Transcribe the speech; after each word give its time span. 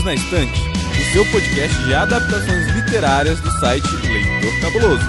Perdidos 0.00 0.04
na 0.04 0.14
Estante, 0.14 0.60
o 0.60 1.12
seu 1.12 1.26
podcast 1.30 1.84
de 1.84 1.94
adaptações 1.94 2.66
literárias 2.68 3.40
do 3.40 3.50
site 3.60 3.86
Leitor 4.06 4.60
Cabuloso. 4.60 5.04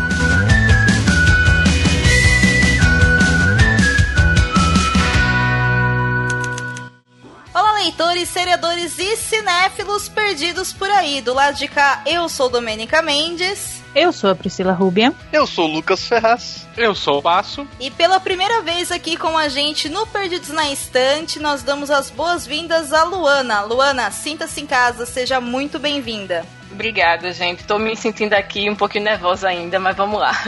Olá, 7.53 7.73
leitores, 7.73 8.29
seriadores 8.29 8.97
e 8.99 9.15
cinéfilos 9.17 10.09
perdidos 10.09 10.73
por 10.73 10.89
aí. 10.89 11.21
Do 11.21 11.33
lado 11.33 11.57
de 11.57 11.67
cá, 11.67 12.01
eu 12.05 12.27
sou 12.29 12.49
Domênica 12.49 13.01
Mendes. 13.01 13.80
Eu 13.93 14.13
sou 14.13 14.29
a 14.29 14.35
Priscila 14.35 14.71
Rubia. 14.71 15.13
Eu 15.33 15.45
sou 15.45 15.67
o 15.67 15.73
Lucas 15.73 16.07
Ferraz. 16.07 16.65
Eu 16.77 16.95
sou 16.95 17.17
o 17.17 17.21
Baço. 17.21 17.67
E 17.77 17.91
pela 17.91 18.21
primeira 18.21 18.61
vez 18.61 18.89
aqui 18.89 19.17
com 19.17 19.37
a 19.37 19.49
gente 19.49 19.89
no 19.89 20.07
Perdidos 20.07 20.47
na 20.49 20.71
Estante, 20.71 21.39
nós 21.39 21.61
damos 21.61 21.91
as 21.91 22.09
boas-vindas 22.09 22.93
à 22.93 23.03
Luana. 23.03 23.61
Luana, 23.61 24.09
sinta-se 24.09 24.61
em 24.61 24.65
casa, 24.65 25.05
seja 25.05 25.41
muito 25.41 25.77
bem-vinda. 25.77 26.45
Obrigada, 26.71 27.33
gente. 27.33 27.65
Tô 27.65 27.77
me 27.77 27.93
sentindo 27.97 28.33
aqui 28.33 28.69
um 28.69 28.77
pouquinho 28.77 29.03
nervosa 29.03 29.49
ainda, 29.49 29.77
mas 29.77 29.97
vamos 29.97 30.21
lá. 30.21 30.31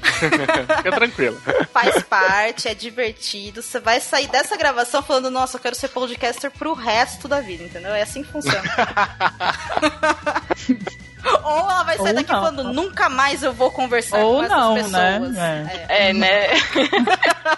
Fica 0.00 0.90
tranquilo. 0.90 1.38
Faz 1.70 2.02
parte, 2.02 2.66
é 2.66 2.74
divertido. 2.74 3.60
Você 3.60 3.78
vai 3.78 4.00
sair 4.00 4.28
dessa 4.28 4.56
gravação 4.56 5.02
falando, 5.02 5.30
nossa, 5.30 5.58
eu 5.58 5.60
quero 5.60 5.76
ser 5.76 5.88
podcaster 5.88 6.50
pro 6.50 6.72
resto 6.72 7.28
da 7.28 7.42
vida, 7.42 7.62
entendeu? 7.62 7.92
É 7.92 8.00
assim 8.00 8.22
que 8.22 8.32
funciona. 8.32 8.62
Ou 11.44 11.70
ela 11.70 11.82
vai 11.84 11.96
sair 11.96 12.08
Ou 12.08 12.14
daqui 12.14 12.32
não. 12.32 12.40
falando, 12.40 12.64
nunca 12.72 13.08
mais 13.08 13.42
eu 13.42 13.52
vou 13.52 13.70
conversar 13.70 14.18
Ou 14.18 14.38
com 14.38 14.44
essas 14.44 14.58
não, 14.58 14.74
pessoas. 14.74 15.32
né? 15.32 15.86
É. 15.88 16.08
É, 16.08 16.12
né? 16.12 16.48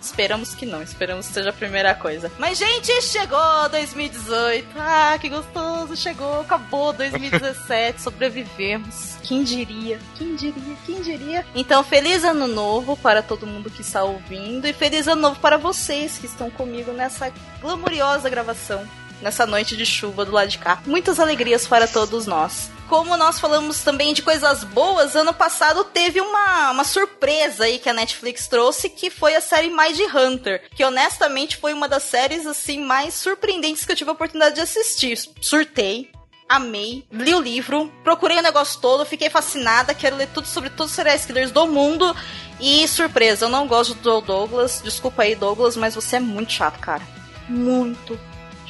Esperamos 0.00 0.54
que 0.54 0.66
não, 0.66 0.82
esperamos 0.82 1.26
que 1.28 1.34
seja 1.34 1.50
a 1.50 1.52
primeira 1.52 1.94
coisa. 1.94 2.30
Mas, 2.38 2.58
gente, 2.58 3.00
chegou 3.02 3.68
2018. 3.70 4.66
Ah, 4.76 5.16
que 5.20 5.28
gostoso, 5.28 5.96
chegou, 5.96 6.40
acabou 6.40 6.92
2017, 6.92 8.00
sobrevivemos. 8.02 9.16
Quem 9.22 9.44
diria? 9.44 9.98
Quem 10.16 10.34
diria? 10.34 10.76
Quem 10.84 11.02
diria? 11.02 11.46
Então, 11.54 11.84
feliz 11.84 12.24
ano 12.24 12.46
novo 12.46 12.96
para 12.96 13.22
todo 13.22 13.46
mundo 13.46 13.70
que 13.70 13.82
está 13.82 14.02
ouvindo 14.02 14.66
e 14.66 14.72
feliz 14.72 15.06
ano 15.06 15.22
novo 15.22 15.40
para 15.40 15.56
vocês 15.56 16.18
que 16.18 16.26
estão 16.26 16.50
comigo 16.50 16.92
nessa 16.92 17.32
glamuriosa 17.60 18.28
gravação. 18.28 18.86
Nessa 19.22 19.46
noite 19.46 19.76
de 19.76 19.84
chuva 19.84 20.24
do 20.24 20.32
lado 20.32 20.48
de 20.48 20.58
cá. 20.58 20.82
Muitas 20.86 21.20
alegrias 21.20 21.66
para 21.66 21.86
todos 21.86 22.26
nós. 22.26 22.70
Como 22.90 23.16
nós 23.16 23.38
falamos 23.38 23.84
também 23.84 24.12
de 24.12 24.20
coisas 24.20 24.64
boas, 24.64 25.14
ano 25.14 25.32
passado 25.32 25.84
teve 25.84 26.20
uma, 26.20 26.72
uma 26.72 26.82
surpresa 26.82 27.64
aí 27.64 27.78
que 27.78 27.88
a 27.88 27.94
Netflix 27.94 28.48
trouxe, 28.48 28.90
que 28.90 29.10
foi 29.10 29.36
a 29.36 29.40
série 29.40 29.68
Mind 29.68 30.00
Hunter, 30.12 30.68
que 30.74 30.84
honestamente 30.84 31.56
foi 31.56 31.72
uma 31.72 31.86
das 31.86 32.02
séries 32.02 32.48
assim 32.48 32.84
mais 32.84 33.14
surpreendentes 33.14 33.84
que 33.84 33.92
eu 33.92 33.96
tive 33.96 34.10
a 34.10 34.12
oportunidade 34.14 34.56
de 34.56 34.62
assistir. 34.62 35.16
Surtei, 35.40 36.10
amei, 36.48 37.06
li 37.12 37.32
o 37.32 37.40
livro, 37.40 37.92
procurei 38.02 38.38
o 38.38 38.42
negócio 38.42 38.80
todo, 38.80 39.06
fiquei 39.06 39.30
fascinada, 39.30 39.94
quero 39.94 40.16
ler 40.16 40.26
tudo 40.34 40.48
sobre 40.48 40.68
todos 40.68 40.90
os 40.90 40.96
serial 40.96 41.16
killers 41.20 41.52
do 41.52 41.68
mundo. 41.68 42.16
E 42.58 42.88
surpresa, 42.88 43.44
eu 43.44 43.48
não 43.48 43.68
gosto 43.68 43.94
do 43.94 44.20
Douglas, 44.20 44.80
desculpa 44.82 45.22
aí 45.22 45.36
Douglas, 45.36 45.76
mas 45.76 45.94
você 45.94 46.16
é 46.16 46.20
muito 46.20 46.52
chato, 46.52 46.80
cara. 46.80 47.02
Muito 47.48 48.18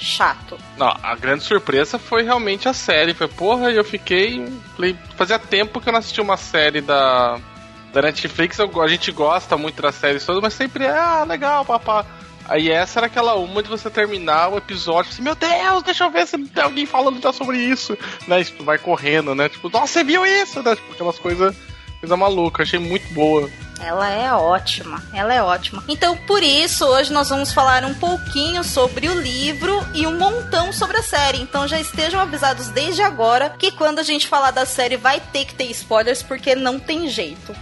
chato. 0.01 0.59
Não, 0.77 0.95
a 1.03 1.15
grande 1.15 1.45
surpresa 1.45 1.98
foi 1.98 2.23
realmente 2.23 2.69
a 2.69 2.73
série. 2.73 3.15
Foi, 3.15 3.29
porra, 3.29 3.70
e 3.70 3.77
eu 3.77 3.84
fiquei. 3.84 4.47
falei, 4.75 4.97
Fazia 5.17 5.39
tempo 5.39 5.81
que 5.81 5.89
eu 5.89 5.93
não 5.93 6.01
assistia 6.01 6.25
uma 6.25 6.37
série 6.37 6.81
da, 6.81 7.39
da 7.93 8.03
Netflix. 8.03 8.59
Eu- 8.59 8.81
a 8.83 8.89
gente 8.89 9.12
gosta 9.12 9.56
muito 9.56 9.81
das 9.83 9.95
séries 9.95 10.25
todas, 10.25 10.43
mas 10.43 10.55
sempre 10.55 10.84
é, 10.84 10.91
ah, 10.97 11.25
legal, 11.25 11.65
papá. 11.65 12.05
Aí 12.48 12.69
essa 12.69 12.98
era 12.98 13.06
aquela 13.06 13.34
uma 13.37 13.62
de 13.62 13.69
você 13.69 13.89
terminar 13.89 14.48
o 14.48 14.56
episódio 14.59 15.12
assim, 15.12 15.23
meu 15.23 15.37
Deus, 15.37 15.84
deixa 15.84 16.03
eu 16.05 16.11
ver 16.11 16.27
se 16.27 16.37
tem 16.37 16.65
alguém 16.65 16.84
falando 16.84 17.23
já 17.23 17.33
sobre 17.33 17.59
isso. 17.59 17.97
Né? 18.27 18.41
Isso, 18.41 18.55
tu 18.55 18.65
vai 18.65 18.77
correndo, 18.77 19.34
né? 19.37 19.49
Tipo, 19.49 19.69
nossa, 19.69 19.87
você 19.87 20.03
viu 20.03 20.27
isso? 20.27 20.60
Né? 20.60 20.75
Tipo, 20.75 20.93
aquelas 20.93 21.19
coisas 21.19 21.55
coisa 22.00 22.16
maluca. 22.16 22.62
Achei 22.62 22.78
muito 22.78 23.12
boa. 23.12 23.49
Ela 23.78 24.11
é 24.11 24.31
ótima, 24.33 25.03
ela 25.15 25.33
é 25.33 25.43
ótima. 25.43 25.83
Então, 25.88 26.15
por 26.15 26.43
isso, 26.43 26.84
hoje 26.84 27.11
nós 27.12 27.31
vamos 27.31 27.53
falar 27.53 27.83
um 27.84 27.94
pouquinho 27.94 28.62
sobre 28.62 29.09
o 29.09 29.19
livro 29.19 29.81
e 29.94 30.06
um 30.06 30.19
montão 30.19 30.71
sobre 30.71 30.99
a 30.99 31.03
série. 31.03 31.41
Então, 31.41 31.66
já 31.66 31.81
estejam 31.81 32.21
avisados 32.21 32.69
desde 32.69 33.00
agora 33.00 33.49
que 33.50 33.71
quando 33.71 33.99
a 33.99 34.03
gente 34.03 34.28
falar 34.28 34.50
da 34.50 34.66
série 34.66 34.99
vai 34.99 35.19
ter 35.19 35.47
que 35.47 35.55
ter 35.55 35.71
spoilers, 35.71 36.22
porque 36.22 36.55
não 36.55 36.78
tem 36.78 37.09
jeito. 37.09 37.55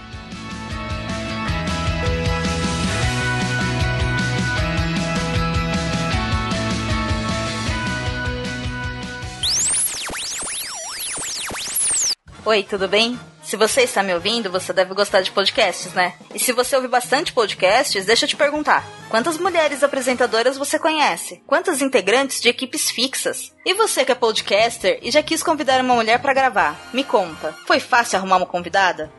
Oi, 12.45 12.63
tudo 12.63 12.89
bem? 12.89 13.19
Se 13.49 13.57
você 13.57 13.81
está 13.81 14.03
me 14.03 14.13
ouvindo, 14.13 14.53
você 14.53 14.75
deve 14.75 14.93
gostar 14.93 15.23
de 15.23 15.33
podcasts, 15.33 15.95
né? 15.95 16.13
E 16.35 16.39
se 16.39 16.53
você 16.53 16.77
ouve 16.77 16.87
bastante 16.87 17.33
podcasts, 17.33 18.05
deixa 18.05 18.27
eu 18.27 18.29
te 18.29 18.37
perguntar: 18.37 18.87
quantas 19.09 19.39
mulheres 19.39 19.83
apresentadoras 19.83 20.59
você 20.59 20.79
conhece? 20.79 21.41
Quantas 21.47 21.81
integrantes 21.81 22.43
de 22.43 22.51
equipes 22.51 22.91
fixas? 22.91 23.55
E 23.65 23.73
você 23.73 24.05
que 24.05 24.13
é 24.13 24.15
podcaster 24.15 24.99
e 25.01 25.11
já 25.11 25.23
quis 25.23 25.43
convidar 25.43 25.81
uma 25.81 25.95
mulher 25.95 26.21
para 26.21 26.35
gravar? 26.35 26.91
Me 26.93 27.03
conta, 27.03 27.55
foi 27.67 27.81
fácil 27.81 28.19
arrumar 28.19 28.37
uma 28.37 28.45
convidada? 28.45 29.11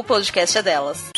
o 0.00 0.02
podcast 0.02 0.56
é 0.56 0.62
delas. 0.62 1.10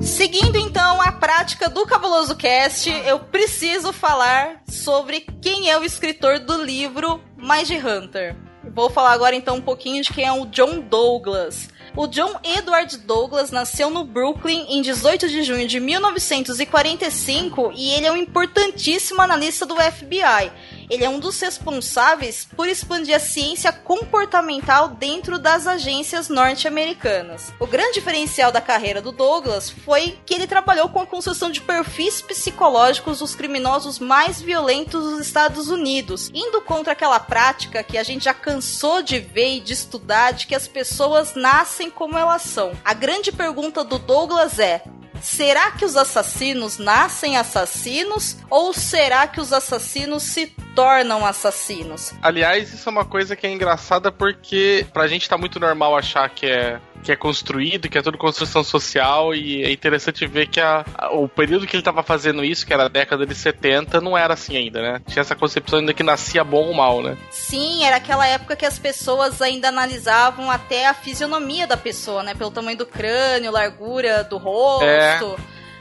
Seguindo 0.00 0.56
então 0.58 1.02
a 1.02 1.10
prática 1.10 1.68
do 1.68 1.84
Cabuloso 1.86 2.36
Cast, 2.36 2.88
eu 3.04 3.18
preciso 3.18 3.92
falar 3.92 4.62
sobre 4.88 5.26
quem 5.42 5.70
é 5.70 5.78
o 5.78 5.84
escritor 5.84 6.38
do 6.38 6.64
livro 6.64 7.20
Mind 7.36 7.68
Hunter. 7.72 8.34
Vou 8.74 8.88
falar 8.88 9.12
agora 9.12 9.36
então 9.36 9.56
um 9.56 9.60
pouquinho 9.60 10.02
de 10.02 10.10
quem 10.10 10.24
é 10.24 10.32
o 10.32 10.46
John 10.46 10.80
Douglas. 10.80 11.68
O 11.94 12.06
John 12.06 12.40
Edward 12.42 12.96
Douglas 12.96 13.50
nasceu 13.50 13.90
no 13.90 14.02
Brooklyn 14.02 14.64
em 14.66 14.80
18 14.80 15.28
de 15.28 15.42
junho 15.42 15.68
de 15.68 15.78
1945 15.78 17.70
e 17.76 17.90
ele 17.90 18.06
é 18.06 18.12
um 18.12 18.16
importantíssimo 18.16 19.20
analista 19.20 19.66
do 19.66 19.76
FBI. 19.76 20.50
Ele 20.90 21.04
é 21.04 21.08
um 21.08 21.18
dos 21.18 21.40
responsáveis 21.40 22.48
por 22.56 22.68
expandir 22.68 23.14
a 23.14 23.20
ciência 23.20 23.72
comportamental 23.72 24.88
dentro 24.88 25.38
das 25.38 25.66
agências 25.66 26.28
norte-americanas. 26.28 27.52
O 27.58 27.66
grande 27.66 27.94
diferencial 27.94 28.50
da 28.50 28.60
carreira 28.60 29.00
do 29.00 29.12
Douglas 29.12 29.70
foi 29.70 30.18
que 30.24 30.34
ele 30.34 30.46
trabalhou 30.46 30.88
com 30.88 31.00
a 31.00 31.06
construção 31.06 31.50
de 31.50 31.60
perfis 31.60 32.22
psicológicos 32.22 33.18
dos 33.18 33.34
criminosos 33.34 33.98
mais 33.98 34.40
violentos 34.40 35.02
dos 35.02 35.20
Estados 35.20 35.68
Unidos, 35.68 36.30
indo 36.34 36.60
contra 36.62 36.92
aquela 36.92 37.20
prática 37.20 37.82
que 37.82 37.98
a 37.98 38.02
gente 38.02 38.24
já 38.24 38.34
cansou 38.34 39.02
de 39.02 39.18
ver 39.18 39.56
e 39.56 39.60
de 39.60 39.72
estudar 39.72 40.32
de 40.32 40.46
que 40.46 40.54
as 40.54 40.68
pessoas 40.68 41.34
nascem 41.34 41.90
como 41.90 42.16
elas 42.16 42.42
são. 42.42 42.72
A 42.84 42.94
grande 42.94 43.32
pergunta 43.32 43.84
do 43.84 43.98
Douglas 43.98 44.58
é: 44.58 44.82
Será 45.22 45.70
que 45.72 45.84
os 45.84 45.96
assassinos 45.96 46.78
nascem 46.78 47.36
assassinos 47.36 48.36
ou 48.50 48.72
será 48.72 49.26
que 49.26 49.40
os 49.40 49.52
assassinos 49.52 50.22
se 50.22 50.46
tornam 50.74 51.24
assassinos? 51.26 52.12
Aliás, 52.22 52.72
isso 52.72 52.88
é 52.88 52.92
uma 52.92 53.04
coisa 53.04 53.34
que 53.34 53.46
é 53.46 53.50
engraçada 53.50 54.12
porque 54.12 54.86
pra 54.92 55.08
gente 55.08 55.28
tá 55.28 55.36
muito 55.36 55.58
normal 55.58 55.96
achar 55.96 56.28
que 56.30 56.46
é 56.46 56.80
que 57.02 57.12
é 57.12 57.16
construído, 57.16 57.88
que 57.88 57.98
é 57.98 58.02
tudo 58.02 58.18
construção 58.18 58.62
social, 58.62 59.34
e 59.34 59.62
é 59.64 59.70
interessante 59.70 60.26
ver 60.26 60.48
que 60.48 60.60
a, 60.60 60.84
a, 60.94 61.10
o 61.12 61.28
período 61.28 61.66
que 61.66 61.76
ele 61.76 61.80
estava 61.80 62.02
fazendo 62.02 62.44
isso, 62.44 62.66
que 62.66 62.72
era 62.72 62.86
a 62.86 62.88
década 62.88 63.26
de 63.26 63.34
70, 63.34 64.00
não 64.00 64.16
era 64.16 64.34
assim 64.34 64.56
ainda, 64.56 64.82
né? 64.82 65.00
Tinha 65.06 65.20
essa 65.20 65.36
concepção 65.36 65.78
ainda 65.78 65.94
que 65.94 66.02
nascia 66.02 66.42
bom 66.44 66.66
ou 66.66 66.74
mal, 66.74 67.02
né? 67.02 67.16
Sim, 67.30 67.84
era 67.84 67.96
aquela 67.96 68.26
época 68.26 68.56
que 68.56 68.66
as 68.66 68.78
pessoas 68.78 69.40
ainda 69.40 69.68
analisavam 69.68 70.50
até 70.50 70.86
a 70.86 70.94
fisionomia 70.94 71.66
da 71.66 71.76
pessoa, 71.76 72.22
né? 72.22 72.34
Pelo 72.34 72.50
tamanho 72.50 72.78
do 72.78 72.86
crânio, 72.86 73.52
largura 73.52 74.24
do 74.24 74.36
rosto. 74.36 74.84
É. 74.84 75.07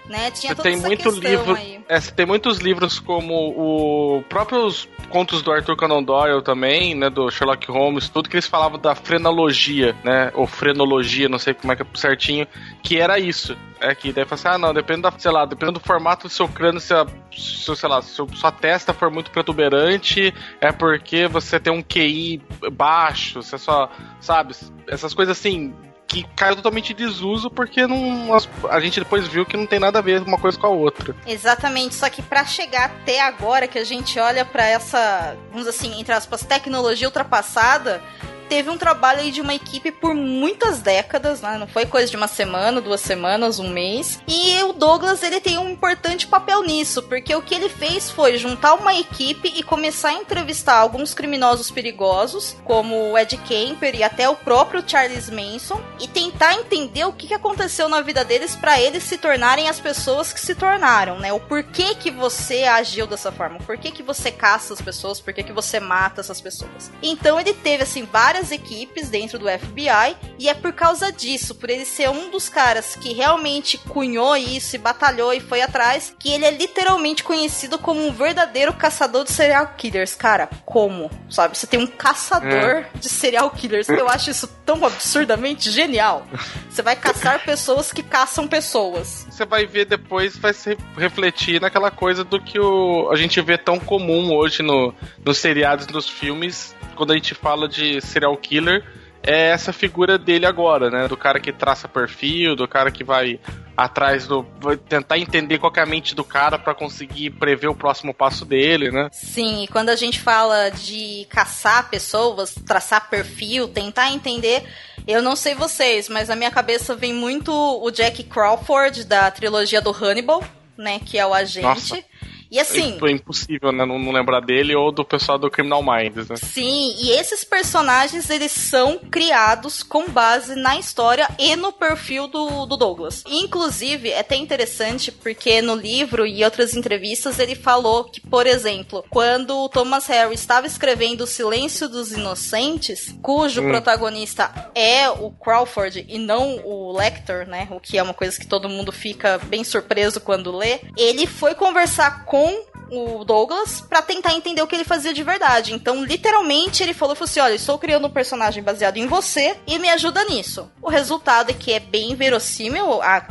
Né? 0.07 0.31
Tinha 0.31 0.55
toda 0.55 0.69
tem 0.69 0.77
muito 0.77 1.09
livro, 1.09 1.57
é, 1.89 1.99
tem 1.99 2.25
muitos 2.25 2.59
livros 2.59 2.97
como 2.97 3.33
o 3.33 4.23
próprios 4.29 4.87
contos 5.09 5.41
do 5.41 5.51
Arthur 5.51 5.75
Conan 5.75 6.01
Doyle 6.01 6.41
também, 6.41 6.95
né, 6.95 7.09
do 7.09 7.29
Sherlock 7.29 7.69
Holmes, 7.69 8.07
tudo 8.07 8.29
que 8.29 8.35
eles 8.35 8.47
falavam 8.47 8.79
da 8.79 8.95
frenologia, 8.95 9.95
né, 10.03 10.31
ou 10.33 10.47
frenologia, 10.47 11.27
não 11.27 11.37
sei 11.37 11.53
como 11.53 11.73
é 11.73 11.75
que 11.75 11.81
é 11.81 11.85
certinho, 11.95 12.47
que 12.81 12.97
era 12.97 13.19
isso. 13.19 13.57
É 13.79 13.93
que 13.93 14.11
daí 14.11 14.25
fala 14.25 14.39
assim, 14.39 14.47
ah 14.47 14.57
não, 14.57 14.73
depende 14.73 15.01
da, 15.01 15.11
sei 15.17 15.31
lá, 15.31 15.45
depende 15.45 15.73
do 15.73 15.79
formato 15.79 16.27
do 16.27 16.33
seu 16.33 16.47
crânio, 16.47 16.79
se, 16.79 16.93
a, 16.93 17.05
se 17.31 17.75
sei 17.75 17.89
lá, 17.89 18.01
se 18.01 18.11
sua 18.11 18.51
testa 18.51 18.93
for 18.93 19.11
muito 19.11 19.29
protuberante, 19.29 20.33
é 20.59 20.71
porque 20.71 21.27
você 21.27 21.59
tem 21.59 21.71
um 21.71 21.83
QI 21.83 22.41
baixo, 22.71 23.43
você 23.43 23.57
só, 23.57 23.89
sabe, 24.19 24.55
essas 24.87 25.13
coisas 25.13 25.37
assim, 25.37 25.73
que 26.07 26.23
caiu 26.35 26.55
totalmente 26.55 26.93
em 26.93 26.95
desuso 26.95 27.49
porque 27.51 27.85
não, 27.85 28.29
a 28.69 28.79
gente 28.79 28.99
depois 28.99 29.27
viu 29.27 29.45
que 29.45 29.57
não 29.57 29.67
tem 29.67 29.79
nada 29.79 29.99
a 29.99 30.01
ver 30.01 30.21
uma 30.21 30.39
coisa 30.39 30.57
com 30.57 30.67
a 30.67 30.69
outra. 30.69 31.15
Exatamente, 31.25 31.95
só 31.95 32.09
que 32.09 32.21
para 32.21 32.45
chegar 32.45 32.85
até 32.85 33.19
agora 33.21 33.67
que 33.67 33.77
a 33.77 33.83
gente 33.83 34.17
olha 34.19 34.45
para 34.45 34.65
essa, 34.65 35.35
vamos 35.51 35.67
assim, 35.67 35.99
entre 35.99 36.13
aspas, 36.13 36.43
tecnologia 36.43 37.07
ultrapassada, 37.07 38.01
teve 38.47 38.69
um 38.69 38.77
trabalho 38.77 39.19
aí 39.19 39.31
de 39.31 39.41
uma 39.41 39.53
equipe 39.53 39.91
por 39.91 40.13
muitas 40.13 40.79
décadas, 40.79 41.41
né? 41.41 41.57
Não 41.57 41.67
foi 41.67 41.85
coisa 41.85 42.09
de 42.09 42.17
uma 42.17 42.27
semana, 42.27 42.81
duas 42.81 43.01
semanas, 43.01 43.59
um 43.59 43.69
mês. 43.69 44.19
E 44.27 44.61
o 44.63 44.73
Douglas, 44.73 45.23
ele 45.23 45.39
tem 45.39 45.57
um 45.57 45.69
importante 45.69 46.27
papel 46.27 46.63
nisso, 46.63 47.03
porque 47.03 47.35
o 47.35 47.41
que 47.41 47.55
ele 47.55 47.69
fez 47.69 48.09
foi 48.09 48.37
juntar 48.37 48.73
uma 48.75 48.93
equipe 48.93 49.51
e 49.55 49.63
começar 49.63 50.09
a 50.09 50.13
entrevistar 50.13 50.77
alguns 50.77 51.13
criminosos 51.13 51.71
perigosos, 51.71 52.55
como 52.63 53.11
o 53.11 53.17
Ed 53.17 53.35
Kemper 53.37 53.95
e 53.95 54.03
até 54.03 54.29
o 54.29 54.35
próprio 54.35 54.83
Charles 54.85 55.29
Manson, 55.29 55.81
e 55.99 56.07
tentar 56.07 56.53
entender 56.53 57.05
o 57.05 57.13
que 57.13 57.33
aconteceu 57.33 57.89
na 57.89 58.01
vida 58.01 58.23
deles 58.23 58.55
para 58.55 58.79
eles 58.79 59.03
se 59.03 59.17
tornarem 59.17 59.67
as 59.67 59.79
pessoas 59.79 60.31
que 60.31 60.39
se 60.39 60.55
tornaram, 60.55 61.19
né? 61.19 61.33
O 61.33 61.39
porquê 61.39 61.95
que 61.95 62.11
você 62.11 62.63
agiu 62.63 63.07
dessa 63.07 63.31
forma, 63.31 63.59
por 63.59 63.77
que 63.77 63.91
que 63.91 64.03
você 64.03 64.31
caça 64.31 64.73
as 64.73 64.81
pessoas, 64.81 65.19
por 65.19 65.33
que 65.33 65.51
você 65.51 65.79
mata 65.79 66.21
essas 66.21 66.39
pessoas. 66.39 66.91
Então 67.01 67.39
ele 67.39 67.53
teve, 67.53 67.83
assim, 67.83 68.03
várias 68.03 68.36
várias 68.37 68.51
equipes 68.51 69.09
dentro 69.09 69.39
do 69.39 69.47
FBI 69.47 70.15
e 70.37 70.47
é 70.47 70.53
por 70.53 70.71
causa 70.71 71.11
disso, 71.11 71.55
por 71.55 71.69
ele 71.69 71.85
ser 71.85 72.09
um 72.09 72.29
dos 72.29 72.47
caras 72.47 72.95
que 72.95 73.13
realmente 73.13 73.77
cunhou 73.77 74.35
isso 74.35 74.75
e 74.75 74.79
batalhou 74.79 75.33
e 75.33 75.39
foi 75.39 75.61
atrás, 75.61 76.13
que 76.19 76.31
ele 76.31 76.45
é 76.45 76.51
literalmente 76.51 77.23
conhecido 77.23 77.79
como 77.79 78.05
um 78.05 78.11
verdadeiro 78.11 78.73
caçador 78.73 79.23
de 79.23 79.31
serial 79.31 79.73
killers. 79.75 80.13
Cara, 80.13 80.47
como? 80.65 81.09
Sabe? 81.29 81.57
Você 81.57 81.65
tem 81.65 81.79
um 81.79 81.87
caçador 81.87 82.51
é. 82.51 82.89
de 82.95 83.09
serial 83.09 83.49
killers. 83.49 83.89
Eu 83.89 84.07
acho 84.07 84.29
isso 84.29 84.47
tão 84.65 84.85
absurdamente 84.85 85.71
genial. 85.71 86.27
Você 86.69 86.83
vai 86.83 86.95
caçar 86.95 87.43
pessoas 87.43 87.91
que 87.91 88.03
caçam 88.03 88.47
pessoas. 88.47 89.25
Você 89.29 89.45
vai 89.45 89.65
ver 89.65 89.85
depois, 89.85 90.37
vai 90.37 90.53
se 90.53 90.77
refletir 90.95 91.59
naquela 91.59 91.89
coisa 91.89 92.23
do 92.23 92.39
que 92.39 92.59
o, 92.59 93.09
a 93.11 93.15
gente 93.15 93.41
vê 93.41 93.57
tão 93.57 93.79
comum 93.79 94.31
hoje 94.35 94.61
no, 94.61 94.93
nos 95.25 95.39
seriados, 95.39 95.87
nos 95.87 96.07
filmes, 96.07 96.75
quando 96.97 97.11
a 97.11 97.15
gente 97.15 97.33
fala 97.33 97.67
de 97.67 98.01
serial 98.01 98.35
killer, 98.35 98.83
é 99.23 99.49
essa 99.49 99.73
figura 99.73 100.17
dele 100.17 100.45
agora, 100.45 100.89
né? 100.89 101.07
Do 101.07 101.17
cara 101.17 101.39
que 101.39 101.51
traça 101.51 101.87
perfil, 101.87 102.55
do 102.55 102.67
cara 102.67 102.91
que 102.91 103.03
vai 103.03 103.39
atrás 103.75 104.25
do. 104.25 104.45
Vai 104.59 104.77
tentar 104.77 105.17
entender 105.19 105.59
qual 105.59 105.71
é 105.75 105.81
a 105.81 105.85
mente 105.85 106.15
do 106.15 106.23
cara 106.23 106.57
para 106.57 106.73
conseguir 106.73 107.31
prever 107.31 107.67
o 107.67 107.75
próximo 107.75 108.13
passo 108.13 108.45
dele, 108.45 108.89
né? 108.89 109.09
Sim, 109.11 109.63
e 109.63 109.67
quando 109.67 109.89
a 109.89 109.95
gente 109.95 110.19
fala 110.19 110.69
de 110.69 111.27
caçar 111.29 111.89
pessoas, 111.89 112.55
traçar 112.65 113.09
perfil, 113.09 113.67
tentar 113.67 114.11
entender. 114.11 114.63
Eu 115.07 115.21
não 115.21 115.35
sei 115.35 115.55
vocês, 115.55 116.09
mas 116.09 116.27
na 116.27 116.35
minha 116.35 116.51
cabeça 116.51 116.95
vem 116.95 117.13
muito 117.13 117.51
o 117.53 117.89
Jack 117.91 118.23
Crawford 118.23 119.05
da 119.05 119.29
trilogia 119.31 119.81
do 119.81 119.91
Hannibal, 119.91 120.43
né? 120.77 120.99
Que 120.99 121.17
é 121.17 121.25
o 121.25 121.33
agente. 121.33 121.63
Nossa. 121.63 122.03
E 122.51 122.59
assim. 122.59 122.97
É 123.01 123.11
impossível, 123.11 123.71
né? 123.71 123.85
Não, 123.85 123.99
não, 123.99 124.11
lembrar 124.11 124.41
dele 124.41 124.75
ou 124.75 124.91
do 124.91 125.03
pessoal 125.03 125.37
do 125.37 125.49
Criminal 125.49 125.83
Minds, 125.83 126.27
né? 126.29 126.35
Sim, 126.37 126.95
e 126.97 127.11
esses 127.11 127.43
personagens 127.43 128.29
eles 128.29 128.51
são 128.51 128.99
criados 128.99 129.83
com 129.83 130.09
base 130.09 130.55
na 130.55 130.77
história 130.77 131.27
e 131.37 131.55
no 131.55 131.71
perfil 131.71 132.27
do, 132.27 132.65
do 132.65 132.77
Douglas. 132.77 133.23
Inclusive, 133.27 134.09
é 134.09 134.19
até 134.19 134.35
interessante 134.35 135.11
porque 135.11 135.61
no 135.61 135.75
livro 135.75 136.25
e 136.25 136.43
outras 136.43 136.75
entrevistas 136.75 137.39
ele 137.39 137.55
falou 137.55 138.05
que, 138.05 138.21
por 138.21 138.47
exemplo, 138.47 139.03
quando 139.09 139.55
o 139.57 139.69
Thomas 139.69 140.07
Harry 140.07 140.33
estava 140.33 140.67
escrevendo 140.67 141.21
O 141.21 141.27
Silêncio 141.27 141.89
dos 141.89 142.11
Inocentes, 142.11 143.15
cujo 143.21 143.61
hum. 143.61 143.69
protagonista 143.69 144.71
é 144.73 145.09
o 145.09 145.31
Crawford 145.31 146.05
e 146.07 146.17
não 146.17 146.57
o 146.63 146.95
Lecter, 146.97 147.47
né? 147.47 147.67
O 147.71 147.79
que 147.79 147.97
é 147.97 148.03
uma 148.03 148.13
coisa 148.13 148.39
que 148.39 148.47
todo 148.47 148.69
mundo 148.69 148.91
fica 148.91 149.37
bem 149.37 149.63
surpreso 149.63 150.21
quando 150.21 150.55
lê. 150.55 150.79
Ele 150.97 151.25
foi 151.27 151.55
conversar 151.55 152.25
com 152.25 152.36
com 152.37 153.19
o 153.19 153.25
Douglas 153.25 153.81
para 153.81 154.01
tentar 154.01 154.33
entender 154.33 154.61
o 154.61 154.67
que 154.67 154.75
ele 154.75 154.83
fazia 154.83 155.13
de 155.13 155.23
verdade. 155.23 155.73
Então, 155.73 156.03
literalmente, 156.03 156.83
ele 156.83 156.93
falou, 156.93 157.15
falou 157.15 157.29
assim: 157.29 157.39
olha, 157.39 157.55
estou 157.55 157.77
criando 157.77 158.07
um 158.07 158.11
personagem 158.11 158.63
baseado 158.63 158.97
em 158.97 159.07
você 159.07 159.57
e 159.65 159.79
me 159.79 159.89
ajuda 159.89 160.23
nisso. 160.25 160.69
O 160.81 160.89
resultado 160.89 161.49
é 161.49 161.53
que 161.53 161.73
é 161.73 161.79
bem 161.79 162.15
verossímil 162.15 163.01
a, 163.01 163.25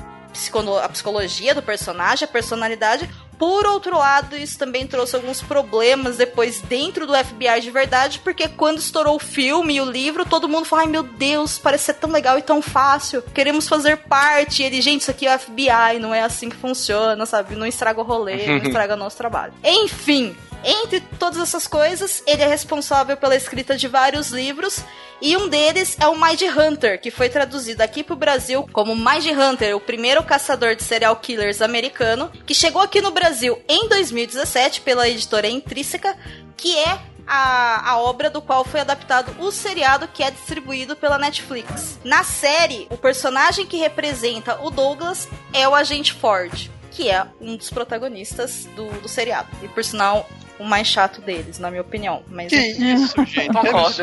a 0.82 0.88
psicologia 0.88 1.54
do 1.54 1.62
personagem, 1.62 2.26
a 2.26 2.30
personalidade. 2.30 3.08
Por 3.38 3.66
outro 3.66 3.98
lado, 3.98 4.36
isso 4.36 4.58
também 4.58 4.86
trouxe 4.86 5.16
alguns 5.16 5.42
problemas 5.42 6.16
depois 6.16 6.60
dentro 6.60 7.06
do 7.06 7.14
FBI 7.14 7.60
de 7.60 7.70
verdade, 7.70 8.20
porque 8.20 8.48
quando 8.48 8.78
estourou 8.78 9.16
o 9.16 9.18
filme 9.18 9.76
e 9.76 9.80
o 9.80 9.84
livro, 9.84 10.24
todo 10.24 10.48
mundo 10.48 10.64
falou: 10.64 10.84
ai 10.84 10.90
meu 10.90 11.02
Deus, 11.02 11.58
parece 11.58 11.84
ser 11.84 11.94
tão 11.94 12.10
legal 12.10 12.38
e 12.38 12.42
tão 12.42 12.62
fácil, 12.62 13.22
queremos 13.22 13.68
fazer 13.68 13.96
parte. 13.98 14.62
E 14.62 14.66
ele, 14.66 14.80
gente, 14.80 15.02
isso 15.02 15.10
aqui 15.10 15.26
é 15.26 15.34
o 15.34 15.38
FBI, 15.38 15.98
não 16.00 16.14
é 16.14 16.22
assim 16.22 16.48
que 16.48 16.56
funciona, 16.56 17.26
sabe? 17.26 17.54
Não 17.56 17.66
estraga 17.66 18.00
o 18.00 18.04
rolê, 18.04 18.46
não 18.46 18.56
estraga 18.66 18.94
o 18.94 18.98
nosso 18.98 19.16
trabalho. 19.16 19.52
Enfim, 19.62 20.34
entre 20.66 21.00
todas 21.00 21.40
essas 21.40 21.68
coisas, 21.68 22.24
ele 22.26 22.42
é 22.42 22.46
responsável 22.46 23.16
pela 23.16 23.36
escrita 23.36 23.76
de 23.76 23.86
vários 23.86 24.30
livros 24.30 24.84
e 25.22 25.36
um 25.36 25.48
deles 25.48 25.96
é 26.00 26.08
o 26.08 26.20
Mind 26.20 26.42
Hunter, 26.42 27.00
que 27.00 27.10
foi 27.10 27.28
traduzido 27.28 27.82
aqui 27.82 28.02
pro 28.02 28.16
Brasil 28.16 28.68
como 28.72 28.96
Mind 28.96 29.26
Hunter, 29.26 29.76
o 29.76 29.80
primeiro 29.80 30.24
caçador 30.24 30.74
de 30.74 30.82
serial 30.82 31.14
killers 31.16 31.62
americano, 31.62 32.32
que 32.44 32.52
chegou 32.52 32.82
aqui 32.82 33.00
no 33.00 33.12
Brasil 33.12 33.62
em 33.68 33.88
2017 33.88 34.80
pela 34.80 35.08
editora 35.08 35.48
Intrínseca, 35.48 36.16
que 36.56 36.76
é 36.76 36.98
a, 37.24 37.92
a, 37.92 37.98
obra 37.98 38.28
do 38.28 38.42
qual 38.42 38.64
foi 38.64 38.80
adaptado 38.80 39.34
o 39.38 39.52
seriado 39.52 40.08
que 40.08 40.22
é 40.22 40.30
distribuído 40.32 40.96
pela 40.96 41.16
Netflix. 41.16 41.98
Na 42.02 42.24
série, 42.24 42.88
o 42.90 42.96
personagem 42.96 43.66
que 43.66 43.76
representa 43.76 44.60
o 44.62 44.70
Douglas 44.70 45.28
é 45.52 45.68
o 45.68 45.74
agente 45.74 46.12
Ford, 46.12 46.70
que 46.90 47.08
é 47.08 47.24
um 47.40 47.56
dos 47.56 47.70
protagonistas 47.70 48.66
do, 48.76 48.88
do 49.00 49.08
seriado. 49.08 49.48
E 49.62 49.68
por 49.68 49.84
sinal, 49.84 50.28
o 50.58 50.64
mais 50.64 50.86
chato 50.86 51.20
deles, 51.20 51.58
na 51.58 51.70
minha 51.70 51.82
opinião. 51.82 52.22
Mas 52.28 52.48
que 52.48 52.56
isso, 52.56 53.24
gente. 53.24 53.52
Concordo. 53.52 54.02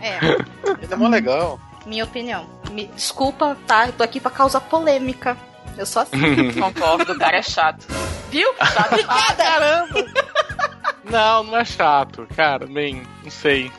É. 0.00 0.18
Ele 0.82 0.92
é 0.92 0.96
mó 0.96 1.08
legal. 1.08 1.60
Minha 1.86 2.04
opinião. 2.04 2.46
Me, 2.70 2.86
desculpa, 2.86 3.56
tá? 3.66 3.86
Eu 3.86 3.92
tô 3.92 4.02
aqui 4.02 4.20
pra 4.20 4.30
causar 4.30 4.60
polêmica. 4.60 5.36
Eu 5.76 5.86
só 5.86 6.00
assim. 6.00 6.52
Concordo, 6.58 7.12
o 7.12 7.18
cara 7.18 7.38
é 7.38 7.42
chato. 7.42 7.86
Viu? 8.30 8.52
Chato 8.58 8.96
ah, 9.08 9.34
caramba! 9.34 10.06
não, 11.04 11.44
não 11.44 11.58
é 11.58 11.64
chato, 11.64 12.26
cara. 12.36 12.66
Bem, 12.66 13.02
não 13.22 13.30
sei. 13.30 13.72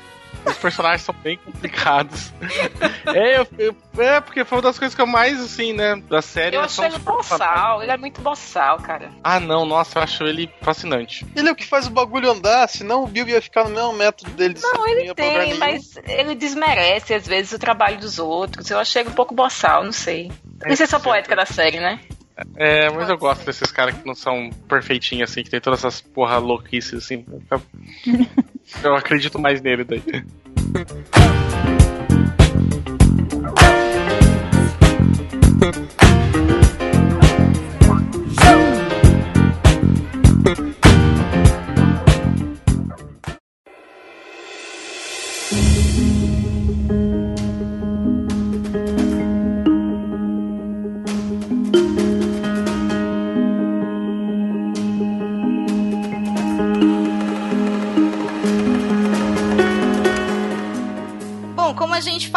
Os 0.45 0.57
personagens 0.57 1.01
são 1.01 1.15
bem 1.15 1.37
complicados. 1.37 2.33
é, 3.07 3.37
eu, 3.39 3.47
eu, 3.57 3.75
é, 4.03 4.19
porque 4.19 4.43
foi 4.43 4.57
uma 4.57 4.61
das 4.63 4.79
coisas 4.79 4.95
que 4.95 5.01
eu 5.01 5.07
mais, 5.07 5.39
assim, 5.39 5.73
né, 5.73 5.95
da 6.09 6.21
série. 6.21 6.55
Eu 6.55 6.61
é 6.61 6.65
acho 6.65 6.75
são 6.75 6.85
ele 6.85 6.97
boçal, 6.99 7.83
ele 7.83 7.91
é 7.91 7.97
muito 7.97 8.21
boçal, 8.21 8.77
cara. 8.77 9.11
Ah, 9.23 9.39
não, 9.39 9.65
nossa, 9.65 9.99
eu 9.99 10.03
acho 10.03 10.23
ele 10.23 10.49
fascinante. 10.61 11.25
Ele 11.35 11.49
é 11.49 11.51
o 11.51 11.55
que 11.55 11.65
faz 11.65 11.87
o 11.87 11.91
bagulho 11.91 12.31
andar, 12.31 12.67
senão 12.67 13.03
o 13.03 13.07
Bill 13.07 13.27
ia 13.27 13.41
ficar 13.41 13.65
no 13.65 13.69
mesmo 13.69 13.93
método 13.93 14.31
dele. 14.31 14.55
de 14.55 14.61
Não, 14.61 14.87
ele 14.87 15.13
tem, 15.13 15.53
mas 15.55 15.97
ele 16.07 16.35
desmerece 16.35 17.13
às 17.13 17.27
vezes 17.27 17.51
o 17.51 17.59
trabalho 17.59 17.99
dos 17.99 18.19
outros. 18.19 18.69
Eu 18.69 18.79
achei 18.79 19.01
ele 19.01 19.09
um 19.09 19.13
pouco 19.13 19.33
boçal, 19.33 19.83
não 19.83 19.91
sei. 19.91 20.31
Licença 20.65 20.99
poética 20.99 21.35
da 21.35 21.45
série, 21.45 21.79
né? 21.79 21.99
É, 22.55 22.89
mas 22.89 23.09
eu 23.09 23.17
gosto 23.17 23.45
desses 23.45 23.71
caras 23.71 23.95
que 23.95 24.05
não 24.05 24.15
são 24.15 24.49
perfeitinhos, 24.67 25.29
assim, 25.29 25.43
que 25.43 25.49
tem 25.49 25.61
todas 25.61 25.79
essas 25.79 26.01
porra 26.01 26.37
louquices, 26.37 27.03
assim. 27.03 27.25
Eu, 27.49 27.61
eu 28.83 28.95
acredito 28.95 29.39
mais 29.39 29.61
nele 29.61 29.83
daí. 29.83 30.01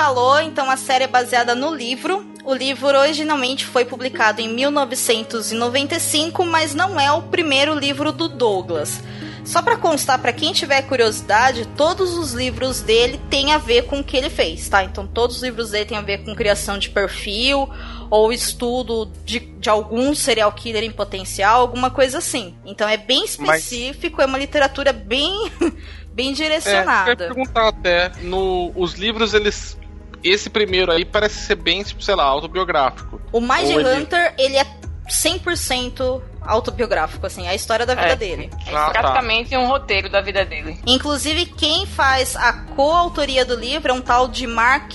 falou, 0.05 0.39
então 0.39 0.71
a 0.71 0.77
série 0.77 1.05
é 1.05 1.07
baseada 1.07 1.55
no 1.55 1.75
livro. 1.75 2.27
O 2.45 2.53
livro 2.53 2.89
originalmente 2.89 3.65
foi 3.65 3.87
publicado 3.87 4.43
em 4.43 4.53
1995, 4.53 6.45
mas 6.45 6.75
não 6.75 7.01
é 7.01 7.11
o 7.11 7.23
primeiro 7.23 7.75
livro 7.75 8.13
do 8.13 8.29
Douglas. 8.29 9.03
Só 9.47 9.63
para 9.63 9.79
constar 9.79 10.19
para 10.19 10.31
quem 10.31 10.53
tiver 10.53 10.83
curiosidade, 10.83 11.67
todos 11.75 12.19
os 12.19 12.33
livros 12.33 12.83
dele 12.83 13.19
têm 13.31 13.55
a 13.55 13.59
ver 13.59 13.85
com 13.85 14.01
o 14.01 14.05
que 14.05 14.15
ele 14.15 14.29
fez, 14.29 14.69
tá? 14.69 14.85
Então 14.85 15.07
todos 15.07 15.37
os 15.37 15.43
livros 15.43 15.71
dele 15.71 15.87
têm 15.87 15.97
a 15.97 16.03
ver 16.03 16.23
com 16.23 16.35
criação 16.35 16.77
de 16.79 16.91
perfil 16.91 17.67
ou 18.11 18.31
estudo 18.31 19.11
de, 19.25 19.41
de 19.41 19.71
algum 19.71 20.15
serial 20.15 20.53
killer 20.53 20.85
em 20.85 20.91
potencial, 20.91 21.63
alguma 21.63 21.91
coisa 21.91 22.19
assim. 22.19 22.55
Então 22.67 22.87
é 22.87 22.99
bem 22.99 23.25
específico, 23.25 24.21
é 24.21 24.27
uma 24.27 24.37
literatura 24.37 24.93
bem 24.93 25.51
bem 26.13 26.29
É, 26.29 26.31
eu 26.31 26.35
direcionada. 26.35 27.17
perguntar 27.17 27.69
até, 27.69 28.13
no, 28.21 28.71
os 28.77 28.95
livros, 28.95 29.33
eles. 29.35 29.79
Esse 30.25 30.49
primeiro 30.49 30.91
aí 30.91 31.05
parece 31.05 31.45
ser 31.47 31.55
bem, 31.57 31.83
tipo, 31.83 32.03
sei 32.03 32.15
lá, 32.15 32.25
autobiográfico. 32.25 33.21
O 33.31 33.41
Mind 33.41 33.65
Ou 33.75 33.81
ele- 33.81 33.95
Hunter, 34.01 34.35
ele 34.39 34.57
é 34.57 34.67
100% 35.07 36.23
autobiográfico, 36.41 37.27
assim, 37.27 37.47
é 37.47 37.51
a 37.51 37.55
história 37.55 37.85
da 37.85 37.95
vida 37.95 38.13
É. 38.13 38.17
dele. 38.17 38.51
É 38.53 38.55
Ah, 38.55 38.59
história- 38.59 38.93
tá. 38.95 39.01
Praticamente 39.03 39.57
um 39.57 39.67
roteiro 39.67 40.09
da 40.09 40.21
vida 40.23 40.45
dele. 40.45 40.81
Inclusive, 40.87 41.45
quem 41.47 41.85
faz 41.87 42.35
a 42.37 42.53
coautoria 42.75 43.45
do 43.45 43.55
livro 43.55 43.91
é 43.91 43.95
um 43.95 44.01
tal 44.01 44.27
de 44.29 44.47
Mark 44.47 44.93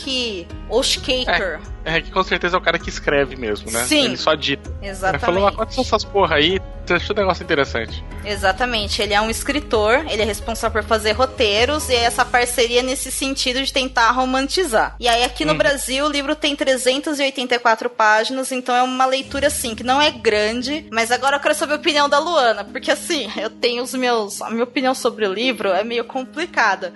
Oshkaker. 0.69 1.59
É 1.78 1.78
que 2.01 2.12
com 2.12 2.24
certeza 2.24 2.55
é 2.55 2.60
o 2.60 2.62
cara 2.62 2.77
que 2.77 2.89
escreve 2.89 3.36
mesmo, 3.36 3.72
né? 3.72 3.84
Sim. 3.86 4.05
Ele 4.05 4.17
só 4.17 4.36
dita. 4.36 4.69
Ele 4.81 4.91
Exatamente. 4.91 5.25
falou, 5.25 5.48
ah, 5.48 5.51
quantas 5.51 5.75
são 5.75 5.84
essas 5.84 6.03
porra 6.03 6.36
aí? 6.36 6.60
Deixa 6.86 7.13
um 7.13 7.15
negócio 7.15 7.43
interessante. 7.43 8.03
Exatamente, 8.25 9.00
ele 9.00 9.13
é 9.13 9.22
um 9.22 9.29
escritor, 9.29 10.03
ele 10.10 10.24
é 10.24 10.25
responsável 10.25 10.81
por 10.81 10.88
fazer 10.88 11.12
roteiros 11.12 11.88
e 11.88 11.93
é 11.93 12.03
essa 12.03 12.25
parceria 12.25 12.81
nesse 12.81 13.12
sentido 13.12 13.63
de 13.63 13.72
tentar 13.72 14.10
romantizar. 14.12 14.96
E 15.00 15.08
aí 15.08 15.24
aqui 15.24 15.46
no 15.46 15.51
Uhum. 15.51 15.58
Brasil 15.60 16.05
o 16.05 16.10
livro 16.10 16.36
tem 16.36 16.55
384 16.55 17.89
páginas, 17.91 18.51
então 18.51 18.75
é 18.75 18.81
uma 18.81 19.05
leitura 19.05 19.48
assim 19.48 19.75
que 19.75 19.84
não 19.84 20.01
é 20.01 20.10
grande, 20.10 20.88
mas 20.91 21.12
agora 21.12 21.36
eu 21.36 21.39
quero 21.39 21.53
saber 21.53 21.74
a 21.74 21.77
opinião 21.77 22.10
da 22.10 22.17
Luana, 22.17 22.63
porque 22.63 22.89
assim, 22.89 23.29
eu 23.39 23.51
tenho 23.51 23.84
os 23.84 23.93
meus, 23.93 24.41
a 24.41 24.50
minha 24.50 24.63
opinião 24.63 24.96
sobre 24.96 25.27
o 25.27 25.34
livro 25.34 25.69
é 25.69 25.84
meio 25.84 26.03
complicada. 26.05 26.91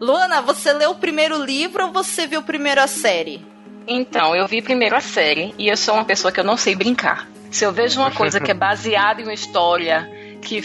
Luana, 0.00 0.42
você 0.42 0.72
leu 0.72 0.90
o 0.90 0.96
primeiro 0.96 1.42
livro 1.42 1.86
ou 1.86 1.92
você 1.92 2.26
viu 2.26 2.42
primeiro 2.42 2.80
a 2.80 2.86
série? 2.86 3.44
Então, 3.86 4.34
eu 4.34 4.46
vi 4.46 4.62
primeiro 4.62 4.96
a 4.96 5.00
série 5.00 5.54
e 5.58 5.68
eu 5.68 5.76
sou 5.76 5.94
uma 5.94 6.04
pessoa 6.04 6.32
que 6.32 6.40
eu 6.40 6.44
não 6.44 6.56
sei 6.56 6.74
brincar. 6.74 7.28
Se 7.50 7.64
eu 7.64 7.72
vejo 7.72 8.00
uma 8.00 8.10
coisa 8.10 8.40
que 8.40 8.50
é 8.50 8.54
baseada 8.54 9.20
em 9.20 9.24
uma 9.24 9.34
história 9.34 10.10
que 10.40 10.62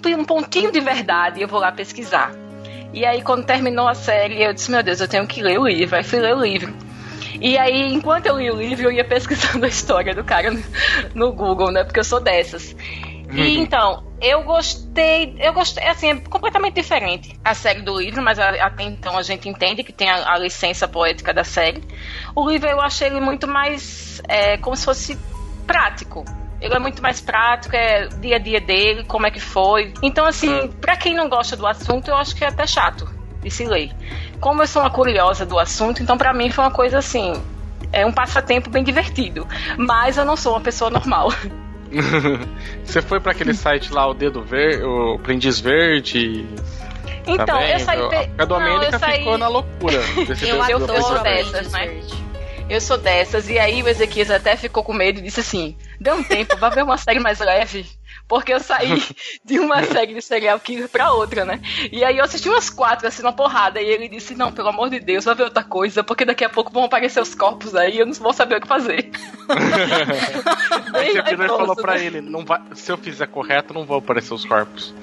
tem, 0.00 0.16
um, 0.16 0.24
pontinho 0.24 0.70
de 0.70 0.80
verdade, 0.80 1.42
eu 1.42 1.48
vou 1.48 1.60
lá 1.60 1.72
pesquisar. 1.72 2.32
E 2.92 3.04
aí, 3.04 3.22
quando 3.22 3.44
terminou 3.44 3.86
a 3.86 3.94
série, 3.94 4.42
eu 4.42 4.52
disse: 4.52 4.70
Meu 4.70 4.82
Deus, 4.82 5.00
eu 5.00 5.08
tenho 5.08 5.26
que 5.26 5.42
ler 5.42 5.58
o 5.58 5.66
livro. 5.66 5.96
Aí 5.96 6.02
fui 6.02 6.20
ler 6.20 6.34
o 6.34 6.42
livro. 6.42 6.74
E 7.40 7.56
aí, 7.56 7.92
enquanto 7.92 8.26
eu 8.26 8.38
li 8.38 8.50
o 8.50 8.56
livro, 8.56 8.86
eu 8.86 8.92
ia 8.92 9.04
pesquisando 9.04 9.64
a 9.64 9.68
história 9.68 10.14
do 10.14 10.24
cara 10.24 10.50
no 11.14 11.32
Google, 11.32 11.70
né? 11.70 11.84
Porque 11.84 12.00
eu 12.00 12.04
sou 12.04 12.20
dessas. 12.20 12.74
E 13.32 13.58
então, 13.58 14.02
eu 14.20 14.42
gostei, 14.42 15.36
eu 15.38 15.52
gostei, 15.52 15.86
assim, 15.86 16.10
é 16.10 16.16
completamente 16.16 16.74
diferente 16.74 17.38
a 17.44 17.54
série 17.54 17.82
do 17.82 17.98
livro, 17.98 18.22
mas 18.22 18.38
até 18.38 18.82
então 18.82 19.16
a 19.16 19.22
gente 19.22 19.48
entende 19.48 19.82
que 19.82 19.92
tem 19.92 20.10
a, 20.10 20.34
a 20.34 20.38
licença 20.38 20.88
poética 20.88 21.32
da 21.32 21.44
série. 21.44 21.82
O 22.34 22.48
livro 22.48 22.68
eu 22.68 22.80
achei 22.80 23.08
ele 23.08 23.20
muito 23.20 23.46
mais, 23.46 24.20
é, 24.28 24.56
como 24.58 24.76
se 24.76 24.84
fosse 24.84 25.18
prático. 25.66 26.24
Ele 26.60 26.74
é 26.74 26.78
muito 26.78 27.00
mais 27.00 27.20
prático, 27.20 27.74
é 27.74 28.08
dia 28.08 28.36
a 28.36 28.38
dia 28.38 28.60
dele, 28.60 29.04
como 29.04 29.26
é 29.26 29.30
que 29.30 29.40
foi. 29.40 29.94
Então, 30.02 30.26
assim, 30.26 30.68
pra 30.80 30.96
quem 30.96 31.14
não 31.14 31.28
gosta 31.28 31.56
do 31.56 31.66
assunto, 31.66 32.08
eu 32.08 32.16
acho 32.16 32.36
que 32.36 32.44
é 32.44 32.48
até 32.48 32.66
chato 32.66 33.08
de 33.42 33.50
se 33.50 33.64
ler. 33.64 33.90
Como 34.40 34.62
eu 34.62 34.66
sou 34.66 34.82
uma 34.82 34.90
curiosa 34.90 35.46
do 35.46 35.58
assunto, 35.58 36.02
então 36.02 36.18
pra 36.18 36.34
mim 36.34 36.50
foi 36.50 36.64
uma 36.64 36.70
coisa 36.70 36.98
assim, 36.98 37.32
é 37.90 38.04
um 38.04 38.12
passatempo 38.12 38.68
bem 38.68 38.84
divertido. 38.84 39.46
Mas 39.78 40.18
eu 40.18 40.24
não 40.26 40.36
sou 40.36 40.52
uma 40.52 40.60
pessoa 40.60 40.90
normal. 40.90 41.28
Você 42.84 43.02
foi 43.02 43.20
pra 43.20 43.32
aquele 43.32 43.54
site 43.54 43.92
lá, 43.92 44.06
o 44.06 44.14
Dedo 44.14 44.42
Verde, 44.42 44.82
o 44.82 45.14
Aprendiz 45.14 45.60
Verde. 45.60 46.46
Então, 47.26 47.44
também? 47.46 47.72
eu 47.72 47.80
saí. 47.80 48.08
Pe- 48.08 48.16
A 48.16 48.30
Não, 48.38 48.46
Domênica 48.46 48.96
eu 48.96 48.98
saí- 48.98 49.18
ficou 49.18 49.38
na 49.38 49.48
loucura. 49.48 50.00
desse 50.26 50.48
Eu 50.48 50.62
adoro 50.62 51.22
dessas, 51.22 51.72
né? 51.72 52.00
Eu 52.68 52.80
sou 52.80 52.96
dessas. 52.96 53.48
E 53.48 53.58
aí 53.58 53.82
o 53.82 53.88
Ezequias 53.88 54.30
até 54.30 54.56
ficou 54.56 54.82
com 54.84 54.92
medo 54.92 55.18
e 55.18 55.22
disse 55.22 55.40
assim: 55.40 55.76
dê 56.00 56.10
um 56.12 56.22
tempo, 56.22 56.56
vá 56.56 56.68
ver 56.68 56.84
uma 56.84 56.96
série 56.96 57.18
mais 57.20 57.38
leve. 57.40 57.84
Porque 58.28 58.52
eu 58.52 58.60
saí 58.60 59.02
de 59.44 59.58
uma 59.58 59.82
série 59.82 60.14
de 60.14 60.22
serial 60.22 60.60
killer 60.60 60.88
pra 60.88 61.12
outra, 61.12 61.44
né? 61.44 61.60
E 61.90 62.04
aí 62.04 62.18
eu 62.18 62.24
assisti 62.24 62.48
umas 62.48 62.70
quatro, 62.70 63.06
assim, 63.08 63.22
na 63.22 63.32
porrada. 63.32 63.80
E 63.80 63.88
ele 63.88 64.08
disse: 64.08 64.34
Não, 64.34 64.52
pelo 64.52 64.68
amor 64.68 64.88
de 64.88 65.00
Deus, 65.00 65.24
vá 65.24 65.34
ver 65.34 65.44
outra 65.44 65.64
coisa, 65.64 66.04
porque 66.04 66.24
daqui 66.24 66.44
a 66.44 66.48
pouco 66.48 66.72
vão 66.72 66.84
aparecer 66.84 67.20
os 67.20 67.34
corpos 67.34 67.74
aí 67.74 67.96
e 67.96 67.98
eu 67.98 68.06
não 68.06 68.12
vou 68.14 68.32
saber 68.32 68.56
o 68.56 68.60
que 68.60 68.68
fazer. 68.68 69.10
Aí 70.92 71.12
virou 71.12 71.26
e 71.26 71.36
falou 71.36 71.58
raivoso, 71.58 71.82
pra 71.82 71.94
né? 71.94 72.04
ele: 72.04 72.20
não 72.20 72.44
vai, 72.44 72.60
se 72.74 72.90
eu 72.92 72.96
fizer 72.96 73.26
correto, 73.26 73.74
não 73.74 73.84
vão 73.84 73.98
aparecer 73.98 74.32
os 74.34 74.44
corpos. 74.44 74.94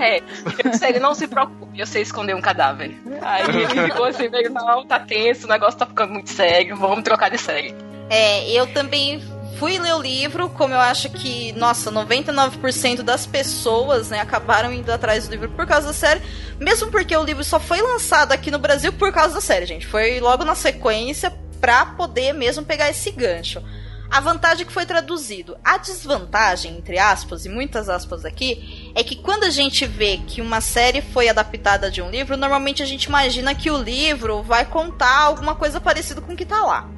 É, 0.00 0.18
eu 0.18 0.70
disse, 0.70 0.86
ele 0.86 0.98
não 0.98 1.14
se 1.14 1.26
preocupe, 1.26 1.78
eu 1.78 1.86
sei 1.86 2.02
esconder 2.02 2.34
um 2.34 2.40
cadáver. 2.40 2.96
Aí 3.22 3.42
ele 3.42 3.88
ficou 3.88 4.04
assim, 4.04 4.28
meio, 4.28 4.50
não, 4.50 4.86
tá 4.86 5.00
tenso, 5.00 5.46
o 5.46 5.50
negócio 5.50 5.78
tá 5.78 5.86
ficando 5.86 6.12
muito 6.12 6.30
sério, 6.30 6.76
vamos 6.76 7.02
trocar 7.02 7.30
de 7.30 7.38
série. 7.38 7.74
É, 8.08 8.48
eu 8.52 8.66
também 8.72 9.20
fui 9.58 9.78
ler 9.78 9.94
o 9.94 10.02
livro, 10.02 10.50
como 10.50 10.74
eu 10.74 10.80
acho 10.80 11.08
que, 11.10 11.52
nossa, 11.52 11.90
99% 11.90 13.02
das 13.02 13.26
pessoas, 13.26 14.10
né, 14.10 14.20
acabaram 14.20 14.72
indo 14.72 14.90
atrás 14.92 15.26
do 15.26 15.30
livro 15.30 15.50
por 15.50 15.66
causa 15.66 15.88
da 15.88 15.92
série, 15.92 16.20
mesmo 16.60 16.90
porque 16.90 17.16
o 17.16 17.24
livro 17.24 17.42
só 17.42 17.58
foi 17.58 17.80
lançado 17.80 18.32
aqui 18.32 18.50
no 18.50 18.58
Brasil 18.58 18.92
por 18.92 19.12
causa 19.12 19.34
da 19.34 19.40
série, 19.40 19.66
gente. 19.66 19.86
Foi 19.86 20.20
logo 20.20 20.44
na 20.44 20.54
sequência 20.54 21.32
pra 21.60 21.86
poder 21.86 22.34
mesmo 22.34 22.64
pegar 22.64 22.90
esse 22.90 23.10
gancho. 23.10 23.62
A 24.10 24.20
vantagem 24.20 24.64
que 24.64 24.72
foi 24.72 24.86
traduzido. 24.86 25.56
A 25.64 25.78
desvantagem, 25.78 26.76
entre 26.76 26.98
aspas, 26.98 27.44
e 27.44 27.48
muitas 27.48 27.88
aspas 27.88 28.24
aqui, 28.24 28.92
é 28.94 29.02
que 29.02 29.16
quando 29.16 29.44
a 29.44 29.50
gente 29.50 29.84
vê 29.84 30.18
que 30.18 30.40
uma 30.40 30.60
série 30.60 31.00
foi 31.00 31.28
adaptada 31.28 31.90
de 31.90 32.00
um 32.00 32.10
livro, 32.10 32.36
normalmente 32.36 32.82
a 32.82 32.86
gente 32.86 33.04
imagina 33.04 33.54
que 33.54 33.70
o 33.70 33.78
livro 33.78 34.42
vai 34.42 34.64
contar 34.64 35.22
alguma 35.22 35.56
coisa 35.56 35.80
parecida 35.80 36.20
com 36.20 36.34
o 36.34 36.36
que 36.36 36.44
tá 36.44 36.62
lá 36.62 36.88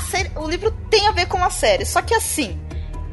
série, 0.00 0.30
o 0.36 0.48
livro 0.48 0.70
tem 0.90 1.06
a 1.08 1.12
ver 1.12 1.26
com 1.26 1.42
a 1.42 1.50
série, 1.50 1.84
só 1.84 2.00
que 2.02 2.14
assim, 2.14 2.58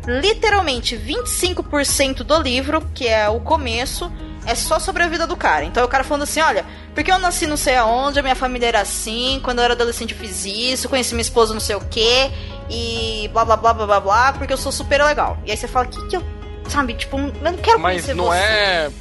literalmente 0.07 0.95
25% 0.98 2.24
do 2.24 2.41
livro, 2.41 2.81
que 2.93 3.07
é 3.07 3.29
o 3.29 3.39
começo, 3.39 4.12
é 4.45 4.55
só 4.55 4.79
sobre 4.79 5.03
a 5.03 5.07
vida 5.07 5.27
do 5.27 5.36
cara. 5.38 5.65
Então 5.65 5.83
é 5.83 5.86
o 5.86 5.89
cara 5.89 6.03
falando 6.03 6.24
assim, 6.24 6.39
olha, 6.41 6.65
porque 6.95 7.12
eu 7.12 7.19
nasci 7.19 7.45
não 7.45 7.57
sei 7.57 7.75
aonde, 7.75 8.19
a 8.19 8.24
minha 8.24 8.36
família 8.36 8.67
era 8.67 8.81
assim, 8.81 9.39
quando 9.43 9.59
eu 9.59 9.65
era 9.65 9.74
adolescente 9.74 10.13
eu 10.13 10.19
fiz 10.19 10.45
isso, 10.45 10.89
conheci 10.89 11.13
minha 11.13 11.21
esposa 11.21 11.53
não 11.53 11.62
sei 11.62 11.75
o 11.75 11.81
quê, 11.81 12.31
e 12.69 13.29
blá 13.33 13.45
blá 13.45 13.57
blá 13.57 13.74
blá 13.74 13.86
blá 13.86 14.00
blá, 14.00 14.33
porque 14.33 14.53
eu 14.53 14.57
sou 14.57 14.71
super 14.71 15.03
legal. 15.03 15.38
E 15.45 15.51
aí 15.51 15.57
você 15.57 15.67
fala, 15.67 15.86
que 15.88 16.07
que 16.07 16.15
eu, 16.17 16.24
sabe, 16.67 16.93
tipo, 16.93 17.17
eu 17.17 17.33
não 17.41 17.53
quero 17.57 17.79
Mas 17.79 18.05
conhecer 18.05 18.13
não 18.15 18.25
você. 18.25 18.38
é. 18.38 18.91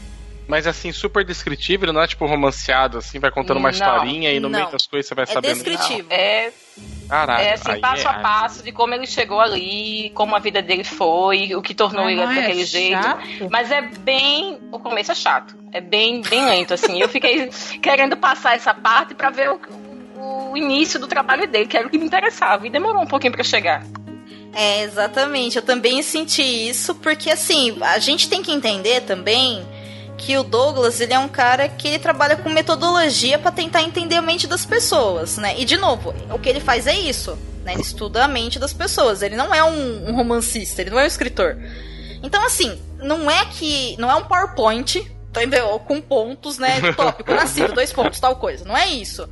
Mas 0.48 0.66
assim, 0.66 0.90
super 0.92 1.22
descritivo, 1.24 1.84
ele 1.84 1.92
não 1.92 2.00
é 2.00 2.06
tipo 2.06 2.24
romanceado, 2.24 2.96
assim, 2.96 3.18
vai 3.20 3.30
contando 3.30 3.58
uma 3.58 3.68
Não, 3.70 3.78
historinha 3.78 4.32
e 4.32 4.40
no 4.40 4.48
não. 4.48 4.58
meio 4.58 4.72
das 4.72 4.86
coisas 4.86 5.06
você 5.06 5.14
vai 5.14 5.24
É 5.24 5.26
sabendo. 5.26 5.52
descritivo. 5.62 6.08
É, 6.10 6.50
Caralho. 7.06 7.42
é 7.46 7.52
assim, 7.52 7.78
passo 7.80 8.08
é- 8.08 8.10
a 8.10 8.14
passo 8.14 8.62
de 8.62 8.72
como 8.72 8.94
ele 8.94 9.06
chegou 9.06 9.40
ali, 9.40 10.10
como 10.14 10.34
a 10.34 10.38
vida 10.38 10.62
dele 10.62 10.84
foi, 10.84 11.54
o 11.54 11.60
que 11.60 11.74
tornou 11.74 12.04
Mas 12.04 12.12
ele 12.14 12.24
não 12.24 12.32
é 12.32 12.34
daquele 12.40 12.64
jeito. 12.64 12.98
Mas 13.50 13.70
é 13.70 13.82
bem. 13.82 14.58
O 14.72 14.78
começo 14.78 15.12
é 15.12 15.14
chato. 15.14 15.54
É 15.70 15.82
bem, 15.82 16.22
bem 16.22 16.46
lento, 16.46 16.72
assim. 16.72 16.98
Eu 16.98 17.08
fiquei 17.10 17.50
querendo 17.82 18.16
passar 18.16 18.56
essa 18.56 18.72
parte 18.72 19.14
pra 19.14 19.28
ver 19.28 19.50
o, 19.50 19.60
o 20.50 20.56
início 20.56 20.98
do 20.98 21.06
trabalho 21.06 21.46
dele, 21.46 21.66
que 21.66 21.76
era 21.76 21.86
o 21.86 21.90
que 21.90 21.98
me 21.98 22.06
interessava. 22.06 22.66
E 22.66 22.70
demorou 22.70 23.02
um 23.02 23.06
pouquinho 23.06 23.34
pra 23.34 23.44
chegar. 23.44 23.84
É, 24.54 24.80
exatamente. 24.80 25.56
Eu 25.56 25.62
também 25.62 26.00
senti 26.02 26.42
isso, 26.42 26.94
porque 26.94 27.30
assim, 27.30 27.76
a 27.82 27.98
gente 27.98 28.30
tem 28.30 28.42
que 28.42 28.50
entender 28.50 29.02
também 29.02 29.62
que 30.18 30.36
o 30.36 30.42
Douglas, 30.42 31.00
ele 31.00 31.14
é 31.14 31.18
um 31.18 31.28
cara 31.28 31.68
que 31.68 31.88
ele 31.88 31.98
trabalha 31.98 32.36
com 32.36 32.50
metodologia 32.50 33.38
pra 33.38 33.52
tentar 33.52 33.82
entender 33.82 34.16
a 34.16 34.22
mente 34.22 34.46
das 34.46 34.66
pessoas, 34.66 35.38
né? 35.38 35.54
E 35.58 35.64
de 35.64 35.76
novo, 35.76 36.12
o 36.30 36.38
que 36.38 36.48
ele 36.48 36.60
faz 36.60 36.86
é 36.86 36.98
isso, 36.98 37.38
né? 37.64 37.72
Ele 37.72 37.82
estuda 37.82 38.24
a 38.24 38.28
mente 38.28 38.58
das 38.58 38.72
pessoas. 38.72 39.22
Ele 39.22 39.36
não 39.36 39.54
é 39.54 39.62
um, 39.62 40.10
um 40.10 40.16
romancista, 40.16 40.82
ele 40.82 40.90
não 40.90 40.98
é 40.98 41.04
um 41.04 41.06
escritor. 41.06 41.56
Então, 42.22 42.44
assim, 42.44 42.78
não 42.98 43.30
é 43.30 43.44
que. 43.46 43.96
Não 43.98 44.10
é 44.10 44.16
um 44.16 44.24
PowerPoint, 44.24 44.96
entendeu? 45.30 45.78
Com 45.80 46.00
pontos, 46.00 46.58
né? 46.58 46.92
Tópico, 46.92 47.32
nascido, 47.32 47.72
dois 47.72 47.92
pontos, 47.92 48.18
tal 48.18 48.36
coisa. 48.36 48.64
Não 48.64 48.76
é 48.76 48.88
isso. 48.88 49.28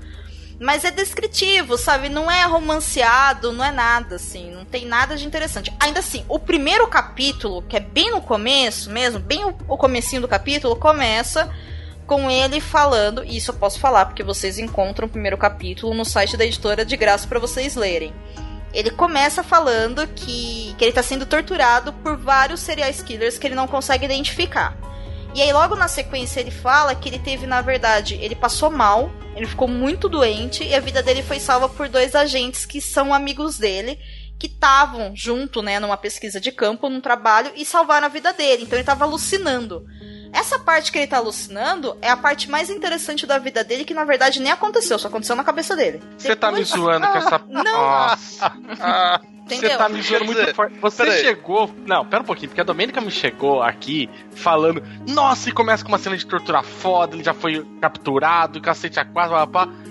Mas 0.59 0.85
é 0.85 0.91
descritivo, 0.91 1.77
sabe? 1.77 2.09
Não 2.09 2.31
é 2.31 2.45
romanceado, 2.45 3.53
não 3.53 3.65
é 3.65 3.71
nada, 3.71 4.17
assim. 4.17 4.51
Não 4.51 4.65
tem 4.65 4.87
nada 4.87 5.17
de 5.17 5.27
interessante. 5.27 5.73
Ainda 5.79 6.01
assim, 6.01 6.25
o 6.29 6.39
primeiro 6.39 6.87
capítulo, 6.89 7.63
que 7.63 7.77
é 7.77 7.81
bem 7.81 8.11
no 8.11 8.23
começo 8.23 8.91
mesmo, 8.91 9.21
bem 9.21 9.45
o, 9.45 9.77
comecinho 9.77 10.23
do 10.23 10.29
capítulo, 10.29 10.75
começa 10.75 11.51
com 12.07 12.31
ele 12.31 12.61
falando, 12.61 13.25
e 13.25 13.37
isso 13.37 13.51
eu 13.51 13.57
posso 13.57 13.81
falar, 13.81 14.07
porque 14.07 14.23
vocês 14.23 14.59
encontram 14.59 15.09
o 15.09 15.11
primeiro 15.11 15.37
capítulo 15.37 15.93
no 15.93 16.05
site 16.05 16.37
da 16.37 16.45
editora 16.45 16.85
de 16.85 16.97
graça 16.97 17.27
para 17.27 17.41
vocês 17.41 17.75
lerem. 17.75 18.15
Ele 18.73 18.91
começa 18.91 19.43
falando 19.43 20.07
que, 20.07 20.75
que 20.79 20.85
ele 20.85 20.93
tá 20.93 21.03
sendo 21.03 21.27
torturado 21.27 21.93
por 21.93 22.17
vários 22.17 22.61
serial 22.61 22.93
killers 22.93 23.39
que 23.39 23.47
ele 23.47 23.55
não 23.55 23.67
consegue 23.67 24.05
identificar. 24.05 24.77
E 25.37 25.43
aí, 25.43 25.53
logo 25.53 25.77
na 25.77 25.87
sequência, 25.87 26.41
ele 26.41 26.51
fala 26.51 26.95
que 26.95 27.11
ele 27.11 27.19
teve, 27.19 27.47
na 27.47 27.61
verdade, 27.61 28.15
ele 28.23 28.35
passou 28.35 28.71
mal, 28.71 29.11
ele 29.37 29.47
ficou 29.47 29.69
muito 29.69 30.09
doente 30.09 30.65
e 30.65 30.75
a 30.75 30.81
vida 30.81 31.03
dele 31.03 31.23
foi 31.23 31.39
salva 31.39 31.69
por 31.69 31.91
dois 31.91 32.15
agentes 32.15 32.65
que 32.65 32.81
são 32.81 33.13
amigos 33.13 33.59
dele, 33.59 33.99
que 34.39 34.47
estavam 34.47 35.13
junto, 35.15 35.63
né, 35.63 35.81
numa 35.81 35.97
pesquisa 35.97 36.41
de 36.41 36.53
campo, 36.53 36.89
num 36.89 37.01
trabalho 37.01 37.51
e 37.57 37.65
salvaram 37.65 38.07
a 38.07 38.11
vida 38.11 38.33
dele. 38.33 38.65
Então 38.65 38.79
ele 38.79 38.85
tava 38.87 39.05
alucinando. 39.05 39.87
Essa 40.33 40.59
parte 40.59 40.93
que 40.93 40.99
ele 40.99 41.07
tá 41.07 41.17
alucinando 41.17 41.97
é 42.03 42.11
a 42.11 42.17
parte 42.17 42.51
mais 42.51 42.69
interessante 42.69 43.27
da 43.27 43.39
vida 43.39 43.65
dele, 43.65 43.85
que 43.85 43.95
na 43.95 44.05
verdade 44.05 44.41
nem 44.41 44.53
aconteceu, 44.53 44.99
só 44.99 45.09
aconteceu 45.09 45.35
na 45.37 45.45
cabeça 45.45 45.75
dele. 45.75 46.03
Você 46.19 46.37
tá 46.37 46.51
me 46.53 46.59
Depois- 46.63 46.69
zoando 46.79 47.07
com 47.07 47.17
essa. 47.19 47.39
Não. 47.49 47.63
Nossa. 47.63 48.53
Entendeu? 49.47 49.71
Você 49.71 49.77
tá 49.79 49.89
me 49.89 50.03
zoando 50.03 50.25
muito 50.27 50.55
forte. 50.55 50.77
Você 50.81 51.05
peraí. 51.05 51.21
chegou. 51.23 51.73
Não, 51.87 52.05
pera 52.05 52.23
um 52.23 52.27
pouquinho, 52.27 52.49
porque 52.49 52.61
a 52.61 52.65
Domênica 52.65 53.01
me 53.01 53.11
chegou 53.13 53.63
aqui 53.63 54.11
falando. 54.35 54.83
Nossa, 55.09 55.49
e 55.49 55.53
começa 55.53 55.85
com 55.85 55.89
uma 55.91 55.99
cena 55.99 56.17
de 56.17 56.27
tortura 56.27 56.63
foda, 56.65 57.15
ele 57.15 57.23
já 57.25 57.33
foi 57.33 57.65
capturado, 57.81 58.61
cacete 58.61 58.99
a 58.99 59.05
quatro. 59.05 59.37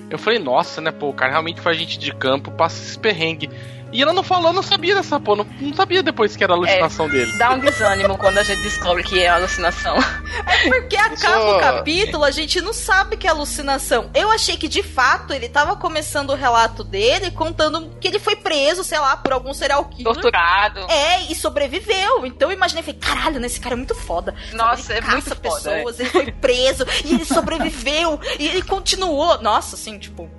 Eu 0.09 0.19
falei, 0.19 0.37
nossa, 0.39 0.81
né, 0.81 0.91
pô, 0.91 1.09
o 1.09 1.13
cara 1.13 1.31
realmente 1.31 1.61
foi 1.61 1.71
agente 1.71 1.97
de 1.97 2.13
campo, 2.13 2.51
passa 2.51 2.83
esse 2.83 2.99
perrengue. 2.99 3.49
E 3.95 4.01
ela 4.01 4.11
não 4.11 4.23
falou, 4.23 4.51
não 4.51 4.61
sabia 4.61 4.93
dessa 4.93 5.17
porra, 5.21 5.45
não, 5.45 5.67
não 5.67 5.73
sabia 5.73 6.03
depois 6.03 6.35
que 6.35 6.43
era 6.43 6.51
a 6.51 6.57
alucinação 6.57 7.07
dele. 7.07 7.31
Dá 7.37 7.51
um 7.51 7.59
desânimo 7.59 8.17
quando 8.17 8.37
a 8.37 8.43
gente 8.43 8.61
descobre 8.61 9.03
que 9.03 9.21
é 9.21 9.29
alucinação. 9.29 9.95
Porque 10.67 10.97
acaba 10.97 11.17
Só- 11.17 11.57
o 11.57 11.59
capítulo, 11.61 12.25
a 12.25 12.31
gente 12.31 12.59
não 12.59 12.73
sabe 12.73 13.15
que 13.15 13.25
é 13.25 13.29
alucinação. 13.29 14.11
Eu 14.13 14.29
achei 14.31 14.57
que 14.57 14.67
de 14.67 14.83
fato 14.83 15.31
ele 15.31 15.47
tava 15.47 15.77
começando 15.77 16.31
o 16.31 16.35
relato 16.35 16.83
dele 16.83 17.31
contando 17.31 17.89
que 18.01 18.09
ele 18.09 18.19
foi 18.19 18.35
preso, 18.35 18.83
sei 18.83 18.99
lá, 18.99 19.15
por 19.15 19.31
algum 19.31 19.53
serial 19.53 19.85
killer. 19.85 20.11
Torturado. 20.13 20.81
É, 20.91 21.21
e 21.31 21.35
sobreviveu. 21.35 22.25
Então 22.25 22.49
eu 22.49 22.57
imaginei, 22.57 22.83
falei, 22.83 22.99
caralho, 22.99 23.39
né, 23.39 23.47
esse 23.47 23.61
cara 23.61 23.75
é 23.75 23.77
muito 23.77 23.95
foda. 23.95 24.35
Nossa, 24.51 24.91
ele 24.91 25.05
é 25.07 25.09
muito 25.09 25.23
caça 25.23 25.35
foda, 25.35 25.71
pessoas, 25.71 25.99
ele 26.01 26.09
foi 26.09 26.31
preso, 26.33 26.85
e 27.05 27.13
ele 27.13 27.25
sobreviveu, 27.25 28.19
e 28.37 28.45
ele 28.45 28.61
continuou. 28.61 29.41
Nossa, 29.41 29.77
assim, 29.77 29.97
tipo. 29.97 30.29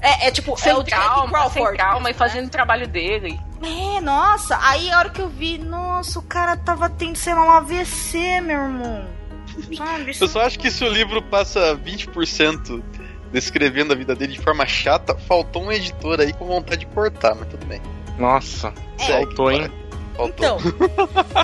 É, 0.00 0.28
é 0.28 0.30
tipo, 0.30 0.52
é 0.52 0.56
Sem 0.56 0.74
o 0.74 0.82
Jack 0.82 1.02
calma, 1.02 1.22
sem 1.22 1.30
Crawford. 1.30 1.78
calma 1.78 2.10
e 2.10 2.12
né? 2.12 2.18
fazendo 2.18 2.46
o 2.46 2.50
trabalho 2.50 2.86
dele. 2.86 3.38
É, 3.62 4.00
nossa. 4.00 4.58
Aí 4.62 4.90
a 4.90 4.98
hora 4.98 5.10
que 5.10 5.20
eu 5.20 5.28
vi, 5.28 5.58
nossa, 5.58 6.18
o 6.18 6.22
cara 6.22 6.56
tava 6.56 6.88
tendo, 6.90 7.16
sei 7.16 7.34
lá, 7.34 7.42
um 7.44 7.50
AVC, 7.50 8.40
meu 8.42 8.58
irmão. 8.58 9.06
Sabe? 9.76 10.12
Eu 10.20 10.28
só 10.28 10.42
acho 10.42 10.58
que 10.58 10.70
se 10.70 10.84
o 10.84 10.88
livro 10.88 11.22
passa 11.22 11.74
20% 11.76 12.82
descrevendo 13.32 13.92
a 13.92 13.96
vida 13.96 14.14
dele 14.14 14.34
de 14.34 14.40
forma 14.40 14.66
chata, 14.66 15.16
faltou 15.16 15.62
um 15.64 15.72
editor 15.72 16.20
aí 16.20 16.32
com 16.32 16.46
vontade 16.46 16.80
de 16.84 16.86
cortar, 16.86 17.34
mas 17.34 17.48
tudo 17.48 17.64
bem. 17.66 17.80
Nossa, 18.18 18.72
É. 18.98 19.06
faltou, 19.06 19.50
hein? 19.50 19.70
Faltou. 20.16 20.58
Então, 20.58 20.58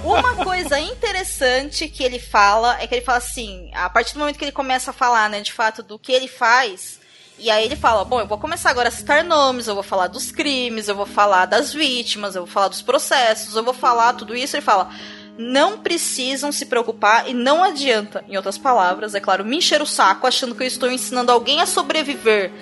uma 0.05 0.35
coisa 0.45 0.79
interessante 0.79 1.89
que 1.89 2.03
ele 2.03 2.19
fala 2.19 2.81
é 2.81 2.87
que 2.87 2.95
ele 2.95 3.05
fala 3.05 3.19
assim, 3.19 3.71
a 3.75 3.89
partir 3.91 4.15
do 4.15 4.21
momento 4.21 4.39
que 4.39 4.45
ele 4.45 4.53
começa 4.53 4.91
a 4.91 4.95
falar, 4.95 5.29
né, 5.29 5.41
de 5.41 5.53
fato, 5.53 5.83
do 5.83 5.99
que 5.99 6.13
ele 6.13 6.29
faz, 6.29 7.01
e 7.39 7.51
aí 7.51 7.65
ele 7.65 7.77
fala, 7.77 8.05
bom, 8.05 8.21
eu 8.21 8.27
vou 8.27 8.39
começar 8.39 8.71
agora 8.71 8.89
a 8.89 8.93
citar 8.93 9.25
nomes, 9.25 9.67
eu 9.67 9.75
vou 9.75 9.83
falar 9.83 10.07
dos 10.07 10.31
crimes, 10.31 10.89
eu 10.89 10.95
vou 10.95 11.07
falar 11.07 11.47
das 11.47 11.73
vítimas, 11.73 12.37
eu 12.37 12.43
vou 12.43 12.53
falar 12.53 12.69
dos 12.69 12.83
processos, 12.83 13.57
eu 13.57 13.65
vou 13.65 13.75
falar 13.75 14.13
tudo 14.13 14.37
isso, 14.37 14.57
ele 14.57 14.63
fala, 14.63 14.91
não 15.37 15.79
precisam 15.79 16.53
se 16.53 16.67
preocupar 16.67 17.29
e 17.29 17.35
não 17.35 17.65
adianta, 17.65 18.25
em 18.29 18.37
outras 18.37 18.59
palavras, 18.59 19.15
é 19.15 19.21
claro, 19.21 19.45
me 19.45 19.57
encher 19.57 19.83
o 19.83 19.87
saco 19.87 20.27
achando 20.27 20.55
que 20.55 20.63
eu 20.63 20.67
estou 20.67 20.91
ensinando 20.91 21.33
alguém 21.33 21.61
a 21.61 21.67
sobreviver 21.67 22.53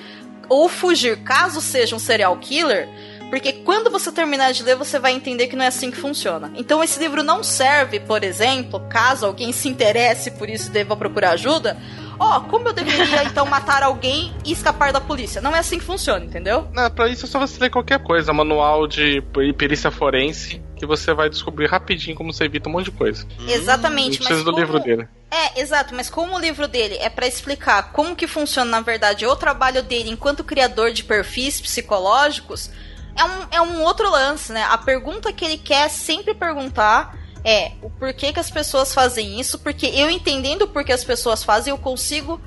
ou 0.48 0.68
fugir 0.68 1.22
caso 1.22 1.60
seja 1.60 1.94
um 1.94 1.98
serial 1.98 2.36
killer, 2.38 2.88
porque 3.30 3.52
quando 3.52 3.90
você 3.90 4.10
terminar 4.10 4.52
de 4.52 4.62
ler, 4.64 4.74
você 4.76 4.98
vai 4.98 5.12
entender 5.12 5.46
que 5.46 5.54
não 5.56 5.64
é 5.64 5.68
assim 5.68 5.90
que 5.90 5.96
funciona. 5.96 6.52
Então 6.56 6.82
esse 6.82 6.98
livro 6.98 7.22
não 7.22 7.42
serve, 7.44 8.00
por 8.00 8.24
exemplo, 8.24 8.80
caso 8.90 9.24
alguém 9.24 9.52
se 9.52 9.68
interesse 9.68 10.32
por 10.32 10.50
isso 10.50 10.68
e 10.68 10.72
deva 10.72 10.96
procurar 10.96 11.30
ajuda. 11.30 11.78
Ó, 12.18 12.40
como 12.40 12.68
eu 12.68 12.72
deveria 12.74 13.24
então 13.24 13.46
matar 13.48 13.82
alguém 13.82 14.34
e 14.44 14.52
escapar 14.52 14.92
da 14.92 15.00
polícia? 15.00 15.40
Não 15.40 15.56
é 15.56 15.60
assim 15.60 15.78
que 15.78 15.84
funciona, 15.84 16.22
entendeu? 16.24 16.68
Não, 16.74 16.90
pra 16.90 17.08
isso 17.08 17.24
é 17.24 17.28
só 17.28 17.38
você 17.38 17.58
ler 17.58 17.70
qualquer 17.70 18.02
coisa, 18.02 18.30
manual 18.32 18.86
de 18.86 19.22
perícia 19.56 19.90
forense, 19.90 20.60
que 20.76 20.84
você 20.84 21.14
vai 21.14 21.30
descobrir 21.30 21.66
rapidinho 21.66 22.16
como 22.16 22.32
você 22.32 22.44
evita 22.44 22.68
um 22.68 22.72
monte 22.72 22.86
de 22.86 22.90
coisa. 22.90 23.24
Hum, 23.24 23.44
Não 23.46 23.54
Exatamente, 23.54 24.18
precisa 24.18 24.34
mas 24.34 24.44
do 24.44 24.50
como... 24.50 24.58
livro 24.58 24.80
dele. 24.80 25.08
É, 25.30 25.60
exato, 25.60 25.94
mas 25.94 26.10
como 26.10 26.34
o 26.36 26.38
livro 26.38 26.66
dele 26.66 26.96
é 26.96 27.08
pra 27.08 27.26
explicar 27.26 27.92
como 27.92 28.16
que 28.16 28.26
funciona, 28.26 28.70
na 28.70 28.80
verdade, 28.80 29.24
o 29.24 29.36
trabalho 29.36 29.82
dele 29.82 30.10
enquanto 30.10 30.42
criador 30.44 30.90
de 30.90 31.04
perfis 31.04 31.60
psicológicos, 31.60 32.70
é 33.16 33.24
um, 33.24 33.46
é 33.50 33.60
um 33.62 33.82
outro 33.82 34.10
lance, 34.10 34.52
né? 34.52 34.64
A 34.64 34.78
pergunta 34.78 35.32
que 35.32 35.44
ele 35.44 35.58
quer 35.58 35.88
sempre 35.88 36.34
perguntar 36.34 37.18
é 37.44 37.72
o 37.82 37.90
porquê 37.90 38.32
que 38.32 38.40
as 38.40 38.50
pessoas 38.50 38.92
fazem 38.92 39.40
isso, 39.40 39.58
porque 39.58 39.86
eu 39.86 40.10
entendendo 40.10 40.62
o 40.62 40.68
porquê 40.68 40.92
as 40.92 41.04
pessoas 41.04 41.42
fazem, 41.42 41.70
eu 41.70 41.78
consigo 41.78 42.40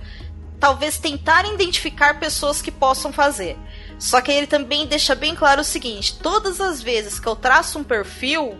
talvez 0.59 0.97
tentar 0.97 1.45
identificar 1.45 2.19
pessoas 2.19 2.61
que 2.61 2.71
possam 2.71 3.11
fazer. 3.11 3.57
Só 3.99 4.21
que 4.21 4.31
ele 4.31 4.47
também 4.47 4.87
deixa 4.87 5.15
bem 5.15 5.35
claro 5.35 5.61
o 5.61 5.63
seguinte: 5.63 6.17
todas 6.19 6.61
as 6.61 6.81
vezes 6.81 7.19
que 7.19 7.27
eu 7.27 7.35
traço 7.35 7.79
um 7.79 7.83
perfil, 7.83 8.57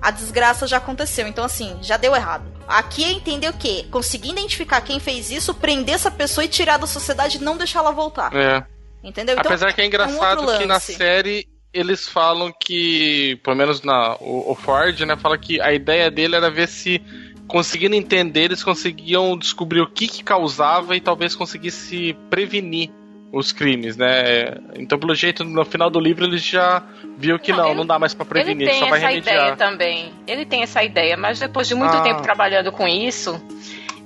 a 0.00 0.10
desgraça 0.10 0.66
já 0.66 0.78
aconteceu. 0.78 1.26
Então, 1.26 1.44
assim, 1.44 1.76
já 1.82 1.96
deu 1.96 2.14
errado. 2.14 2.50
Aqui 2.66 3.04
é 3.04 3.12
entender 3.12 3.48
o 3.48 3.52
quê? 3.52 3.86
Conseguir 3.90 4.30
identificar 4.30 4.80
quem 4.80 5.00
fez 5.00 5.30
isso, 5.30 5.52
prender 5.52 5.96
essa 5.96 6.10
pessoa 6.10 6.44
e 6.44 6.48
tirar 6.48 6.78
da 6.78 6.86
sociedade 6.86 7.38
e 7.38 7.40
não 7.40 7.56
deixar 7.56 7.80
ela 7.80 7.90
voltar. 7.90 8.34
É. 8.34 8.64
Entendeu? 9.02 9.34
Então, 9.38 9.50
Apesar 9.50 9.72
que 9.72 9.80
é 9.80 9.86
engraçado 9.86 10.40
outro 10.42 10.58
que 10.58 10.66
na 10.66 10.78
série 10.80 11.46
eles 11.72 12.08
falam 12.08 12.52
que, 12.60 13.38
pelo 13.44 13.56
menos 13.56 13.82
na, 13.82 14.16
o, 14.20 14.50
o 14.52 14.54
Ford, 14.54 14.98
né, 15.00 15.16
fala 15.16 15.38
que 15.38 15.60
a 15.60 15.72
ideia 15.72 16.10
dele 16.10 16.34
era 16.36 16.50
ver 16.50 16.66
se 16.68 17.00
conseguindo 17.46 17.94
entender, 17.94 18.44
eles 18.44 18.62
conseguiam 18.62 19.36
descobrir 19.38 19.80
o 19.80 19.86
que, 19.86 20.06
que 20.08 20.22
causava 20.22 20.96
e 20.96 21.00
talvez 21.00 21.34
conseguisse 21.34 22.16
prevenir 22.28 22.90
os 23.32 23.52
crimes, 23.52 23.96
né? 23.96 24.56
Então, 24.74 24.98
pelo 24.98 25.14
jeito, 25.14 25.44
no 25.44 25.64
final 25.64 25.88
do 25.88 26.00
livro 26.00 26.24
eles 26.24 26.42
já 26.44 26.82
viu 27.16 27.38
que 27.38 27.52
Não, 27.52 27.58
não, 27.58 27.66
ele- 27.68 27.74
não 27.76 27.86
dá 27.86 27.96
mais 27.98 28.12
pra 28.12 28.24
prevenir, 28.24 28.62
ele 28.62 28.70
tem 28.72 28.80
só 28.80 28.86
vai 28.88 28.98
essa 28.98 29.12
ideia 29.12 29.36
remediar. 29.44 29.56
também. 29.56 30.12
Ele 30.26 30.44
tem 30.44 30.62
essa 30.62 30.82
ideia, 30.82 31.16
mas 31.16 31.38
depois 31.38 31.68
de 31.68 31.76
muito 31.76 31.96
Ah. 31.96 32.00
tempo 32.02 32.22
trabalhando 32.22 32.72
com 32.72 32.88
isso, 32.88 33.40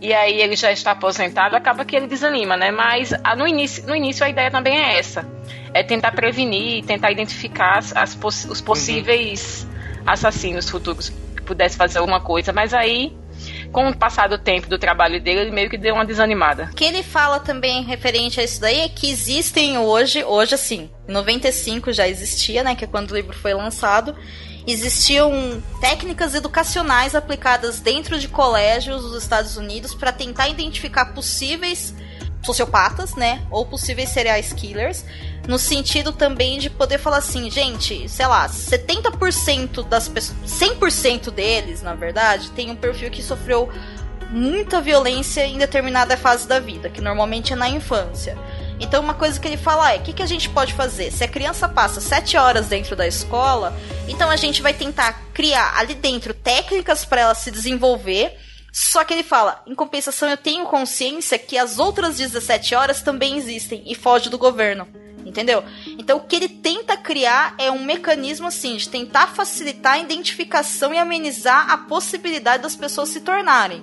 e 0.04 0.12
aí 0.12 0.42
ele 0.42 0.54
já 0.54 0.70
está 0.70 0.90
aposentado, 0.90 1.56
acaba 1.56 1.82
que 1.82 1.96
ele 1.96 2.06
desanima, 2.06 2.58
né? 2.58 2.70
Mas 2.70 3.14
ah, 3.24 3.34
no 3.34 3.48
início, 3.48 3.86
no 3.86 3.96
início 3.96 4.22
a 4.22 4.28
ideia 4.28 4.50
também 4.50 4.76
é 4.76 4.98
essa. 4.98 5.26
É 5.72 5.82
tentar 5.82 6.12
prevenir, 6.12 6.84
tentar 6.84 7.10
identificar 7.10 7.78
as, 7.78 7.96
as 7.96 8.18
os 8.44 8.60
possíveis 8.60 9.66
assassinos 10.06 10.68
futuros 10.68 11.08
que 11.08 11.42
pudesse 11.42 11.78
fazer 11.78 12.00
alguma 12.00 12.20
coisa. 12.20 12.52
Mas 12.52 12.74
aí, 12.74 13.16
com 13.72 13.88
o 13.88 13.96
passar 13.96 14.28
do 14.28 14.36
tempo 14.36 14.68
do 14.68 14.78
trabalho 14.78 15.22
dele, 15.22 15.40
ele 15.40 15.50
meio 15.50 15.70
que 15.70 15.78
deu 15.78 15.94
uma 15.94 16.04
desanimada. 16.04 16.68
O 16.70 16.74
que 16.74 16.84
ele 16.84 17.02
fala 17.02 17.40
também 17.40 17.82
referente 17.82 18.38
a 18.38 18.44
isso 18.44 18.60
daí 18.60 18.80
é 18.80 18.88
que 18.90 19.10
existem 19.10 19.78
hoje, 19.78 20.22
hoje 20.22 20.54
assim, 20.54 20.90
em 21.08 21.12
95 21.12 21.94
já 21.94 22.06
existia, 22.06 22.62
né, 22.62 22.74
que 22.74 22.84
é 22.84 22.86
quando 22.86 23.12
o 23.12 23.16
livro 23.16 23.34
foi 23.34 23.54
lançado, 23.54 24.14
existiam 24.66 25.62
técnicas 25.80 26.34
educacionais 26.34 27.14
aplicadas 27.14 27.80
dentro 27.80 28.18
de 28.18 28.28
colégios 28.28 29.02
dos 29.02 29.22
Estados 29.22 29.56
Unidos 29.56 29.94
para 29.94 30.12
tentar 30.12 30.48
identificar 30.48 31.06
possíveis 31.06 31.94
sociopatas, 32.42 33.14
né, 33.14 33.42
ou 33.50 33.64
possíveis 33.64 34.10
serial 34.10 34.40
killers, 34.54 35.04
no 35.48 35.58
sentido 35.58 36.12
também 36.12 36.58
de 36.58 36.70
poder 36.70 36.98
falar 36.98 37.18
assim, 37.18 37.50
gente, 37.50 38.08
sei 38.08 38.26
lá, 38.26 38.48
70% 38.48 39.86
das 39.86 40.08
pessoas, 40.08 40.38
100% 40.46 41.30
deles, 41.30 41.82
na 41.82 41.94
verdade, 41.94 42.50
tem 42.50 42.70
um 42.70 42.76
perfil 42.76 43.10
que 43.10 43.22
sofreu 43.22 43.70
muita 44.30 44.80
violência 44.80 45.46
em 45.46 45.58
determinada 45.58 46.16
fase 46.16 46.46
da 46.46 46.58
vida, 46.58 46.88
que 46.88 47.00
normalmente 47.00 47.52
é 47.52 47.56
na 47.56 47.68
infância. 47.68 48.36
Então, 48.80 49.02
uma 49.02 49.14
coisa 49.14 49.38
que 49.38 49.46
ele 49.46 49.56
fala 49.56 49.92
é: 49.92 49.98
o 49.98 50.02
que, 50.02 50.12
que 50.12 50.22
a 50.22 50.26
gente 50.26 50.48
pode 50.48 50.72
fazer? 50.72 51.10
Se 51.10 51.24
a 51.24 51.28
criança 51.28 51.68
passa 51.68 52.00
sete 52.00 52.36
horas 52.36 52.66
dentro 52.66 52.96
da 52.96 53.06
escola, 53.06 53.76
então 54.08 54.30
a 54.30 54.36
gente 54.36 54.62
vai 54.62 54.74
tentar 54.74 55.12
criar 55.32 55.74
ali 55.76 55.94
dentro 55.94 56.34
técnicas 56.34 57.04
para 57.04 57.22
ela 57.22 57.34
se 57.34 57.50
desenvolver. 57.50 58.36
Só 58.72 59.04
que 59.04 59.14
ele 59.14 59.22
fala: 59.22 59.62
em 59.66 59.74
compensação, 59.74 60.28
eu 60.28 60.36
tenho 60.36 60.66
consciência 60.66 61.38
que 61.38 61.56
as 61.56 61.78
outras 61.78 62.16
17 62.16 62.74
horas 62.74 63.02
também 63.02 63.36
existem 63.36 63.82
e 63.86 63.94
foge 63.94 64.28
do 64.28 64.38
governo. 64.38 64.86
Entendeu? 65.24 65.64
Então, 65.98 66.18
o 66.18 66.24
que 66.24 66.36
ele 66.36 66.48
tenta 66.48 66.96
criar 66.96 67.54
é 67.56 67.70
um 67.70 67.82
mecanismo 67.82 68.46
assim 68.46 68.76
de 68.76 68.88
tentar 68.88 69.28
facilitar 69.28 69.94
a 69.94 69.98
identificação 69.98 70.92
e 70.92 70.98
amenizar 70.98 71.70
a 71.70 71.78
possibilidade 71.78 72.62
das 72.62 72.76
pessoas 72.76 73.08
se 73.08 73.22
tornarem. 73.22 73.82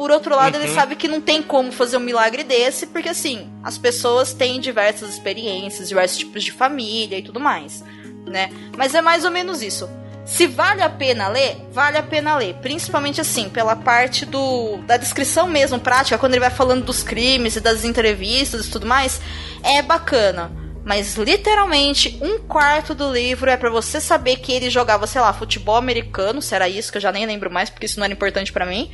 Por 0.00 0.10
outro 0.10 0.34
lado, 0.34 0.56
uhum. 0.56 0.64
ele 0.64 0.72
sabe 0.72 0.96
que 0.96 1.06
não 1.06 1.20
tem 1.20 1.42
como 1.42 1.70
fazer 1.70 1.98
um 1.98 2.00
milagre 2.00 2.42
desse, 2.42 2.86
porque 2.86 3.10
assim, 3.10 3.52
as 3.62 3.76
pessoas 3.76 4.32
têm 4.32 4.58
diversas 4.58 5.10
experiências, 5.10 5.90
diversos 5.90 6.16
tipos 6.16 6.42
de 6.42 6.52
família 6.52 7.18
e 7.18 7.22
tudo 7.22 7.38
mais, 7.38 7.84
né? 8.24 8.48
Mas 8.78 8.94
é 8.94 9.02
mais 9.02 9.26
ou 9.26 9.30
menos 9.30 9.60
isso. 9.60 9.86
Se 10.24 10.46
vale 10.46 10.80
a 10.80 10.88
pena 10.88 11.28
ler, 11.28 11.58
vale 11.70 11.98
a 11.98 12.02
pena 12.02 12.34
ler. 12.38 12.54
Principalmente 12.62 13.20
assim, 13.20 13.50
pela 13.50 13.76
parte 13.76 14.24
do 14.24 14.78
da 14.86 14.96
descrição 14.96 15.46
mesmo, 15.46 15.78
prática, 15.78 16.16
quando 16.16 16.32
ele 16.32 16.40
vai 16.40 16.48
falando 16.48 16.82
dos 16.82 17.02
crimes 17.02 17.56
e 17.56 17.60
das 17.60 17.84
entrevistas 17.84 18.68
e 18.68 18.70
tudo 18.70 18.86
mais, 18.86 19.20
é 19.62 19.82
bacana. 19.82 20.50
Mas 20.82 21.14
literalmente, 21.16 22.18
um 22.22 22.38
quarto 22.38 22.94
do 22.94 23.12
livro 23.12 23.50
é 23.50 23.56
para 23.58 23.68
você 23.68 24.00
saber 24.00 24.36
que 24.36 24.50
ele 24.50 24.70
jogava, 24.70 25.06
sei 25.06 25.20
lá, 25.20 25.30
futebol 25.34 25.76
americano, 25.76 26.40
se 26.40 26.54
era 26.54 26.70
isso, 26.70 26.90
que 26.90 26.96
eu 26.96 27.02
já 27.02 27.12
nem 27.12 27.26
lembro 27.26 27.50
mais, 27.50 27.68
porque 27.68 27.84
isso 27.84 28.00
não 28.00 28.04
era 28.04 28.14
importante 28.14 28.50
para 28.50 28.64
mim. 28.64 28.90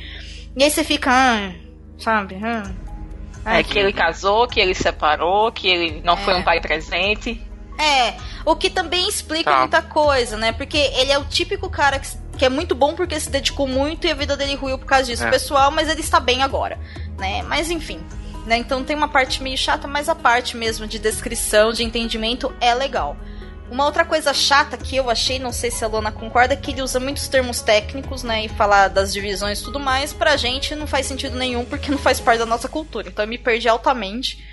E 0.57 0.63
aí 0.63 0.71
você 0.71 0.83
fica, 0.83 1.11
ah, 1.13 1.53
sabe? 1.99 2.35
Ah, 2.43 3.59
é 3.59 3.63
que 3.63 3.77
ele 3.77 3.93
casou, 3.93 4.47
que 4.47 4.59
ele 4.59 4.73
separou, 4.73 5.51
que 5.51 5.67
ele 5.67 6.01
não 6.03 6.15
é. 6.15 6.17
foi 6.17 6.33
um 6.33 6.41
pai 6.41 6.59
presente. 6.59 7.39
É, 7.77 8.15
o 8.43 8.55
que 8.55 8.67
também 8.71 9.07
explica 9.07 9.51
tá. 9.51 9.59
muita 9.59 9.83
coisa, 9.83 10.35
né? 10.35 10.51
Porque 10.51 10.79
ele 10.79 11.11
é 11.11 11.17
o 11.19 11.25
típico 11.25 11.69
cara 11.69 11.99
que, 11.99 12.09
que, 12.39 12.43
é 12.43 12.49
muito 12.49 12.73
bom 12.73 12.95
porque 12.95 13.19
se 13.19 13.29
dedicou 13.29 13.67
muito 13.67 14.07
e 14.07 14.11
a 14.11 14.15
vida 14.15 14.35
dele 14.35 14.55
ruiu 14.55 14.79
por 14.79 14.87
causa 14.87 15.05
disso, 15.05 15.25
é. 15.25 15.29
pessoal, 15.29 15.69
mas 15.69 15.87
ele 15.89 16.01
está 16.01 16.19
bem 16.19 16.41
agora, 16.41 16.79
né? 17.19 17.43
Mas 17.43 17.69
enfim, 17.69 17.99
né? 18.47 18.57
Então 18.57 18.83
tem 18.83 18.95
uma 18.95 19.09
parte 19.09 19.43
meio 19.43 19.59
chata, 19.59 19.87
mas 19.87 20.09
a 20.09 20.15
parte 20.15 20.57
mesmo 20.57 20.87
de 20.87 20.97
descrição, 20.97 21.71
de 21.71 21.83
entendimento 21.83 22.51
é 22.59 22.73
legal. 22.73 23.15
Uma 23.69 23.85
outra 23.85 24.05
coisa 24.05 24.33
chata 24.33 24.77
que 24.77 24.95
eu 24.95 25.09
achei, 25.09 25.39
não 25.39 25.51
sei 25.51 25.69
se 25.69 25.83
a 25.83 25.87
Lona 25.87 26.11
concorda, 26.11 26.53
é 26.53 26.57
que 26.57 26.71
ele 26.71 26.81
usa 26.81 26.99
muitos 26.99 27.27
termos 27.27 27.61
técnicos, 27.61 28.23
né? 28.23 28.45
E 28.45 28.49
falar 28.49 28.87
das 28.87 29.11
divisões 29.11 29.59
e 29.59 29.63
tudo 29.63 29.79
mais, 29.79 30.13
pra 30.13 30.37
gente 30.37 30.73
não 30.73 30.87
faz 30.87 31.05
sentido 31.05 31.37
nenhum, 31.37 31.65
porque 31.65 31.91
não 31.91 31.97
faz 31.97 32.19
parte 32.19 32.39
da 32.39 32.45
nossa 32.45 32.69
cultura. 32.69 33.09
Então 33.09 33.25
eu 33.25 33.29
me 33.29 33.37
perdi 33.37 33.67
altamente. 33.67 34.43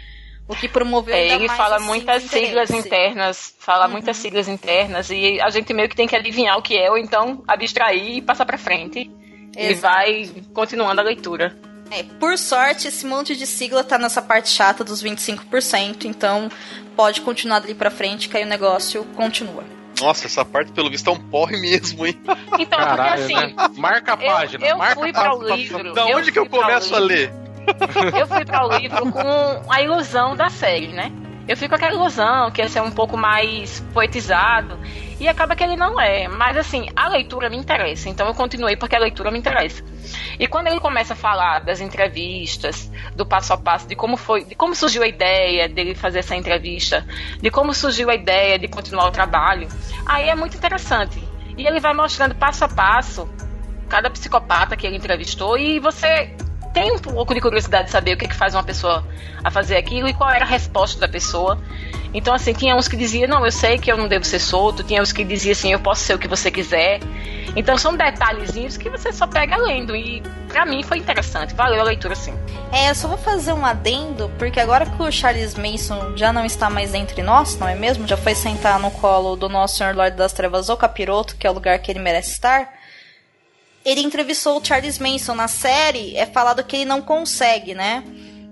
O 0.47 0.55
que 0.55 0.69
promoveu 0.69 1.15
é, 1.15 1.29
Ele 1.29 1.49
fala 1.49 1.77
assim, 1.77 1.87
muitas 1.87 2.23
siglas 2.25 2.71
internas, 2.71 3.55
fala 3.59 3.87
uhum. 3.87 3.93
muitas 3.93 4.17
siglas 4.19 4.47
internas, 4.47 5.09
e 5.09 5.41
a 5.41 5.49
gente 5.49 5.73
meio 5.73 5.89
que 5.89 5.97
tem 5.97 6.07
que 6.07 6.15
adivinhar 6.15 6.59
o 6.59 6.63
que 6.63 6.77
é, 6.77 6.91
ou 6.91 6.99
então 6.99 7.43
abstrair 7.49 8.19
e 8.19 8.21
passar 8.21 8.45
pra 8.45 8.59
frente. 8.59 9.11
Exato. 9.57 10.11
E 10.11 10.25
vai 10.27 10.43
continuando 10.53 11.01
a 11.01 11.05
leitura. 11.05 11.57
É, 11.95 12.03
por 12.03 12.37
sorte, 12.37 12.89
esse 12.89 13.07
monte 13.07 13.37
de 13.37 13.47
sigla 13.47 13.85
tá 13.85 13.97
nessa 13.97 14.21
parte 14.21 14.49
chata 14.49 14.83
dos 14.83 15.01
25%, 15.01 16.07
então 16.07 16.51
pode 16.97 17.21
continuar 17.21 17.61
dali 17.61 17.73
pra 17.73 17.89
frente 17.89 18.29
que 18.29 18.37
aí 18.37 18.43
o 18.43 18.49
negócio 18.49 19.05
continua. 19.15 19.63
Nossa, 20.01 20.27
essa 20.27 20.45
parte 20.45 20.73
pelo 20.73 20.91
visto 20.91 21.09
é 21.09 21.13
um 21.13 21.21
porre 21.21 21.57
mesmo, 21.57 22.05
hein? 22.05 22.21
Então, 22.59 22.81
Caralho, 22.81 23.23
porque 23.23 23.33
assim. 23.33 23.47
Né? 23.47 23.55
Marca 23.77 24.15
a 24.15 24.17
página. 24.17 24.67
Eu, 24.67 24.71
eu 24.71 24.79
marca 24.79 25.01
fui 25.01 25.13
para 25.13 25.37
o 25.37 25.55
livro. 25.55 25.95
Da 25.95 26.07
onde 26.07 26.33
que 26.33 26.39
eu 26.39 26.47
começo 26.47 26.97
a 26.97 26.99
ler? 26.99 27.33
Eu 28.19 28.27
fui 28.27 28.45
para 28.45 28.67
o 28.67 28.77
livro 28.77 29.13
com 29.13 29.73
a 29.73 29.81
ilusão 29.81 30.35
da 30.35 30.51
série, 30.51 30.89
né? 30.89 31.13
Eu 31.47 31.57
fico 31.57 31.71
com 31.71 31.75
aquela 31.77 31.95
ilusão 31.95 32.51
que 32.51 32.61
ia 32.61 32.69
ser 32.69 32.83
um 32.83 32.91
pouco 32.91 33.17
mais 33.17 33.81
poetizado. 33.93 34.79
E 35.25 35.29
acaba 35.29 35.57
que 35.57 35.65
ele 35.65 35.75
não 35.75 35.99
é. 35.99 36.29
Mas 36.29 36.55
assim, 36.55 36.87
a 36.95 37.09
leitura 37.09 37.49
me 37.49 37.57
interessa. 37.57 38.11
Então 38.11 38.27
eu 38.27 38.35
continuei 38.35 38.77
porque 38.77 38.95
a 38.95 38.99
leitura 38.99 39.31
me 39.31 39.39
interessa. 39.39 39.83
E 40.39 40.47
quando 40.47 40.67
ele 40.67 40.79
começa 40.79 41.15
a 41.15 41.17
falar 41.17 41.61
das 41.61 41.81
entrevistas, 41.81 42.93
do 43.17 43.25
passo 43.25 43.55
a 43.55 43.57
passo, 43.57 43.89
de 43.89 43.97
como 43.97 44.19
foi, 44.19 44.45
de 44.45 44.55
como 44.55 44.75
surgiu 44.75 45.03
a 45.03 45.07
ideia 45.07 45.67
dele 45.67 45.95
fazer 45.95 46.19
essa 46.19 46.37
entrevista, 46.37 47.07
de 47.41 47.51
como 47.51 47.73
surgiu 47.73 48.11
a 48.11 48.15
ideia 48.15 48.59
de 48.59 48.69
continuar 48.69 49.07
o 49.07 49.11
trabalho, 49.11 49.67
aí 50.05 50.29
é 50.29 50.35
muito 50.35 50.59
interessante. 50.59 51.27
E 51.57 51.67
ele 51.67 51.81
vai 51.81 51.95
mostrando 51.95 52.35
passo 52.35 52.63
a 52.67 52.69
passo 52.69 53.27
cada 53.89 54.11
psicopata 54.11 54.77
que 54.77 54.87
ele 54.87 54.99
entrevistou 54.99 55.57
e 55.57 55.81
você 55.81 56.37
tem 56.75 56.93
um 56.93 56.99
pouco 56.99 57.33
de 57.33 57.41
curiosidade 57.41 57.87
de 57.87 57.93
saber 57.93 58.15
o 58.15 58.19
que, 58.19 58.27
que 58.27 58.35
faz 58.35 58.55
uma 58.55 58.65
pessoa 58.65 59.07
a 59.43 59.51
fazer 59.51 59.77
aquilo 59.77 60.09
e 60.09 60.13
qual 60.13 60.29
era 60.29 60.45
a 60.45 60.49
resposta 60.49 61.01
da 61.01 61.09
pessoa. 61.09 61.59
Então, 62.13 62.35
assim, 62.35 62.53
tinha 62.53 62.77
uns 62.77 62.89
que 62.89 62.97
diziam, 62.97 63.29
não, 63.29 63.45
eu 63.45 63.53
sei 63.53 63.79
que 63.79 63.91
eu 63.91 63.97
não 63.97 64.09
devo 64.09 64.25
ser 64.25 64.41
solto, 64.41 64.83
tinha 64.83 65.01
uns 65.01 65.13
que 65.13 65.25
diziam 65.25 65.53
assim, 65.53 65.73
eu 65.73 65.79
posso 65.79 66.03
ser 66.03 66.15
o 66.15 66.19
que 66.19 66.29
você 66.29 66.51
quiser. 66.51 67.01
Então 67.57 67.79
são 67.79 67.97
detalhezinhos 67.97 68.77
que 68.77 68.91
você 68.91 69.13
só 69.13 69.27
pega 69.27 69.57
lendo. 69.57 69.95
E 69.95 70.21
para 70.49 70.67
mim 70.67 70.83
foi 70.83 70.99
interessante, 70.99 71.55
valeu 71.55 71.81
a 71.81 71.85
leitura 71.85 72.17
sim. 72.17 72.35
É, 72.73 72.91
eu 72.91 72.95
só 72.95 73.07
vou 73.07 73.19
fazer 73.19 73.53
um 73.53 73.65
adendo, 73.65 74.31
porque 74.39 74.59
agora 74.59 74.85
que 74.85 75.01
o 75.01 75.11
Charles 75.11 75.55
Mason 75.55 76.17
já 76.17 76.33
não 76.33 76.45
está 76.45 76.69
mais 76.69 76.93
entre 76.95 77.23
nós, 77.23 77.57
não 77.57 77.69
é 77.69 77.77
mesmo? 77.77 78.07
Já 78.07 78.17
foi 78.17 78.35
sentar 78.35 78.81
no 78.81 78.91
colo 78.91 79.37
do 79.37 79.49
nosso 79.49 79.77
Senhor 79.77 79.95
Lorde 79.95 80.17
das 80.17 80.33
Trevas, 80.33 80.69
o 80.69 80.77
Capiroto, 80.77 81.37
que 81.37 81.47
é 81.47 81.51
o 81.51 81.55
lugar 81.55 81.79
que 81.79 81.93
ele 81.93 82.01
merece 82.01 82.33
estar 82.33 82.69
ele 83.85 84.01
entrevistou 84.01 84.59
o 84.59 84.65
Charles 84.65 84.99
Manson 84.99 85.35
na 85.35 85.49
série, 85.49 86.17
é 86.17 86.27
falado 86.27 86.65
que 86.65 86.77
ele 86.77 86.85
não 86.85 87.03
consegue, 87.03 87.75
né? 87.75 88.03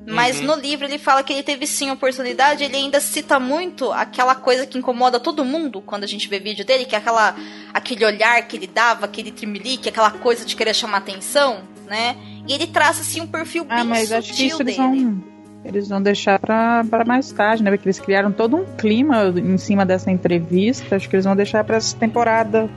Mas 0.06 0.40
uhum. 0.40 0.46
no 0.46 0.54
livro 0.56 0.84
ele 0.84 0.98
fala 0.98 1.22
que 1.22 1.32
ele 1.32 1.42
teve 1.42 1.66
sim 1.66 1.90
oportunidade, 1.90 2.64
ele 2.64 2.76
ainda 2.76 3.00
cita 3.00 3.38
muito 3.38 3.92
aquela 3.92 4.34
coisa 4.34 4.66
que 4.66 4.76
incomoda 4.76 5.20
todo 5.20 5.44
mundo 5.44 5.80
quando 5.80 6.04
a 6.04 6.08
gente 6.08 6.28
vê 6.28 6.40
vídeo 6.40 6.64
dele, 6.64 6.84
que 6.84 6.94
é 6.94 6.98
aquela, 6.98 7.36
aquele 7.72 8.04
olhar 8.04 8.42
que 8.46 8.56
ele 8.56 8.66
dava, 8.66 9.06
aquele 9.06 9.30
trimelique, 9.30 9.88
aquela 9.88 10.10
coisa 10.10 10.44
de 10.44 10.56
querer 10.56 10.74
chamar 10.74 10.98
atenção, 10.98 11.60
né? 11.86 12.16
E 12.48 12.52
ele 12.52 12.66
traça 12.66 13.02
assim 13.02 13.20
um 13.20 13.26
perfil 13.26 13.64
ah, 13.68 13.76
bem 13.76 13.84
mas 13.84 14.08
sutil 14.08 14.18
acho 14.18 14.34
que 14.34 14.46
isso 14.46 14.64
dele. 14.64 14.70
Eles 14.70 14.76
vão, 14.76 15.24
eles 15.64 15.88
vão 15.88 16.02
deixar 16.02 16.40
pra, 16.40 16.84
pra 16.84 17.04
mais 17.04 17.30
tarde, 17.30 17.62
né? 17.62 17.70
Porque 17.70 17.86
eles 17.86 18.00
criaram 18.00 18.32
todo 18.32 18.56
um 18.56 18.64
clima 18.76 19.32
em 19.36 19.56
cima 19.56 19.86
dessa 19.86 20.10
entrevista. 20.10 20.96
Acho 20.96 21.08
que 21.08 21.14
eles 21.14 21.24
vão 21.24 21.36
deixar 21.36 21.62
pra 21.62 21.76
essa 21.76 21.96
temporada 21.96 22.68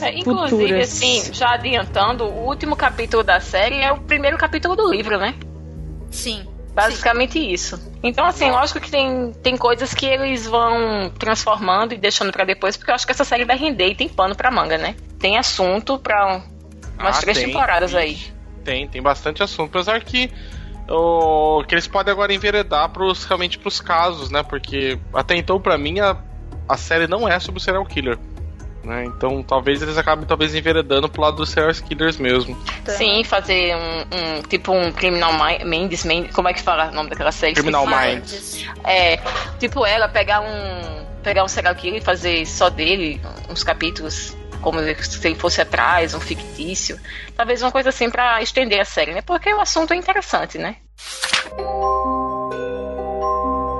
é, 0.00 0.18
inclusive, 0.18 0.62
futuras. 0.62 0.88
assim, 0.88 1.32
já 1.32 1.52
adiantando, 1.52 2.24
o 2.24 2.46
último 2.46 2.76
capítulo 2.76 3.22
da 3.22 3.40
série 3.40 3.76
é 3.76 3.92
o 3.92 4.00
primeiro 4.00 4.36
capítulo 4.36 4.76
do 4.76 4.90
livro, 4.90 5.18
né? 5.18 5.34
Sim. 6.10 6.46
Basicamente 6.74 7.32
sim. 7.32 7.50
isso. 7.50 7.92
Então, 8.02 8.24
assim, 8.24 8.50
lógico 8.50 8.78
que 8.78 8.90
tem, 8.90 9.32
tem 9.42 9.56
coisas 9.56 9.92
que 9.92 10.06
eles 10.06 10.46
vão 10.46 11.10
transformando 11.18 11.92
e 11.92 11.98
deixando 11.98 12.30
para 12.30 12.44
depois, 12.44 12.76
porque 12.76 12.90
eu 12.90 12.94
acho 12.94 13.04
que 13.04 13.10
essa 13.10 13.24
série 13.24 13.44
vai 13.44 13.56
render 13.56 13.88
e 13.88 13.94
tem 13.96 14.08
pano 14.08 14.36
pra 14.36 14.50
manga, 14.50 14.78
né? 14.78 14.94
Tem 15.18 15.36
assunto 15.36 15.98
pra 15.98 16.40
umas 16.98 17.18
ah, 17.18 17.20
três 17.20 17.38
tem, 17.38 17.46
temporadas 17.48 17.90
tem, 17.90 18.00
aí. 18.00 18.18
Tem, 18.64 18.86
tem 18.86 19.02
bastante 19.02 19.42
assunto. 19.42 19.70
Apesar 19.70 20.00
que 20.04 20.30
o, 20.88 21.64
que 21.64 21.74
eles 21.74 21.88
podem 21.88 22.12
agora 22.12 22.32
enveredar 22.32 22.88
pros, 22.90 23.24
realmente 23.24 23.58
pros 23.58 23.80
casos, 23.80 24.30
né? 24.30 24.42
Porque 24.42 24.98
até 25.12 25.36
então, 25.36 25.60
para 25.60 25.76
mim, 25.76 25.98
a, 25.98 26.16
a 26.68 26.76
série 26.76 27.08
não 27.08 27.28
é 27.28 27.40
sobre 27.40 27.60
o 27.60 27.62
serial 27.62 27.84
killer. 27.84 28.18
Né? 28.82 29.04
Então 29.06 29.42
talvez 29.42 29.82
eles 29.82 29.98
acabem 29.98 30.24
talvez 30.24 30.54
enveredando 30.54 31.08
pro 31.08 31.20
lado 31.20 31.36
dos 31.36 31.50
serial 31.50 31.72
killers 31.74 32.16
mesmo. 32.16 32.56
Sim, 32.86 33.24
fazer 33.24 33.74
um, 33.74 34.38
um 34.38 34.42
tipo 34.42 34.72
um 34.72 34.92
Criminal 34.92 35.32
Minds, 35.64 36.04
como 36.32 36.48
é 36.48 36.52
que 36.52 36.62
fala 36.62 36.90
o 36.90 36.94
nome 36.94 37.10
daquela 37.10 37.32
série? 37.32 37.54
Criminal 37.54 37.86
Minds. 37.86 38.64
É, 38.84 39.20
tipo 39.58 39.84
ela 39.84 40.08
pegar 40.08 40.40
um 40.40 41.06
pegar 41.22 41.44
um 41.44 41.48
serial 41.48 41.74
killer 41.74 42.00
e 42.00 42.04
fazer 42.04 42.46
só 42.46 42.70
dele 42.70 43.20
uns 43.50 43.64
capítulos 43.64 44.36
como 44.60 44.80
se 44.80 45.26
ele 45.26 45.34
fosse 45.34 45.60
atrás, 45.60 46.14
um 46.14 46.20
fictício. 46.20 46.98
Talvez 47.36 47.62
uma 47.62 47.70
coisa 47.70 47.90
assim 47.90 48.10
para 48.10 48.42
estender 48.42 48.80
a 48.80 48.84
série, 48.84 49.12
né? 49.12 49.22
Porque 49.22 49.52
o 49.52 49.60
assunto 49.60 49.92
é 49.92 49.96
interessante, 49.96 50.58
né? 50.58 50.76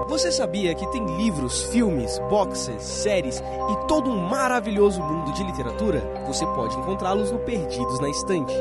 Você 0.09 0.33
sabia 0.33 0.75
que 0.75 0.90
tem 0.90 1.05
livros, 1.18 1.64
filmes, 1.64 2.18
boxes, 2.31 2.83
séries 2.83 3.40
e 3.40 3.87
todo 3.87 4.11
um 4.11 4.16
maravilhoso 4.16 5.03
mundo 5.03 5.35
de 5.35 5.44
literatura? 5.44 6.01
Você 6.27 6.47
pode 6.47 6.75
encontrá-los 6.79 7.31
no 7.31 7.38
Perdidos 7.40 8.01
na 8.01 8.09
Estante. 8.09 8.55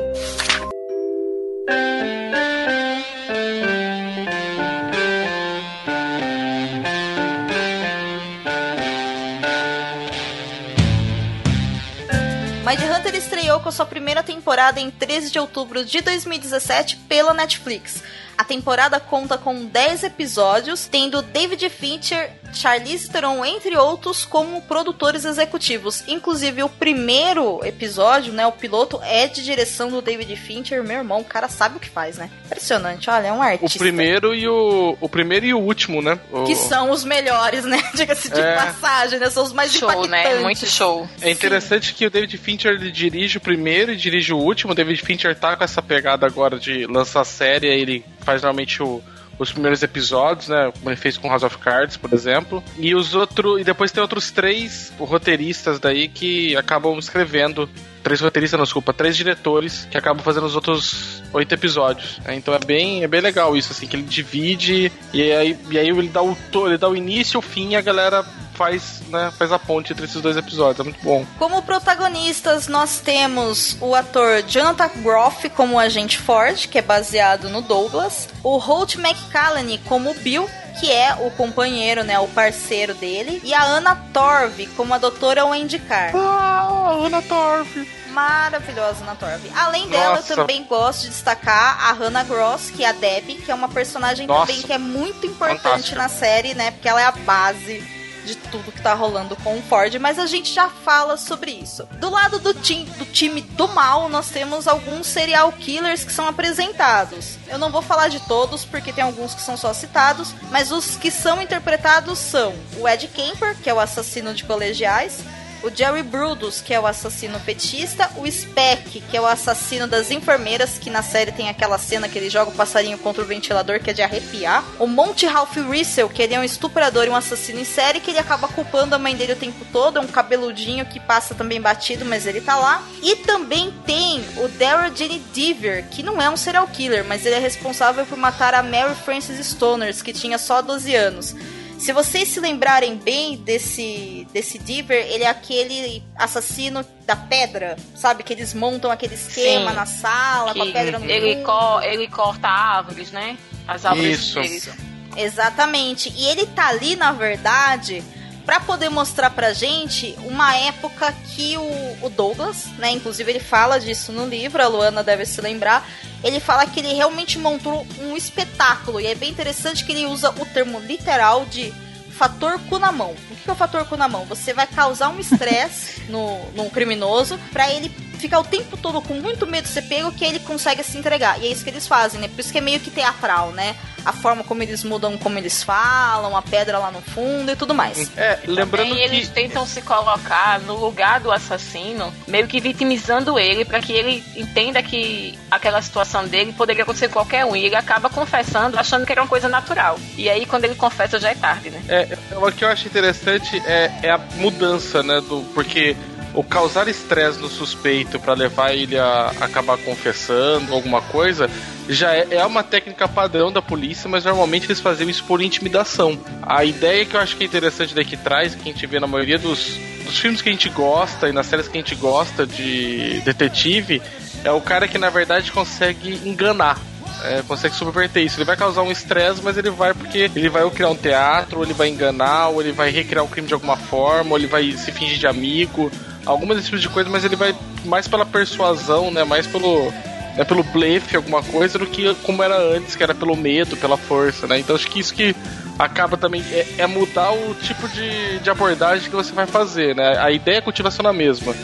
estreou 13.48 13.60
com 13.60 13.70
sua 13.70 13.86
primeira 13.86 14.22
temporada 14.22 14.80
em 14.80 14.90
13 14.90 15.30
de 15.30 15.38
outubro 15.38 15.84
de 15.84 16.00
2017 16.00 16.96
pela 17.08 17.34
Netflix. 17.34 18.02
A 18.38 18.44
temporada 18.44 19.00
conta 19.00 19.36
com 19.36 19.64
10 19.64 20.04
episódios, 20.04 20.86
tendo 20.86 21.20
David 21.22 21.68
Fincher, 21.70 22.37
Charlize 22.52 23.08
Theron, 23.10 23.44
entre 23.44 23.76
outros, 23.76 24.24
como 24.24 24.60
produtores 24.62 25.24
executivos. 25.24 26.02
Inclusive, 26.08 26.62
o 26.62 26.68
primeiro 26.68 27.60
episódio, 27.64 28.32
né, 28.32 28.46
o 28.46 28.52
piloto, 28.52 29.00
é 29.02 29.26
de 29.26 29.44
direção 29.44 29.88
do 29.90 30.02
David 30.02 30.34
Fincher. 30.36 30.82
Meu 30.82 30.98
irmão, 30.98 31.20
o 31.20 31.24
cara 31.24 31.48
sabe 31.48 31.76
o 31.76 31.80
que 31.80 31.88
faz, 31.88 32.16
né? 32.18 32.30
Impressionante, 32.46 33.08
olha, 33.10 33.28
é 33.28 33.32
um 33.32 33.42
artista. 33.42 33.76
O 33.76 33.78
primeiro 33.78 34.34
e 34.34 34.48
o, 34.48 34.96
o 35.00 35.08
primeiro 35.08 35.46
e 35.46 35.54
o 35.54 35.58
último, 35.58 36.02
né? 36.02 36.18
O... 36.32 36.44
Que 36.44 36.54
são 36.56 36.90
os 36.90 37.04
melhores, 37.04 37.64
né? 37.64 37.78
Diga-se 37.94 38.28
de 38.30 38.40
É. 38.40 38.54
passagem, 38.56 39.18
né? 39.18 39.30
São 39.30 39.42
os 39.44 39.52
mais 39.52 39.72
Show, 39.72 39.88
né? 40.06 40.20
impactantes. 40.20 40.42
Muito 40.42 40.66
show. 40.66 41.08
É 41.20 41.30
interessante 41.30 41.94
que 41.94 42.06
o 42.06 42.10
David 42.10 42.36
Fincher 42.38 42.72
ele 42.72 42.90
dirige 42.90 43.38
o 43.38 43.40
primeiro 43.40 43.92
e 43.92 43.96
dirige 43.96 44.32
o 44.32 44.38
último. 44.38 44.72
O 44.72 44.74
David 44.74 45.00
Fincher 45.02 45.34
tá 45.38 45.56
com 45.56 45.64
essa 45.64 45.80
pegada 45.82 46.26
agora 46.26 46.58
de 46.58 46.86
lançar 46.86 47.24
série, 47.24 47.66
ele 47.66 48.04
faz 48.20 48.42
realmente 48.42 48.82
o- 48.82 49.02
os 49.38 49.52
primeiros 49.52 49.82
episódios, 49.82 50.48
né? 50.48 50.72
Como 50.76 50.90
ele 50.90 50.96
fez 50.96 51.16
com 51.16 51.28
House 51.28 51.42
of 51.42 51.58
Cards, 51.58 51.96
por 51.96 52.12
exemplo. 52.12 52.62
E 52.78 52.94
os 52.94 53.14
outros. 53.14 53.60
E 53.60 53.64
depois 53.64 53.92
tem 53.92 54.00
outros 54.00 54.30
três 54.30 54.92
roteiristas 54.98 55.78
daí 55.78 56.08
que 56.08 56.56
acabam 56.56 56.98
escrevendo. 56.98 57.68
Três 58.08 58.22
roteiristas, 58.22 58.56
não, 58.56 58.64
desculpa, 58.64 58.94
três 58.94 59.14
diretores 59.14 59.86
que 59.90 59.98
acabam 59.98 60.24
fazendo 60.24 60.46
os 60.46 60.54
outros 60.54 61.22
oito 61.30 61.52
episódios. 61.54 62.18
né? 62.24 62.34
Então 62.34 62.54
é 62.54 62.58
bem, 62.58 63.04
é 63.04 63.06
bem 63.06 63.20
legal 63.20 63.54
isso, 63.54 63.70
assim, 63.70 63.86
que 63.86 63.96
ele 63.96 64.02
divide 64.02 64.90
e 65.12 65.30
aí, 65.30 65.58
e 65.70 65.78
aí 65.78 65.88
ele 65.90 66.08
dá 66.08 66.22
o 66.22 66.34
ele 66.66 66.78
dá 66.78 66.88
o 66.88 66.96
início, 66.96 67.38
o 67.38 67.42
fim 67.42 67.72
e 67.72 67.76
a 67.76 67.82
galera 67.82 68.24
faz, 68.54 69.02
né, 69.08 69.30
faz 69.38 69.52
a 69.52 69.58
ponte 69.58 69.92
entre 69.92 70.06
esses 70.06 70.22
dois 70.22 70.38
episódios. 70.38 70.80
É 70.80 70.82
muito 70.84 71.02
bom. 71.02 71.26
Como 71.38 71.60
protagonistas, 71.62 72.66
nós 72.66 72.98
temos 72.98 73.76
o 73.78 73.94
ator 73.94 74.42
Jonathan 74.42 74.90
Groff 75.02 75.50
como 75.50 75.74
o 75.76 75.78
agente 75.78 76.16
Ford, 76.16 76.66
que 76.66 76.78
é 76.78 76.82
baseado 76.82 77.50
no 77.50 77.60
Douglas, 77.60 78.26
o 78.42 78.56
Holt 78.56 78.96
McCallany 78.96 79.78
como 79.84 80.12
o 80.12 80.14
Bill, 80.14 80.48
que 80.80 80.90
é 80.90 81.14
o 81.20 81.30
companheiro, 81.32 82.02
né, 82.04 82.18
o 82.18 82.28
parceiro 82.28 82.94
dele, 82.94 83.40
e 83.44 83.52
a 83.52 83.64
Anna 83.64 83.94
Torv 84.12 84.66
como 84.76 84.94
a 84.94 84.98
doutora 84.98 85.44
Wendy 85.44 85.78
Carr. 85.78 86.12
Ah, 86.16 86.96
Ana 87.04 87.22
Torf. 87.22 87.97
Maravilhosa 88.10 89.04
Anna 89.04 89.14
Torv. 89.14 89.50
Além 89.54 89.88
dela, 89.88 90.16
Nossa. 90.16 90.32
eu 90.32 90.36
também 90.36 90.64
gosto 90.64 91.02
de 91.02 91.08
destacar 91.08 91.88
a 91.88 91.92
Hannah 91.92 92.24
Gross, 92.24 92.70
que 92.70 92.84
é 92.84 92.88
a 92.88 92.92
Debbie, 92.92 93.36
que 93.36 93.50
é 93.50 93.54
uma 93.54 93.68
personagem 93.68 94.26
Nossa. 94.26 94.46
também 94.46 94.62
que 94.62 94.72
é 94.72 94.78
muito 94.78 95.26
importante 95.26 95.94
na 95.94 96.08
série, 96.08 96.54
né, 96.54 96.70
porque 96.70 96.88
ela 96.88 97.00
é 97.00 97.04
a 97.04 97.12
base 97.12 97.98
de 98.28 98.36
tudo 98.36 98.70
que 98.70 98.82
tá 98.82 98.92
rolando 98.92 99.34
com 99.36 99.56
o 99.56 99.62
Ford, 99.62 99.94
mas 99.98 100.18
a 100.18 100.26
gente 100.26 100.52
já 100.52 100.68
fala 100.68 101.16
sobre 101.16 101.50
isso. 101.50 101.88
Do 101.98 102.10
lado 102.10 102.38
do, 102.38 102.52
tim, 102.52 102.84
do 102.84 103.06
time 103.06 103.40
do 103.40 103.66
mal, 103.68 104.08
nós 104.10 104.28
temos 104.28 104.68
alguns 104.68 105.06
serial 105.06 105.50
killers 105.52 106.04
que 106.04 106.12
são 106.12 106.28
apresentados. 106.28 107.38
Eu 107.48 107.56
não 107.56 107.72
vou 107.72 107.80
falar 107.80 108.08
de 108.08 108.20
todos, 108.20 108.66
porque 108.66 108.92
tem 108.92 109.02
alguns 109.02 109.34
que 109.34 109.40
são 109.40 109.56
só 109.56 109.72
citados, 109.72 110.34
mas 110.50 110.70
os 110.70 110.96
que 110.96 111.10
são 111.10 111.40
interpretados 111.40 112.18
são 112.18 112.54
o 112.78 112.86
Ed 112.86 113.08
Kemper, 113.08 113.56
que 113.56 113.70
é 113.70 113.74
o 113.74 113.80
assassino 113.80 114.34
de 114.34 114.44
colegiais, 114.44 115.20
o 115.62 115.70
Jerry 115.70 116.02
Brudos, 116.02 116.60
que 116.60 116.72
é 116.72 116.80
o 116.80 116.86
assassino 116.86 117.38
petista, 117.40 118.10
o 118.16 118.30
Speck, 118.30 119.00
que 119.00 119.16
é 119.16 119.20
o 119.20 119.26
assassino 119.26 119.86
das 119.86 120.10
enfermeiras, 120.10 120.78
que 120.78 120.90
na 120.90 121.02
série 121.02 121.32
tem 121.32 121.48
aquela 121.48 121.78
cena 121.78 122.08
que 122.08 122.18
ele 122.18 122.30
joga 122.30 122.50
o 122.50 122.54
passarinho 122.54 122.98
contra 122.98 123.22
o 123.22 123.26
ventilador, 123.26 123.80
que 123.80 123.90
é 123.90 123.92
de 123.92 124.02
arrepiar. 124.02 124.64
O 124.78 124.86
Monty 124.86 125.26
Ralph 125.26 125.56
Russell, 125.56 126.08
que 126.08 126.22
ele 126.22 126.34
é 126.34 126.40
um 126.40 126.44
estuprador 126.44 127.06
e 127.06 127.10
um 127.10 127.16
assassino 127.16 127.60
em 127.60 127.64
série, 127.64 128.00
que 128.00 128.10
ele 128.10 128.18
acaba 128.18 128.48
culpando 128.48 128.94
a 128.94 128.98
mãe 128.98 129.16
dele 129.16 129.32
o 129.32 129.36
tempo 129.36 129.64
todo, 129.72 129.98
é 129.98 130.00
um 130.00 130.06
cabeludinho 130.06 130.86
que 130.86 131.00
passa 131.00 131.34
também 131.34 131.60
batido, 131.60 132.04
mas 132.04 132.26
ele 132.26 132.40
tá 132.40 132.56
lá. 132.56 132.82
E 133.02 133.16
também 133.16 133.72
tem 133.84 134.24
o 134.36 134.48
Daryl 134.48 134.94
Jenny 134.94 135.18
Deaver, 135.34 135.88
que 135.90 136.02
não 136.02 136.20
é 136.20 136.30
um 136.30 136.36
serial 136.36 136.66
killer, 136.68 137.04
mas 137.04 137.26
ele 137.26 137.34
é 137.34 137.40
responsável 137.40 138.06
por 138.06 138.16
matar 138.16 138.54
a 138.54 138.62
Mary 138.62 138.94
Frances 138.94 139.44
Stoners, 139.46 140.02
que 140.02 140.12
tinha 140.12 140.38
só 140.38 140.62
12 140.62 140.94
anos. 140.94 141.34
Se 141.78 141.92
vocês 141.92 142.28
se 142.28 142.40
lembrarem 142.40 142.96
bem 142.96 143.36
desse, 143.36 144.26
desse 144.32 144.58
Diver, 144.58 145.06
ele 145.06 145.22
é 145.22 145.28
aquele 145.28 146.02
assassino 146.16 146.84
da 147.06 147.14
pedra, 147.14 147.76
sabe? 147.94 148.24
Que 148.24 148.32
eles 148.32 148.52
montam 148.52 148.90
aquele 148.90 149.14
esquema 149.14 149.70
Sim. 149.70 149.76
na 149.76 149.86
sala, 149.86 150.54
com 150.54 150.62
a 150.62 150.66
Que 150.66 150.72
pedra 150.72 150.98
no 150.98 151.08
ele, 151.08 151.42
co 151.42 151.80
ele 151.80 152.08
corta 152.08 152.48
árvores, 152.48 153.12
né? 153.12 153.38
As 153.66 153.86
árvores 153.86 154.18
Isso. 154.18 154.34
deles. 154.34 154.68
Exatamente. 155.16 156.12
E 156.16 156.26
ele 156.26 156.46
tá 156.46 156.68
ali, 156.68 156.96
na 156.96 157.12
verdade, 157.12 158.02
pra 158.44 158.58
poder 158.60 158.88
mostrar 158.88 159.30
pra 159.30 159.52
gente 159.52 160.16
uma 160.24 160.56
época 160.56 161.14
que 161.34 161.56
o, 161.56 162.06
o 162.06 162.10
Douglas, 162.10 162.66
né? 162.78 162.90
Inclusive 162.90 163.30
ele 163.30 163.40
fala 163.40 163.78
disso 163.78 164.10
no 164.10 164.26
livro, 164.26 164.62
a 164.62 164.66
Luana 164.66 165.04
deve 165.04 165.24
se 165.24 165.40
lembrar. 165.40 165.88
Ele 166.22 166.40
fala 166.40 166.66
que 166.66 166.80
ele 166.80 166.94
realmente 166.94 167.38
montou 167.38 167.86
um 168.00 168.16
espetáculo. 168.16 169.00
E 169.00 169.06
é 169.06 169.14
bem 169.14 169.30
interessante 169.30 169.84
que 169.84 169.92
ele 169.92 170.06
usa 170.06 170.30
o 170.30 170.46
termo 170.46 170.80
literal 170.80 171.44
de 171.46 171.72
fator 172.10 172.58
cu 172.68 172.78
na 172.78 172.90
mão. 172.90 173.14
O 173.30 173.36
que 173.36 173.48
é 173.48 173.52
o 173.52 173.56
fator 173.56 173.84
cu 173.84 173.96
na 173.96 174.08
mão? 174.08 174.24
Você 174.24 174.52
vai 174.52 174.66
causar 174.66 175.08
um 175.10 175.20
estresse 175.20 176.02
no, 176.10 176.44
no 176.52 176.68
criminoso 176.70 177.38
pra 177.52 177.72
ele 177.72 177.88
ficar 178.18 178.40
o 178.40 178.44
tempo 178.44 178.76
todo 178.76 179.00
com 179.00 179.14
muito 179.14 179.46
medo 179.46 179.64
de 179.64 179.70
ser 179.70 179.82
pego 179.82 180.10
que 180.10 180.24
ele 180.24 180.40
consegue 180.40 180.82
se 180.82 180.98
entregar. 180.98 181.40
E 181.40 181.46
é 181.46 181.50
isso 181.50 181.62
que 181.62 181.70
eles 181.70 181.86
fazem, 181.86 182.20
né? 182.20 182.26
Por 182.28 182.40
isso 182.40 182.50
que 182.50 182.58
é 182.58 182.60
meio 182.60 182.80
que 182.80 182.90
teatral, 182.90 183.52
né? 183.52 183.76
A 184.04 184.12
forma 184.12 184.44
como 184.44 184.62
eles 184.62 184.84
mudam, 184.84 185.16
como 185.18 185.38
eles 185.38 185.62
falam, 185.62 186.36
a 186.36 186.42
pedra 186.42 186.78
lá 186.78 186.90
no 186.90 187.00
fundo 187.00 187.50
e 187.50 187.56
tudo 187.56 187.74
mais. 187.74 188.10
É, 188.16 188.38
lembrando 188.46 188.88
Também 188.88 189.02
eles 189.02 189.28
que. 189.28 189.34
tentam 189.34 189.66
se 189.66 189.82
colocar 189.82 190.60
no 190.60 190.76
lugar 190.76 191.20
do 191.20 191.30
assassino, 191.30 192.12
meio 192.26 192.46
que 192.46 192.60
vitimizando 192.60 193.38
ele, 193.38 193.64
pra 193.64 193.80
que 193.80 193.92
ele 193.92 194.22
entenda 194.36 194.82
que 194.82 195.38
aquela 195.50 195.82
situação 195.82 196.26
dele 196.26 196.52
poderia 196.52 196.82
acontecer 196.82 197.08
com 197.08 197.14
qualquer 197.14 197.44
um. 197.44 197.54
E 197.54 197.64
ele 197.64 197.76
acaba 197.76 198.08
confessando, 198.08 198.78
achando 198.78 199.04
que 199.04 199.12
era 199.12 199.22
uma 199.22 199.28
coisa 199.28 199.48
natural. 199.48 199.98
E 200.16 200.28
aí, 200.28 200.46
quando 200.46 200.64
ele 200.64 200.74
confessa, 200.74 201.18
já 201.18 201.30
é 201.30 201.34
tarde, 201.34 201.70
né? 201.70 201.82
É, 201.88 202.18
o 202.36 202.50
que 202.52 202.64
eu 202.64 202.68
acho 202.68 202.86
interessante 202.86 203.60
é, 203.66 203.90
é 204.02 204.10
a 204.10 204.18
mudança, 204.36 205.02
né? 205.02 205.20
Do, 205.20 205.42
porque 205.54 205.96
o 206.34 206.44
causar 206.44 206.88
estresse 206.88 207.38
no 207.38 207.48
suspeito 207.48 208.18
pra 208.18 208.34
levar 208.34 208.74
ele 208.74 208.98
a 208.98 209.32
acabar 209.40 209.78
confessando 209.78 210.72
alguma 210.72 211.00
coisa 211.00 211.50
já 211.88 212.14
é, 212.14 212.26
é 212.32 212.46
uma 212.46 212.62
técnica 212.62 213.08
padrão 213.08 213.50
da 213.50 213.62
polícia, 213.62 214.08
mas 214.08 214.24
normalmente 214.24 214.66
eles 214.66 214.80
faziam 214.80 215.08
isso 215.08 215.24
por 215.24 215.40
intimidação. 215.40 216.18
A 216.42 216.64
ideia 216.64 217.04
que 217.04 217.16
eu 217.16 217.20
acho 217.20 217.36
que 217.36 217.44
é 217.44 217.46
interessante 217.46 217.94
daqui 217.94 218.16
traz, 218.16 218.54
que 218.54 218.60
a 218.68 218.72
gente 218.72 218.86
vê 218.86 219.00
na 219.00 219.06
maioria 219.06 219.38
dos, 219.38 219.78
dos 220.04 220.18
filmes 220.18 220.42
que 220.42 220.48
a 220.48 220.52
gente 220.52 220.68
gosta 220.68 221.28
e 221.28 221.32
nas 221.32 221.46
séries 221.46 221.66
que 221.66 221.78
a 221.78 221.80
gente 221.80 221.94
gosta 221.94 222.46
de 222.46 223.20
detetive, 223.24 224.02
é 224.44 224.50
o 224.50 224.60
cara 224.60 224.86
que 224.86 224.98
na 224.98 225.08
verdade 225.08 225.50
consegue 225.50 226.20
enganar 226.28 226.78
é, 227.24 227.42
consegue 227.46 227.74
subverter 227.74 228.22
isso. 228.22 228.38
Ele 228.38 228.44
vai 228.44 228.56
causar 228.56 228.82
um 228.82 228.90
estresse, 228.90 229.40
mas 229.42 229.56
ele 229.56 229.70
vai 229.70 229.94
porque 229.94 230.30
ele 230.34 230.48
vai 230.48 230.62
ou 230.62 230.70
criar 230.70 230.90
um 230.90 230.96
teatro, 230.96 231.58
ou 231.58 231.64
ele 231.64 231.74
vai 231.74 231.88
enganar, 231.88 232.48
ou 232.48 232.60
ele 232.60 232.72
vai 232.72 232.90
recriar 232.90 233.24
o 233.24 233.28
crime 233.28 233.48
de 233.48 233.54
alguma 233.54 233.76
forma, 233.76 234.32
ou 234.32 234.38
ele 234.38 234.46
vai 234.46 234.70
se 234.72 234.92
fingir 234.92 235.18
de 235.18 235.26
amigo, 235.26 235.90
algumas 236.28 236.56
desse 236.56 236.68
tipo 236.70 236.78
de 236.80 236.88
coisa, 236.88 237.08
mas 237.10 237.24
ele 237.24 237.36
vai 237.36 237.54
mais 237.84 238.06
pela 238.06 238.24
persuasão, 238.26 239.10
né? 239.10 239.24
Mais 239.24 239.46
pelo. 239.46 239.92
Né, 240.36 240.44
pelo 240.44 240.62
blefe, 240.62 241.16
alguma 241.16 241.42
coisa, 241.42 241.80
do 241.80 241.86
que 241.86 242.14
como 242.22 242.44
era 242.44 242.56
antes, 242.56 242.94
que 242.94 243.02
era 243.02 243.12
pelo 243.12 243.34
medo, 243.34 243.76
pela 243.76 243.96
força, 243.96 244.46
né? 244.46 244.60
Então 244.60 244.76
acho 244.76 244.86
que 244.86 245.00
isso 245.00 245.12
que 245.12 245.34
acaba 245.76 246.16
também 246.16 246.44
é, 246.52 246.64
é 246.78 246.86
mudar 246.86 247.32
o 247.32 247.56
tipo 247.56 247.88
de, 247.88 248.38
de 248.38 248.48
abordagem 248.48 249.10
que 249.10 249.16
você 249.16 249.32
vai 249.32 249.46
fazer, 249.48 249.96
né? 249.96 250.16
A 250.16 250.30
ideia 250.30 250.62
continua 250.62 250.92
sendo 250.92 251.08
a 251.08 251.12
mesma. 251.12 251.56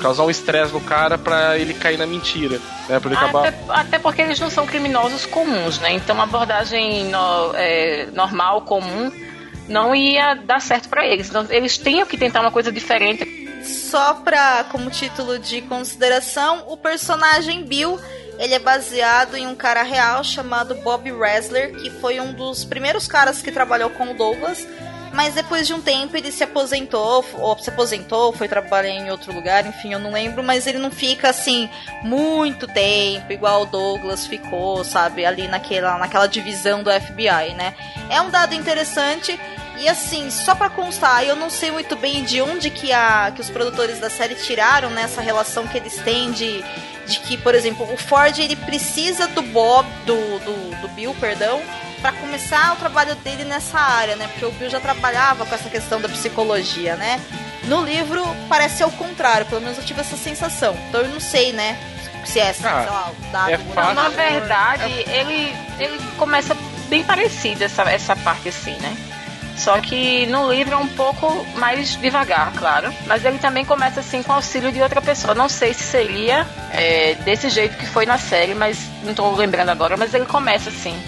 Causar 0.00 0.22
um 0.24 0.30
estresse 0.30 0.72
no 0.72 0.80
cara 0.80 1.18
pra 1.18 1.58
ele 1.58 1.74
cair 1.74 1.98
na 1.98 2.06
mentira, 2.06 2.58
né? 2.88 2.98
Pra 2.98 3.10
ele 3.10 3.16
acabar. 3.20 3.48
Até, 3.48 3.58
até 3.68 3.98
porque 3.98 4.22
eles 4.22 4.40
não 4.40 4.48
são 4.48 4.64
criminosos 4.66 5.26
comuns, 5.26 5.78
né? 5.80 5.92
Então 5.92 6.18
a 6.18 6.24
abordagem 6.24 7.04
no- 7.10 7.52
é, 7.54 8.08
normal, 8.14 8.62
comum, 8.62 9.12
não 9.68 9.94
ia 9.94 10.34
dar 10.34 10.60
certo 10.62 10.88
pra 10.88 11.06
eles. 11.06 11.28
Então, 11.28 11.46
eles 11.50 11.76
tinham 11.76 12.06
que 12.06 12.16
tentar 12.16 12.40
uma 12.40 12.50
coisa 12.50 12.72
diferente. 12.72 13.41
Só 13.64 14.14
pra, 14.14 14.64
como 14.70 14.90
título 14.90 15.38
de 15.38 15.62
consideração, 15.62 16.64
o 16.68 16.76
personagem 16.76 17.64
Bill, 17.64 17.98
ele 18.38 18.54
é 18.54 18.58
baseado 18.58 19.36
em 19.36 19.46
um 19.46 19.54
cara 19.54 19.82
real 19.82 20.24
chamado 20.24 20.74
Bob 20.76 21.10
Wrestler, 21.12 21.74
que 21.76 21.90
foi 21.90 22.18
um 22.20 22.32
dos 22.32 22.64
primeiros 22.64 23.06
caras 23.06 23.40
que 23.40 23.52
trabalhou 23.52 23.90
com 23.90 24.10
o 24.10 24.14
Douglas, 24.14 24.66
mas 25.12 25.34
depois 25.34 25.66
de 25.66 25.74
um 25.74 25.80
tempo 25.80 26.16
ele 26.16 26.32
se 26.32 26.42
aposentou, 26.42 27.24
ou 27.34 27.58
se 27.58 27.68
aposentou, 27.68 28.32
foi 28.32 28.48
trabalhar 28.48 28.90
em 28.90 29.10
outro 29.10 29.32
lugar, 29.32 29.66
enfim, 29.66 29.92
eu 29.92 29.98
não 29.98 30.12
lembro, 30.12 30.42
mas 30.42 30.66
ele 30.66 30.78
não 30.78 30.90
fica 30.90 31.28
assim 31.28 31.68
muito 32.02 32.66
tempo, 32.66 33.32
igual 33.32 33.62
o 33.62 33.66
Douglas 33.66 34.26
ficou, 34.26 34.82
sabe, 34.84 35.24
ali 35.24 35.46
naquela, 35.48 35.98
naquela 35.98 36.26
divisão 36.26 36.82
do 36.82 36.90
FBI, 36.90 37.54
né? 37.54 37.74
É 38.08 38.20
um 38.20 38.30
dado 38.30 38.54
interessante. 38.54 39.38
E 39.78 39.88
assim, 39.88 40.30
só 40.30 40.54
pra 40.54 40.70
constar, 40.70 41.24
eu 41.24 41.34
não 41.34 41.50
sei 41.50 41.70
muito 41.70 41.96
bem 41.96 42.22
de 42.24 42.40
onde 42.40 42.70
que, 42.70 42.92
a, 42.92 43.32
que 43.34 43.40
os 43.40 43.50
produtores 43.50 43.98
da 43.98 44.10
série 44.10 44.34
tiraram 44.34 44.90
nessa 44.90 45.20
relação 45.20 45.66
que 45.66 45.76
eles 45.76 45.96
têm 45.96 46.30
de, 46.30 46.62
de 47.06 47.18
que, 47.20 47.36
por 47.36 47.54
exemplo, 47.54 47.90
o 47.92 47.96
Ford 47.96 48.38
ele 48.38 48.54
precisa 48.54 49.26
do 49.28 49.42
Bob, 49.42 49.88
do, 50.06 50.38
do, 50.40 50.80
do 50.82 50.88
Bill, 50.88 51.14
perdão, 51.18 51.60
para 52.02 52.12
começar 52.12 52.72
o 52.74 52.76
trabalho 52.76 53.14
dele 53.16 53.44
nessa 53.44 53.78
área, 53.78 54.16
né? 54.16 54.26
Porque 54.28 54.44
o 54.44 54.50
Bill 54.50 54.68
já 54.68 54.80
trabalhava 54.80 55.46
com 55.46 55.54
essa 55.54 55.70
questão 55.70 56.00
da 56.00 56.08
psicologia, 56.08 56.96
né? 56.96 57.20
No 57.64 57.82
livro 57.84 58.22
parece 58.48 58.78
ser 58.78 58.84
o 58.84 58.90
contrário, 58.90 59.46
pelo 59.46 59.60
menos 59.60 59.78
eu 59.78 59.84
tive 59.84 60.00
essa 60.00 60.16
sensação. 60.16 60.76
Então 60.88 61.00
eu 61.02 61.08
não 61.08 61.20
sei, 61.20 61.52
né? 61.52 61.78
Se 62.24 62.40
é, 62.40 62.52
sei 62.52 62.68
Ah, 62.68 62.86
lá, 62.90 63.10
o 63.10 63.32
dado 63.32 63.50
é 63.50 63.58
fácil. 63.58 63.94
Na 63.94 64.08
verdade, 64.08 64.92
ele, 65.08 65.54
ele 65.78 65.98
começa 66.18 66.56
bem 66.88 67.04
parecido 67.04 67.62
essa, 67.64 67.82
essa 67.84 68.14
parte 68.16 68.48
assim, 68.48 68.76
né? 68.80 68.96
Só 69.56 69.78
que 69.80 70.26
no 70.26 70.50
livro 70.52 70.74
é 70.74 70.76
um 70.76 70.88
pouco 70.88 71.46
mais 71.56 71.96
devagar, 72.00 72.52
claro. 72.56 72.92
Mas 73.06 73.24
ele 73.24 73.38
também 73.38 73.64
começa 73.64 74.00
assim 74.00 74.22
com 74.22 74.32
auxílio 74.32 74.72
de 74.72 74.82
outra 74.82 75.00
pessoa. 75.00 75.34
Não 75.34 75.48
sei 75.48 75.72
se 75.74 75.82
seria 75.84 76.46
é, 76.72 77.14
desse 77.16 77.48
jeito 77.48 77.76
que 77.76 77.86
foi 77.86 78.04
na 78.06 78.18
série, 78.18 78.54
mas 78.54 78.78
não 79.04 79.14
tô 79.14 79.30
lembrando 79.32 79.68
agora. 79.68 79.96
Mas 79.96 80.14
ele 80.14 80.26
começa 80.26 80.68
assim, 80.70 81.00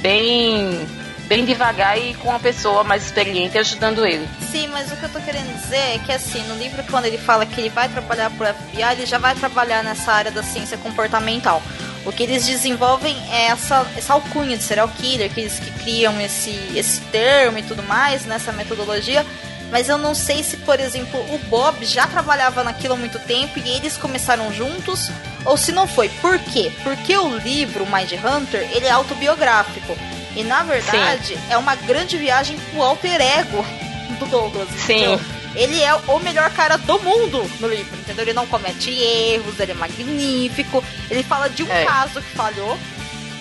bem, 0.00 0.86
bem 1.26 1.44
devagar 1.44 1.98
e 1.98 2.14
com 2.14 2.28
uma 2.28 2.40
pessoa 2.40 2.84
mais 2.84 3.04
experiente 3.04 3.58
ajudando 3.58 4.06
ele. 4.06 4.28
Sim, 4.50 4.68
mas 4.68 4.90
o 4.90 4.96
que 4.96 5.04
eu 5.04 5.08
tô 5.08 5.20
querendo 5.20 5.52
dizer 5.60 5.76
é 5.76 5.98
que 5.98 6.12
assim, 6.12 6.42
no 6.48 6.56
livro 6.56 6.82
quando 6.90 7.04
ele 7.04 7.18
fala 7.18 7.44
que 7.44 7.60
ele 7.60 7.68
vai 7.68 7.88
trabalhar 7.88 8.30
pro 8.30 8.46
FBI, 8.46 8.82
ele 8.92 9.06
já 9.06 9.18
vai 9.18 9.34
trabalhar 9.34 9.82
nessa 9.82 10.12
área 10.12 10.30
da 10.30 10.42
ciência 10.42 10.78
comportamental. 10.78 11.62
O 12.06 12.12
que 12.12 12.22
eles 12.22 12.46
desenvolvem 12.46 13.16
é 13.30 13.46
essa, 13.48 13.86
essa 13.96 14.14
alcunha 14.14 14.56
de 14.56 14.62
serial 14.62 14.88
killer, 14.88 15.30
que 15.30 15.40
eles 15.40 15.58
que 15.58 15.70
criam 15.72 16.18
esse, 16.20 16.50
esse 16.74 17.00
termo 17.12 17.58
e 17.58 17.62
tudo 17.62 17.82
mais, 17.82 18.24
nessa 18.24 18.52
metodologia. 18.52 19.26
Mas 19.70 19.88
eu 19.88 19.98
não 19.98 20.14
sei 20.14 20.42
se, 20.42 20.56
por 20.58 20.80
exemplo, 20.80 21.20
o 21.34 21.38
Bob 21.50 21.84
já 21.84 22.06
trabalhava 22.06 22.64
naquilo 22.64 22.94
há 22.94 22.96
muito 22.96 23.18
tempo 23.18 23.58
e 23.58 23.68
eles 23.68 23.96
começaram 23.98 24.50
juntos, 24.52 25.10
ou 25.44 25.56
se 25.56 25.72
não 25.72 25.86
foi. 25.86 26.08
Por 26.08 26.38
quê? 26.38 26.70
Porque 26.82 27.16
o 27.16 27.36
livro 27.38 27.86
Mind 27.86 28.12
Hunter, 28.12 28.68
ele 28.72 28.86
é 28.86 28.90
autobiográfico. 28.90 29.96
E 30.36 30.44
na 30.44 30.62
verdade, 30.62 31.36
é 31.50 31.56
uma 31.56 31.74
grande 31.74 32.16
viagem 32.16 32.56
pro 32.70 32.82
alter 32.82 33.20
ego 33.20 33.64
do 34.18 34.26
Douglas. 34.26 34.68
Sim. 34.86 35.14
entendeu? 35.14 35.20
Ele 35.54 35.82
é 35.82 35.92
o 35.94 36.18
melhor 36.20 36.50
cara 36.50 36.76
do 36.76 36.98
mundo 37.00 37.42
no 37.58 37.66
livro, 37.68 37.96
entendeu? 37.98 38.22
Ele 38.24 38.32
não 38.34 38.46
comete 38.46 38.90
erros, 38.90 39.58
ele 39.58 39.72
é 39.72 39.74
magnífico. 39.74 40.84
Ele 41.10 41.22
fala 41.22 41.48
de 41.48 41.62
um 41.64 41.72
É. 41.72 41.84
caso 41.84 42.20
que 42.20 42.30
falhou. 42.36 42.78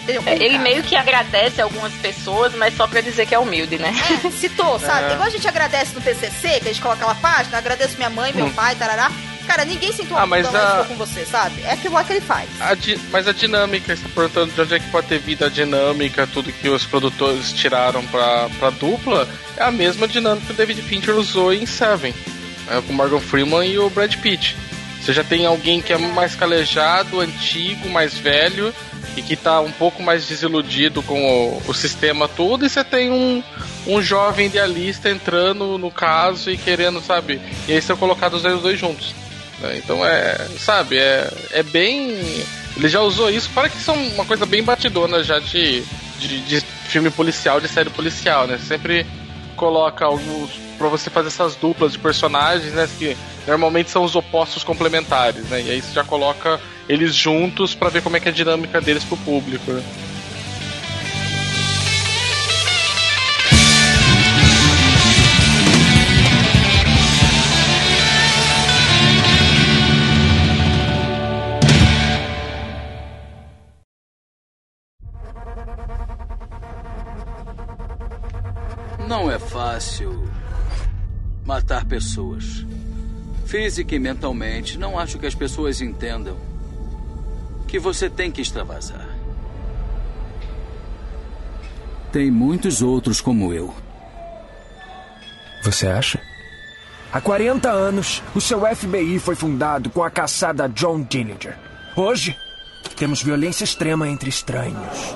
entendeu? 0.03 0.21
Um 0.23 0.27
É, 0.27 0.35
ele 0.35 0.57
meio 0.57 0.81
que 0.83 0.95
agradece 0.95 1.61
algumas 1.61 1.91
pessoas, 1.95 2.55
mas 2.55 2.75
só 2.75 2.87
pra 2.87 3.01
dizer 3.01 3.25
que 3.27 3.35
é 3.35 3.39
humilde, 3.39 3.77
né? 3.77 3.93
É, 4.25 4.31
citou, 4.31 4.79
sabe? 4.79 5.03
É. 5.11 5.13
Igual 5.13 5.27
a 5.27 5.29
gente 5.29 5.47
agradece 5.47 5.93
no 5.93 6.01
PCC, 6.01 6.61
que 6.61 6.69
a 6.69 6.71
gente 6.71 6.81
coloca 6.81 7.01
aquela 7.05 7.15
página, 7.15 7.57
agradeço 7.57 7.97
minha 7.97 8.09
mãe, 8.09 8.31
meu 8.33 8.45
Hum. 8.45 8.53
pai, 8.53 8.73
tarará. 8.75 9.11
Cara, 9.47 9.63
ninguém 9.65 9.91
sentou 9.93 10.17
Ah, 10.17 10.25
mas 10.25 10.45
a- 10.53 10.85
com 10.87 10.95
você, 10.95 11.25
sabe? 11.25 11.61
É 11.63 11.71
aquilo 11.71 11.93
lá 11.93 12.03
que 12.03 12.11
ele 12.13 12.21
faz. 12.21 12.49
A 12.59 12.73
di- 12.75 12.99
mas 13.09 13.27
a 13.27 13.31
dinâmica, 13.31 13.95
você 13.95 14.03
tá 14.03 14.09
perguntando 14.13 14.51
de 14.53 14.61
onde 14.61 14.75
é 14.75 14.79
que 14.79 14.89
pode 14.91 15.07
ter 15.07 15.19
vindo 15.19 15.45
a 15.45 15.49
dinâmica, 15.49 16.27
tudo 16.27 16.51
que 16.51 16.67
os 16.69 16.85
produtores 16.85 17.53
tiraram 17.53 18.05
pra, 18.07 18.49
pra 18.59 18.69
dupla, 18.69 19.27
é 19.55 19.63
a 19.63 19.71
mesma 19.71 20.07
dinâmica 20.07 20.45
que 20.47 20.51
o 20.51 20.55
David 20.55 20.81
Fincher 20.81 21.15
usou 21.15 21.53
em 21.53 21.65
Seven, 21.65 22.13
é, 22.69 22.81
com 22.81 22.91
o 22.91 22.95
Morgan 22.95 23.19
Freeman 23.21 23.65
e 23.67 23.79
o 23.79 23.89
Brad 23.89 24.13
Pitt. 24.17 24.55
Você 25.01 25.13
já 25.13 25.23
tem 25.23 25.45
alguém 25.45 25.81
que 25.81 25.93
é 25.93 25.97
mais 25.97 26.35
calejado, 26.35 27.21
antigo, 27.21 27.89
mais 27.89 28.15
velho, 28.17 28.73
e 29.15 29.21
que 29.21 29.35
tá 29.37 29.61
um 29.61 29.71
pouco 29.71 30.03
mais 30.03 30.27
desiludido 30.27 31.01
com 31.01 31.25
o, 31.25 31.63
o 31.67 31.73
sistema 31.73 32.27
todo, 32.27 32.65
e 32.65 32.69
você 32.69 32.83
tem 32.83 33.09
um, 33.11 33.41
um 33.87 34.01
jovem 34.01 34.47
idealista 34.47 35.09
entrando 35.09 35.77
no 35.77 35.89
caso 35.89 36.51
e 36.51 36.57
querendo, 36.57 37.01
sabe? 37.01 37.39
E 37.67 37.71
aí 37.73 37.81
são 37.81 37.95
colocados 37.95 38.43
os 38.43 38.61
dois 38.61 38.77
juntos. 38.77 39.15
Né? 39.59 39.77
Então 39.77 40.05
é, 40.05 40.35
sabe, 40.59 40.97
é, 40.97 41.29
é 41.51 41.63
bem. 41.63 42.11
Ele 42.75 42.87
já 42.87 43.01
usou 43.01 43.29
isso, 43.29 43.49
para 43.53 43.69
que 43.69 43.77
são 43.77 43.95
uma 44.09 44.25
coisa 44.25 44.45
bem 44.45 44.63
batidona 44.63 45.23
já 45.23 45.39
de, 45.39 45.83
de, 46.19 46.41
de 46.41 46.61
filme 46.61 47.09
policial, 47.09 47.59
de 47.59 47.67
série 47.67 47.89
policial, 47.89 48.45
né? 48.47 48.57
Sempre 48.59 49.05
coloca 49.55 50.05
alguns. 50.05 50.51
pra 50.77 50.87
você 50.87 51.09
fazer 51.09 51.29
essas 51.29 51.55
duplas 51.55 51.93
de 51.93 51.99
personagens, 51.99 52.73
né? 52.73 52.87
Que 52.99 53.17
normalmente 53.47 53.89
são 53.89 54.03
os 54.03 54.15
opostos 54.15 54.63
complementares, 54.63 55.45
né? 55.45 55.61
E 55.61 55.71
aí 55.71 55.81
você 55.81 55.93
já 55.93 56.03
coloca 56.03 56.59
eles 56.87 57.15
juntos 57.15 57.73
pra 57.73 57.89
ver 57.89 58.01
como 58.01 58.15
é 58.15 58.19
que 58.19 58.27
é 58.27 58.31
a 58.31 58.35
dinâmica 58.35 58.79
deles 58.79 59.03
pro 59.03 59.17
público. 59.17 59.71
né? 59.71 59.83
Não 79.07 79.31
é 79.31 79.39
fácil 79.39 80.27
matar 81.45 81.85
pessoas. 81.85 82.65
Física 83.45 83.95
e 83.95 83.99
mentalmente, 83.99 84.77
não 84.77 84.99
acho 84.99 85.17
que 85.17 85.25
as 85.25 85.33
pessoas 85.33 85.79
entendam 85.79 86.37
que 87.65 87.79
você 87.79 88.09
tem 88.09 88.29
que 88.29 88.41
extravasar. 88.41 89.07
Tem 92.11 92.29
muitos 92.29 92.81
outros 92.81 93.21
como 93.21 93.53
eu. 93.53 93.73
Você 95.63 95.87
acha? 95.87 96.21
Há 97.11 97.21
40 97.21 97.69
anos, 97.69 98.21
o 98.35 98.41
seu 98.41 98.59
FBI 98.75 99.19
foi 99.19 99.35
fundado 99.35 99.89
com 99.89 100.03
a 100.03 100.09
caçada 100.09 100.67
John 100.67 101.01
Dillinger. 101.01 101.57
Hoje, 101.95 102.35
temos 102.97 103.23
violência 103.23 103.63
extrema 103.63 104.09
entre 104.09 104.29
estranhos. 104.29 105.15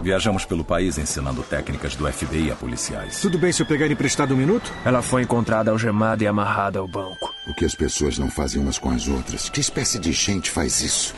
Viajamos 0.00 0.44
pelo 0.44 0.64
país 0.64 0.98
ensinando 0.98 1.42
técnicas 1.42 1.96
do 1.96 2.10
FBI 2.12 2.50
a 2.50 2.56
policiais. 2.56 3.20
Tudo 3.20 3.38
bem 3.38 3.52
se 3.52 3.62
eu 3.62 3.66
pegar 3.66 3.86
emprestado 3.86 4.34
um 4.34 4.36
minuto? 4.36 4.72
Ela 4.84 5.00
foi 5.02 5.22
encontrada 5.22 5.70
algemada 5.70 6.22
e 6.22 6.26
amarrada 6.26 6.78
ao 6.78 6.88
banco. 6.88 7.32
O 7.46 7.54
que 7.54 7.64
as 7.64 7.74
pessoas 7.74 8.18
não 8.18 8.30
fazem 8.30 8.60
umas 8.60 8.78
com 8.78 8.90
as 8.90 9.08
outras? 9.08 9.48
Que 9.48 9.60
espécie 9.60 9.98
de 9.98 10.12
gente 10.12 10.50
faz 10.50 10.80
isso? 10.80 11.14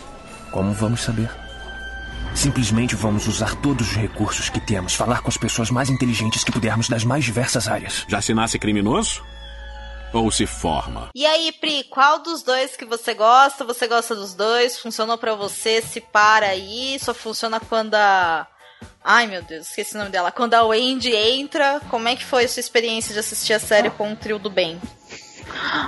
Como 0.52 0.72
vamos 0.72 1.00
saber? 1.02 1.30
Simplesmente 2.34 2.94
vamos 2.94 3.26
usar 3.26 3.54
todos 3.56 3.88
os 3.88 3.96
recursos 3.96 4.50
que 4.50 4.60
temos, 4.60 4.94
falar 4.94 5.22
com 5.22 5.28
as 5.28 5.38
pessoas 5.38 5.70
mais 5.70 5.88
inteligentes 5.88 6.44
que 6.44 6.52
pudermos 6.52 6.88
das 6.88 7.02
mais 7.02 7.24
diversas 7.24 7.66
áreas. 7.66 8.04
Já 8.08 8.20
se 8.20 8.34
nasce 8.34 8.58
criminoso? 8.58 9.22
Ou 10.12 10.30
se 10.30 10.46
forma? 10.46 11.08
E 11.14 11.26
aí, 11.26 11.50
Pri, 11.52 11.84
qual 11.84 12.22
dos 12.22 12.42
dois 12.42 12.76
que 12.76 12.84
você 12.84 13.14
gosta? 13.14 13.64
Você 13.64 13.88
gosta 13.88 14.14
dos 14.14 14.34
dois? 14.34 14.78
Funcionou 14.78 15.18
pra 15.18 15.34
você? 15.34 15.82
Se 15.82 16.00
para 16.00 16.46
aí? 16.46 16.98
Só 17.00 17.12
funciona 17.12 17.58
quando 17.58 17.94
a. 17.94 18.46
Ai 19.04 19.26
meu 19.26 19.42
Deus, 19.42 19.68
esqueci 19.68 19.94
o 19.94 19.98
nome 19.98 20.10
dela. 20.10 20.32
Quando 20.32 20.54
a 20.54 20.64
Wendy 20.64 21.14
entra, 21.14 21.80
como 21.90 22.08
é 22.08 22.16
que 22.16 22.24
foi 22.24 22.44
a 22.44 22.48
sua 22.48 22.60
experiência 22.60 23.12
de 23.12 23.20
assistir 23.20 23.52
a 23.52 23.58
série 23.58 23.90
com 23.90 24.12
o 24.12 24.16
trio 24.16 24.38
do 24.38 24.50
bem? 24.50 24.80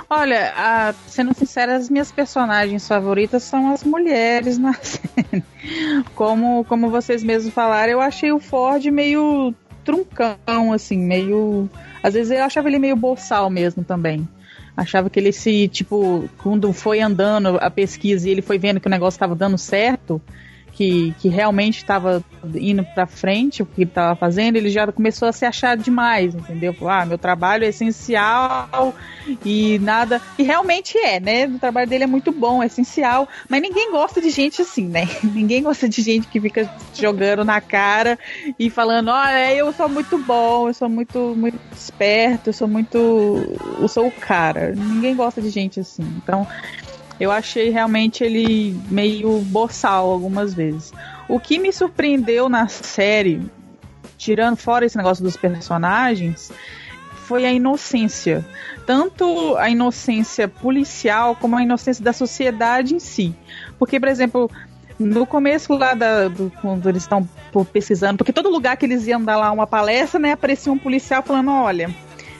Olha, 0.09 0.53
a- 0.55 0.93
sendo 1.07 1.33
sincera, 1.33 1.75
as 1.75 1.89
minhas 1.89 2.11
personagens 2.11 2.87
favoritas 2.87 3.43
são 3.43 3.73
as 3.73 3.83
mulheres 3.83 4.57
na 4.57 4.73
série. 4.81 5.43
Como, 6.15 6.63
como 6.65 6.89
vocês 6.89 7.23
mesmos 7.23 7.53
falaram, 7.53 7.91
eu 7.93 8.01
achei 8.01 8.31
o 8.31 8.39
Ford 8.39 8.83
meio 8.85 9.53
truncão, 9.83 10.71
assim, 10.73 10.97
meio. 10.97 11.69
Às 12.01 12.13
vezes 12.13 12.31
eu 12.31 12.43
achava 12.43 12.69
ele 12.69 12.79
meio 12.79 12.95
boçal 12.95 13.49
mesmo 13.49 13.83
também. 13.83 14.27
Achava 14.77 15.09
que 15.09 15.19
ele 15.19 15.33
se, 15.33 15.67
tipo, 15.67 16.29
quando 16.41 16.71
foi 16.71 17.01
andando 17.01 17.57
a 17.61 17.69
pesquisa 17.69 18.27
e 18.27 18.31
ele 18.31 18.41
foi 18.41 18.57
vendo 18.57 18.79
que 18.79 18.87
o 18.87 18.89
negócio 18.89 19.17
estava 19.17 19.35
dando 19.35 19.57
certo, 19.57 20.21
que, 20.79 21.13
que 21.19 21.27
realmente 21.27 21.79
estava 21.79 22.23
indo 22.55 22.85
pra 22.95 23.05
frente 23.05 23.61
o 23.61 23.65
que 23.65 23.81
ele 23.81 23.89
estava 23.89 24.15
fazendo, 24.15 24.55
ele 24.55 24.69
já 24.69 24.89
começou 24.89 25.27
a 25.27 25.33
se 25.33 25.43
achar 25.43 25.75
demais, 25.75 26.33
entendeu? 26.33 26.73
Ah, 26.87 27.05
meu 27.05 27.17
trabalho 27.17 27.65
é 27.65 27.67
essencial 27.67 28.95
e 29.43 29.77
nada. 29.79 30.21
E 30.37 30.43
realmente 30.43 30.97
é, 30.97 31.19
né? 31.19 31.47
O 31.47 31.59
trabalho 31.59 31.85
dele 31.85 32.05
é 32.05 32.07
muito 32.07 32.31
bom, 32.31 32.63
é 32.63 32.67
essencial. 32.67 33.27
Mas 33.49 33.61
ninguém 33.61 33.91
gosta 33.91 34.21
de 34.21 34.29
gente 34.29 34.61
assim, 34.61 34.87
né? 34.87 35.05
Ninguém 35.21 35.61
gosta 35.61 35.89
de 35.89 36.01
gente 36.01 36.29
que 36.29 36.39
fica 36.39 36.73
jogando 36.93 37.43
na 37.43 37.59
cara 37.59 38.17
e 38.57 38.69
falando, 38.69 39.09
olha, 39.09 39.53
eu 39.53 39.73
sou 39.73 39.89
muito 39.89 40.17
bom, 40.17 40.69
eu 40.69 40.73
sou 40.73 40.87
muito, 40.87 41.35
muito 41.35 41.59
esperto, 41.75 42.47
eu 42.47 42.53
sou 42.53 42.69
muito. 42.69 42.97
Eu 43.81 43.87
sou 43.89 44.07
o 44.07 44.11
cara. 44.11 44.73
Ninguém 44.73 45.13
gosta 45.13 45.41
de 45.41 45.49
gente 45.49 45.81
assim. 45.81 46.03
Então. 46.23 46.47
Eu 47.19 47.31
achei 47.31 47.69
realmente 47.69 48.23
ele 48.23 48.79
meio 48.89 49.39
boçal 49.41 50.09
algumas 50.09 50.53
vezes. 50.53 50.93
O 51.27 51.39
que 51.39 51.59
me 51.59 51.71
surpreendeu 51.73 52.47
na 52.47 52.67
série, 52.67 53.41
tirando 54.17 54.55
fora 54.55 54.85
esse 54.85 54.97
negócio 54.97 55.23
dos 55.23 55.35
personagens, 55.35 56.51
foi 57.25 57.45
a 57.45 57.51
inocência. 57.51 58.45
Tanto 58.85 59.55
a 59.57 59.69
inocência 59.69 60.47
policial 60.47 61.35
como 61.35 61.55
a 61.55 61.61
inocência 61.61 62.03
da 62.03 62.13
sociedade 62.13 62.95
em 62.95 62.99
si. 62.99 63.35
Porque, 63.77 63.99
por 63.99 64.09
exemplo, 64.09 64.49
no 64.97 65.25
começo 65.25 65.73
lá 65.73 65.93
da, 65.93 66.27
do, 66.27 66.51
quando 66.61 66.89
eles 66.89 67.03
estão 67.03 67.27
pesquisando, 67.71 68.17
porque 68.17 68.33
todo 68.33 68.49
lugar 68.49 68.75
que 68.77 68.85
eles 68.85 69.07
iam 69.07 69.23
dar 69.23 69.37
lá 69.37 69.51
uma 69.51 69.67
palestra, 69.67 70.19
né, 70.19 70.31
aparecia 70.33 70.73
um 70.73 70.77
policial 70.77 71.23
falando, 71.23 71.51
olha, 71.51 71.89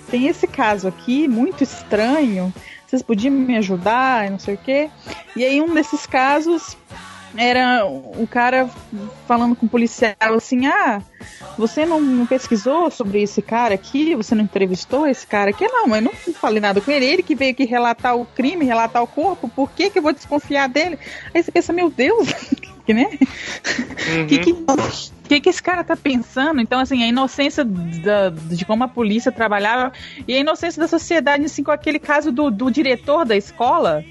tem 0.10 0.28
esse 0.28 0.48
caso 0.48 0.88
aqui 0.88 1.28
muito 1.28 1.64
estranho, 1.64 2.54
vocês 2.90 3.02
podiam 3.04 3.32
me 3.32 3.56
ajudar, 3.58 4.26
e 4.26 4.32
não 4.32 4.40
sei 4.40 4.56
o 4.56 4.58
quê. 4.58 4.90
E 5.36 5.44
aí 5.44 5.62
um 5.62 5.74
desses 5.74 6.08
casos 6.08 6.76
era 7.38 7.86
o 7.86 8.28
cara 8.28 8.68
falando 9.28 9.56
com 9.56 9.68
o 9.68 9.70
policial 9.70 10.16
assim, 10.36 10.66
ah, 10.66 11.00
você 11.56 11.86
não, 11.86 12.02
não, 12.02 12.26
pesquisou 12.26 12.90
sobre 12.90 13.22
esse 13.22 13.42
cara 13.42 13.76
aqui? 13.76 14.16
Você 14.16 14.34
não 14.34 14.44
entrevistou 14.44 15.06
esse 15.06 15.28
cara 15.28 15.52
aqui? 15.52 15.68
Não, 15.68 15.88
mas 15.88 16.04
não 16.04 16.12
falei 16.34 16.60
nada 16.60 16.82
com 16.82 16.90
ele. 16.90 17.06
Ele 17.06 17.22
que 17.22 17.36
veio 17.36 17.52
aqui 17.52 17.66
relatar 17.66 18.16
o 18.16 18.26
crime, 18.26 18.66
relatar 18.66 19.04
o 19.04 19.08
corpo, 19.08 19.48
por 19.48 19.70
que, 19.70 19.92
que 19.92 20.00
eu 20.00 20.04
vou 20.04 20.14
desconfiar 20.14 20.68
dele? 20.68 20.98
Aí 21.34 21.44
você 21.44 21.52
pensa, 21.52 21.72
meu 21.72 21.92
Deus, 21.92 22.30
que, 22.86 22.94
né? 22.94 23.10
Uhum. 24.16 24.28
Que, 24.28 24.40
que, 24.40 24.54
que, 25.30 25.40
que 25.40 25.50
esse 25.50 25.62
cara 25.62 25.84
tá 25.84 25.96
pensando? 25.96 26.60
Então, 26.60 26.80
assim, 26.80 27.04
a 27.04 27.08
inocência 27.08 27.64
da, 27.64 28.30
de 28.30 28.66
como 28.66 28.84
a 28.84 28.88
polícia 28.88 29.32
trabalhava 29.32 29.94
e 30.28 30.34
a 30.34 30.40
inocência 30.40 30.82
da 30.82 30.88
sociedade, 30.88 31.46
assim, 31.46 31.64
com 31.64 31.72
aquele 31.72 32.00
caso 32.00 32.32
do, 32.32 32.50
do 32.50 32.72
diretor 32.72 33.24
da 33.24 33.38
escola 33.38 34.04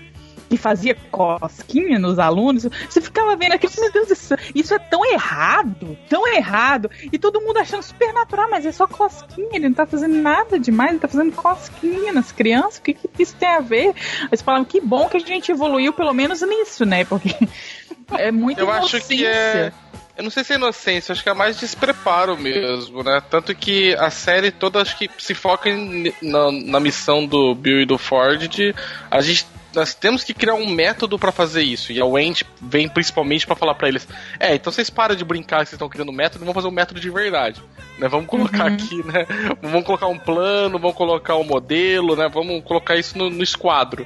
que 0.49 0.57
fazia 0.57 0.97
cosquinha 1.11 1.99
nos 1.99 2.19
alunos, 2.19 2.67
você 2.89 3.03
ficava 3.03 3.37
vendo 3.37 3.53
aquilo, 3.53 3.73
meu 3.79 3.93
Deus, 3.93 4.11
isso, 4.11 4.35
isso 4.55 4.73
é 4.73 4.79
tão 4.79 5.05
errado, 5.05 5.99
tão 6.09 6.27
errado, 6.27 6.91
e 7.13 7.19
todo 7.19 7.41
mundo 7.43 7.59
achando 7.59 7.83
super 7.83 8.15
natural, 8.15 8.49
mas 8.49 8.65
é 8.65 8.73
só 8.73 8.87
cosquinha, 8.87 9.51
ele 9.53 9.69
não 9.69 9.75
tá 9.75 9.85
fazendo 9.85 10.15
nada 10.15 10.59
demais, 10.59 10.93
ele 10.93 11.01
tá 11.01 11.09
fazendo 11.09 11.33
cosquinha 11.33 12.15
nas 12.15 12.33
crianças, 12.33 12.79
o 12.79 12.83
que, 12.83 12.95
que 12.95 13.11
isso 13.19 13.37
tem 13.37 13.51
a 13.51 13.61
ver? 13.61 13.95
Eles 14.23 14.41
falavam 14.41 14.65
que 14.65 14.81
bom 14.81 15.07
que 15.07 15.19
a 15.19 15.21
gente 15.21 15.53
evoluiu 15.53 15.93
pelo 15.93 16.15
menos 16.15 16.41
nisso, 16.41 16.87
né? 16.87 17.05
Porque 17.05 17.29
é 18.17 18.33
muito 18.33 18.61
Eu 18.61 18.71
acho 18.71 19.07
que 19.07 19.27
é 19.27 19.71
eu 20.19 20.25
não 20.25 20.31
sei 20.31 20.43
se 20.43 20.53
é 20.53 20.57
inocência, 20.57 21.13
acho 21.13 21.23
que 21.23 21.29
é 21.29 21.35
mais 21.35 21.61
despreparo 21.61 22.37
mesmo, 22.37 23.05
né? 23.05 23.23
Tanto 23.31 23.55
que 23.55 23.95
a 23.95 24.11
série 24.11 24.51
toda 24.51 24.83
acho 24.83 24.99
que 24.99 25.09
se 25.17 25.33
foca 25.33 25.71
em, 25.71 26.13
na, 26.21 26.51
na 26.51 26.81
missão 26.81 27.25
do 27.25 27.55
Bill 27.55 27.83
e 27.83 27.87
do 27.87 27.97
Ford 27.97 28.49
de 28.49 28.75
a 29.09 29.21
gente 29.21 29.47
nós 29.73 29.95
temos 29.95 30.25
que 30.25 30.35
criar 30.35 30.55
um 30.55 30.69
método 30.69 31.19
para 31.19 31.31
fazer 31.31 31.63
isso. 31.63 31.93
E 31.93 32.01
a 32.01 32.05
Wendy 32.05 32.45
vem 32.61 32.89
principalmente 32.89 33.47
para 33.47 33.55
falar 33.55 33.77
para 33.77 33.87
eles: 33.87 34.09
é, 34.41 34.57
então 34.57 34.73
vocês 34.73 34.91
param 34.91 35.15
de 35.15 35.25
brincar 35.25 35.59
que 35.59 35.67
vocês 35.67 35.75
estão 35.75 35.89
criando 35.89 36.11
um 36.11 36.15
método, 36.15 36.41
vamos 36.41 36.55
fazer 36.55 36.69
um 36.69 36.73
método 36.73 36.99
de 36.99 37.11
verdade. 37.11 37.63
Né? 37.97 38.09
Vamos 38.09 38.27
colocar 38.27 38.67
uhum. 38.67 38.75
aqui, 38.75 39.07
né? 39.07 39.25
Vamos 39.63 39.85
colocar 39.85 40.09
um 40.09 40.19
plano, 40.19 40.81
vamos 40.81 40.97
colocar 40.97 41.37
um 41.37 41.45
modelo, 41.45 42.17
né? 42.17 42.29
Vamos 42.29 42.65
colocar 42.65 42.97
isso 42.97 43.17
no, 43.17 43.31
no 43.31 43.43
esquadro 43.43 44.05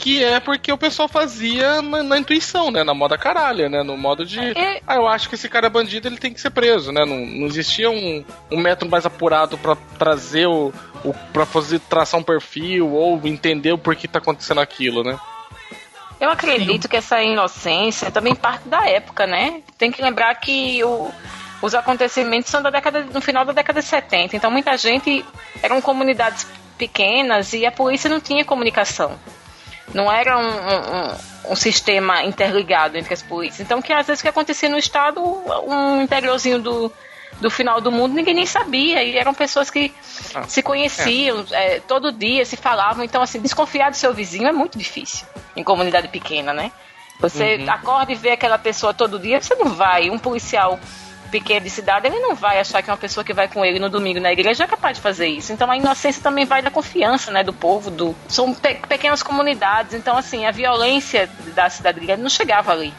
que 0.00 0.24
é 0.24 0.40
porque 0.40 0.72
o 0.72 0.78
pessoal 0.78 1.06
fazia 1.06 1.82
na, 1.82 2.02
na, 2.02 2.18
intuição, 2.18 2.70
né? 2.70 2.82
Na 2.82 2.94
moda 2.94 3.18
caralha, 3.18 3.68
né? 3.68 3.82
No 3.82 3.98
modo 3.98 4.24
de. 4.24 4.40
É... 4.40 4.80
Ah, 4.86 4.96
eu 4.96 5.06
acho 5.06 5.28
que 5.28 5.34
esse 5.34 5.46
cara 5.46 5.66
é 5.66 5.70
bandido, 5.70 6.08
ele 6.08 6.16
tem 6.16 6.32
que 6.32 6.40
ser 6.40 6.48
preso, 6.48 6.90
né? 6.90 7.04
Não, 7.04 7.18
não 7.18 7.46
existia 7.46 7.90
um, 7.90 8.24
um 8.50 8.58
método 8.58 8.90
mais 8.90 9.04
apurado 9.04 9.58
para 9.58 9.76
trazer 9.98 10.46
o, 10.46 10.72
o. 11.04 11.12
para 11.34 11.44
fazer 11.44 11.80
traçar 11.80 12.18
um 12.18 12.22
perfil 12.22 12.90
ou 12.90 13.20
entender 13.26 13.72
o 13.72 13.78
porquê 13.78 14.08
tá 14.08 14.18
acontecendo 14.18 14.60
aquilo, 14.62 15.04
né? 15.04 15.20
Eu 16.18 16.30
acredito 16.30 16.88
que 16.88 16.96
essa 16.96 17.22
inocência 17.22 18.06
é 18.06 18.10
também 18.10 18.34
parte 18.34 18.66
da 18.68 18.86
época, 18.88 19.26
né? 19.26 19.62
Tem 19.76 19.92
que 19.92 20.02
lembrar 20.02 20.34
que 20.36 20.82
o, 20.82 21.10
os 21.60 21.74
acontecimentos 21.74 22.50
são 22.50 22.62
da 22.62 22.70
década, 22.70 23.06
no 23.12 23.20
final 23.20 23.44
da 23.44 23.52
década 23.52 23.80
de 23.80 23.86
70. 23.86 24.34
Então 24.34 24.50
muita 24.50 24.76
gente 24.78 25.24
eram 25.62 25.80
comunidades 25.82 26.46
pequenas 26.78 27.52
e 27.52 27.66
a 27.66 27.72
polícia 27.72 28.08
não 28.08 28.18
tinha 28.20 28.46
comunicação. 28.46 29.18
Não 29.92 30.10
era 30.10 30.38
um, 30.38 30.48
um, 30.48 31.52
um, 31.52 31.56
sistema 31.56 32.22
interligado 32.24 32.96
entre 32.96 33.12
as 33.12 33.22
polícias. 33.22 33.60
Então, 33.60 33.82
que 33.82 33.92
às 33.92 34.06
vezes 34.06 34.22
que 34.22 34.28
acontecia 34.28 34.68
no 34.68 34.78
estado, 34.78 35.20
um 35.66 36.00
interiorzinho 36.02 36.60
do, 36.60 36.92
do 37.40 37.50
final 37.50 37.80
do 37.80 37.90
mundo, 37.90 38.14
ninguém 38.14 38.34
nem 38.34 38.46
sabia. 38.46 39.02
E 39.02 39.16
eram 39.16 39.34
pessoas 39.34 39.70
que 39.70 39.92
ah, 40.34 40.44
se 40.44 40.62
conheciam 40.62 41.44
é. 41.50 41.76
É, 41.76 41.80
todo 41.80 42.12
dia, 42.12 42.44
se 42.44 42.56
falavam. 42.56 43.04
Então, 43.04 43.22
assim, 43.22 43.40
desconfiar 43.40 43.90
do 43.90 43.96
seu 43.96 44.14
vizinho 44.14 44.46
é 44.46 44.52
muito 44.52 44.78
difícil 44.78 45.26
em 45.56 45.64
comunidade 45.64 46.08
pequena, 46.08 46.52
né? 46.52 46.70
Você 47.20 47.56
uhum. 47.56 47.70
acorda 47.70 48.12
e 48.12 48.14
vê 48.14 48.30
aquela 48.30 48.58
pessoa 48.58 48.94
todo 48.94 49.18
dia, 49.18 49.40
você 49.40 49.54
não 49.54 49.74
vai. 49.74 50.08
Um 50.08 50.18
policial 50.18 50.80
pequeno 51.30 51.64
de 51.64 51.70
cidade, 51.70 52.06
ele 52.06 52.18
não 52.18 52.34
vai 52.34 52.58
achar 52.58 52.82
que 52.82 52.90
uma 52.90 52.96
pessoa 52.96 53.24
que 53.24 53.32
vai 53.32 53.48
com 53.48 53.64
ele 53.64 53.78
no 53.78 53.88
domingo 53.88 54.20
na 54.20 54.32
igreja 54.32 54.64
é 54.64 54.66
capaz 54.66 54.96
de 54.96 55.02
fazer 55.02 55.28
isso. 55.28 55.52
Então 55.52 55.70
a 55.70 55.76
inocência 55.76 56.22
também 56.22 56.44
vai 56.44 56.62
da 56.62 56.70
confiança, 56.70 57.30
né, 57.30 57.42
do 57.42 57.52
povo, 57.52 57.90
do 57.90 58.14
são 58.28 58.52
pe 58.54 58.74
pequenas 58.88 59.22
comunidades. 59.22 59.94
Então 59.94 60.16
assim, 60.16 60.44
a 60.44 60.50
violência 60.50 61.28
da 61.54 61.70
cidade 61.70 62.00
grande 62.00 62.22
não 62.22 62.30
chegava 62.30 62.72
ali. 62.72 62.92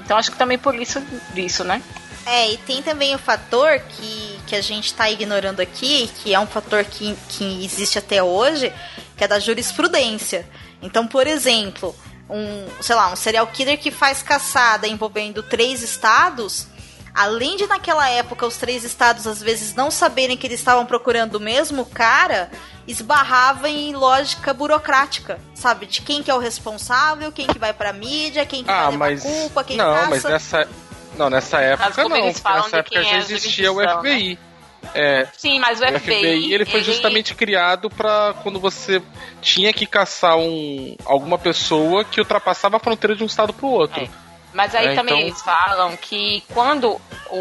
Então 0.00 0.16
acho 0.18 0.30
que 0.30 0.36
também 0.36 0.58
por 0.58 0.74
isso 0.74 1.00
disso, 1.32 1.64
né? 1.64 1.82
É, 2.26 2.52
e 2.52 2.58
tem 2.58 2.82
também 2.82 3.14
o 3.14 3.18
fator 3.18 3.78
que, 3.80 4.38
que 4.46 4.54
a 4.54 4.60
gente 4.60 4.86
está 4.86 5.10
ignorando 5.10 5.60
aqui, 5.60 6.10
que 6.22 6.34
é 6.34 6.38
um 6.38 6.46
fator 6.46 6.84
que, 6.84 7.16
que 7.28 7.64
existe 7.64 7.98
até 7.98 8.22
hoje, 8.22 8.72
que 9.16 9.24
é 9.24 9.28
da 9.28 9.38
jurisprudência. 9.38 10.46
Então, 10.82 11.06
por 11.06 11.26
exemplo, 11.26 11.94
um, 12.28 12.66
sei 12.80 12.94
lá, 12.94 13.12
um 13.12 13.16
serial 13.16 13.46
killer 13.46 13.78
que 13.78 13.90
faz 13.90 14.22
caçada 14.22 14.86
envolvendo 14.86 15.42
três 15.42 15.82
estados, 15.82 16.66
além 17.14 17.56
de 17.56 17.66
naquela 17.66 18.08
época 18.08 18.46
os 18.46 18.56
três 18.56 18.84
estados 18.84 19.26
às 19.26 19.42
vezes 19.42 19.74
não 19.74 19.90
saberem 19.90 20.36
que 20.36 20.46
eles 20.46 20.60
estavam 20.60 20.86
procurando 20.86 21.36
o 21.36 21.40
mesmo 21.40 21.84
cara, 21.84 22.50
esbarrava 22.86 23.68
em 23.68 23.94
lógica 23.94 24.52
burocrática, 24.52 25.38
sabe? 25.54 25.86
De 25.86 26.02
quem 26.02 26.22
que 26.22 26.30
é 26.30 26.34
o 26.34 26.38
responsável, 26.38 27.32
quem 27.32 27.46
que 27.46 27.58
vai 27.58 27.72
pra 27.72 27.92
mídia, 27.92 28.46
quem 28.46 28.64
que 28.64 28.70
ah, 28.70 28.86
vai 28.90 28.96
mas... 28.96 29.22
culpa, 29.22 29.64
quem 29.64 29.76
não, 29.76 29.94
caça. 29.94 30.10
mas 30.10 30.24
nessa 30.24 30.68
não, 31.16 31.28
nessa 31.28 31.60
época 31.60 32.08
não, 32.08 32.08
nessa 32.08 32.76
época 32.76 33.02
já 33.02 33.10
é 33.10 33.18
existia 33.18 33.72
o 33.72 33.76
FBI. 33.76 34.30
Né? 34.30 34.50
É, 34.94 35.28
Sim, 35.36 35.60
mas 35.60 35.78
o 35.80 35.84
FBI, 35.84 35.94
o 35.94 36.00
FBI 36.00 36.54
ele 36.54 36.64
foi 36.64 36.80
ele... 36.80 36.84
justamente 36.84 37.34
criado 37.34 37.90
para 37.90 38.34
quando 38.42 38.58
você 38.58 39.02
tinha 39.40 39.72
que 39.72 39.86
caçar 39.86 40.36
um, 40.36 40.96
alguma 41.04 41.38
pessoa 41.38 42.04
que 42.04 42.20
ultrapassava 42.20 42.76
a 42.76 42.80
fronteira 42.80 43.14
de 43.14 43.22
um 43.22 43.26
estado 43.26 43.52
para 43.52 43.66
o 43.66 43.70
outro. 43.70 44.02
É. 44.02 44.29
Mas 44.52 44.74
aí 44.74 44.88
é, 44.88 44.94
também 44.94 45.14
então... 45.14 45.28
eles 45.28 45.42
falam 45.42 45.96
que 45.96 46.42
quando 46.52 47.00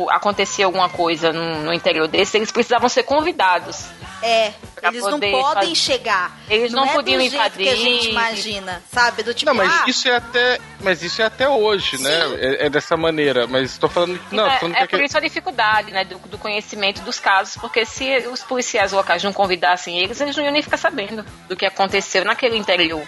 acontecia 0.10 0.66
alguma 0.66 0.90
coisa 0.90 1.34
no, 1.34 1.64
no 1.64 1.74
interior 1.74 2.08
desse, 2.08 2.38
eles 2.38 2.52
precisavam 2.52 2.88
ser 2.88 3.04
convidados. 3.04 3.88
É, 4.22 4.54
eles 4.84 5.02
não 5.04 5.20
podem 5.20 5.34
fazer... 5.34 5.76
chegar. 5.76 6.38
Eles 6.50 6.72
não, 6.72 6.84
não 6.84 6.92
é 6.92 6.94
podiam 6.94 7.22
invadir. 7.22 7.64
que 7.64 7.70
a 7.70 7.76
gente 7.76 8.10
imagina, 8.10 8.84
sabe? 8.92 9.24
Do 9.24 9.34
tipo, 9.34 9.50
não, 9.50 9.58
mas 9.58 9.72
ah, 9.72 9.86
isso 9.88 10.08
é 10.08 10.16
até, 10.16 10.60
mas 10.82 11.02
isso 11.02 11.22
é 11.22 11.26
até 11.26 11.48
hoje, 11.48 12.02
né? 12.02 12.22
Sim. 12.22 12.30
né? 12.30 12.38
É, 12.42 12.66
é, 12.66 12.70
dessa 12.70 12.98
maneira. 12.98 13.48
Mas 13.48 13.72
estou 13.72 13.90
falando, 13.90 14.20
não, 14.32 14.46
é, 14.46 14.60
falando 14.60 14.76
é 14.76 14.88
que 14.88 14.98
por 14.98 15.04
isso 15.04 15.18
a 15.18 15.22
dificuldade, 15.22 15.92
né, 15.92 16.04
do, 16.04 16.18
do, 16.20 16.38
conhecimento 16.38 17.02
dos 17.02 17.20
casos, 17.20 17.56
porque 17.58 17.86
se 17.86 18.28
os 18.28 18.44
policiais 18.44 18.92
locais 18.92 19.24
não 19.24 19.34
convidassem 19.34 19.98
eles, 20.00 20.20
eles 20.20 20.36
não 20.36 20.44
iam 20.44 20.54
nem 20.54 20.62
ficar 20.62 20.78
sabendo 20.78 21.26
do 21.48 21.56
que 21.56 21.66
aconteceu 21.66 22.26
naquele 22.26 22.58
interior, 22.58 23.06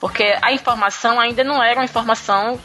porque 0.00 0.36
a 0.42 0.52
informação 0.52 1.20
ainda 1.20 1.44
não 1.44 1.62
era 1.62 1.78
uma 1.78 1.84
informação 1.84 2.58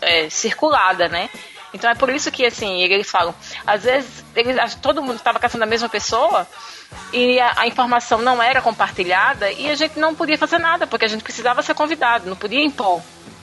é, 0.00 0.28
circulada, 0.28 1.08
né? 1.08 1.28
Então 1.74 1.90
é 1.90 1.94
por 1.94 2.10
isso 2.10 2.30
que, 2.30 2.44
assim, 2.44 2.82
eles 2.82 3.10
falam, 3.10 3.34
às 3.66 3.84
vezes 3.84 4.24
eles, 4.36 4.74
todo 4.76 5.02
mundo 5.02 5.16
estava 5.16 5.38
caçando 5.38 5.64
a 5.64 5.66
mesma 5.66 5.88
pessoa 5.88 6.46
e 7.12 7.40
a, 7.40 7.60
a, 7.60 7.66
informação 7.66 8.20
não 8.20 8.42
era 8.42 8.60
compartilhada 8.60 9.50
e 9.50 9.70
a 9.70 9.74
gente 9.74 9.98
não 9.98 10.14
podia 10.14 10.36
fazer 10.36 10.58
nada, 10.58 10.86
porque 10.86 11.06
a 11.06 11.08
gente 11.08 11.24
precisava 11.24 11.62
ser 11.62 11.74
convidado, 11.74 12.28
não 12.28 12.36
podia 12.36 12.62
impor 12.62 13.00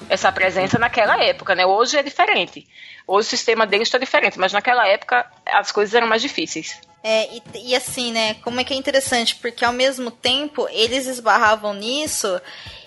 essa 0.08 0.32
presença 0.32 0.78
naquela 0.78 1.20
época, 1.24 1.56
né? 1.56 1.66
Hoje 1.66 1.98
é 1.98 2.04
diferente. 2.04 2.68
Hoje 3.08 3.28
o 3.28 3.30
sistema 3.30 3.66
deles 3.66 3.88
está 3.88 3.98
diferente, 3.98 4.38
mas 4.38 4.54
naquela 4.54 4.88
época 4.88 5.26
as 5.48 5.72
coisas 5.72 5.96
eram 5.96 6.08
mais 6.08 6.22
difíceis. 6.22 6.80
É, 7.04 7.28
e, 7.34 7.42
e 7.70 7.76
assim, 7.76 8.12
né, 8.12 8.36
como 8.36 8.60
é 8.60 8.64
que 8.64 8.74
é 8.74 8.78
interessante, 8.78 9.36
porque 9.38 9.64
ao 9.64 9.72
mesmo 9.74 10.12
tempo 10.12 10.68
eles 10.70 11.08
esbarravam 11.08 11.74
nisso 11.74 12.40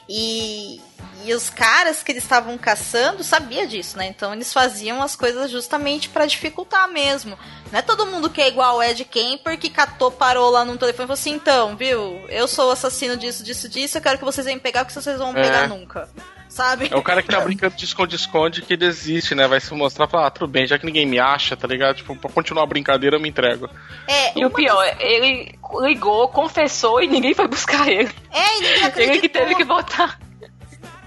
e, 0.08 0.80
e 1.24 1.32
os 1.34 1.48
caras 1.48 2.02
que 2.02 2.12
eles 2.12 2.22
estavam 2.22 2.58
caçando 2.58 3.22
sabia 3.22 3.66
disso, 3.66 3.96
né? 3.96 4.06
Então 4.06 4.32
eles 4.32 4.52
faziam 4.52 5.02
as 5.02 5.14
coisas 5.14 5.50
justamente 5.50 6.08
para 6.08 6.26
dificultar 6.26 6.88
mesmo. 6.88 7.38
Não 7.70 7.78
é 7.78 7.82
todo 7.82 8.06
mundo 8.06 8.28
que 8.28 8.40
é 8.40 8.48
igual 8.48 8.76
o 8.76 8.82
Ed 8.82 9.04
Kemper 9.04 9.58
que 9.58 9.70
catou, 9.70 10.10
parou 10.10 10.50
lá 10.50 10.64
no 10.64 10.76
telefone 10.76 11.04
e 11.04 11.06
falou 11.06 11.14
assim: 11.14 11.32
então, 11.32 11.76
viu? 11.76 12.20
Eu 12.28 12.48
sou 12.48 12.68
o 12.68 12.72
assassino 12.72 13.16
disso, 13.16 13.42
disso, 13.42 13.68
disso. 13.68 13.98
Eu 13.98 14.02
quero 14.02 14.18
que 14.18 14.24
vocês 14.24 14.44
venham 14.44 14.58
pegar, 14.58 14.84
porque 14.84 15.00
vocês 15.00 15.18
vão 15.18 15.30
é. 15.30 15.42
pegar 15.42 15.68
nunca. 15.68 16.08
Sabe? 16.48 16.88
É 16.92 16.96
o 16.96 17.02
cara 17.02 17.22
que 17.22 17.28
tá 17.28 17.40
brincando 17.40 17.74
de 17.74 17.84
esconde-esconde 17.86 18.60
que 18.60 18.76
desiste, 18.76 19.34
né? 19.34 19.48
Vai 19.48 19.58
se 19.58 19.72
mostrar 19.72 20.04
e 20.04 20.10
falar, 20.10 20.26
ah, 20.26 20.30
tudo 20.30 20.46
bem, 20.46 20.66
já 20.66 20.78
que 20.78 20.84
ninguém 20.84 21.06
me 21.06 21.18
acha, 21.18 21.56
tá 21.56 21.66
ligado? 21.66 21.96
Tipo, 21.96 22.14
pra 22.14 22.30
continuar 22.30 22.64
a 22.64 22.66
brincadeira 22.66 23.16
eu 23.16 23.20
me 23.20 23.30
entrego. 23.30 23.70
É, 24.06 24.38
e 24.38 24.44
o 24.44 24.50
pior, 24.50 24.84
das... 24.84 25.00
ele 25.00 25.58
ligou, 25.80 26.28
confessou 26.28 27.02
e 27.02 27.06
ninguém 27.06 27.32
foi 27.32 27.48
buscar 27.48 27.88
ele. 27.88 28.10
É, 28.30 28.58
e 28.58 28.60
ninguém 28.60 28.84
acreditou. 28.84 29.14
Ele 29.14 29.20
que 29.20 29.28
teve 29.30 29.54
que 29.54 29.64
voltar. 29.64 30.18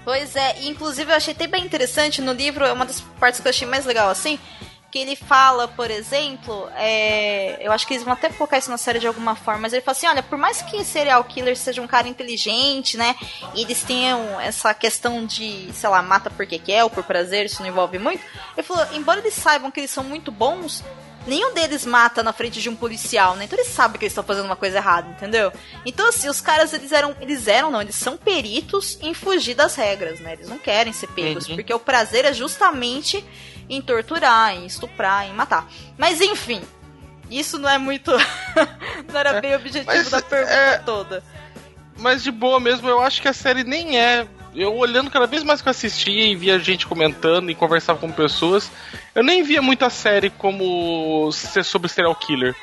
Pois 0.05 0.35
é, 0.35 0.61
inclusive 0.61 1.11
eu 1.11 1.15
achei 1.15 1.33
até 1.33 1.47
bem 1.47 1.65
interessante 1.65 2.21
no 2.21 2.31
livro, 2.31 2.63
é 2.63 2.71
uma 2.71 2.85
das 2.85 3.01
partes 3.19 3.39
que 3.39 3.47
eu 3.47 3.49
achei 3.49 3.67
mais 3.67 3.85
legal 3.85 4.07
assim, 4.07 4.37
que 4.91 4.99
ele 4.99 5.15
fala, 5.15 5.67
por 5.67 5.89
exemplo, 5.89 6.69
é, 6.75 7.57
eu 7.59 7.71
acho 7.71 7.87
que 7.87 7.95
eles 7.95 8.03
vão 8.03 8.13
até 8.13 8.29
colocar 8.29 8.59
isso 8.59 8.69
na 8.69 8.77
série 8.77 8.99
de 8.99 9.07
alguma 9.07 9.35
forma, 9.35 9.61
mas 9.61 9.73
ele 9.73 9.81
fala 9.81 9.97
assim, 9.97 10.07
olha, 10.07 10.21
por 10.21 10.37
mais 10.37 10.61
que 10.61 10.85
serial 10.85 11.23
killer 11.23 11.57
seja 11.57 11.81
um 11.81 11.87
cara 11.87 12.07
inteligente, 12.07 12.95
né, 12.97 13.15
e 13.55 13.63
eles 13.63 13.81
tenham 13.81 14.39
essa 14.39 14.73
questão 14.75 15.25
de, 15.25 15.69
sei 15.73 15.89
lá, 15.89 16.03
mata 16.03 16.29
porque 16.29 16.59
quer 16.59 16.83
ou 16.83 16.89
por 16.89 17.03
prazer, 17.03 17.47
isso 17.47 17.63
não 17.63 17.67
envolve 17.67 17.97
muito, 17.97 18.23
ele 18.55 18.65
falou, 18.65 18.85
embora 18.93 19.19
eles 19.19 19.33
saibam 19.33 19.71
que 19.71 19.79
eles 19.79 19.91
são 19.91 20.03
muito 20.03 20.31
bons, 20.31 20.83
nenhum 21.27 21.53
deles 21.53 21.85
mata 21.85 22.21
na 22.21 22.33
frente 22.33 22.61
de 22.61 22.69
um 22.69 22.75
policial, 22.75 23.35
né? 23.35 23.45
Então 23.45 23.57
eles 23.57 23.71
sabem 23.71 23.97
que 23.97 24.05
eles 24.05 24.11
estão 24.11 24.23
fazendo 24.23 24.45
uma 24.45 24.55
coisa 24.55 24.77
errada, 24.77 25.09
entendeu? 25.09 25.51
Então, 25.85 26.07
assim, 26.07 26.29
os 26.29 26.41
caras, 26.41 26.73
eles 26.73 26.91
eram. 26.91 27.15
Eles 27.19 27.47
eram, 27.47 27.71
não, 27.71 27.81
eles 27.81 27.95
são 27.95 28.17
peritos 28.17 28.97
em 29.01 29.13
fugir 29.13 29.55
das 29.55 29.75
regras, 29.75 30.19
né? 30.19 30.33
Eles 30.33 30.49
não 30.49 30.57
querem 30.57 30.93
ser 30.93 31.07
pegos, 31.07 31.47
uhum. 31.47 31.55
porque 31.55 31.73
o 31.73 31.79
prazer 31.79 32.25
é 32.25 32.33
justamente 32.33 33.23
em 33.69 33.81
torturar, 33.81 34.53
em 34.53 34.65
estuprar, 34.65 35.27
em 35.27 35.33
matar. 35.33 35.67
Mas 35.97 36.21
enfim. 36.21 36.61
Isso 37.29 37.57
não 37.57 37.69
é 37.69 37.77
muito. 37.77 38.11
não 39.11 39.19
era 39.19 39.41
bem 39.41 39.53
o 39.53 39.55
objetivo 39.55 39.85
Mas, 39.87 40.09
da 40.09 40.21
pergunta 40.21 40.53
é- 40.53 40.77
toda. 40.79 41.23
Mas 41.97 42.21
de 42.21 42.31
boa 42.31 42.59
mesmo, 42.59 42.89
eu 42.89 43.01
acho 43.01 43.21
que 43.21 43.27
a 43.27 43.33
série 43.33 43.63
nem 43.63 43.99
é. 43.99 44.27
Eu 44.55 44.73
olhando 44.75 45.11
cada 45.11 45.27
vez 45.27 45.43
mais 45.43 45.61
que 45.61 45.67
eu 45.67 45.71
assistia 45.71 46.27
e 46.27 46.35
via 46.35 46.57
gente 46.57 46.87
comentando 46.87 47.51
e 47.51 47.55
conversava 47.55 47.99
com 47.99 48.09
pessoas, 48.11 48.71
eu 49.13 49.23
nem 49.23 49.43
via 49.43 49.61
muito 49.61 49.83
a 49.83 49.89
série 49.89 50.29
como 50.29 51.29
ser 51.33 51.63
sobre 51.65 51.89
serial 51.89 52.15
killer. 52.15 52.55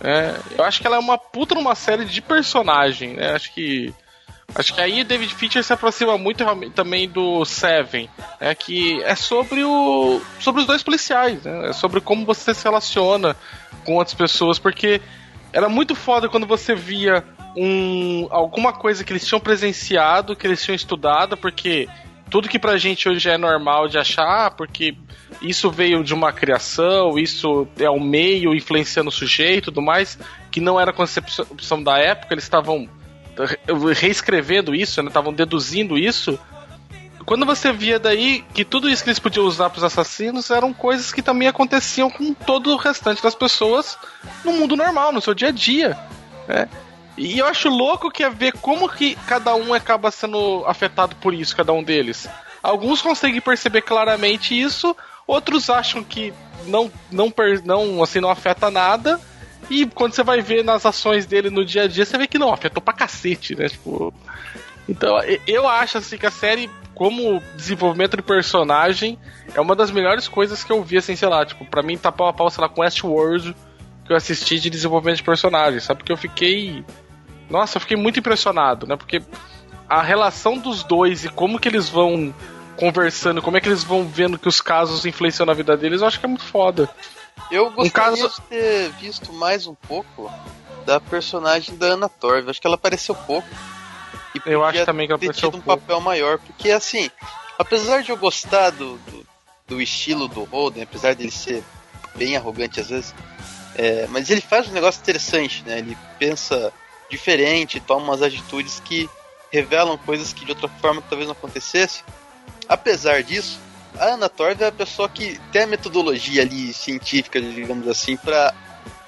É, 0.00 0.34
eu 0.58 0.64
acho 0.64 0.80
que 0.80 0.86
ela 0.86 0.96
é 0.96 0.98
uma 0.98 1.16
puta 1.16 1.54
numa 1.54 1.74
série 1.74 2.04
de 2.04 2.20
personagem, 2.20 3.14
né? 3.14 3.32
Acho 3.32 3.52
que. 3.54 3.94
Acho 4.54 4.74
que 4.74 4.80
aí 4.80 5.02
David 5.02 5.34
Fincher 5.34 5.62
se 5.62 5.72
aproxima 5.72 6.16
muito 6.16 6.44
também 6.70 7.08
do 7.08 7.44
Seven, 7.44 8.08
né? 8.40 8.54
que 8.54 9.02
é 9.02 9.16
sobre 9.16 9.64
o 9.64 10.20
sobre 10.38 10.60
os 10.60 10.66
dois 10.66 10.84
policiais, 10.84 11.42
né? 11.42 11.70
É 11.70 11.72
sobre 11.72 12.00
como 12.00 12.24
você 12.24 12.54
se 12.54 12.62
relaciona 12.62 13.36
com 13.84 13.94
outras 13.94 14.14
pessoas, 14.14 14.58
porque 14.58 15.00
era 15.52 15.68
muito 15.68 15.94
foda 15.94 16.28
quando 16.28 16.46
você 16.46 16.74
via 16.74 17.24
um 17.56 18.28
alguma 18.30 18.72
coisa 18.72 19.02
que 19.02 19.12
eles 19.12 19.26
tinham 19.26 19.40
presenciado, 19.40 20.36
que 20.36 20.46
eles 20.46 20.62
tinham 20.62 20.76
estudado, 20.76 21.36
porque 21.36 21.88
tudo 22.30 22.48
que 22.48 22.58
pra 22.58 22.76
gente 22.76 23.08
hoje 23.08 23.28
é 23.30 23.38
normal 23.38 23.88
de 23.88 23.98
achar, 23.98 24.46
ah, 24.46 24.50
porque 24.50 24.94
isso 25.40 25.70
veio 25.70 26.04
de 26.04 26.12
uma 26.12 26.32
criação, 26.32 27.18
isso 27.18 27.66
é 27.78 27.88
o 27.88 28.00
meio 28.00 28.54
influenciando 28.54 29.08
o 29.08 29.12
sujeito 29.12 29.58
e 29.58 29.72
tudo 29.72 29.80
mais, 29.82 30.18
que 30.50 30.60
não 30.60 30.78
era 30.78 30.90
a 30.90 30.94
concepção 30.94 31.82
da 31.82 31.98
época, 31.98 32.34
eles 32.34 32.44
estavam 32.44 32.88
re- 33.38 33.92
reescrevendo 33.94 34.74
isso, 34.74 35.02
né? 35.02 35.08
Estavam 35.08 35.32
deduzindo 35.32 35.96
isso. 35.96 36.38
Quando 37.24 37.44
você 37.44 37.72
via 37.72 37.98
daí 37.98 38.44
que 38.54 38.64
tudo 38.64 38.88
isso 38.88 39.02
que 39.02 39.10
eles 39.10 39.18
podiam 39.18 39.44
usar 39.46 39.68
para 39.70 39.78
os 39.78 39.84
assassinos 39.84 40.48
eram 40.50 40.72
coisas 40.72 41.12
que 41.12 41.20
também 41.22 41.48
aconteciam 41.48 42.08
com 42.08 42.32
todo 42.32 42.72
o 42.72 42.76
restante 42.76 43.20
das 43.22 43.34
pessoas 43.34 43.98
no 44.44 44.52
mundo 44.52 44.76
normal, 44.76 45.12
no 45.12 45.20
seu 45.20 45.34
dia 45.34 45.48
a 45.48 45.52
dia. 45.52 45.98
né? 46.46 46.68
E 47.16 47.38
eu 47.38 47.46
acho 47.46 47.68
louco 47.68 48.10
que 48.10 48.22
é 48.22 48.30
ver 48.30 48.52
como 48.52 48.88
que 48.88 49.16
cada 49.26 49.54
um 49.54 49.72
acaba 49.72 50.10
sendo 50.10 50.64
afetado 50.66 51.16
por 51.16 51.32
isso, 51.32 51.56
cada 51.56 51.72
um 51.72 51.82
deles. 51.82 52.28
Alguns 52.62 53.00
conseguem 53.00 53.40
perceber 53.40 53.82
claramente 53.82 54.58
isso, 54.58 54.94
outros 55.26 55.70
acham 55.70 56.02
que 56.04 56.32
não, 56.66 56.90
não, 57.10 57.32
não, 57.64 58.02
assim, 58.02 58.20
não 58.20 58.30
afeta 58.30 58.70
nada. 58.70 59.20
E 59.70 59.86
quando 59.86 60.12
você 60.12 60.22
vai 60.22 60.40
ver 60.40 60.62
nas 60.62 60.84
ações 60.84 61.26
dele 61.26 61.50
no 61.50 61.64
dia 61.64 61.84
a 61.84 61.86
dia, 61.88 62.04
você 62.04 62.18
vê 62.18 62.26
que 62.26 62.38
não, 62.38 62.52
afetou 62.52 62.82
pra 62.82 62.92
cacete, 62.92 63.54
né? 63.56 63.68
Tipo, 63.68 64.12
então, 64.88 65.16
eu 65.46 65.66
acho 65.66 65.98
assim 65.98 66.16
que 66.16 66.26
a 66.26 66.30
série, 66.30 66.70
como 66.94 67.42
desenvolvimento 67.56 68.16
de 68.16 68.22
personagem, 68.22 69.18
é 69.54 69.60
uma 69.60 69.74
das 69.74 69.90
melhores 69.90 70.28
coisas 70.28 70.62
que 70.62 70.70
eu 70.70 70.82
vi, 70.84 70.98
assim, 70.98 71.16
sei 71.16 71.28
lá, 71.28 71.44
tipo, 71.44 71.64
pra 71.64 71.82
mim 71.82 71.96
tá 71.96 72.12
pau 72.12 72.28
a 72.28 72.32
pau, 72.32 72.50
sei 72.50 72.62
lá, 72.62 72.68
com 72.68 72.82
Westworld 72.82 73.54
que 74.06 74.12
eu 74.12 74.16
assisti 74.16 74.58
de 74.58 74.70
desenvolvimento 74.70 75.16
de 75.16 75.24
personagem, 75.24 75.80
sabe? 75.80 75.98
Porque 75.98 76.12
eu 76.12 76.16
fiquei. 76.16 76.84
Nossa, 77.48 77.76
eu 77.76 77.80
fiquei 77.80 77.96
muito 77.96 78.18
impressionado, 78.18 78.86
né? 78.86 78.96
Porque 78.96 79.22
a 79.88 80.02
relação 80.02 80.58
dos 80.58 80.82
dois 80.82 81.24
e 81.24 81.28
como 81.28 81.58
que 81.58 81.68
eles 81.68 81.88
vão 81.88 82.34
conversando, 82.76 83.40
como 83.40 83.56
é 83.56 83.60
que 83.60 83.68
eles 83.68 83.82
vão 83.84 84.06
vendo 84.06 84.38
que 84.38 84.48
os 84.48 84.60
casos 84.60 85.06
influenciam 85.06 85.46
na 85.46 85.54
vida 85.54 85.76
deles, 85.76 86.00
eu 86.00 86.06
acho 86.06 86.18
que 86.20 86.26
é 86.26 86.28
muito 86.28 86.44
foda. 86.44 86.90
Eu 87.50 87.70
gostaria 87.70 87.90
caso- 88.22 88.28
de 88.28 88.40
ter 88.48 88.90
visto 89.00 89.32
mais 89.32 89.66
um 89.66 89.74
pouco 89.74 90.30
da 90.84 91.00
personagem 91.00 91.76
da 91.76 91.86
Ana 91.86 92.08
Torv. 92.08 92.48
Acho 92.50 92.60
que 92.60 92.66
ela 92.66 92.76
apareceu 92.76 93.14
pouco. 93.14 93.48
E 94.34 94.40
Eu 94.44 94.64
acho 94.64 94.84
também 94.84 95.06
que 95.06 95.12
ela 95.12 95.18
ter 95.18 95.26
apareceu 95.26 95.50
tido 95.50 95.58
um 95.60 95.62
pouco. 95.62 95.80
papel 95.82 96.00
maior. 96.00 96.38
Porque, 96.38 96.70
assim, 96.70 97.10
apesar 97.58 98.02
de 98.02 98.10
eu 98.10 98.16
gostar 98.16 98.70
do, 98.70 98.96
do, 98.98 99.26
do 99.68 99.80
estilo 99.82 100.28
do 100.28 100.44
Holden, 100.44 100.82
apesar 100.82 101.14
dele 101.14 101.30
ser 101.30 101.62
bem 102.14 102.36
arrogante 102.36 102.80
às 102.80 102.88
vezes, 102.88 103.14
é, 103.74 104.06
mas 104.08 104.28
ele 104.30 104.40
faz 104.40 104.68
um 104.68 104.72
negócio 104.72 105.00
interessante, 105.00 105.62
né? 105.66 105.78
Ele 105.78 105.96
pensa 106.18 106.72
diferente, 107.10 107.80
toma 107.80 108.04
umas 108.04 108.22
atitudes 108.22 108.80
que 108.84 109.08
revelam 109.50 109.96
coisas 109.98 110.32
que 110.32 110.44
de 110.44 110.52
outra 110.52 110.68
forma 110.68 111.02
talvez 111.02 111.28
não 111.28 111.32
acontecesse. 111.32 112.02
Apesar 112.68 113.22
disso, 113.22 113.58
a 113.98 114.06
Ana 114.06 114.28
Torv 114.28 114.60
é 114.60 114.66
a 114.66 114.72
pessoa 114.72 115.08
que 115.08 115.40
tem 115.52 115.62
a 115.62 115.66
metodologia 115.66 116.42
ali 116.42 116.72
científica, 116.72 117.40
digamos 117.40 117.88
assim, 117.88 118.16
para 118.16 118.52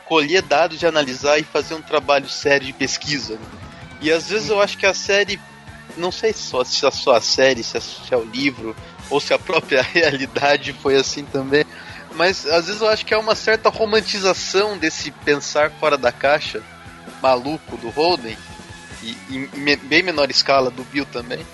colher 0.06 0.42
dados 0.42 0.80
e 0.80 0.86
analisar 0.86 1.38
e 1.38 1.42
fazer 1.42 1.74
um 1.74 1.82
trabalho 1.82 2.28
sério 2.28 2.66
de 2.66 2.72
pesquisa. 2.72 3.34
né? 3.34 3.46
E 4.00 4.10
às 4.10 4.28
vezes 4.30 4.48
eu 4.48 4.60
acho 4.60 4.78
que 4.78 4.86
a 4.86 4.94
série, 4.94 5.38
não 5.96 6.10
sei 6.10 6.32
só 6.32 6.64
se 6.64 6.86
é 6.86 6.90
só 6.90 7.16
a 7.16 7.20
série, 7.20 7.62
se 7.62 7.76
é, 7.76 7.80
se 7.80 8.14
é 8.14 8.16
o 8.16 8.24
livro, 8.24 8.74
ou 9.10 9.20
se 9.20 9.34
a 9.34 9.38
própria 9.38 9.82
realidade 9.92 10.72
foi 10.72 10.96
assim 10.96 11.24
também, 11.24 11.64
mas 12.14 12.46
às 12.46 12.66
vezes 12.66 12.80
eu 12.80 12.88
acho 12.88 13.04
que 13.04 13.12
é 13.12 13.18
uma 13.18 13.34
certa 13.34 13.68
romantização 13.68 14.78
desse 14.78 15.10
pensar 15.10 15.70
fora 15.72 15.98
da 15.98 16.10
caixa 16.10 16.62
maluco 17.22 17.76
do 17.76 17.90
Holden, 17.90 18.36
e 19.02 19.16
em 19.30 19.48
me- 19.58 19.76
bem 19.76 20.02
menor 20.02 20.30
escala 20.30 20.70
do 20.70 20.82
Bill 20.84 21.06
também 21.06 21.44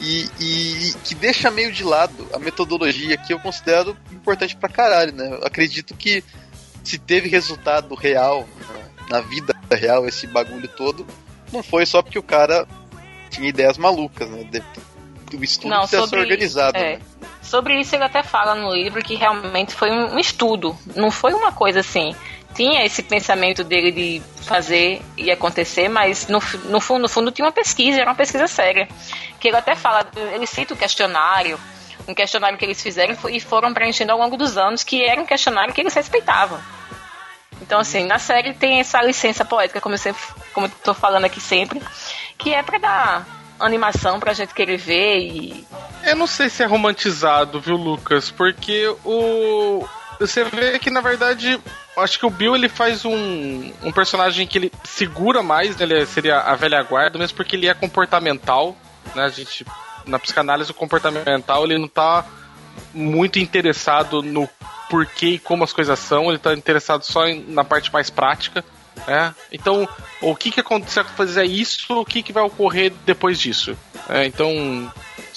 e, 0.00 0.28
e 0.40 0.94
que 1.04 1.14
deixa 1.14 1.50
meio 1.50 1.70
de 1.72 1.82
lado 1.84 2.26
a 2.32 2.38
metodologia 2.38 3.16
que 3.16 3.32
eu 3.32 3.38
considero 3.40 3.96
importante 4.12 4.56
pra 4.56 4.68
caralho, 4.68 5.12
né? 5.12 5.28
Eu 5.32 5.46
acredito 5.46 5.94
que 5.94 6.22
se 6.84 6.98
teve 6.98 7.28
resultado 7.28 7.94
real 7.94 8.48
né, 8.70 8.84
na 9.10 9.20
vida 9.20 9.54
real 9.70 10.06
esse 10.06 10.26
bagulho 10.26 10.68
todo, 10.68 11.06
não 11.52 11.62
foi 11.62 11.84
só 11.84 12.00
porque 12.00 12.18
o 12.18 12.22
cara 12.22 12.66
tinha 13.30 13.48
ideias 13.48 13.76
malucas, 13.76 14.28
né? 14.30 14.44
Deve- 14.50 14.64
O 15.36 15.44
estudo 15.44 15.68
Não, 15.68 15.80
precisa 15.80 16.00
ser 16.02 16.08
sobre, 16.08 16.20
organizado. 16.20 16.78
é, 16.78 16.96
né? 16.96 17.02
sobre 17.42 17.78
isso 17.80 17.94
ele 17.94 18.04
até 18.04 18.22
fala 18.22 18.54
no 18.54 18.72
livro 18.74 19.02
que 19.02 19.14
realmente 19.14 19.74
foi 19.74 19.90
um 19.90 20.18
estudo, 20.18 20.74
não 20.96 21.10
foi 21.10 21.34
uma 21.34 21.52
coisa 21.52 21.80
assim. 21.80 22.14
Tinha 22.58 22.84
esse 22.84 23.04
pensamento 23.04 23.62
dele 23.62 23.92
de 23.92 24.22
fazer 24.42 25.00
e 25.16 25.30
acontecer, 25.30 25.88
mas 25.88 26.26
no, 26.26 26.40
no 26.64 26.80
fundo, 26.80 27.02
no 27.02 27.08
fundo 27.08 27.30
tinha 27.30 27.46
uma 27.46 27.52
pesquisa, 27.52 28.00
era 28.00 28.10
uma 28.10 28.16
pesquisa 28.16 28.48
séria. 28.48 28.88
Que 29.38 29.46
ele 29.46 29.56
até 29.56 29.76
fala, 29.76 30.04
ele 30.34 30.44
cita 30.44 30.74
o 30.74 30.76
questionário, 30.76 31.56
um 32.08 32.12
questionário 32.12 32.58
que 32.58 32.64
eles 32.64 32.82
fizeram 32.82 33.16
e 33.30 33.38
foram 33.38 33.72
preenchendo 33.72 34.10
ao 34.10 34.18
longo 34.18 34.36
dos 34.36 34.58
anos, 34.58 34.82
que 34.82 35.04
era 35.04 35.20
um 35.20 35.24
questionário 35.24 35.72
que 35.72 35.80
eles 35.80 35.94
respeitavam. 35.94 36.58
Então, 37.62 37.78
assim, 37.78 38.04
na 38.06 38.18
série 38.18 38.52
tem 38.52 38.80
essa 38.80 39.00
licença 39.02 39.44
poética, 39.44 39.80
como 39.80 39.94
eu, 39.94 39.98
sempre, 39.98 40.20
como 40.52 40.66
eu 40.66 40.70
tô 40.82 40.92
falando 40.92 41.26
aqui 41.26 41.40
sempre, 41.40 41.80
que 42.36 42.52
é 42.52 42.60
pra 42.60 42.78
dar 42.78 43.26
animação 43.60 44.18
pra 44.18 44.32
gente 44.32 44.52
querer 44.52 44.78
ver 44.78 45.18
e 45.20 45.64
Eu 46.02 46.16
não 46.16 46.26
sei 46.26 46.48
se 46.48 46.64
é 46.64 46.66
romantizado, 46.66 47.60
viu, 47.60 47.76
Lucas? 47.76 48.32
Porque 48.32 48.92
o. 49.04 49.86
Você 50.18 50.42
vê 50.42 50.76
que, 50.80 50.90
na 50.90 51.00
verdade, 51.00 51.60
acho 52.00 52.18
que 52.18 52.26
o 52.26 52.30
Bill 52.30 52.54
ele 52.54 52.68
faz 52.68 53.04
um, 53.04 53.72
um 53.82 53.92
personagem 53.92 54.46
que 54.46 54.58
ele 54.58 54.72
segura 54.84 55.42
mais, 55.42 55.76
né? 55.76 55.84
Ele 55.84 56.06
seria 56.06 56.40
a 56.40 56.54
velha 56.54 56.82
guarda, 56.82 57.18
mesmo 57.18 57.36
porque 57.36 57.56
ele 57.56 57.68
é 57.68 57.74
comportamental, 57.74 58.76
né? 59.14 59.24
A 59.24 59.28
gente. 59.28 59.64
Na 60.06 60.18
psicanálise, 60.18 60.70
o 60.70 60.74
comportamental 60.74 61.64
ele 61.64 61.76
não 61.78 61.88
tá 61.88 62.24
muito 62.94 63.38
interessado 63.38 64.22
no 64.22 64.48
porquê 64.88 65.26
e 65.32 65.38
como 65.38 65.64
as 65.64 65.72
coisas 65.72 65.98
são, 65.98 66.30
ele 66.30 66.38
tá 66.38 66.54
interessado 66.54 67.02
só 67.04 67.26
em- 67.26 67.44
na 67.48 67.62
parte 67.64 67.92
mais 67.92 68.08
prática. 68.08 68.64
né? 69.06 69.32
Então, 69.52 69.88
o 70.20 70.34
que 70.34 70.50
que 70.50 70.58
acontece 70.60 70.94
se 70.94 71.04
fazer 71.14 71.44
isso, 71.44 72.00
o 72.00 72.04
que 72.04 72.20
que 72.22 72.32
vai 72.32 72.42
ocorrer 72.42 72.92
depois 73.06 73.38
disso? 73.38 73.76
É, 74.08 74.24
então, 74.26 74.50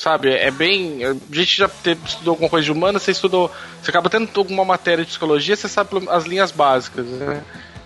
sabe, 0.02 0.34
é 0.34 0.52
bem. 0.52 1.06
A 1.06 1.14
gente 1.32 1.58
já 1.58 1.70
estudou 2.06 2.34
alguma 2.34 2.49
coisa 2.49 2.66
de 2.66 2.72
humana, 2.72 2.99
você 2.99 3.12
estudou. 3.12 3.52
Você 3.82 3.91
acaba 3.91 4.10
tendo 4.10 4.30
alguma 4.36 4.66
matéria 4.66 5.04
de 5.04 5.10
psicologia, 5.10 5.56
você 5.56 5.68
sabe 5.68 5.89
as 6.10 6.26
linhas 6.26 6.52
básicas, 6.52 7.06
né? 7.06 7.43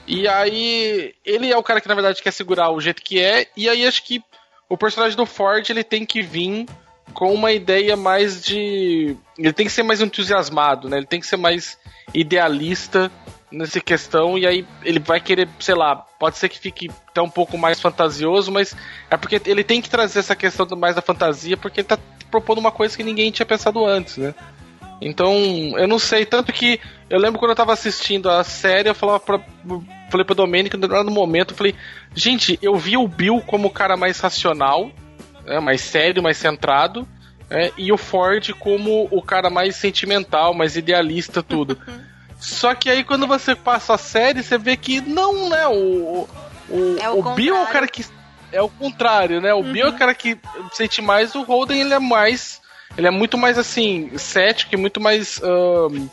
E 0.08 0.28
aí, 0.28 1.14
ele 1.26 1.52
é 1.52 1.58
o 1.58 1.64
cara 1.64 1.82
que 1.82 1.88
na 1.88 1.96
verdade 1.96 2.22
quer 2.22 2.32
segurar 2.32 2.70
o 2.70 2.80
jeito 2.80 3.02
que 3.02 3.20
é, 3.20 3.48
e 3.58 3.68
aí 3.68 3.86
acho 3.88 4.04
que 4.04 4.24
o 4.70 4.78
personagem 4.78 5.18
do 5.18 5.26
Ford 5.26 5.68
ele 5.70 5.84
tem 5.84 6.06
que 6.06 6.22
vir 6.22 6.66
com 7.14 7.34
uma 7.34 7.52
ideia 7.52 7.96
mais 7.96 8.42
de. 8.44 9.16
Ele 9.38 9.54
tem 9.54 9.66
que 9.66 9.72
ser 9.72 9.84
mais 9.84 10.02
entusiasmado, 10.02 10.90
né? 10.90 10.98
Ele 10.98 11.06
tem 11.06 11.20
que 11.20 11.28
ser 11.28 11.38
mais 11.38 11.78
idealista 12.14 13.12
nessa 13.52 13.80
questão, 13.80 14.38
e 14.38 14.46
aí 14.46 14.66
ele 14.84 15.00
vai 15.00 15.20
querer, 15.20 15.48
sei 15.60 15.76
lá, 15.76 16.06
pode 16.26 16.40
ser 16.40 16.50
que 16.50 16.58
fique 16.58 16.90
até 17.08 17.22
um 17.22 17.30
pouco 17.30 17.56
mais 17.56 17.80
fantasioso, 17.80 18.52
mas 18.52 18.76
é 19.12 19.16
porque 19.16 19.40
ele 19.46 19.64
tem 19.64 19.80
que 19.80 19.88
trazer 19.88 20.18
essa 20.18 20.36
questão 20.36 20.66
mais 20.76 20.96
da 20.96 21.02
fantasia, 21.04 21.56
porque 21.56 21.82
ele 21.82 21.88
tá 21.88 22.00
propondo 22.32 22.58
uma 22.58 22.72
coisa 22.72 22.98
que 22.98 23.04
ninguém 23.04 23.30
tinha 23.30 23.46
pensado 23.46 23.86
antes, 23.86 24.18
né? 24.18 24.34
Então, 25.00 25.32
eu 25.78 25.88
não 25.88 26.00
sei, 26.00 26.26
tanto 26.26 26.52
que 26.52 26.80
eu 27.12 27.20
lembro 27.20 27.38
quando 27.38 27.52
eu 27.52 27.56
tava 27.56 27.74
assistindo 27.74 28.28
a 28.28 28.44
série, 28.44 28.90
eu 28.90 28.96
falava 28.96 29.20
pra, 29.20 29.40
falei 30.10 30.26
pra 30.26 30.34
Domênica, 30.34 30.76
no 30.76 31.12
momento, 31.12 31.52
eu 31.52 31.58
falei, 31.58 31.76
gente, 32.16 32.58
eu 32.60 32.76
vi 32.76 32.98
o 32.98 33.08
Bill 33.08 33.40
como 33.46 33.68
o 33.68 33.72
cara 33.72 33.96
mais 33.96 34.20
racional, 34.20 34.90
né, 35.46 35.60
mais 35.60 35.82
sério, 35.82 36.24
mais 36.24 36.38
centrado, 36.38 37.08
né, 37.48 37.70
e 37.78 37.92
o 37.92 37.98
Ford 37.98 38.52
como 38.54 39.08
o 39.12 39.22
cara 39.22 39.52
mais 39.52 39.76
sentimental, 39.76 40.56
mais 40.56 40.76
idealista, 40.76 41.44
tudo. 41.44 41.78
Só 42.46 42.76
que 42.76 42.90
aí 42.90 43.04
quando 43.04 43.26
você 43.26 43.56
passa 43.56 43.96
a 43.96 43.98
série, 43.98 44.44
você 44.44 44.58
vê 44.58 44.78
que 44.78 45.02
não, 45.02 45.50
né? 45.50 45.68
O, 45.68 46.30
o, 46.70 46.98
É 47.00 47.10
o 47.10 47.20
o 47.20 47.34
Bill 47.34 47.56
é 47.56 47.64
o 47.64 47.68
cara 47.68 47.88
que. 47.88 48.06
É 48.52 48.62
o 48.62 48.70
contrário, 48.70 49.42
né? 49.42 49.54
O 49.54 49.64
Bill 49.64 49.88
é 49.88 49.90
o 49.90 49.98
cara 49.98 50.14
que 50.14 50.38
sente 50.72 51.02
mais, 51.02 51.34
o 51.34 51.42
Holden 51.42 51.82
ele 51.82 51.94
é 51.94 52.00
mais. 52.00 52.62
Ele 52.96 53.08
é 53.08 53.12
muito 53.12 53.38
mais 53.38 53.58
assim, 53.58 54.16
cético 54.18 54.76
e 54.76 54.78
muito 54.78 55.02
mais 55.02 55.42
ahn, 55.44 56.08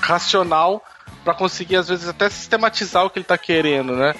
racional 0.00 0.84
para 1.24 1.34
conseguir 1.34 1.76
às 1.76 1.88
vezes 1.88 2.08
até 2.08 2.28
sistematizar 2.28 3.04
o 3.06 3.10
que 3.10 3.18
ele 3.18 3.24
tá 3.24 3.38
querendo, 3.38 3.94
né? 3.94 4.14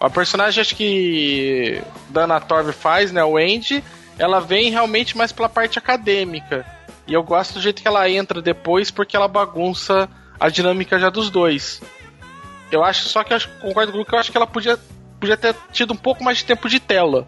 A 0.00 0.08
personagem 0.08 0.60
acho 0.60 0.74
que 0.74 1.82
Dana 2.08 2.40
Torv 2.40 2.72
faz, 2.72 3.12
né, 3.12 3.22
o 3.24 3.36
Andy, 3.36 3.84
ela 4.18 4.40
vem 4.40 4.70
realmente 4.70 5.16
mais 5.16 5.32
pela 5.32 5.48
parte 5.48 5.78
acadêmica. 5.78 6.66
E 7.06 7.12
eu 7.12 7.22
gosto 7.22 7.54
do 7.54 7.60
jeito 7.60 7.82
que 7.82 7.88
ela 7.88 8.08
entra 8.08 8.42
depois 8.42 8.90
porque 8.90 9.16
ela 9.16 9.28
bagunça 9.28 10.08
a 10.38 10.48
dinâmica 10.48 10.98
já 10.98 11.10
dos 11.10 11.30
dois. 11.30 11.80
Eu 12.70 12.82
acho 12.82 13.08
só 13.08 13.22
que 13.22 13.32
eu 13.32 13.38
concordo 13.60 13.92
com 13.92 14.00
o 14.00 14.04
que 14.04 14.14
eu 14.14 14.18
acho 14.18 14.30
que 14.30 14.36
ela 14.36 14.46
podia, 14.46 14.78
podia 15.20 15.36
ter 15.36 15.54
tido 15.72 15.92
um 15.92 15.96
pouco 15.96 16.24
mais 16.24 16.38
de 16.38 16.44
tempo 16.44 16.68
de 16.68 16.80
tela. 16.80 17.26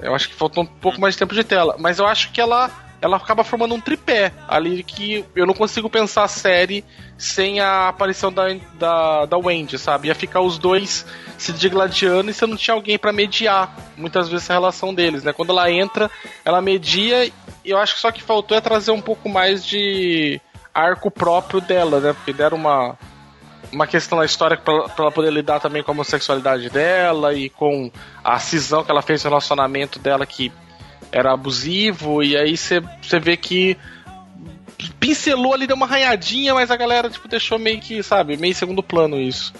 Eu 0.00 0.14
acho 0.14 0.28
que 0.28 0.34
faltou 0.34 0.64
um 0.64 0.66
pouco 0.66 1.00
mais 1.00 1.14
de 1.14 1.18
tempo 1.18 1.34
de 1.34 1.44
tela, 1.44 1.76
mas 1.78 1.98
eu 1.98 2.06
acho 2.06 2.30
que 2.32 2.40
ela 2.40 2.70
ela 3.00 3.16
acaba 3.16 3.44
formando 3.44 3.74
um 3.74 3.80
tripé 3.80 4.32
ali 4.48 4.82
que 4.82 5.24
eu 5.34 5.46
não 5.46 5.54
consigo 5.54 5.88
pensar 5.88 6.24
a 6.24 6.28
série 6.28 6.84
sem 7.16 7.60
a 7.60 7.88
aparição 7.88 8.32
da, 8.32 8.44
da, 8.74 9.26
da 9.26 9.38
Wendy, 9.38 9.78
sabe? 9.78 10.08
Ia 10.08 10.14
ficar 10.14 10.40
os 10.40 10.58
dois 10.58 11.06
se 11.36 11.52
digladiando 11.52 12.30
e 12.30 12.34
você 12.34 12.46
não 12.46 12.56
tinha 12.56 12.74
alguém 12.74 12.98
para 12.98 13.12
mediar 13.12 13.72
muitas 13.96 14.28
vezes 14.28 14.50
a 14.50 14.54
relação 14.54 14.92
deles, 14.92 15.22
né? 15.22 15.32
Quando 15.32 15.50
ela 15.50 15.70
entra, 15.70 16.10
ela 16.44 16.60
media 16.60 17.24
e 17.24 17.32
eu 17.64 17.78
acho 17.78 17.94
que 17.94 18.00
só 18.00 18.10
que 18.10 18.22
faltou 18.22 18.56
é 18.56 18.60
trazer 18.60 18.90
um 18.90 19.00
pouco 19.00 19.28
mais 19.28 19.64
de 19.64 20.40
arco 20.78 21.10
próprio 21.10 21.60
dela, 21.60 22.00
né? 22.00 22.12
Porque 22.12 22.32
deram 22.32 22.56
uma 22.56 22.96
uma 23.72 23.86
questão 23.86 24.18
da 24.18 24.24
história 24.24 24.56
para 24.56 24.74
ela 24.98 25.10
poder 25.10 25.30
lidar 25.30 25.60
também 25.60 25.82
com 25.82 25.90
a 25.90 25.94
homossexualidade 25.94 26.70
dela 26.70 27.34
e 27.34 27.50
com 27.50 27.90
a 28.24 28.38
cisão 28.38 28.82
que 28.82 28.90
ela 28.90 29.02
fez 29.02 29.22
no 29.24 29.30
relacionamento 29.30 29.98
dela 29.98 30.24
que 30.24 30.50
era 31.12 31.32
abusivo, 31.32 32.22
e 32.22 32.36
aí 32.36 32.56
você 32.56 32.80
vê 33.20 33.36
que 33.36 33.76
pincelou 35.00 35.54
ali, 35.54 35.66
deu 35.66 35.76
uma 35.76 35.86
arranhadinha, 35.86 36.54
mas 36.54 36.70
a 36.70 36.76
galera 36.76 37.10
tipo, 37.10 37.28
deixou 37.28 37.58
meio 37.58 37.80
que, 37.80 38.02
sabe, 38.02 38.36
meio 38.36 38.54
segundo 38.54 38.82
plano 38.82 39.20
isso. 39.20 39.52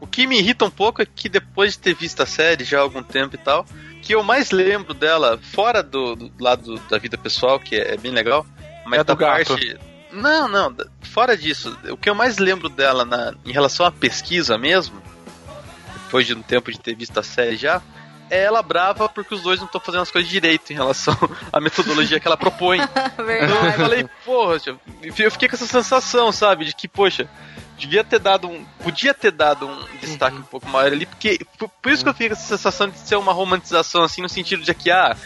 O 0.00 0.06
que 0.06 0.26
me 0.26 0.38
irrita 0.38 0.64
um 0.64 0.70
pouco 0.70 1.00
é 1.00 1.06
que 1.06 1.28
depois 1.28 1.72
de 1.72 1.78
ter 1.78 1.94
visto 1.94 2.22
a 2.22 2.26
série 2.26 2.64
já 2.64 2.78
há 2.78 2.82
algum 2.82 3.02
tempo 3.02 3.36
e 3.36 3.38
tal, 3.38 3.64
que 4.02 4.14
eu 4.14 4.22
mais 4.22 4.50
lembro 4.50 4.92
dela, 4.92 5.38
fora 5.38 5.82
do, 5.82 6.14
do 6.14 6.32
lado 6.38 6.78
da 6.90 6.98
vida 6.98 7.16
pessoal, 7.16 7.58
que 7.58 7.76
é, 7.76 7.94
é 7.94 7.96
bem 7.96 8.12
legal, 8.12 8.46
mas 8.84 9.00
é 9.00 9.04
da 9.04 9.16
parte. 9.16 9.78
Não, 10.16 10.48
não, 10.48 10.74
fora 11.02 11.36
disso, 11.36 11.76
o 11.90 11.96
que 11.96 12.08
eu 12.08 12.14
mais 12.14 12.38
lembro 12.38 12.68
dela 12.68 13.04
na, 13.04 13.34
em 13.44 13.52
relação 13.52 13.86
à 13.86 13.92
pesquisa 13.92 14.58
mesmo, 14.58 15.00
depois 16.04 16.26
de 16.26 16.34
um 16.34 16.42
tempo 16.42 16.70
de 16.70 16.80
ter 16.80 16.94
visto 16.94 17.18
a 17.18 17.22
série 17.22 17.56
já, 17.56 17.82
é 18.28 18.42
ela 18.42 18.62
brava 18.62 19.08
porque 19.08 19.34
os 19.34 19.42
dois 19.42 19.58
não 19.58 19.66
estão 19.66 19.80
fazendo 19.80 20.02
as 20.02 20.10
coisas 20.10 20.30
direito 20.30 20.72
em 20.72 20.74
relação 20.74 21.16
à 21.52 21.60
metodologia 21.60 22.18
que 22.18 22.26
ela 22.26 22.36
propõe. 22.36 22.78
então 22.82 23.66
eu 23.66 23.72
falei, 23.72 24.08
porra, 24.24 24.60
eu 25.02 25.30
fiquei 25.30 25.48
com 25.48 25.54
essa 25.54 25.66
sensação, 25.66 26.32
sabe, 26.32 26.64
de 26.64 26.74
que, 26.74 26.88
poxa, 26.88 27.28
devia 27.78 28.02
ter 28.02 28.18
dado 28.18 28.48
um. 28.48 28.64
Podia 28.82 29.14
ter 29.14 29.30
dado 29.30 29.66
um 29.66 29.84
destaque 30.00 30.36
uhum. 30.36 30.42
um 30.42 30.46
pouco 30.46 30.68
maior 30.68 30.92
ali, 30.92 31.06
porque. 31.06 31.40
Por, 31.58 31.68
por 31.68 31.92
isso 31.92 32.02
que 32.02 32.08
eu 32.08 32.14
fiquei 32.14 32.28
com 32.28 32.34
essa 32.34 32.56
sensação 32.56 32.88
de 32.88 32.98
ser 32.98 33.16
uma 33.16 33.32
romantização, 33.32 34.02
assim, 34.02 34.22
no 34.22 34.28
sentido 34.28 34.62
de 34.62 34.74
que, 34.74 34.90
ah, 34.90 35.16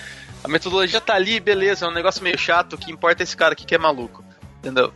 a 0.43 0.49
metodologia 0.49 1.01
tá 1.01 1.15
ali, 1.15 1.41
beleza, 1.41 1.87
é 1.87 1.89
um 1.89 1.93
negócio 1.95 2.23
meio 2.23 2.39
chato, 2.39 2.75
o 2.75 2.79
que 2.79 2.93
importa 2.93 3.23
é 3.23 3.25
esse 3.25 3.37
cara 3.37 3.53
aqui 3.53 3.65
que 3.65 3.75
é 3.75 3.79
maluco. 3.79 4.25
Entendeu? 4.61 4.93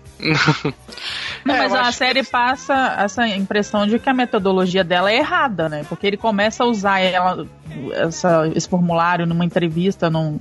Não, 1.42 1.54
é, 1.54 1.58
mas 1.58 1.72
a 1.72 1.90
série 1.90 2.22
que... 2.22 2.30
passa 2.30 2.96
essa 2.98 3.26
impressão 3.26 3.86
de 3.86 3.98
que 3.98 4.08
a 4.10 4.14
metodologia 4.14 4.84
dela 4.84 5.10
é 5.10 5.16
errada, 5.16 5.70
né? 5.70 5.86
Porque 5.88 6.06
ele 6.06 6.18
começa 6.18 6.64
a 6.64 6.66
usar 6.66 7.00
ela, 7.00 7.46
essa, 7.92 8.46
esse 8.54 8.68
formulário 8.68 9.26
numa 9.26 9.44
entrevista 9.44 10.10
num 10.10 10.38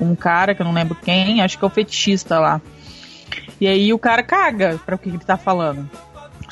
um 0.00 0.14
cara 0.14 0.54
que 0.54 0.62
eu 0.62 0.66
não 0.66 0.72
lembro 0.72 0.94
quem, 0.94 1.42
acho 1.42 1.58
que 1.58 1.64
é 1.64 1.66
o 1.66 1.70
fetichista 1.70 2.38
lá. 2.38 2.60
E 3.60 3.66
aí 3.66 3.92
o 3.92 3.98
cara 3.98 4.22
caga 4.22 4.78
para 4.84 4.94
o 4.94 4.98
que 4.98 5.08
ele 5.08 5.18
tá 5.18 5.36
falando. 5.36 5.88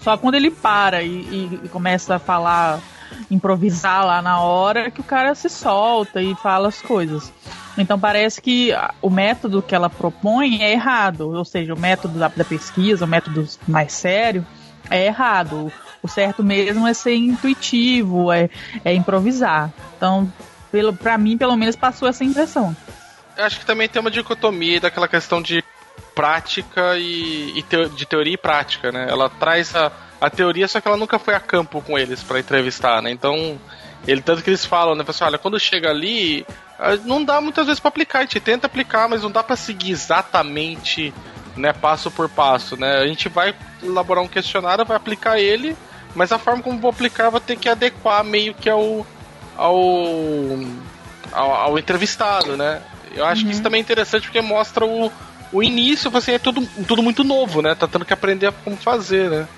Só 0.02 0.16
quando 0.16 0.34
ele 0.34 0.50
para 0.50 1.02
e, 1.02 1.08
e, 1.08 1.60
e 1.64 1.68
começa 1.68 2.16
a 2.16 2.18
falar, 2.18 2.80
improvisar 3.30 4.04
lá 4.04 4.22
na 4.22 4.40
hora, 4.40 4.90
que 4.90 5.00
o 5.00 5.04
cara 5.04 5.34
se 5.34 5.48
solta 5.48 6.22
e 6.22 6.34
fala 6.36 6.68
as 6.68 6.80
coisas. 6.80 7.32
Então 7.78 7.98
parece 7.98 8.40
que 8.40 8.72
o 9.02 9.10
método 9.10 9.60
que 9.60 9.74
ela 9.74 9.90
propõe 9.90 10.62
é 10.62 10.72
errado, 10.72 11.32
ou 11.32 11.44
seja, 11.44 11.74
o 11.74 11.78
método 11.78 12.18
da, 12.18 12.28
da 12.28 12.44
pesquisa, 12.44 13.04
o 13.04 13.08
método 13.08 13.46
mais 13.68 13.92
sério, 13.92 14.46
é 14.90 15.06
errado. 15.06 15.70
O 16.02 16.08
certo 16.08 16.42
mesmo 16.42 16.86
é 16.86 16.94
ser 16.94 17.16
intuitivo, 17.16 18.32
é, 18.32 18.48
é 18.84 18.94
improvisar. 18.94 19.72
Então, 19.96 20.30
pelo, 20.70 20.94
pra 20.94 21.18
mim, 21.18 21.36
pelo 21.36 21.56
menos, 21.56 21.76
passou 21.76 22.08
essa 22.08 22.24
impressão. 22.24 22.74
Eu 23.36 23.44
acho 23.44 23.58
que 23.58 23.66
também 23.66 23.88
tem 23.88 24.00
uma 24.00 24.10
dicotomia 24.10 24.80
daquela 24.80 25.08
questão 25.08 25.42
de 25.42 25.62
prática 26.16 26.96
e, 26.96 27.58
e 27.58 27.62
teo, 27.62 27.90
de 27.90 28.06
teoria 28.06 28.32
e 28.32 28.38
prática, 28.38 28.90
né? 28.90 29.06
Ela 29.08 29.28
traz 29.28 29.76
a, 29.76 29.92
a 30.18 30.30
teoria, 30.30 30.66
só 30.66 30.80
que 30.80 30.88
ela 30.88 30.96
nunca 30.96 31.18
foi 31.18 31.34
a 31.34 31.40
campo 31.40 31.82
com 31.82 31.98
eles 31.98 32.22
para 32.22 32.40
entrevistar, 32.40 33.02
né? 33.02 33.10
Então, 33.10 33.60
ele 34.08 34.22
tanto 34.22 34.42
que 34.42 34.48
eles 34.48 34.64
falam, 34.64 34.94
né? 34.94 35.04
Assim, 35.06 35.22
olha, 35.22 35.36
quando 35.36 35.60
chega 35.60 35.90
ali, 35.90 36.46
ah, 36.78 36.96
não 37.04 37.22
dá 37.22 37.38
muitas 37.38 37.66
vezes 37.66 37.78
para 37.78 37.90
aplicar. 37.90 38.20
A 38.20 38.22
gente 38.22 38.40
tenta 38.40 38.66
aplicar, 38.66 39.06
mas 39.10 39.22
não 39.22 39.30
dá 39.30 39.42
para 39.42 39.56
seguir 39.56 39.90
exatamente, 39.90 41.12
né, 41.54 41.74
passo 41.74 42.10
por 42.10 42.30
passo, 42.30 42.78
né? 42.78 42.96
A 42.96 43.06
gente 43.06 43.28
vai 43.28 43.54
elaborar 43.82 44.24
um 44.24 44.28
questionário, 44.28 44.86
vai 44.86 44.96
aplicar 44.96 45.38
ele, 45.38 45.76
mas 46.14 46.32
a 46.32 46.38
forma 46.38 46.62
como 46.62 46.80
vou 46.80 46.90
aplicar 46.90 47.28
vai 47.28 47.40
ter 47.42 47.56
que 47.56 47.68
adequar 47.68 48.24
meio 48.24 48.54
que 48.54 48.70
ao 48.70 49.06
ao, 49.54 49.74
ao, 51.32 51.54
ao 51.54 51.78
entrevistado, 51.78 52.56
né? 52.56 52.82
Eu 53.14 53.24
acho 53.24 53.40
uhum. 53.40 53.46
que 53.46 53.52
isso 53.52 53.60
uhum. 53.60 53.64
também 53.64 53.78
é 53.80 53.82
interessante 53.82 54.24
porque 54.24 54.40
mostra 54.42 54.84
o, 54.84 55.10
o 55.52 55.62
início, 55.62 56.10
você 56.10 56.32
é 56.32 56.38
tudo, 56.38 56.66
tudo 56.86 57.02
muito 57.02 57.24
novo, 57.24 57.62
né? 57.62 57.74
Tá 57.74 57.86
tendo 57.86 58.04
que 58.04 58.12
aprender 58.12 58.52
como 58.64 58.76
fazer, 58.76 59.30
né? 59.30 59.48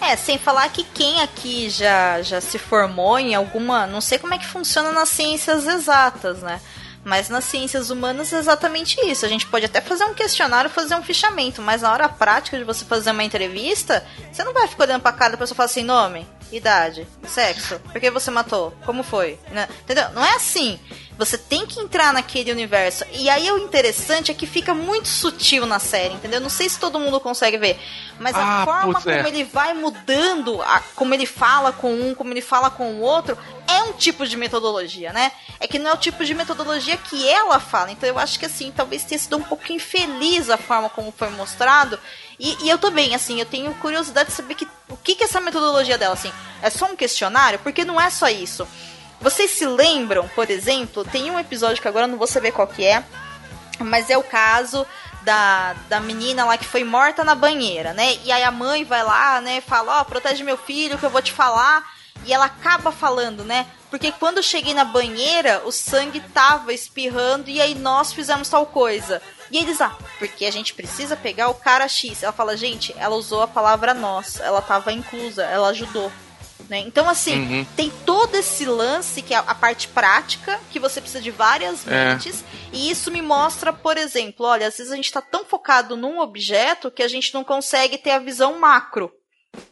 É, 0.00 0.16
sem 0.16 0.38
falar 0.38 0.68
que 0.68 0.84
quem 0.84 1.20
aqui 1.20 1.70
já, 1.70 2.20
já 2.22 2.40
se 2.40 2.58
formou 2.58 3.18
em 3.18 3.34
alguma. 3.34 3.86
Não 3.86 4.00
sei 4.00 4.18
como 4.18 4.34
é 4.34 4.38
que 4.38 4.46
funciona 4.46 4.92
nas 4.92 5.08
ciências 5.08 5.66
exatas, 5.66 6.38
né? 6.40 6.60
Mas 7.04 7.28
nas 7.28 7.44
ciências 7.44 7.90
humanas 7.90 8.32
é 8.32 8.38
exatamente 8.38 8.98
isso. 9.06 9.26
A 9.26 9.28
gente 9.28 9.46
pode 9.46 9.66
até 9.66 9.80
fazer 9.80 10.04
um 10.04 10.14
questionário, 10.14 10.70
fazer 10.70 10.94
um 10.94 11.02
fichamento, 11.02 11.60
mas 11.60 11.82
na 11.82 11.92
hora 11.92 12.08
prática 12.08 12.56
de 12.56 12.64
você 12.64 12.84
fazer 12.84 13.10
uma 13.10 13.22
entrevista, 13.22 14.04
você 14.32 14.42
não 14.42 14.54
vai 14.54 14.66
ficar 14.66 14.84
olhando 14.84 15.02
pra 15.02 15.12
cara 15.12 15.32
da 15.32 15.36
pessoa 15.36 15.54
e 15.54 15.56
falar 15.56 15.66
assim: 15.66 15.82
nome, 15.82 16.26
idade, 16.56 17.06
sexo, 17.26 17.78
por 17.80 18.00
que 18.00 18.10
você 18.10 18.30
matou, 18.30 18.72
como 18.84 19.02
foi, 19.02 19.38
né? 19.50 19.68
entendeu? 19.82 20.10
Não 20.10 20.24
é 20.24 20.34
assim. 20.34 20.78
Você 21.16 21.38
tem 21.38 21.64
que 21.64 21.78
entrar 21.78 22.12
naquele 22.12 22.50
universo. 22.50 23.04
E 23.12 23.30
aí 23.30 23.48
o 23.52 23.58
interessante 23.58 24.32
é 24.32 24.34
que 24.34 24.46
fica 24.46 24.74
muito 24.74 25.06
sutil 25.06 25.64
na 25.64 25.78
série, 25.78 26.14
entendeu? 26.14 26.40
Não 26.40 26.48
sei 26.48 26.68
se 26.68 26.78
todo 26.78 26.98
mundo 26.98 27.20
consegue 27.20 27.56
ver. 27.56 27.78
Mas 28.18 28.34
ah, 28.34 28.62
a 28.62 28.64
forma 28.64 29.00
como 29.00 29.14
é. 29.14 29.28
ele 29.28 29.44
vai 29.44 29.74
mudando, 29.74 30.60
a, 30.62 30.80
como 30.96 31.14
ele 31.14 31.24
fala 31.24 31.72
com 31.72 31.94
um, 31.94 32.14
como 32.14 32.32
ele 32.32 32.40
fala 32.40 32.68
com 32.68 32.94
o 32.94 33.00
outro, 33.00 33.38
é 33.68 33.82
um 33.84 33.92
tipo 33.92 34.26
de 34.26 34.36
metodologia, 34.36 35.12
né? 35.12 35.30
É 35.60 35.68
que 35.68 35.78
não 35.78 35.92
é 35.92 35.94
o 35.94 35.98
tipo 35.98 36.24
de 36.24 36.34
metodologia 36.34 36.96
que 36.96 37.28
ela 37.28 37.60
fala. 37.60 37.92
Então 37.92 38.08
eu 38.08 38.18
acho 38.18 38.38
que 38.38 38.46
assim, 38.46 38.72
talvez 38.74 39.04
tenha 39.04 39.18
sido 39.18 39.36
um 39.36 39.42
pouco 39.42 39.72
infeliz 39.72 40.50
a 40.50 40.56
forma 40.56 40.88
como 40.88 41.12
foi 41.16 41.30
mostrado. 41.30 41.98
E, 42.38 42.64
e 42.64 42.70
eu 42.70 42.78
também, 42.78 43.14
assim, 43.14 43.38
eu 43.38 43.46
tenho 43.46 43.72
curiosidade 43.74 44.30
de 44.30 44.34
saber 44.34 44.54
que, 44.54 44.68
o 44.88 44.96
que, 44.96 45.14
que 45.14 45.22
é 45.22 45.26
essa 45.26 45.40
metodologia 45.40 45.98
dela, 45.98 46.14
assim. 46.14 46.32
É 46.62 46.70
só 46.70 46.86
um 46.86 46.96
questionário? 46.96 47.58
Porque 47.60 47.84
não 47.84 48.00
é 48.00 48.10
só 48.10 48.28
isso. 48.28 48.66
Vocês 49.20 49.50
se 49.52 49.66
lembram, 49.66 50.28
por 50.34 50.50
exemplo, 50.50 51.04
tem 51.04 51.30
um 51.30 51.38
episódio 51.38 51.80
que 51.80 51.88
agora 51.88 52.04
eu 52.04 52.10
não 52.10 52.18
vou 52.18 52.26
saber 52.26 52.52
qual 52.52 52.66
que 52.66 52.84
é, 52.84 53.02
mas 53.78 54.10
é 54.10 54.18
o 54.18 54.22
caso 54.22 54.86
da, 55.22 55.74
da 55.88 56.00
menina 56.00 56.44
lá 56.44 56.58
que 56.58 56.66
foi 56.66 56.84
morta 56.84 57.24
na 57.24 57.34
banheira, 57.34 57.92
né? 57.94 58.18
E 58.24 58.30
aí 58.30 58.42
a 58.42 58.50
mãe 58.50 58.84
vai 58.84 59.02
lá, 59.02 59.40
né, 59.40 59.60
fala, 59.60 59.98
ó, 59.98 60.02
oh, 60.02 60.04
protege 60.04 60.44
meu 60.44 60.58
filho 60.58 60.98
que 60.98 61.04
eu 61.04 61.10
vou 61.10 61.22
te 61.22 61.32
falar. 61.32 61.84
E 62.26 62.32
ela 62.32 62.46
acaba 62.46 62.90
falando, 62.90 63.44
né? 63.44 63.66
Porque 63.90 64.10
quando 64.12 64.38
eu 64.38 64.42
cheguei 64.42 64.72
na 64.72 64.84
banheira, 64.84 65.62
o 65.66 65.72
sangue 65.72 66.20
tava 66.20 66.72
espirrando 66.72 67.50
e 67.50 67.60
aí 67.60 67.74
nós 67.74 68.12
fizemos 68.12 68.48
tal 68.48 68.64
coisa. 68.66 69.20
E 69.54 69.58
eles, 69.58 69.80
ah, 69.80 69.96
porque 70.18 70.46
a 70.46 70.50
gente 70.50 70.74
precisa 70.74 71.16
pegar 71.16 71.48
o 71.48 71.54
cara 71.54 71.86
X. 71.86 72.24
Ela 72.24 72.32
fala, 72.32 72.56
gente, 72.56 72.92
ela 72.98 73.14
usou 73.14 73.40
a 73.40 73.46
palavra 73.46 73.94
nós, 73.94 74.40
ela 74.40 74.60
tava 74.60 74.92
inclusa, 74.92 75.44
ela 75.44 75.68
ajudou. 75.68 76.10
Né? 76.68 76.80
Então, 76.80 77.08
assim, 77.08 77.38
uhum. 77.38 77.66
tem 77.76 77.88
todo 78.04 78.34
esse 78.34 78.64
lance 78.64 79.22
que 79.22 79.32
é 79.32 79.36
a 79.36 79.54
parte 79.54 79.86
prática, 79.86 80.58
que 80.72 80.80
você 80.80 81.00
precisa 81.00 81.22
de 81.22 81.30
várias 81.30 81.86
é. 81.86 82.14
mentes, 82.14 82.44
e 82.72 82.90
isso 82.90 83.12
me 83.12 83.22
mostra, 83.22 83.72
por 83.72 83.96
exemplo, 83.96 84.44
olha, 84.44 84.66
às 84.66 84.76
vezes 84.76 84.92
a 84.92 84.96
gente 84.96 85.04
está 85.04 85.22
tão 85.22 85.44
focado 85.44 85.96
num 85.96 86.18
objeto 86.18 86.90
que 86.90 87.02
a 87.02 87.08
gente 87.08 87.32
não 87.32 87.44
consegue 87.44 87.96
ter 87.96 88.10
a 88.10 88.18
visão 88.18 88.58
macro. 88.58 89.12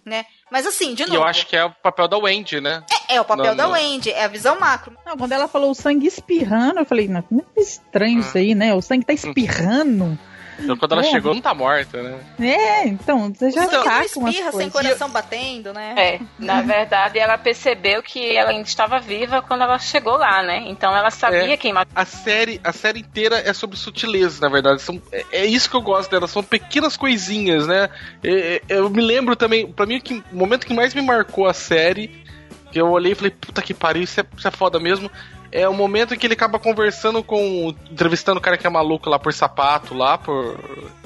Né? 0.05 0.25
Mas 0.53 0.67
assim, 0.67 0.95
de 0.95 1.05
novo. 1.05 1.15
E 1.15 1.17
eu 1.17 1.25
acho 1.25 1.47
que 1.47 1.57
é 1.57 1.65
o 1.65 1.71
papel 1.71 2.07
da 2.07 2.19
Wendy, 2.19 2.61
né? 2.61 2.85
É, 3.09 3.15
é 3.15 3.21
o 3.23 3.25
papel 3.25 3.55
da 3.55 3.69
Wendy, 3.69 4.11
é 4.11 4.25
a 4.25 4.29
visão 4.29 4.61
macro. 4.61 4.95
Não, 5.07 5.17
quando 5.17 5.33
ela 5.33 5.49
falou 5.49 5.71
o 5.71 5.75
sangue 5.75 6.07
espirrando, 6.07 6.81
eu 6.81 6.85
falei, 6.85 7.09
não, 7.09 7.25
é 7.57 7.61
estranho 7.61 8.19
ah. 8.19 8.21
isso 8.21 8.37
aí, 8.37 8.55
né? 8.55 8.75
O 8.75 8.83
sangue 8.83 9.07
tá 9.07 9.15
espirrando. 9.15 10.19
Então 10.59 10.77
quando 10.77 10.93
ela 10.93 11.03
Bom. 11.03 11.11
chegou, 11.11 11.35
não 11.35 11.41
tá 11.41 11.55
morta, 11.55 12.03
né? 12.03 12.19
É, 12.41 12.87
então, 12.89 13.33
você 13.33 13.51
já 13.51 13.65
Então, 13.65 13.83
saca 13.83 14.19
umas 14.19 14.35
espirra 14.35 14.53
sem 14.53 14.71
coração 14.71 15.09
batendo, 15.11 15.73
né? 15.73 15.95
É, 15.97 16.21
na 16.39 16.63
verdade 16.63 17.19
ela 17.19 17.37
percebeu 17.39 18.03
que 18.03 18.37
ela 18.37 18.51
ainda 18.51 18.69
estava 18.69 18.99
viva 19.01 19.43
quando 19.43 19.63
ela 19.63 19.79
chegou 19.79 20.17
lá, 20.17 20.43
né? 20.43 20.65
Então 20.67 20.95
ela 20.97 21.11
sabia 21.11 21.55
É. 21.55 21.57
quem 21.57 21.73
matou. 21.73 21.93
A 21.95 22.05
série, 22.05 22.61
a 22.63 22.73
série 22.73 23.01
inteira 23.01 23.39
é 23.45 23.53
sobre 23.53 23.77
sutileza, 23.77 24.41
na 24.41 24.49
verdade. 24.49 24.83
São, 24.83 25.01
é, 25.11 25.25
é 25.33 25.47
isso 25.47 25.69
que 25.71 25.77
eu 25.77 25.83
gosto 25.83 26.11
dela, 26.11 26.27
são 26.29 26.43
pequenas 26.43 26.97
coisinhas, 26.97 27.67
né? 27.67 27.89
É, 28.23 28.31
é, 28.57 28.63
eu 28.69 28.89
me 28.91 29.03
lembro 29.03 29.35
também, 29.37 29.67
pra 29.71 29.87
mim, 29.87 30.01
que, 30.01 30.23
o 30.33 30.37
momento 30.37 30.67
que 30.67 30.75
mais 30.75 30.95
me 30.95 31.03
marcou 31.03 31.47
a 31.47 31.55
série, 31.55 32.23
que 32.71 32.81
eu 32.81 32.89
olhei 32.91 33.13
e 33.13 33.15
falei, 33.15 33.31
puta 33.31 33.61
que 33.63 33.75
pariu, 33.75 34.03
isso 34.03 34.21
é, 34.21 34.25
isso 34.37 34.49
é 34.49 34.51
foda 34.51 34.79
mesmo. 34.81 35.11
É 35.53 35.69
o 35.69 35.75
momento 35.75 36.15
em 36.15 36.19
que 36.19 36.27
ele 36.27 36.33
acaba 36.33 36.59
conversando 36.59 37.23
com. 37.23 37.75
entrevistando 37.91 38.39
o 38.39 38.43
cara 38.43 38.57
que 38.57 38.67
é 38.67 38.71
maluco 38.71 39.11
lá 39.11 39.19
por 39.19 39.35
sapato, 39.35 39.95
lá, 39.95 40.17
por. 40.17 40.59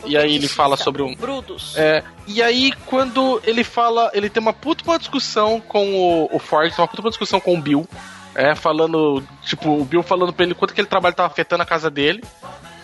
E 0.04 0.16
aí 0.16 0.36
ele 0.36 0.46
fala 0.46 0.76
sobre 0.76 1.02
um. 1.02 1.16
Brudos. 1.16 1.76
É, 1.76 2.04
e 2.28 2.40
aí, 2.40 2.72
quando 2.86 3.42
ele 3.44 3.64
fala, 3.64 4.08
ele 4.14 4.30
tem 4.30 4.40
uma 4.40 4.52
puta 4.52 4.84
uma 4.84 4.98
discussão 4.98 5.60
com 5.60 5.94
o, 5.94 6.36
o 6.36 6.38
Ford, 6.38 6.72
uma 6.78 6.86
puta 6.86 7.02
uma 7.02 7.10
discussão 7.10 7.40
com 7.40 7.54
o 7.54 7.60
Bill, 7.60 7.88
é, 8.36 8.54
falando, 8.54 9.20
tipo, 9.42 9.80
o 9.80 9.84
Bill 9.84 10.04
falando 10.04 10.32
pra 10.32 10.44
ele 10.44 10.54
quanto 10.54 10.70
aquele 10.70 10.86
trabalho 10.86 11.16
tava 11.16 11.26
afetando 11.26 11.64
a 11.64 11.66
casa 11.66 11.90
dele. 11.90 12.22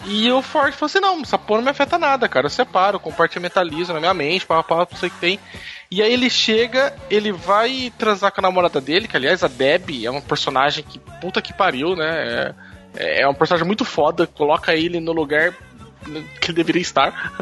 E 0.05 0.31
o 0.33 0.43
Ford 0.43 0.73
falou 0.75 0.87
assim: 0.87 1.01
não, 1.01 1.21
essa 1.21 1.39
porra 1.39 1.59
não 1.59 1.65
me 1.65 1.71
afeta 1.71 1.99
nada, 1.99 2.29
cara. 2.29 2.47
Eu 2.47 2.51
separo, 2.51 2.99
compartimentalizo 2.99 3.93
na 3.93 4.01
minha 4.01 4.15
mente, 4.15 4.47
pá, 4.47 4.63
pá, 4.63 4.87
não 4.91 4.99
sei 4.99 5.09
o 5.09 5.13
que 5.13 5.19
tem. 5.19 5.41
E 5.91 6.03
aí 6.03 6.13
ele 6.13 6.31
chega, 6.31 6.95
ele 7.11 7.31
vai 7.31 7.93
transar 7.99 8.33
com 8.33 8.41
a 8.41 8.43
namorada 8.43 8.81
dele, 8.81 9.07
que 9.07 9.17
aliás 9.17 9.45
a 9.45 9.49
Debbie 9.49 10.07
é 10.07 10.11
uma 10.11 10.23
personagem 10.23 10.83
que 10.83 10.99
puta 10.99 11.43
que 11.43 11.53
pariu, 11.53 11.95
né? 11.95 12.55
É, 12.97 13.23
é 13.23 13.29
um 13.29 13.35
personagem 13.35 13.67
muito 13.67 13.85
foda, 13.85 14.27
coloca 14.27 14.75
ele 14.75 15.01
no 15.01 15.13
lugar 15.13 15.55
que 16.41 16.47
ele 16.51 16.57
deveria 16.57 16.83
estar. 16.83 17.33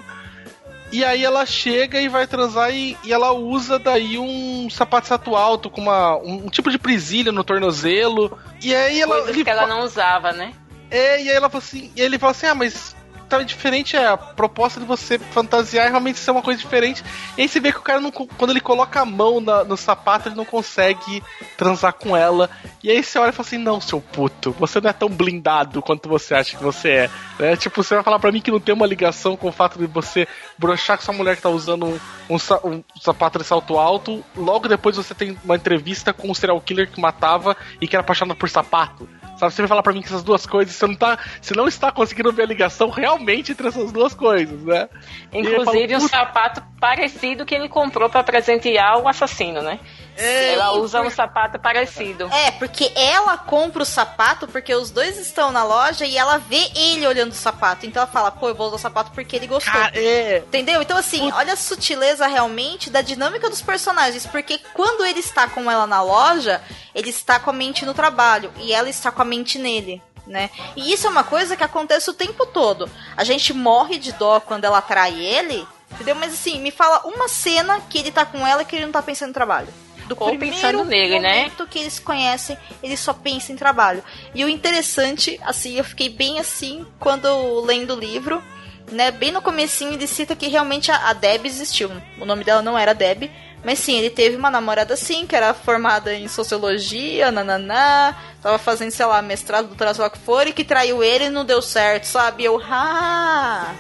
E 0.93 1.05
aí 1.05 1.25
ela 1.25 1.47
chega 1.47 2.01
e 2.01 2.09
vai 2.09 2.27
transar 2.27 2.75
e, 2.75 2.97
e 3.05 3.13
ela 3.13 3.33
usa 3.33 3.79
daí 3.79 4.19
um 4.19 4.69
sapato 4.69 5.07
salto 5.07 5.37
alto 5.37 5.71
com 5.71 5.81
uma, 5.81 6.17
um, 6.17 6.47
um 6.47 6.51
tipo 6.51 6.71
de 6.71 6.79
presilha 6.79 7.31
no 7.31 7.45
tornozelo. 7.45 8.37
E 8.61 8.75
aí 8.75 9.01
ela. 9.01 9.15
Coisas 9.15 9.35
ele 9.35 9.45
que 9.45 9.51
ela 9.51 9.69
não 9.69 9.85
usava, 9.85 10.33
né? 10.33 10.53
É, 10.91 11.23
e 11.23 11.31
aí 11.31 11.37
ela 11.37 11.49
fala 11.49 11.63
assim, 11.63 11.91
ele 11.97 12.19
fala 12.19 12.33
assim, 12.33 12.47
ah, 12.47 12.55
mas 12.55 12.97
tá 13.31 13.41
diferente 13.45 13.97
é 13.97 14.09
a 14.09 14.17
proposta 14.17 14.81
de 14.81 14.85
você 14.87 15.17
fantasiar 15.17 15.89
realmente 15.89 16.19
ser 16.19 16.33
uma 16.33 16.43
coisa 16.43 16.59
diferente. 16.59 17.05
E 17.39 17.43
aí 17.43 17.49
você 17.49 17.61
vê 17.61 17.71
que 17.71 17.79
o 17.79 17.83
cara, 17.83 18.01
não, 18.01 18.11
quando 18.11 18.51
ele 18.51 18.61
coloca 18.61 19.01
a 19.01 19.05
mão 19.05 19.41
na- 19.41 19.63
no 19.63 19.77
sapato, 19.77 20.29
ele 20.29 20.35
não 20.35 20.45
consegue 20.45 21.23
transar 21.57 21.93
com 21.93 22.17
ela. 22.17 22.51
E 22.83 22.91
aí 22.91 23.03
você 23.03 23.21
olha 23.21 23.31
e 23.31 23.33
fala 23.33 23.47
assim, 23.47 23.57
não, 23.59 23.81
seu 23.81 24.01
puto, 24.01 24.51
você 24.59 24.81
não 24.81 24.91
é 24.91 24.93
tão 24.93 25.09
blindado 25.09 25.81
quanto 25.81 26.09
você 26.09 26.35
acha 26.35 26.57
que 26.57 26.63
você 26.63 26.89
é. 26.91 27.11
Né? 27.39 27.57
Tipo, 27.57 27.85
você 27.85 27.95
vai 27.95 28.03
falar 28.03 28.19
pra 28.19 28.33
mim 28.33 28.41
que 28.41 28.51
não 28.51 28.59
tem 28.59 28.75
uma 28.75 28.87
ligação 28.87 29.37
com 29.37 29.49
o 29.49 29.53
fato 29.53 29.79
de 29.79 29.87
você 29.87 30.27
brochar 30.59 30.97
com 30.97 31.05
essa 31.05 31.13
mulher 31.13 31.37
que 31.37 31.43
tá 31.43 31.51
usando 31.51 31.87
um, 31.87 32.01
um 32.29 32.37
um 32.65 32.83
sapato 33.01 33.39
de 33.39 33.45
salto 33.45 33.79
alto, 33.79 34.25
logo 34.37 34.67
depois 34.67 34.97
você 34.97 35.15
tem 35.15 35.39
uma 35.45 35.55
entrevista 35.55 36.13
com 36.13 36.31
um 36.31 36.35
serial 36.35 36.61
killer 36.61 36.91
que 36.91 37.01
matava 37.01 37.57
e 37.81 37.87
que 37.87 37.95
era 37.95 38.01
apaixonado 38.03 38.37
por 38.37 38.49
sapato. 38.51 39.09
Sabe, 39.41 39.55
você 39.55 39.63
vai 39.63 39.69
falar 39.71 39.83
pra 39.83 39.95
mim 39.95 40.03
que 40.03 40.09
essas 40.09 40.23
duas 40.23 40.45
coisas, 40.45 40.75
você 40.75 40.87
não 40.87 40.95
tá. 40.95 41.19
Você 41.41 41.55
não 41.55 41.67
está 41.67 41.91
conseguindo 41.91 42.31
ver 42.31 42.43
a 42.43 42.47
ligação 42.47 42.91
realmente 42.91 43.53
entre 43.53 43.69
essas 43.69 43.91
duas 43.91 44.13
coisas, 44.13 44.63
né? 44.63 44.87
Inclusive 45.33 45.95
falo, 45.95 46.05
um 46.05 46.09
sapato 46.09 46.63
parecido 46.79 47.47
que 47.47 47.55
ele 47.55 47.67
comprou 47.67 48.11
pra 48.11 48.23
presentear 48.23 48.99
o 48.99 49.09
assassino, 49.09 49.63
né? 49.63 49.81
Ela 50.25 50.73
usa 50.73 51.01
um 51.01 51.11
sapato 51.11 51.59
parecido. 51.59 52.29
É, 52.33 52.51
porque 52.53 52.93
ela 52.95 53.37
compra 53.39 53.83
o 53.83 53.87
sapato 53.87 54.47
porque 54.47 54.75
os 54.75 54.91
dois 54.91 55.19
estão 55.19 55.51
na 55.53 55.65
loja 55.65 56.05
e 56.05 56.17
ela 56.17 56.39
vê 56.39 56.71
ele 56.75 57.07
olhando 57.07 57.33
o 57.33 57.35
sapato. 57.35 57.87
Então 57.87 58.03
ela 58.03 58.11
fala, 58.11 58.31
pô, 58.31 58.49
eu 58.49 58.55
vou 58.55 58.67
usar 58.67 58.77
o 58.77 58.79
sapato 58.79 59.11
porque 59.13 59.37
ele 59.37 59.47
gostou. 59.47 59.81
é. 59.95 60.39
Entendeu? 60.39 60.83
Então, 60.83 60.97
assim, 60.97 61.31
olha 61.33 61.55
a 61.55 61.57
sutileza 61.57 62.27
realmente 62.27 62.91
da 62.91 63.01
dinâmica 63.01 63.49
dos 63.49 63.63
personagens. 63.63 64.27
Porque 64.27 64.59
quando 64.75 65.05
ele 65.05 65.21
está 65.21 65.49
com 65.49 65.71
ela 65.71 65.87
na 65.87 66.03
loja, 66.03 66.61
ele 66.95 67.11
está 67.11 67.39
com 67.39 67.51
a 67.51 67.53
mente 67.53 67.85
no 67.85 67.95
trabalho 67.95 68.53
e 68.59 68.73
ela 68.73 68.89
está 68.89 69.11
com 69.11 69.23
a 69.23 69.25
mente 69.25 69.59
nele. 69.59 70.03
Né? 70.27 70.49
E 70.77 70.93
isso 70.93 71.07
é 71.07 71.11
uma 71.11 71.25
coisa 71.25 71.57
que 71.57 71.65
acontece 71.65 72.09
o 72.09 72.15
tempo 72.15 72.47
todo. 72.47 72.89
A 73.17 73.25
gente 73.25 73.53
morre 73.53 73.99
de 73.99 74.13
dó 74.13 74.39
quando 74.39 74.65
ela 74.65 74.81
trai 74.81 75.19
ele, 75.19 75.67
entendeu? 75.91 76.15
Mas 76.15 76.35
assim, 76.35 76.61
me 76.61 76.71
fala 76.71 77.01
uma 77.05 77.27
cena 77.27 77.81
que 77.89 77.99
ele 77.99 78.13
tá 78.13 78.25
com 78.25 78.47
ela 78.47 78.65
que 78.65 78.77
ele 78.77 78.85
não 78.85 78.93
tá 78.93 79.03
pensando 79.03 79.31
em 79.31 79.35
trabalho. 79.35 79.69
Do 80.15 80.25
Ou 80.25 80.37
pensando 80.39 80.85
nele, 80.85 81.19
né? 81.19 81.37
momento 81.37 81.67
que 81.67 81.79
eles 81.79 81.99
conhecem, 81.99 82.57
ele 82.83 82.97
só 82.97 83.13
pensa 83.13 83.53
em 83.53 83.57
trabalho. 83.57 84.03
E 84.35 84.45
o 84.45 84.49
interessante, 84.49 85.39
assim, 85.45 85.77
eu 85.77 85.85
fiquei 85.85 86.09
bem 86.09 86.39
assim 86.39 86.87
quando 86.99 87.61
lendo 87.65 87.95
o 87.95 87.99
livro, 87.99 88.43
né? 88.91 89.11
Bem 89.11 89.31
no 89.31 89.41
comecinho 89.43 89.93
ele 89.93 90.07
cita 90.07 90.35
que 90.35 90.49
realmente 90.49 90.91
a, 90.91 91.09
a 91.11 91.13
Deb 91.13 91.47
existiu. 91.47 91.91
O 92.19 92.25
nome 92.25 92.45
dela 92.45 92.61
não 92.63 92.77
era 92.79 92.93
Deb, 92.95 93.31
mas 93.65 93.79
sim, 93.79 93.97
ele 93.99 94.11
teve 94.11 94.37
uma 94.37 94.51
namorada 94.51 94.95
assim, 94.95 95.27
que 95.27 95.37
era 95.37 95.53
formada 95.55 96.13
em 96.15 96.27
sociologia, 96.29 97.31
nananá, 97.31 98.17
tava 98.43 98.59
fazendo, 98.59 98.91
sei 98.91 99.05
lá, 99.07 99.21
mestrado, 99.23 99.67
doutorado, 99.69 99.95
sei 99.95 100.03
lá 100.03 100.09
o 100.09 100.11
que 100.11 100.19
for, 100.19 100.47
e 100.47 100.53
que 100.53 100.65
traiu 100.65 101.03
ele 101.05 101.27
e 101.27 101.31
não 101.31 101.45
deu 101.45 101.61
certo, 101.61 102.05
sabe? 102.05 102.45
Eu, 102.45 102.61
ah, 102.69 103.73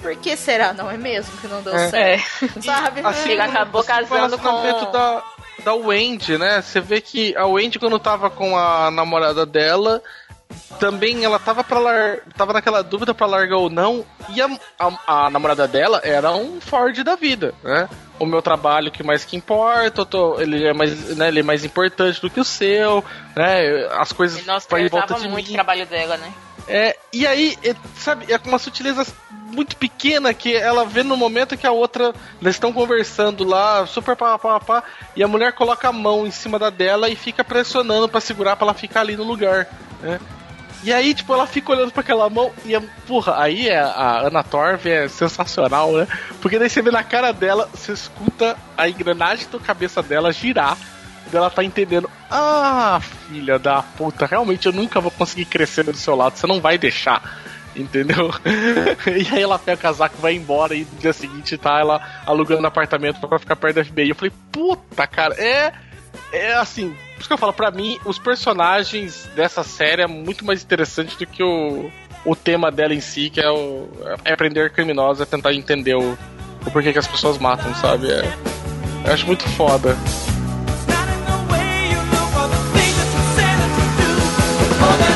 por 0.00 0.16
que 0.16 0.36
será? 0.36 0.72
Não 0.72 0.90
é 0.90 0.96
mesmo 0.96 1.36
que 1.38 1.46
não 1.48 1.62
deu 1.62 1.76
É. 1.76 1.88
certo? 1.90 2.62
Sabe? 2.64 3.00
Assim, 3.04 3.30
Ele 3.32 3.40
acabou 3.42 3.80
assim, 3.82 3.90
o 3.92 3.94
casando 3.94 4.14
relacionamento 4.36 4.86
com- 4.86 4.92
da, 4.92 5.22
da 5.64 5.74
Wendy, 5.74 6.38
né? 6.38 6.62
Você 6.62 6.80
vê 6.80 7.00
que 7.00 7.36
a 7.36 7.46
Wendy, 7.46 7.78
quando 7.78 7.98
tava 7.98 8.30
com 8.30 8.56
a 8.56 8.90
namorada 8.90 9.44
dela, 9.44 10.02
também 10.78 11.24
ela 11.24 11.38
tava 11.38 11.64
para 11.64 11.78
lar... 11.78 12.18
tava 12.36 12.52
naquela 12.52 12.82
dúvida 12.82 13.14
pra 13.14 13.26
largar 13.26 13.56
ou 13.56 13.70
não, 13.70 14.04
e 14.30 14.40
a, 14.40 14.48
a, 14.78 15.26
a 15.26 15.30
namorada 15.30 15.66
dela 15.66 16.00
era 16.04 16.32
um 16.32 16.60
Ford 16.60 17.02
da 17.02 17.16
vida, 17.16 17.54
né? 17.62 17.88
O 18.18 18.24
meu 18.24 18.40
trabalho 18.40 18.90
que 18.90 19.02
mais 19.02 19.24
que 19.24 19.36
importa, 19.36 20.06
tô, 20.06 20.40
ele 20.40 20.64
é 20.64 20.72
mais, 20.72 21.16
né, 21.16 21.28
ele 21.28 21.40
é 21.40 21.42
mais 21.42 21.64
importante 21.64 22.20
do 22.20 22.30
que 22.30 22.40
o 22.40 22.44
seu, 22.44 23.04
né? 23.34 23.86
As 23.92 24.12
coisas 24.12 24.44
vai 24.68 24.82
em 24.82 24.88
volta 24.88 25.14
de 25.14 25.28
muito 25.28 25.48
mim. 25.48 25.54
trabalho 25.54 25.86
dela, 25.86 26.16
né? 26.16 26.32
É, 26.68 26.96
e 27.12 27.26
aí, 27.26 27.56
é, 27.62 27.74
sabe, 27.96 28.32
é 28.32 28.38
com 28.38 28.48
uma 28.48 28.58
sutileza 28.58 29.06
muito 29.52 29.76
pequena 29.76 30.32
que 30.34 30.54
ela 30.54 30.84
vê 30.84 31.02
no 31.02 31.16
momento 31.16 31.56
que 31.56 31.66
a 31.66 31.72
outra. 31.72 32.12
Eles 32.40 32.54
estão 32.56 32.72
conversando 32.72 33.44
lá, 33.44 33.86
super 33.86 34.16
pá, 34.16 34.38
pá, 34.38 34.58
pá, 34.60 34.82
e 35.14 35.22
a 35.22 35.28
mulher 35.28 35.52
coloca 35.52 35.88
a 35.88 35.92
mão 35.92 36.26
em 36.26 36.30
cima 36.30 36.58
da 36.58 36.70
dela 36.70 37.08
e 37.08 37.16
fica 37.16 37.42
pressionando 37.44 38.08
pra 38.08 38.20
segurar 38.20 38.56
pra 38.56 38.66
ela 38.66 38.74
ficar 38.74 39.00
ali 39.00 39.16
no 39.16 39.24
lugar, 39.24 39.66
né? 40.02 40.20
E 40.84 40.92
aí, 40.92 41.14
tipo, 41.14 41.32
ela 41.32 41.46
fica 41.46 41.72
olhando 41.72 41.90
pra 41.90 42.02
aquela 42.02 42.28
mão 42.28 42.52
e, 42.64 42.74
a- 42.76 42.82
porra, 43.08 43.40
aí 43.40 43.66
é, 43.68 43.78
a 43.80 44.20
Ana 44.26 44.42
Torv 44.44 44.86
é 44.86 45.08
sensacional, 45.08 45.90
né? 45.92 46.06
Porque 46.40 46.58
daí 46.58 46.68
você 46.68 46.82
vê 46.82 46.90
na 46.90 47.02
cara 47.02 47.32
dela, 47.32 47.68
você 47.72 47.92
escuta 47.92 48.56
a 48.76 48.88
engrenagem 48.88 49.48
da 49.50 49.58
cabeça 49.58 50.02
dela 50.02 50.30
girar. 50.32 50.76
e 51.32 51.34
Ela 51.36 51.50
tá 51.50 51.64
entendendo, 51.64 52.08
ah, 52.30 53.00
filha 53.26 53.58
da 53.58 53.82
puta, 53.82 54.26
realmente 54.26 54.66
eu 54.66 54.72
nunca 54.72 55.00
vou 55.00 55.10
conseguir 55.10 55.46
crescer 55.46 55.82
do 55.84 55.96
seu 55.96 56.14
lado, 56.14 56.36
você 56.36 56.46
não 56.46 56.60
vai 56.60 56.76
deixar 56.78 57.22
entendeu? 57.76 58.30
e 59.06 59.34
aí 59.34 59.42
ela 59.42 59.58
pega 59.58 59.78
o 59.78 59.82
casaco, 59.82 60.16
vai 60.18 60.34
embora 60.34 60.74
e 60.74 60.80
no 60.80 60.98
dia 60.98 61.12
seguinte 61.12 61.56
tá 61.56 61.78
ela 61.78 62.00
alugando 62.24 62.66
apartamento 62.66 63.20
para 63.20 63.38
ficar 63.38 63.56
perto 63.56 63.76
da 63.76 63.84
FBI. 63.84 64.10
Eu 64.10 64.14
falei, 64.14 64.32
puta, 64.50 65.06
cara, 65.06 65.34
é. 65.34 65.72
É 66.32 66.54
assim, 66.54 66.96
por 67.14 67.20
isso 67.20 67.28
que 67.28 67.32
eu 67.34 67.38
falo, 67.38 67.52
pra 67.52 67.70
mim, 67.70 67.98
os 68.04 68.18
personagens 68.18 69.28
dessa 69.36 69.62
série 69.62 70.02
é 70.02 70.06
muito 70.06 70.46
mais 70.46 70.62
interessante 70.62 71.16
do 71.18 71.26
que 71.26 71.42
o, 71.42 71.90
o 72.24 72.34
tema 72.34 72.70
dela 72.70 72.94
em 72.94 73.00
si, 73.00 73.28
que 73.28 73.40
é, 73.40 73.50
o, 73.50 73.86
é 74.24 74.32
aprender 74.32 74.70
criminosos, 74.70 75.20
é 75.20 75.26
tentar 75.26 75.52
entender 75.52 75.94
o, 75.94 76.16
o 76.66 76.70
porquê 76.70 76.92
que 76.92 76.98
as 76.98 77.06
pessoas 77.06 77.38
matam, 77.38 77.74
sabe? 77.74 78.10
É, 78.10 78.22
eu 79.06 79.12
acho 79.12 79.26
muito 79.26 79.46
foda. 79.50 79.96
All 84.78 85.15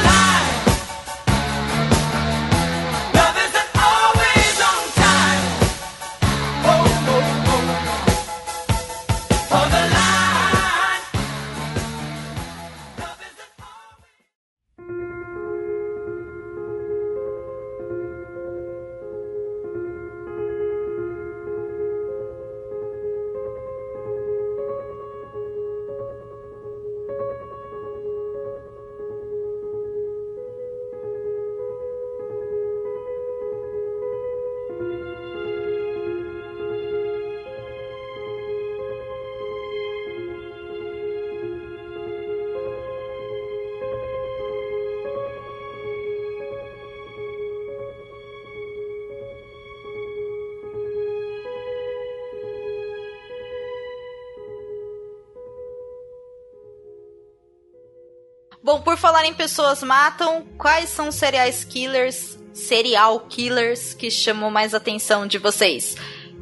Bom, 58.71 58.81
por 58.81 58.97
falar 58.97 59.25
em 59.25 59.35
pessoas 59.35 59.83
matam, 59.83 60.45
quais 60.57 60.91
são 60.91 61.09
os 61.09 61.17
serial 61.17 61.51
killers, 61.69 62.39
serial 62.55 63.19
killers 63.29 63.95
que 63.95 64.09
chamou 64.13 64.49
mais 64.49 64.75
atenção 64.75 65.27
de 65.27 65.39
vocês? 65.39 65.97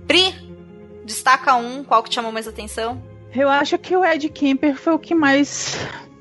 Pri, 0.07 0.35
destaca 1.07 1.55
um, 1.55 1.83
qual 1.83 2.03
que 2.03 2.13
chamou 2.13 2.31
mais 2.31 2.47
atenção? 2.47 3.03
Eu 3.35 3.49
acho 3.49 3.79
que 3.79 3.97
o 3.97 4.05
Ed 4.05 4.29
Kemper 4.29 4.77
foi 4.77 4.93
o 4.93 4.99
que 4.99 5.15
mais 5.15 5.79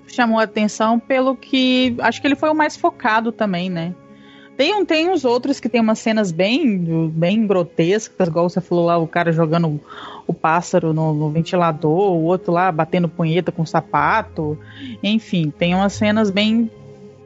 chamou 0.08 0.40
atenção, 0.40 0.98
pelo 0.98 1.36
que 1.36 1.98
acho 2.00 2.22
que 2.22 2.28
ele 2.28 2.38
foi 2.38 2.52
o 2.52 2.56
mais 2.56 2.78
focado 2.78 3.34
também, 3.34 3.70
né? 3.70 3.94
Tem, 4.58 4.84
tem 4.86 5.08
uns 5.08 5.24
outros 5.24 5.60
que 5.60 5.70
tem 5.70 5.80
umas 5.80 6.00
cenas 6.00 6.32
bem, 6.32 7.10
bem 7.10 7.46
grotescas, 7.46 8.28
igual 8.28 8.50
você 8.50 8.60
falou 8.60 8.86
lá, 8.86 8.98
o 8.98 9.08
cara 9.08 9.32
jogando 9.32 9.80
o 10.26 10.34
pássaro 10.34 10.94
no, 10.94 11.14
no, 11.14 11.30
ventilador, 11.30 12.14
o 12.14 12.24
outro 12.24 12.52
lá 12.52 12.72
batendo 12.72 13.08
punheta 13.08 13.52
com 13.52 13.64
sapato. 13.64 14.58
Enfim, 15.04 15.54
tem 15.56 15.76
umas 15.76 15.94
cenas 15.94 16.32
bem 16.32 16.72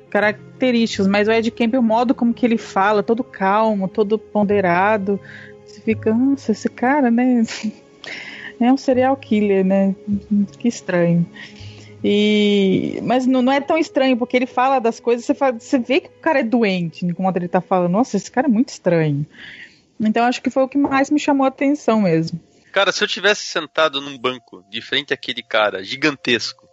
características, 0.09 1.07
mas 1.07 1.29
o 1.29 1.31
Ed 1.31 1.49
Kemp, 1.51 1.75
o 1.75 1.81
modo 1.81 2.13
como 2.13 2.33
que 2.33 2.45
ele 2.45 2.57
fala, 2.57 3.01
todo 3.01 3.23
calmo, 3.23 3.87
todo 3.87 4.19
ponderado, 4.19 5.17
você 5.65 5.79
fica, 5.79 6.13
nossa, 6.13 6.51
esse 6.51 6.67
cara, 6.67 7.09
né? 7.09 7.43
É 8.59 8.71
um 8.71 8.77
serial 8.77 9.17
killer, 9.17 9.65
né? 9.65 9.95
Que 10.59 10.67
estranho. 10.67 11.25
E, 12.03 12.99
mas 13.03 13.27
não, 13.27 13.41
não, 13.41 13.53
é 13.53 13.61
tão 13.61 13.77
estranho, 13.77 14.17
porque 14.17 14.35
ele 14.35 14.47
fala 14.47 14.79
das 14.79 14.99
coisas, 14.99 15.25
você, 15.25 15.35
fala, 15.35 15.59
você 15.59 15.77
vê 15.77 16.01
que 16.01 16.07
o 16.07 16.21
cara 16.21 16.39
é 16.39 16.43
doente 16.43 17.05
enquanto 17.05 17.37
ele 17.37 17.47
tá 17.47 17.61
falando. 17.61 17.91
Nossa, 17.91 18.17
esse 18.17 18.31
cara 18.31 18.47
é 18.47 18.49
muito 18.49 18.69
estranho. 18.69 19.25
Então 19.99 20.25
acho 20.25 20.41
que 20.41 20.49
foi 20.49 20.63
o 20.63 20.67
que 20.67 20.77
mais 20.77 21.11
me 21.11 21.19
chamou 21.19 21.45
a 21.45 21.49
atenção 21.49 22.01
mesmo. 22.01 22.39
Cara, 22.71 22.91
se 22.91 23.03
eu 23.03 23.07
tivesse 23.07 23.45
sentado 23.45 24.01
num 24.01 24.17
banco 24.17 24.63
de 24.69 24.81
frente 24.81 25.13
àquele 25.13 25.43
cara 25.43 25.83
gigantesco, 25.83 26.67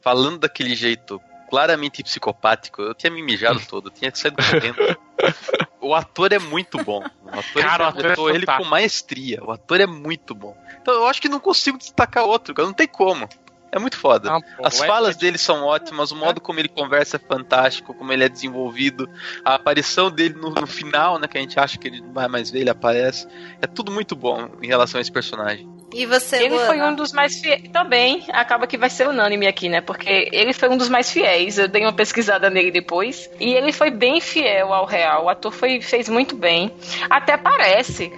falando 0.00 0.38
daquele 0.38 0.74
jeito 0.76 1.20
claramente 1.48 2.02
psicopático, 2.02 2.82
eu 2.82 2.94
tinha 2.94 3.10
me 3.10 3.22
mijado 3.22 3.60
todo, 3.66 3.88
eu 3.88 3.92
tinha 3.92 4.14
saído 4.14 4.36
correndo. 4.36 4.98
o 5.80 5.94
ator 5.94 6.32
é 6.32 6.38
muito 6.38 6.82
bom. 6.84 7.02
O 7.24 7.28
ator 7.30 7.62
cara, 7.62 7.88
interpretou 7.88 8.30
é 8.30 8.34
ele 8.34 8.46
com 8.46 8.64
maestria. 8.64 9.42
O 9.42 9.50
ator 9.50 9.80
é 9.80 9.86
muito 9.86 10.34
bom. 10.34 10.56
Então 10.80 10.94
eu 10.94 11.06
acho 11.06 11.20
que 11.20 11.28
não 11.28 11.40
consigo 11.40 11.78
destacar 11.78 12.24
outro, 12.24 12.54
cara. 12.54 12.66
Não 12.66 12.74
tem 12.74 12.86
como. 12.86 13.26
É 13.70 13.78
muito 13.78 13.96
foda. 13.96 14.30
Não, 14.30 14.40
pô, 14.40 14.66
As 14.66 14.78
falas 14.78 15.16
é... 15.16 15.18
dele 15.18 15.38
são 15.38 15.64
ótimas, 15.64 16.10
o 16.10 16.16
modo 16.16 16.40
como 16.40 16.58
ele 16.58 16.68
conversa 16.68 17.16
é 17.16 17.18
fantástico, 17.18 17.94
como 17.94 18.12
ele 18.12 18.24
é 18.24 18.28
desenvolvido, 18.28 19.08
a 19.44 19.54
aparição 19.54 20.10
dele 20.10 20.34
no, 20.34 20.50
no, 20.50 20.66
final, 20.66 21.18
né, 21.18 21.28
que 21.28 21.36
a 21.36 21.40
gente 21.40 21.58
acha 21.58 21.78
que 21.78 21.88
ele 21.88 22.00
não 22.00 22.12
vai 22.12 22.28
mais 22.28 22.50
ver, 22.50 22.60
ele 22.60 22.70
aparece. 22.70 23.26
É 23.60 23.66
tudo 23.66 23.92
muito 23.92 24.16
bom 24.16 24.48
em 24.62 24.66
relação 24.66 24.98
a 24.98 25.02
esse 25.02 25.12
personagem. 25.12 25.68
E 25.94 26.04
você, 26.04 26.36
Ele 26.36 26.50
Luana? 26.50 26.66
foi 26.66 26.82
um 26.82 26.94
dos 26.94 27.12
mais 27.12 27.40
fiéis. 27.40 27.62
Também 27.72 28.24
acaba 28.28 28.66
que 28.66 28.76
vai 28.76 28.90
ser 28.90 29.08
unânime 29.08 29.46
aqui, 29.46 29.70
né? 29.70 29.80
Porque 29.80 30.28
ele 30.32 30.52
foi 30.52 30.68
um 30.68 30.76
dos 30.76 30.88
mais 30.88 31.10
fiéis. 31.10 31.56
Eu 31.56 31.66
dei 31.66 31.82
uma 31.82 31.94
pesquisada 31.94 32.50
nele 32.50 32.70
depois. 32.70 33.28
E 33.40 33.54
ele 33.54 33.72
foi 33.72 33.90
bem 33.90 34.20
fiel 34.20 34.72
ao 34.74 34.84
real. 34.84 35.24
O 35.24 35.28
ator 35.30 35.50
foi, 35.50 35.80
fez 35.80 36.06
muito 36.06 36.36
bem. 36.36 36.70
Até 37.08 37.38
parece 37.38 38.12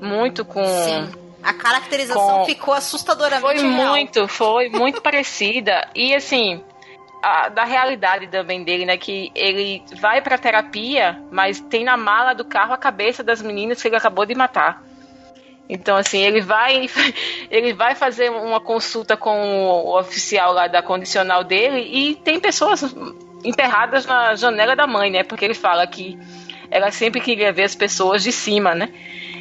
muito 0.00 0.44
com. 0.44 0.64
Sim 0.64 1.27
a 1.42 1.52
caracterização 1.52 2.38
com... 2.38 2.44
ficou 2.44 2.74
assustadoramente 2.74 3.60
Foi 3.60 3.70
real. 3.70 3.88
muito, 3.88 4.28
foi 4.28 4.68
muito 4.68 5.00
parecida. 5.02 5.88
E 5.94 6.14
assim, 6.14 6.62
a, 7.22 7.48
da 7.48 7.64
realidade 7.64 8.26
também 8.28 8.64
dele, 8.64 8.84
né? 8.84 8.96
Que 8.96 9.30
ele 9.34 9.82
vai 10.00 10.20
pra 10.20 10.38
terapia, 10.38 11.20
mas 11.30 11.60
tem 11.60 11.84
na 11.84 11.96
mala 11.96 12.34
do 12.34 12.44
carro 12.44 12.72
a 12.72 12.78
cabeça 12.78 13.22
das 13.22 13.42
meninas 13.42 13.80
que 13.80 13.88
ele 13.88 13.96
acabou 13.96 14.26
de 14.26 14.34
matar. 14.34 14.82
Então, 15.68 15.96
assim, 15.96 16.18
ele 16.18 16.40
vai, 16.40 16.88
ele 17.50 17.72
vai 17.74 17.94
fazer 17.94 18.30
uma 18.30 18.60
consulta 18.60 19.16
com 19.16 19.66
o 19.66 19.98
oficial 19.98 20.52
lá 20.52 20.66
da 20.66 20.82
condicional 20.82 21.44
dele 21.44 21.80
e 21.80 22.14
tem 22.16 22.40
pessoas 22.40 22.82
enterradas 23.44 24.06
na 24.06 24.34
janela 24.34 24.74
da 24.74 24.86
mãe, 24.86 25.10
né? 25.10 25.22
Porque 25.22 25.44
ele 25.44 25.54
fala 25.54 25.86
que 25.86 26.18
ela 26.70 26.90
sempre 26.90 27.20
queria 27.20 27.52
ver 27.52 27.64
as 27.64 27.74
pessoas 27.74 28.22
de 28.22 28.32
cima, 28.32 28.74
né? 28.74 28.88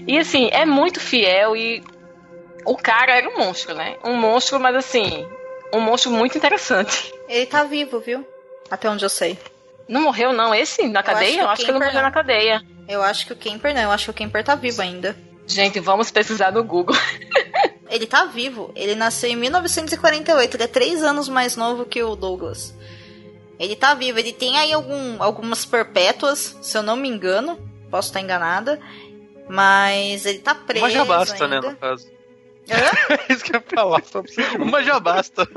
E 0.08 0.18
assim, 0.18 0.50
é 0.52 0.66
muito 0.66 1.00
fiel 1.00 1.56
e 1.56 1.84
o 2.66 2.76
cara 2.76 3.18
era 3.18 3.30
um 3.30 3.38
monstro, 3.38 3.76
né? 3.76 3.98
Um 4.04 4.16
monstro, 4.16 4.60
mas 4.60 4.76
assim, 4.76 5.28
um 5.74 5.80
monstro 5.80 6.12
muito 6.12 6.38
interessante. 6.38 7.14
Ele 7.28 7.46
tá 7.46 7.64
vivo, 7.64 8.00
viu? 8.00 8.26
Até 8.72 8.90
onde 8.90 9.04
eu 9.04 9.10
sei. 9.10 9.38
Não 9.88 10.02
morreu, 10.02 10.34
não? 10.34 10.54
Esse 10.54 10.88
na 10.88 11.04
cadeia? 11.04 11.28
Eu 11.28 11.30
acho 11.30 11.38
que, 11.38 11.42
eu 11.42 11.50
acho 11.50 11.66
que 11.66 11.72
ele 11.72 11.80
morreu 11.80 12.02
na 12.02 12.12
cadeia. 12.12 12.62
Eu 12.88 13.02
acho 13.02 13.26
que 13.26 13.34
o 13.34 13.36
Kemper 13.36 13.74
não, 13.74 13.82
eu 13.82 13.92
acho 13.92 14.06
que 14.06 14.12
o 14.12 14.14
Kemper 14.14 14.44
tá 14.44 14.56
vivo 14.56 14.82
ainda. 14.82 15.16
Gente, 15.46 15.80
vamos 15.80 16.12
pesquisar 16.12 16.52
no 16.52 16.64
Google. 16.64 16.96
ele 17.90 18.06
tá 18.06 18.26
vivo. 18.26 18.72
Ele 18.76 18.96
nasceu 18.96 19.30
em 19.30 19.36
1948. 19.36 20.56
Ele 20.56 20.64
é 20.64 20.68
três 20.68 21.04
anos 21.04 21.30
mais 21.30 21.56
novo 21.56 21.86
que 21.86 22.04
o 22.04 22.16
Douglas. 22.16 22.76
Ele 23.58 23.76
tá 23.76 23.94
vivo. 23.94 24.20
Ele 24.20 24.34
tem 24.34 24.58
aí 24.58 24.74
algum, 24.74 25.22
algumas 25.24 25.66
perpétuas, 25.66 26.58
se 26.62 26.78
eu 26.78 26.84
não 26.84 26.98
me 26.98 27.08
engano. 27.08 27.58
Posso 27.90 28.10
estar 28.10 28.20
enganada. 28.20 28.78
Mas 29.50 30.26
ele 30.26 30.40
tá 30.40 30.54
preso. 30.54 30.86
Uma 30.86 30.92
já 30.92 31.06
basta, 31.06 31.44
ainda. 31.44 31.62
né, 31.62 31.70
no 31.70 31.76
caso. 31.78 32.17
É 32.70 33.32
isso 33.34 33.44
que 33.44 33.56
eu 33.56 33.60
ia 33.60 33.76
falar, 33.76 34.02
Uma 34.60 34.84
já 34.84 35.00
basta. 35.00 35.48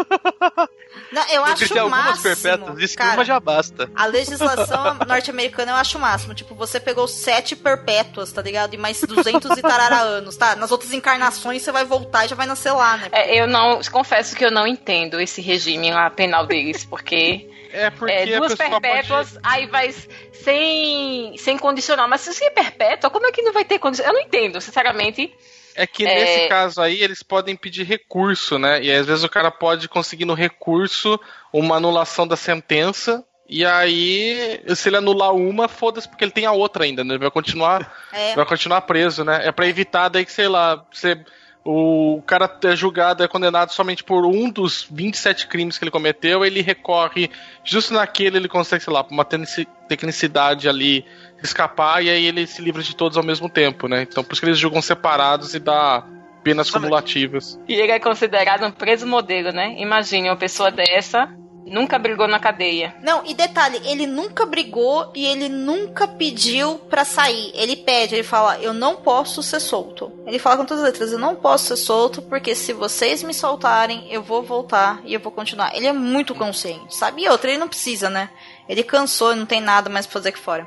Não, 1.11 1.29
eu 1.29 1.45
acho 1.45 1.85
o 1.85 1.91
máximo. 1.91 2.23
perpétuas, 2.23 2.79
disse 2.79 2.97
cara, 2.97 3.11
que 3.11 3.17
uma 3.17 3.25
já 3.25 3.41
basta. 3.41 3.91
A 3.95 4.07
legislação 4.07 4.95
norte-americana 5.07 5.73
eu 5.73 5.77
acho 5.77 5.99
o 5.99 6.01
máximo. 6.01 6.35
Tipo, 6.35 6.55
você 6.55 6.79
pegou 6.79 7.09
sete 7.09 7.57
perpétuas, 7.57 8.31
tá 8.33 8.41
ligado? 8.43 8.75
E 8.75 8.77
mais 8.77 9.01
200 9.01 9.59
e 9.59 9.63
tarara 9.63 10.01
anos, 10.03 10.37
tá? 10.37 10.55
Nas 10.55 10.71
outras 10.71 10.93
encarnações 10.93 11.63
você 11.63 11.73
vai 11.73 11.85
voltar 11.85 12.25
e 12.25 12.29
já 12.29 12.37
vai 12.37 12.47
nascer 12.47 12.73
lá, 12.73 12.97
né? 12.97 13.09
É, 13.13 13.41
eu 13.41 13.47
não, 13.47 13.81
confesso 13.91 14.37
que 14.37 14.45
eu 14.45 14.51
não 14.51 14.67
entendo 14.67 15.21
esse 15.21 15.41
regime 15.41 15.91
lá 15.91 16.09
penal 16.11 16.47
deles, 16.47 16.85
porque 16.85 17.49
é 17.73 17.91
porque 17.91 18.13
é, 18.13 18.39
duas 18.39 18.55
perpétuas, 18.55 19.33
pode... 19.33 19.41
aí 19.43 19.67
vai 19.67 19.95
sem, 20.33 21.37
sem 21.39 21.59
condicional. 21.59 22.09
Mas 22.09 22.23
se 22.23 22.45
é 22.45 22.51
perpétua, 22.51 23.11
como 23.11 23.27
é 23.27 23.33
que 23.33 23.43
não 23.43 23.53
vai 23.53 23.65
ter 23.65 23.79
condicional? 23.79 24.15
Eu 24.15 24.21
não 24.21 24.27
entendo, 24.27 24.61
sinceramente. 24.61 25.33
É 25.75 25.87
que 25.87 26.07
é... 26.07 26.15
nesse 26.15 26.49
caso 26.49 26.81
aí 26.81 27.03
eles 27.03 27.23
podem 27.23 27.57
pedir 27.57 27.85
recurso, 27.85 28.59
né? 28.59 28.83
E 28.83 28.91
às 28.93 29.07
vezes 29.07 29.25
o 29.25 29.29
cara 29.29 29.51
pode 29.51 29.89
conseguir 29.89 30.25
no 30.25 30.35
recurso 30.35 31.19
uma 31.53 31.77
anulação 31.77 32.27
da 32.27 32.37
sentença. 32.37 33.25
E 33.49 33.65
aí, 33.65 34.63
se 34.77 34.89
ele 34.89 34.99
anular 34.99 35.35
uma, 35.35 35.67
foda-se, 35.67 36.09
porque 36.09 36.23
ele 36.23 36.31
tem 36.31 36.47
a 36.47 36.53
outra 36.53 36.85
ainda, 36.85 37.03
né? 37.03 37.15
Ele 37.15 37.19
vai 37.19 37.31
continuar, 37.33 37.93
é. 38.13 38.33
vai 38.37 38.47
continuar 38.47 38.83
preso, 38.83 39.25
né? 39.25 39.41
É 39.45 39.51
pra 39.51 39.67
evitar 39.67 40.09
daí 40.09 40.25
que, 40.25 40.31
sei 40.31 40.47
lá, 40.47 40.87
você 40.93 41.19
o 41.65 42.23
cara 42.27 42.51
é 42.65 42.75
julgado, 42.75 43.23
é 43.23 43.29
condenado 43.29 43.71
somente 43.71 44.03
por 44.03 44.25
um 44.25 44.51
dos 44.51 44.87
27 44.91 45.47
crimes 45.47 45.77
que 45.77 45.85
ele 45.85 45.91
cometeu, 45.91 46.45
ele 46.45 46.63
recorre, 46.63 47.31
justo 47.63 47.93
naquele 47.93 48.39
ele 48.39 48.49
consegue, 48.49 48.83
sei 48.83 48.93
lá, 48.93 49.07
uma 49.11 49.25
tecnicidade 49.25 50.69
ali, 50.69 51.05
escapar, 51.43 52.03
e 52.03 52.09
aí 52.09 52.27
ele 52.27 52.47
se 52.47 52.63
livra 52.63 52.83
de 52.83 52.97
todos 52.97 53.19
ao 53.19 53.25
mesmo 53.25 53.49
tempo, 53.49 53.89
né? 53.89 54.03
Então 54.03 54.25
por 54.25 54.33
isso 54.33 54.41
que 54.41 54.47
eles 54.49 54.59
julgam 54.59 54.81
separados 54.81 55.55
e 55.55 55.59
dá 55.59 56.03
penas 56.43 56.71
cumulativas. 56.71 57.61
E 57.69 57.75
ele 57.75 57.93
é 57.93 58.01
considerado 58.01 58.65
um 58.65 58.71
preso 58.71 59.07
modelo, 59.07 59.53
né? 59.53 59.75
Imagine 59.79 60.31
uma 60.31 60.37
pessoa 60.37 60.71
dessa 60.71 61.29
Nunca 61.71 62.01
brigou 62.01 62.27
na 62.27 62.41
cadeia. 62.41 62.97
Não, 63.01 63.25
e 63.25 63.33
detalhe, 63.33 63.81
ele 63.85 64.05
nunca 64.05 64.45
brigou 64.45 65.13
e 65.15 65.25
ele 65.25 65.49
nunca 65.49 66.09
pediu 66.09 66.81
pra 66.91 67.05
sair. 67.05 67.53
Ele 67.55 67.77
pede, 67.77 68.17
ele 68.17 68.25
fala, 68.25 68.59
eu 68.59 68.75
não 68.75 68.97
posso 68.97 69.41
ser 69.41 69.61
solto. 69.61 70.11
Ele 70.27 70.41
fala 70.41 70.57
com 70.57 70.65
todas 70.65 70.83
as 70.83 70.91
letras, 70.91 71.13
eu 71.13 71.19
não 71.19 71.37
posso 71.37 71.67
ser 71.67 71.77
solto, 71.77 72.23
porque 72.23 72.57
se 72.57 72.73
vocês 72.73 73.23
me 73.23 73.33
soltarem, 73.33 74.05
eu 74.11 74.21
vou 74.21 74.43
voltar 74.43 75.01
e 75.05 75.15
eu 75.15 75.21
vou 75.21 75.31
continuar. 75.31 75.73
Ele 75.73 75.87
é 75.87 75.93
muito 75.93 76.35
consciente, 76.35 76.97
sabe? 76.97 77.23
E 77.23 77.29
outra, 77.29 77.49
ele 77.49 77.61
não 77.61 77.69
precisa, 77.69 78.11
né? 78.11 78.31
Ele 78.69 78.83
cansou, 78.83 79.37
não 79.37 79.47
tem 79.47 79.61
nada 79.61 79.89
mais 79.89 80.07
pra 80.07 80.15
fazer 80.15 80.31
aqui 80.31 80.41
fora. 80.41 80.67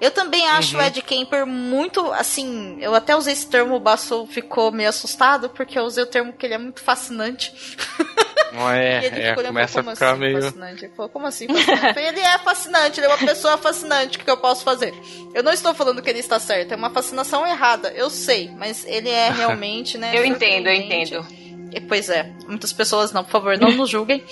Eu 0.00 0.10
também 0.10 0.48
acho 0.48 0.76
uhum. 0.76 0.82
o 0.82 0.86
Ed 0.86 1.02
Kemper 1.02 1.46
muito, 1.46 2.10
assim, 2.12 2.78
eu 2.80 2.94
até 2.94 3.14
usei 3.14 3.34
esse 3.34 3.46
termo, 3.46 3.74
o 3.74 3.80
Basso 3.80 4.26
ficou 4.26 4.72
meio 4.72 4.88
assustado, 4.88 5.50
porque 5.50 5.78
eu 5.78 5.82
usei 5.82 6.02
o 6.02 6.06
termo 6.06 6.32
que 6.32 6.46
ele 6.46 6.54
é 6.54 6.58
muito 6.58 6.80
fascinante. 6.80 7.52
Não 8.52 8.68
é, 8.68 9.06
é 9.06 9.34
começa 9.34 9.80
a 9.80 9.84
ficar 9.84 10.12
assim, 10.12 10.20
meio... 10.20 10.42
Fascinante? 10.42 10.84
Ele 10.84 10.94
falou, 10.94 11.08
como 11.08 11.26
assim 11.26 11.46
fascinante? 11.46 11.98
ele 12.00 12.20
é 12.20 12.38
fascinante, 12.38 12.98
ele 12.98 13.06
é 13.06 13.08
uma 13.08 13.18
pessoa 13.18 13.56
fascinante, 13.56 14.18
o 14.18 14.20
que 14.24 14.30
eu 14.30 14.36
posso 14.38 14.64
fazer? 14.64 14.92
Eu 15.32 15.42
não 15.44 15.52
estou 15.52 15.72
falando 15.72 16.02
que 16.02 16.10
ele 16.10 16.18
está 16.18 16.40
certo, 16.40 16.72
é 16.72 16.76
uma 16.76 16.90
fascinação 16.90 17.46
errada, 17.46 17.92
eu 17.94 18.10
sei, 18.10 18.50
mas 18.58 18.84
ele 18.86 19.08
é 19.08 19.30
realmente, 19.30 19.96
né? 19.96 20.10
eu 20.18 20.24
entendo, 20.24 20.66
eu 20.66 20.74
entendo. 20.74 21.26
E, 21.72 21.80
pois 21.80 22.08
é, 22.08 22.32
muitas 22.48 22.72
pessoas 22.72 23.12
não, 23.12 23.22
por 23.22 23.30
favor, 23.30 23.56
não 23.56 23.70
nos 23.70 23.88
julguem. 23.88 24.24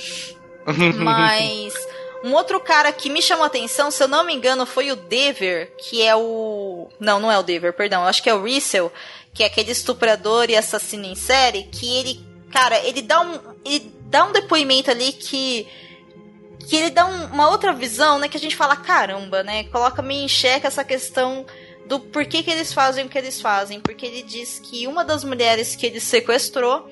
mas... 0.99 1.75
Um 2.23 2.35
outro 2.35 2.59
cara 2.59 2.93
que 2.93 3.09
me 3.09 3.23
chamou 3.23 3.45
a 3.45 3.47
atenção, 3.47 3.91
se 3.91 4.03
eu 4.03 4.09
não 4.09 4.25
me 4.25 4.35
engano, 4.35 4.67
foi 4.67 4.91
o 4.91 4.97
Dever, 4.97 5.73
que 5.79 6.03
é 6.03 6.17
o. 6.17 6.89
Não, 6.99 7.21
não 7.21 7.31
é 7.31 7.39
o 7.39 7.43
Dever, 7.43 7.73
perdão. 7.73 8.05
Acho 8.05 8.23
que 8.23 8.29
é 8.29 8.35
o 8.35 8.43
Rissel, 8.43 8.93
que 9.33 9.43
é 9.43 9.47
aquele 9.47 9.71
estuprador 9.71 10.51
e 10.51 10.57
assassino 10.57 11.07
em 11.07 11.15
série, 11.15 11.65
que 11.65 11.97
ele. 11.97 12.21
Cara, 12.51 12.79
ele 12.81 13.03
dá 13.03 13.21
um. 13.21 13.39
Ele 13.65 13.93
dá 14.07 14.25
um 14.25 14.33
depoimento 14.33 14.91
ali 14.91 15.13
que. 15.13 15.67
Que 16.69 16.77
ele 16.77 16.91
dá 16.91 17.07
um, 17.07 17.27
uma 17.27 17.49
outra 17.51 17.73
visão, 17.73 18.19
né? 18.19 18.29
Que 18.29 18.37
a 18.37 18.41
gente 18.41 18.57
fala, 18.57 18.77
caramba, 18.77 19.43
né? 19.43 19.65
Coloca 19.65 20.03
meio 20.03 20.25
em 20.25 20.29
xeque 20.29 20.67
essa 20.67 20.85
questão 20.85 21.47
do 21.87 22.01
porquê 22.01 22.43
que 22.43 22.51
eles 22.51 22.73
fazem 22.73 23.07
o 23.07 23.09
que 23.09 23.17
eles 23.17 23.41
fazem. 23.41 23.81
Porque 23.81 24.05
ele 24.05 24.23
diz 24.23 24.59
que 24.59 24.87
uma 24.89 25.05
das 25.05 25.23
mulheres 25.23 25.77
que 25.77 25.87
ele 25.87 26.01
sequestrou 26.01 26.91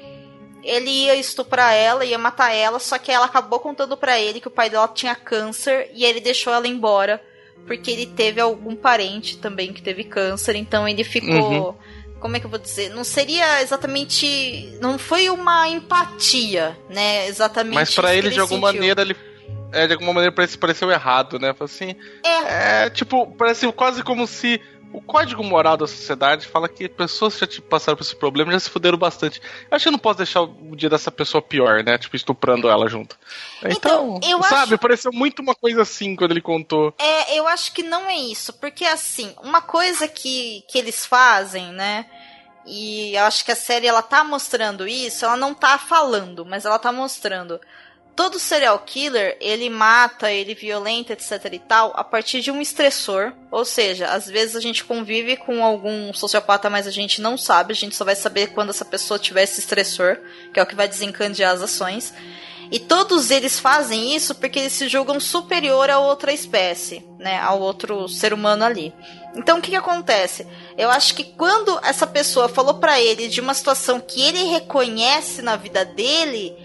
ele 0.67 0.91
ia 0.91 1.15
estuprar 1.15 1.73
ela, 1.73 2.05
ia 2.05 2.19
matar 2.19 2.53
ela, 2.53 2.79
só 2.79 2.99
que 2.99 3.13
ela 3.13 3.27
acabou 3.27 3.61
contando 3.61 3.97
para 3.97 4.19
ele 4.19 4.41
que 4.41 4.49
o 4.49 4.51
pai 4.51 4.69
dela 4.69 4.89
tinha 4.89 5.15
câncer 5.15 5.91
e 5.95 6.05
ele 6.05 6.21
deixou 6.21 6.53
ela 6.53 6.67
embora 6.67 7.23
porque 7.67 7.91
ele 7.91 8.07
teve 8.07 8.41
algum 8.41 8.77
parente 8.77 9.39
também 9.39 9.73
que 9.73 9.83
teve 9.83 10.05
câncer, 10.05 10.55
então 10.55 10.89
ele 10.89 11.05
ficou. 11.05 11.71
Uhum. 11.71 11.75
Como 12.21 12.37
é 12.37 12.41
que 12.41 12.47
eu 12.47 12.51
vou 12.51 12.59
dizer? 12.59 12.91
Não 12.91 13.05
seria 13.05 13.61
exatamente. 13.61 14.79
Não 14.81 14.99
foi 14.99 15.29
uma 15.29 15.69
empatia, 15.69 16.77
né? 16.89 17.27
Exatamente. 17.27 17.75
Mas 17.75 17.95
para 17.95 18.15
ele, 18.15 18.29
ele, 18.29 18.35
de 18.35 18.41
alguma 18.41 18.69
sentiu. 18.69 18.81
maneira, 18.81 19.03
ele. 19.03 19.17
É, 19.73 19.87
de 19.87 19.93
alguma 19.93 20.15
maneira 20.15 20.35
parece, 20.35 20.57
pareceu 20.57 20.91
errado, 20.91 21.39
né? 21.39 21.55
Assim, 21.61 21.95
é. 22.25 22.85
é. 22.85 22.91
Tipo, 22.91 23.27
parece 23.37 23.71
quase 23.73 24.03
como 24.03 24.27
se 24.27 24.61
o 24.97 25.01
código 25.03 25.45
moral 25.45 25.77
da 25.77 25.87
sociedade 25.87 26.47
fala 26.47 26.71
que 26.71 26.89
pessoas 26.89 27.35
que 27.35 27.41
já 27.41 27.47
tipo, 27.47 27.69
passaram 27.69 27.99
por 27.99 28.03
esse 28.03 28.17
problema 28.17 28.51
já 28.51 28.61
se 28.61 28.71
fuderam 28.71 28.97
bastante. 28.97 29.43
Eu 29.71 29.77
acho 29.77 29.83
que 29.83 29.89
eu 29.91 29.93
não 29.93 29.99
posso 29.99 30.17
deixar 30.17 30.41
o 30.41 30.75
dia 30.75 30.89
dessa 30.89 31.11
pessoa 31.11 31.43
pior, 31.43 31.85
né? 31.85 31.99
Tipo, 31.99 32.17
estuprando 32.17 32.67
ela 32.67 32.89
junto. 32.89 33.15
Então, 33.63 34.17
então 34.17 34.31
eu 34.31 34.43
sabe, 34.43 34.73
acho... 34.73 34.79
pareceu 34.79 35.13
muito 35.13 35.43
uma 35.43 35.55
coisa 35.55 35.83
assim 35.83 36.17
quando 36.17 36.31
ele 36.31 36.41
contou. 36.41 36.95
É, 36.99 37.39
eu 37.39 37.47
acho 37.47 37.75
que 37.75 37.83
não 37.83 38.09
é 38.09 38.17
isso. 38.17 38.55
Porque, 38.55 38.87
assim, 38.87 39.35
uma 39.43 39.61
coisa 39.61 40.09
que, 40.09 40.65
que 40.67 40.79
eles 40.79 41.05
fazem, 41.05 41.73
né? 41.73 42.07
E 42.65 43.15
eu 43.15 43.25
acho 43.25 43.45
que 43.45 43.53
a 43.53 43.57
série 43.57 43.87
ela 43.87 44.03
tá 44.03 44.25
mostrando 44.25 44.89
isso, 44.89 45.27
ela 45.27 45.37
não 45.37 45.53
tá 45.53 45.79
falando, 45.79 46.45
mas 46.47 46.65
ela 46.65 46.79
tá 46.79 46.91
mostrando 46.91 47.61
todo 48.17 48.39
serial 48.39 48.79
killer, 48.79 49.37
ele 49.41 49.69
mata, 49.69 50.33
ele 50.33 50.55
violenta, 50.55 51.13
etc 51.13 51.53
e 51.53 51.59
tal, 51.59 51.93
a 51.95 52.03
partir 52.03 52.41
de 52.41 52.51
um 52.51 52.63
estressor. 52.63 53.33
Ou 53.51 53.65
seja, 53.65 54.07
às 54.07 54.27
vezes 54.27 54.57
a 54.57 54.61
gente 54.61 54.83
convive 54.83 55.37
com 55.37 55.63
algum 55.63 56.13
sociopata, 56.15 56.71
mas 56.71 56.87
a 56.87 56.91
gente 56.91 57.21
não 57.21 57.37
sabe, 57.37 57.73
a 57.73 57.77
gente 57.77 57.95
só 57.95 58.05
vai 58.05 58.17
saber 58.17 58.49
quando 58.49 58.71
essa 58.71 58.85
pessoa 58.85 59.19
tiver 59.19 59.43
esse 59.43 59.61
estressor, 59.61 60.19
que 60.53 60.59
é 60.59 60.63
o 60.63 60.67
que 60.67 60.75
vai 60.75 60.89
desencadear 60.89 61.53
as 61.53 61.61
ações. 61.61 62.15
E 62.71 62.81
todos 62.81 63.31
eles 63.31 63.61
fazem 63.61 64.17
isso 64.17 64.35
porque 64.35 64.59
eles 64.59 64.73
se 64.73 64.89
julgam 64.89 65.21
superior 65.21 65.89
a 65.89 65.99
outra 65.99 66.33
espécie, 66.33 67.07
né, 67.19 67.39
ao 67.39 67.61
outro 67.61 68.09
ser 68.09 68.33
humano 68.33 68.65
ali. 68.65 68.93
Então 69.37 69.59
o 69.59 69.63
que, 69.63 69.71
que 69.71 69.77
acontece? 69.77 70.47
Eu 70.77 70.91
acho 70.91 71.15
que 71.15 71.23
quando 71.23 71.79
essa 71.85 72.07
pessoa 72.07 72.49
falou 72.49 72.75
para 72.75 73.01
ele 73.01 73.29
de 73.29 73.41
uma 73.41 73.55
situação 73.55 74.01
que 74.01 74.21
ele 74.21 74.45
reconhece 74.45 75.43
na 75.43 75.55
vida 75.55 75.85
dele, 75.85 76.57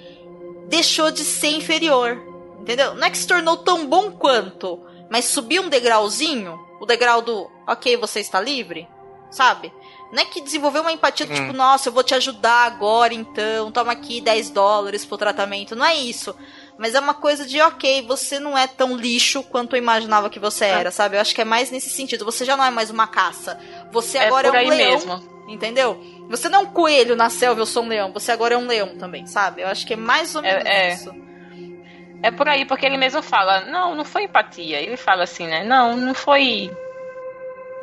deixou 0.71 1.11
de 1.11 1.23
ser 1.23 1.49
inferior. 1.49 2.17
Entendeu? 2.59 2.95
Não 2.95 3.05
é 3.05 3.09
que 3.09 3.17
se 3.17 3.27
tornou 3.27 3.57
tão 3.57 3.85
bom 3.87 4.11
quanto, 4.11 4.79
mas 5.09 5.25
subiu 5.25 5.63
um 5.63 5.69
degrauzinho, 5.69 6.59
o 6.79 6.85
degrau 6.85 7.21
do 7.21 7.49
ok, 7.67 7.97
você 7.97 8.19
está 8.19 8.39
livre, 8.39 8.87
sabe? 9.29 9.73
Não 10.11 10.21
é 10.21 10.25
que 10.25 10.41
desenvolveu 10.41 10.81
uma 10.81 10.91
empatia 10.91 11.25
do 11.25 11.33
hum. 11.33 11.35
tipo, 11.35 11.53
nossa, 11.53 11.89
eu 11.89 11.93
vou 11.93 12.03
te 12.03 12.13
ajudar 12.13 12.65
agora 12.65 13.13
então, 13.13 13.71
toma 13.71 13.91
aqui 13.91 14.21
10 14.21 14.51
dólares 14.51 15.03
pro 15.03 15.17
tratamento. 15.17 15.75
Não 15.75 15.85
é 15.85 15.95
isso. 15.95 16.35
Mas 16.81 16.95
é 16.95 16.99
uma 16.99 17.13
coisa 17.13 17.45
de, 17.45 17.61
ok, 17.61 18.01
você 18.07 18.39
não 18.39 18.57
é 18.57 18.65
tão 18.65 18.97
lixo 18.97 19.43
quanto 19.43 19.75
eu 19.75 19.77
imaginava 19.77 20.31
que 20.31 20.39
você 20.39 20.65
é. 20.65 20.69
era, 20.69 20.89
sabe? 20.89 21.15
Eu 21.15 21.21
acho 21.21 21.35
que 21.35 21.41
é 21.41 21.45
mais 21.45 21.69
nesse 21.69 21.91
sentido. 21.91 22.25
Você 22.25 22.43
já 22.43 22.57
não 22.57 22.65
é 22.65 22.71
mais 22.71 22.89
uma 22.89 23.05
caça. 23.05 23.59
Você 23.91 24.17
é 24.17 24.25
agora 24.25 24.47
é 24.47 24.65
um 24.65 24.69
leão. 24.69 24.91
Mesmo. 24.91 25.45
Entendeu? 25.47 26.03
Você 26.27 26.49
não 26.49 26.61
é 26.61 26.61
um 26.63 26.65
coelho 26.65 27.15
na 27.15 27.29
selva, 27.29 27.61
eu 27.61 27.67
sou 27.67 27.83
um 27.83 27.87
leão. 27.87 28.11
Você 28.13 28.31
agora 28.31 28.55
é 28.55 28.57
um 28.57 28.65
leão 28.65 28.97
também, 28.97 29.27
sabe? 29.27 29.61
Eu 29.61 29.67
acho 29.67 29.85
que 29.85 29.93
é 29.93 29.95
mais 29.95 30.35
ou 30.35 30.41
menos 30.41 30.65
é, 30.65 30.87
é. 30.87 30.93
isso. 30.95 31.13
É 32.23 32.31
por 32.31 32.49
aí, 32.49 32.65
porque 32.65 32.87
ele 32.87 32.97
mesmo 32.97 33.21
fala, 33.21 33.61
não, 33.65 33.93
não 33.93 34.03
foi 34.03 34.23
empatia. 34.23 34.81
Ele 34.81 34.97
fala 34.97 35.21
assim, 35.21 35.45
né? 35.45 35.63
Não, 35.63 35.95
não 35.95 36.15
foi. 36.15 36.75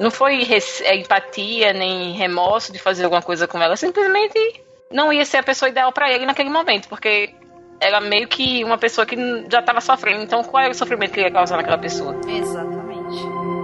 Não 0.01 0.11
foi 0.11 0.45
é, 0.83 0.97
empatia 0.97 1.73
nem 1.73 2.15
remorso 2.15 2.73
de 2.73 2.81
fazer 2.81 3.05
alguma 3.05 3.23
coisa 3.23 3.47
com 3.47 3.63
ela. 3.63 3.77
Simplesmente 3.77 4.61
não 4.91 5.13
ia 5.13 5.25
ser 5.25 5.37
a 5.37 5.43
pessoa 5.45 5.69
ideal 5.69 5.93
para 5.93 6.11
ele 6.13 6.27
naquele 6.27 6.51
momento, 6.51 6.89
porque 6.89 7.33
era 7.81 8.01
meio 8.01 8.29
que 8.29 8.65
uma 8.65 8.79
pessoa 8.79 9.07
que 9.07 9.17
já 9.51 9.61
estava 9.61 9.81
sofrendo. 9.81 10.23
Então, 10.23 10.43
qual 10.43 10.63
era 10.63 10.73
o 10.73 10.75
sofrimento 10.75 11.13
que 11.13 11.21
ia 11.21 11.31
causar 11.31 11.57
naquela 11.57 11.79
pessoa? 11.79 12.19
Exatamente. 12.29 13.58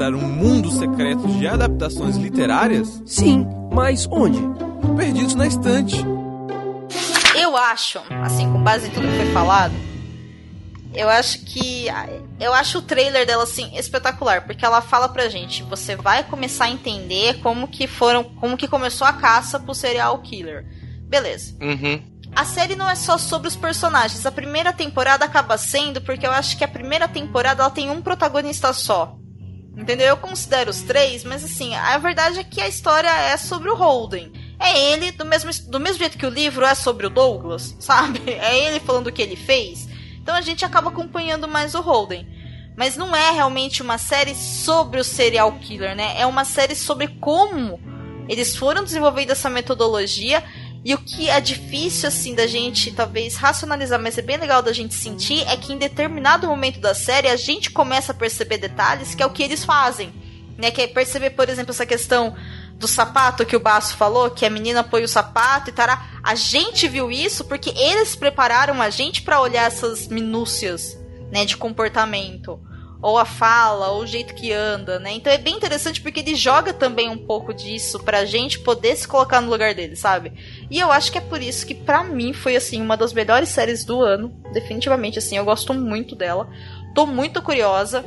Encontrar 0.00 0.14
um 0.14 0.26
mundo 0.26 0.70
secreto 0.70 1.28
de 1.28 1.46
adaptações 1.46 2.16
literárias? 2.16 3.02
Sim, 3.04 3.46
mas 3.70 4.06
onde? 4.10 4.40
Perdidos 4.96 5.34
na 5.34 5.46
estante. 5.46 5.96
Eu 7.36 7.56
acho, 7.56 8.00
assim, 8.22 8.50
com 8.50 8.62
base 8.62 8.88
em 8.88 8.90
tudo 8.90 9.06
que 9.06 9.16
foi 9.16 9.32
falado, 9.32 9.74
eu 10.94 11.08
acho 11.08 11.44
que. 11.44 11.86
Eu 12.40 12.54
acho 12.54 12.78
o 12.78 12.82
trailer 12.82 13.26
dela, 13.26 13.42
assim, 13.42 13.76
espetacular, 13.76 14.46
porque 14.46 14.64
ela 14.64 14.80
fala 14.80 15.08
pra 15.08 15.28
gente, 15.28 15.62
você 15.64 15.94
vai 15.94 16.24
começar 16.24 16.64
a 16.64 16.70
entender 16.70 17.38
como 17.40 17.68
que 17.68 17.86
foram. 17.86 18.24
como 18.24 18.56
que 18.56 18.66
começou 18.66 19.06
a 19.06 19.12
caça 19.12 19.60
pro 19.60 19.74
serial 19.74 20.18
killer. 20.18 20.64
Beleza. 21.08 21.54
Uhum. 21.60 22.02
A 22.34 22.44
série 22.44 22.76
não 22.76 22.88
é 22.88 22.94
só 22.94 23.18
sobre 23.18 23.48
os 23.48 23.56
personagens. 23.56 24.24
A 24.24 24.32
primeira 24.32 24.72
temporada 24.72 25.24
acaba 25.24 25.58
sendo 25.58 26.00
porque 26.00 26.26
eu 26.26 26.30
acho 26.30 26.56
que 26.56 26.64
a 26.64 26.68
primeira 26.68 27.06
temporada 27.08 27.62
ela 27.62 27.70
tem 27.70 27.90
um 27.90 28.00
protagonista 28.00 28.72
só. 28.72 29.19
Entendeu? 29.76 30.08
Eu 30.08 30.16
considero 30.16 30.70
os 30.70 30.82
três, 30.82 31.24
mas 31.24 31.44
assim, 31.44 31.74
a 31.74 31.96
verdade 31.98 32.38
é 32.38 32.44
que 32.44 32.60
a 32.60 32.68
história 32.68 33.08
é 33.08 33.36
sobre 33.36 33.70
o 33.70 33.74
Holden. 33.74 34.32
É 34.58 34.92
ele, 34.92 35.12
do 35.12 35.24
mesmo, 35.24 35.50
do 35.68 35.80
mesmo 35.80 35.98
jeito 35.98 36.18
que 36.18 36.26
o 36.26 36.30
livro 36.30 36.64
é 36.64 36.74
sobre 36.74 37.06
o 37.06 37.10
Douglas, 37.10 37.74
sabe? 37.80 38.20
É 38.30 38.58
ele 38.66 38.80
falando 38.80 39.06
o 39.06 39.12
que 39.12 39.22
ele 39.22 39.36
fez. 39.36 39.88
Então 40.22 40.34
a 40.34 40.40
gente 40.40 40.64
acaba 40.64 40.90
acompanhando 40.90 41.48
mais 41.48 41.74
o 41.74 41.80
Holden. 41.80 42.26
Mas 42.76 42.96
não 42.96 43.14
é 43.14 43.30
realmente 43.30 43.82
uma 43.82 43.98
série 43.98 44.34
sobre 44.34 45.00
o 45.00 45.04
serial 45.04 45.52
killer, 45.60 45.94
né? 45.94 46.14
É 46.18 46.26
uma 46.26 46.44
série 46.44 46.74
sobre 46.74 47.08
como 47.08 47.80
eles 48.28 48.56
foram 48.56 48.84
desenvolvendo 48.84 49.30
essa 49.30 49.50
metodologia 49.50 50.42
e 50.82 50.94
o 50.94 50.98
que 50.98 51.28
é 51.28 51.40
difícil, 51.40 52.08
assim, 52.08 52.34
da 52.34 52.46
gente 52.46 52.90
talvez 52.92 53.36
racionalizar, 53.36 54.00
mas 54.00 54.16
é 54.16 54.22
bem 54.22 54.38
legal 54.38 54.62
da 54.62 54.72
gente 54.72 54.94
sentir, 54.94 55.46
é 55.46 55.56
que 55.56 55.72
em 55.72 55.78
determinado 55.78 56.46
momento 56.46 56.80
da 56.80 56.94
série 56.94 57.28
a 57.28 57.36
gente 57.36 57.70
começa 57.70 58.12
a 58.12 58.14
perceber 58.14 58.56
detalhes 58.56 59.14
que 59.14 59.22
é 59.22 59.26
o 59.26 59.30
que 59.30 59.42
eles 59.42 59.64
fazem. 59.64 60.12
Né? 60.56 60.70
Que 60.70 60.82
é 60.82 60.86
perceber, 60.86 61.30
por 61.30 61.48
exemplo, 61.48 61.70
essa 61.70 61.84
questão 61.84 62.34
do 62.76 62.88
sapato 62.88 63.44
que 63.44 63.56
o 63.56 63.60
Baço 63.60 63.94
falou, 63.94 64.30
que 64.30 64.46
a 64.46 64.50
menina 64.50 64.82
põe 64.82 65.02
o 65.02 65.08
sapato 65.08 65.68
e 65.68 65.72
tará. 65.72 66.08
A 66.22 66.34
gente 66.34 66.88
viu 66.88 67.10
isso 67.10 67.44
porque 67.44 67.70
eles 67.76 68.16
prepararam 68.16 68.80
a 68.80 68.88
gente 68.88 69.20
para 69.20 69.40
olhar 69.40 69.66
essas 69.66 70.08
minúcias, 70.08 70.98
né, 71.30 71.44
de 71.44 71.58
comportamento 71.58 72.58
ou 73.02 73.16
a 73.16 73.24
fala, 73.24 73.88
ou 73.88 74.02
o 74.02 74.06
jeito 74.06 74.34
que 74.34 74.52
anda, 74.52 74.98
né? 74.98 75.12
Então 75.12 75.32
é 75.32 75.38
bem 75.38 75.54
interessante 75.54 76.00
porque 76.00 76.20
ele 76.20 76.34
joga 76.34 76.72
também 76.72 77.08
um 77.08 77.16
pouco 77.16 77.54
disso 77.54 77.98
pra 78.00 78.24
gente 78.24 78.58
poder 78.58 78.94
se 78.96 79.08
colocar 79.08 79.40
no 79.40 79.50
lugar 79.50 79.74
dele, 79.74 79.96
sabe? 79.96 80.32
E 80.70 80.78
eu 80.78 80.92
acho 80.92 81.10
que 81.10 81.18
é 81.18 81.22
por 81.22 81.40
isso 81.40 81.66
que 81.66 81.74
para 81.74 82.04
mim 82.04 82.32
foi 82.32 82.56
assim 82.56 82.80
uma 82.80 82.96
das 82.96 83.12
melhores 83.12 83.48
séries 83.48 83.84
do 83.84 84.02
ano, 84.02 84.34
definitivamente 84.52 85.18
assim, 85.18 85.36
eu 85.36 85.44
gosto 85.44 85.72
muito 85.72 86.14
dela. 86.14 86.48
Tô 86.94 87.06
muito 87.06 87.40
curiosa. 87.40 88.04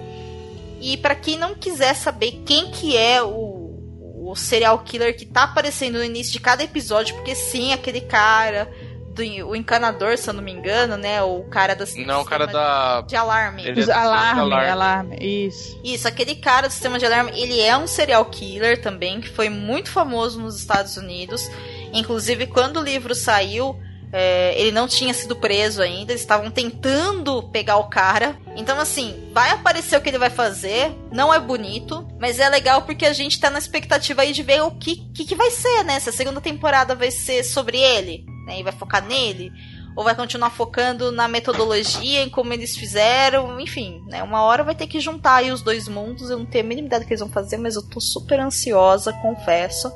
E 0.79 0.97
para 0.97 1.15
quem 1.15 1.37
não 1.37 1.55
quiser 1.55 1.95
saber 1.95 2.43
quem 2.45 2.69
que 2.69 2.95
é 2.95 3.23
o, 3.23 3.79
o 4.27 4.35
serial 4.35 4.77
killer 4.79 5.17
que 5.17 5.25
tá 5.25 5.43
aparecendo 5.43 5.97
no 5.97 6.03
início 6.03 6.33
de 6.33 6.39
cada 6.39 6.63
episódio, 6.63 7.15
porque 7.15 7.33
sim, 7.33 7.73
aquele 7.73 8.01
cara 8.01 8.69
do, 9.13 9.21
o 9.47 9.55
encanador, 9.55 10.17
se 10.17 10.29
eu 10.29 10.33
não 10.33 10.43
me 10.43 10.51
engano, 10.51 10.97
né? 10.97 11.21
O 11.21 11.43
cara 11.43 11.75
da. 11.75 11.85
Não, 12.05 12.21
o 12.21 12.25
cara 12.25 12.47
da. 12.47 13.01
De 13.01 13.15
alarme. 13.15 13.65
Ele 13.65 13.81
é 13.81 13.93
alarme, 13.93 14.41
alarme, 14.41 14.69
alarme, 14.69 15.17
isso. 15.21 15.79
Isso, 15.83 16.07
aquele 16.07 16.35
cara 16.35 16.67
do 16.67 16.71
sistema 16.71 16.97
de 16.97 17.05
alarme, 17.05 17.31
ele 17.39 17.59
é 17.59 17.77
um 17.77 17.87
serial 17.87 18.25
killer 18.25 18.81
também, 18.81 19.21
que 19.21 19.29
foi 19.29 19.49
muito 19.49 19.89
famoso 19.89 20.41
nos 20.41 20.59
Estados 20.59 20.97
Unidos. 20.97 21.49
Inclusive, 21.93 22.47
quando 22.47 22.77
o 22.77 22.83
livro 22.83 23.13
saiu. 23.13 23.79
É, 24.15 24.53
ele 24.61 24.71
não 24.71 24.87
tinha 24.87 25.11
sido 25.11 25.35
preso 25.35 25.81
ainda, 25.81 26.11
eles 26.11 26.21
estavam 26.21 26.51
tentando 26.51 27.49
pegar 27.49 27.77
o 27.77 27.89
cara. 27.89 28.37
Então, 28.55 28.79
assim, 28.79 29.31
vai 29.33 29.49
aparecer 29.49 29.97
o 29.97 30.01
que 30.01 30.09
ele 30.09 30.19
vai 30.19 30.29
fazer. 30.29 30.95
Não 31.11 31.33
é 31.33 31.39
bonito, 31.39 32.07
mas 32.19 32.39
é 32.39 32.47
legal 32.47 32.83
porque 32.83 33.07
a 33.07 33.13
gente 33.13 33.39
tá 33.39 33.49
na 33.49 33.57
expectativa 33.57 34.21
aí 34.21 34.31
de 34.31 34.43
ver 34.43 34.61
o 34.61 34.69
que, 34.69 34.97
que, 35.15 35.25
que 35.25 35.33
vai 35.33 35.49
ser, 35.49 35.83
né? 35.83 35.99
Se 35.99 36.09
a 36.09 36.13
segunda 36.13 36.39
temporada 36.39 36.93
vai 36.93 37.09
ser 37.09 37.43
sobre 37.43 37.79
ele 37.79 38.23
né, 38.45 38.59
e 38.59 38.63
vai 38.63 38.71
focar 38.73 39.05
nele, 39.05 39.51
ou 39.95 40.03
vai 40.03 40.15
continuar 40.15 40.49
focando 40.49 41.11
na 41.11 41.27
metodologia, 41.27 42.23
em 42.23 42.29
como 42.29 42.53
eles 42.53 42.75
fizeram, 42.75 43.59
enfim, 43.59 44.03
né? 44.07 44.23
Uma 44.23 44.41
hora 44.41 44.63
vai 44.63 44.73
ter 44.73 44.87
que 44.87 44.99
juntar 44.99 45.35
aí 45.35 45.51
os 45.51 45.61
dois 45.61 45.87
mundos. 45.87 46.29
Eu 46.29 46.39
não 46.39 46.45
tenho 46.45 46.65
a 46.65 46.67
mínima 46.67 46.87
ideia 46.87 46.99
do 46.99 47.05
que 47.05 47.13
eles 47.13 47.19
vão 47.19 47.29
fazer, 47.29 47.57
mas 47.57 47.75
eu 47.75 47.87
tô 47.87 47.99
super 47.99 48.39
ansiosa, 48.39 49.13
confesso. 49.13 49.93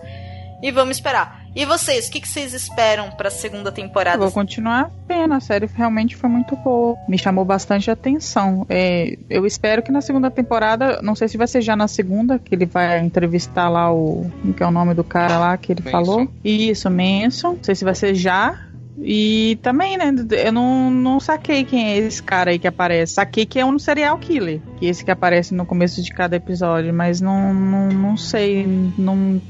E 0.62 0.72
vamos 0.72 0.98
esperar. 0.98 1.47
E 1.58 1.66
vocês, 1.66 2.08
o 2.08 2.12
que, 2.12 2.22
que 2.22 2.28
vocês 2.28 2.54
esperam 2.54 3.10
pra 3.10 3.32
segunda 3.32 3.72
temporada? 3.72 4.20
Vou 4.20 4.32
continuar 4.32 4.92
vendo, 5.08 5.34
a 5.34 5.40
série 5.40 5.66
realmente 5.66 6.16
foi 6.16 6.30
muito 6.30 6.56
boa. 6.56 6.96
Me 7.10 7.18
chamou 7.18 7.44
bastante 7.44 7.90
atenção. 7.90 8.64
É, 8.70 9.18
eu 9.28 9.44
espero 9.44 9.82
que 9.82 9.92
na 9.92 10.00
segunda 10.00 10.30
temporada, 10.30 11.02
não 11.02 11.16
sei 11.16 11.28
se 11.28 11.36
vai 11.36 11.48
ser 11.48 11.62
já 11.62 11.76
na 11.76 11.88
segunda, 11.88 12.38
que 12.38 12.54
ele 12.54 12.68
vai 12.68 13.00
entrevistar 13.00 13.70
lá 13.70 13.92
o. 13.92 14.30
Como 14.40 14.54
que 14.54 14.62
é 14.62 14.68
o 14.68 14.72
nome 14.72 14.94
do 14.94 15.04
cara 15.04 15.40
lá 15.40 15.58
que 15.58 15.72
ele 15.72 15.82
Manson. 15.84 15.92
falou? 15.92 16.28
Isso, 16.46 16.92
Manson. 16.92 17.54
Não 17.54 17.64
sei 17.64 17.74
se 17.74 17.84
vai 17.84 17.96
ser 17.96 18.14
já. 18.14 18.68
E 19.00 19.58
também, 19.64 19.98
né? 19.98 20.14
Eu 20.44 20.52
não, 20.52 20.92
não 20.92 21.20
saquei 21.20 21.64
quem 21.64 21.88
é 21.88 21.98
esse 21.98 22.22
cara 22.22 22.52
aí 22.52 22.60
que 22.60 22.68
aparece. 22.68 23.14
Saquei 23.14 23.48
que 23.48 23.60
é 23.60 23.66
um 23.66 23.80
serial 23.80 24.20
killer. 24.20 24.62
Que 24.78 24.86
esse 24.86 25.04
que 25.04 25.10
aparece 25.10 25.56
no 25.56 25.66
começo 25.66 26.04
de 26.04 26.14
cada 26.14 26.36
episódio. 26.36 26.94
Mas 26.94 27.20
não, 27.20 27.52
não, 27.52 27.90
não 27.90 28.18
sei. 28.18 28.68
Não, 28.96 29.42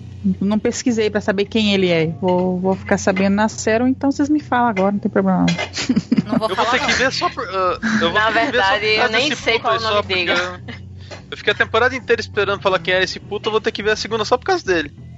não 0.42 0.60
pesquisei 0.60 1.10
pra 1.10 1.22
saber 1.22 1.46
quem 1.46 1.74
ele 1.74 1.90
é. 1.90 2.08
Vou, 2.22 2.60
vou 2.60 2.76
ficar 2.76 2.98
sabendo 2.98 3.36
na 3.36 3.48
série, 3.48 3.84
então 3.86 4.12
vocês 4.12 4.30
me 4.30 4.40
falam 4.40 4.68
agora, 4.70 4.92
não 4.92 5.00
tem 5.00 5.12
problema. 5.12 5.46
não. 5.46 6.32
Não 6.32 6.40
vou 6.40 6.50
Eu 6.50 6.56
vou 6.56 6.66
falar 6.66 6.72
ter 6.80 6.86
que 6.86 6.94
ver 6.94 7.12
só 7.12 7.30
por. 7.30 7.44
ah, 7.50 7.80
eu 8.02 8.12
vou 8.12 8.20
Na 8.20 8.28
que 8.28 8.34
ver 8.34 8.40
só 8.40 8.52
verdade, 8.52 8.86
eu 8.88 9.10
nem 9.10 9.36
sei 9.36 9.60
qual 9.60 9.74
aí, 9.74 9.80
o 9.80 9.82
nome 9.82 10.04
dele. 10.04 10.32
Eu, 11.32 11.38
fiquei 11.38 11.52
a 11.54 11.56
temporada 11.56 11.96
inteira 11.96 12.20
esperando 12.22 12.62
falar 12.62 12.80
quem 12.80 12.94
era 12.94 13.04
esse 13.04 13.20
puto, 13.20 13.48
eu 13.48 13.52
vou 13.52 13.62
ter 13.62 13.72
que 13.72 13.84
ver 13.84 13.92
a 13.92 13.96
segunda 13.96 14.24
só 14.26 14.38
por 14.38 14.46
causa 14.46 14.66
dele. 14.66 14.92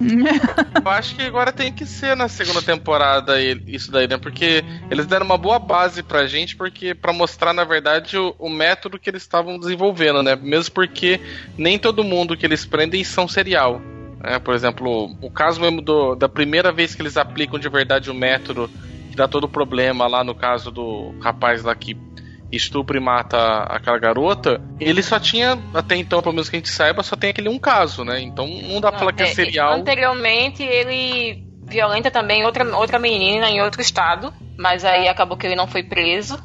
Eu 0.82 0.90
acho 0.90 1.14
que 1.14 1.22
agora 1.22 1.52
tem 1.52 1.70
que 1.70 1.84
ser 1.84 2.16
na 2.16 2.26
segunda 2.26 2.62
temporada 2.62 3.40
e- 3.40 3.60
isso 3.66 3.92
daí, 3.92 4.08
né? 4.08 4.16
Porque 4.16 4.64
eles 4.90 5.06
deram 5.06 5.26
uma 5.26 5.36
boa 5.36 5.58
base 5.58 6.02
pra 6.02 6.26
gente, 6.26 6.56
porque 6.56 6.94
para 6.94 7.12
mostrar, 7.12 7.52
na 7.52 7.64
verdade, 7.64 8.16
o, 8.16 8.34
o 8.38 8.48
método 8.48 8.98
que 8.98 9.10
eles 9.10 9.22
estavam 9.22 9.58
desenvolvendo, 9.58 10.22
né? 10.22 10.34
Mesmo 10.36 10.72
porque 10.72 11.20
nem 11.58 11.78
todo 11.78 12.02
mundo 12.02 12.36
que 12.36 12.46
eles 12.46 12.64
prendem 12.64 13.04
são 13.04 13.28
serial. 13.28 13.80
Né? 14.22 14.38
Por 14.38 14.54
exemplo, 14.54 15.08
o 15.20 15.30
caso 15.30 15.60
mesmo 15.60 15.80
do- 15.80 16.14
da 16.14 16.28
primeira 16.28 16.72
vez 16.72 16.94
que 16.94 17.02
eles 17.02 17.16
aplicam 17.16 17.58
de 17.58 17.68
verdade 17.68 18.10
o 18.10 18.14
método 18.14 18.68
que 19.10 19.16
dá 19.16 19.26
todo 19.26 19.44
o 19.44 19.48
problema 19.48 20.06
lá 20.06 20.22
no 20.22 20.34
caso 20.34 20.70
do 20.70 21.12
rapaz 21.20 21.62
lá 21.64 21.74
que 21.74 21.96
estupra 22.52 22.96
e 22.96 23.00
mata 23.00 23.62
aquela 23.64 23.98
garota, 23.98 24.60
ele 24.80 25.02
só 25.02 25.20
tinha, 25.20 25.56
até 25.72 25.94
então, 25.96 26.20
pelo 26.20 26.34
menos 26.34 26.48
que 26.48 26.56
a 26.56 26.58
gente 26.58 26.68
saiba, 26.68 27.02
só 27.02 27.14
tem 27.14 27.30
aquele 27.30 27.48
um 27.48 27.58
caso, 27.58 28.04
né? 28.04 28.20
Então 28.20 28.46
não 28.46 28.80
dá 28.80 28.90
pra 28.90 28.98
falar 28.98 29.12
que 29.12 29.22
é 29.22 29.26
É, 29.26 29.34
serial. 29.34 29.72
Anteriormente, 29.74 30.62
ele 30.62 31.44
violenta 31.68 32.10
também 32.10 32.44
outra, 32.44 32.64
outra 32.76 32.98
menina 32.98 33.48
em 33.48 33.62
outro 33.62 33.80
estado, 33.80 34.32
mas 34.58 34.84
aí 34.84 35.06
acabou 35.06 35.36
que 35.36 35.46
ele 35.46 35.54
não 35.54 35.68
foi 35.68 35.82
preso. 35.84 36.38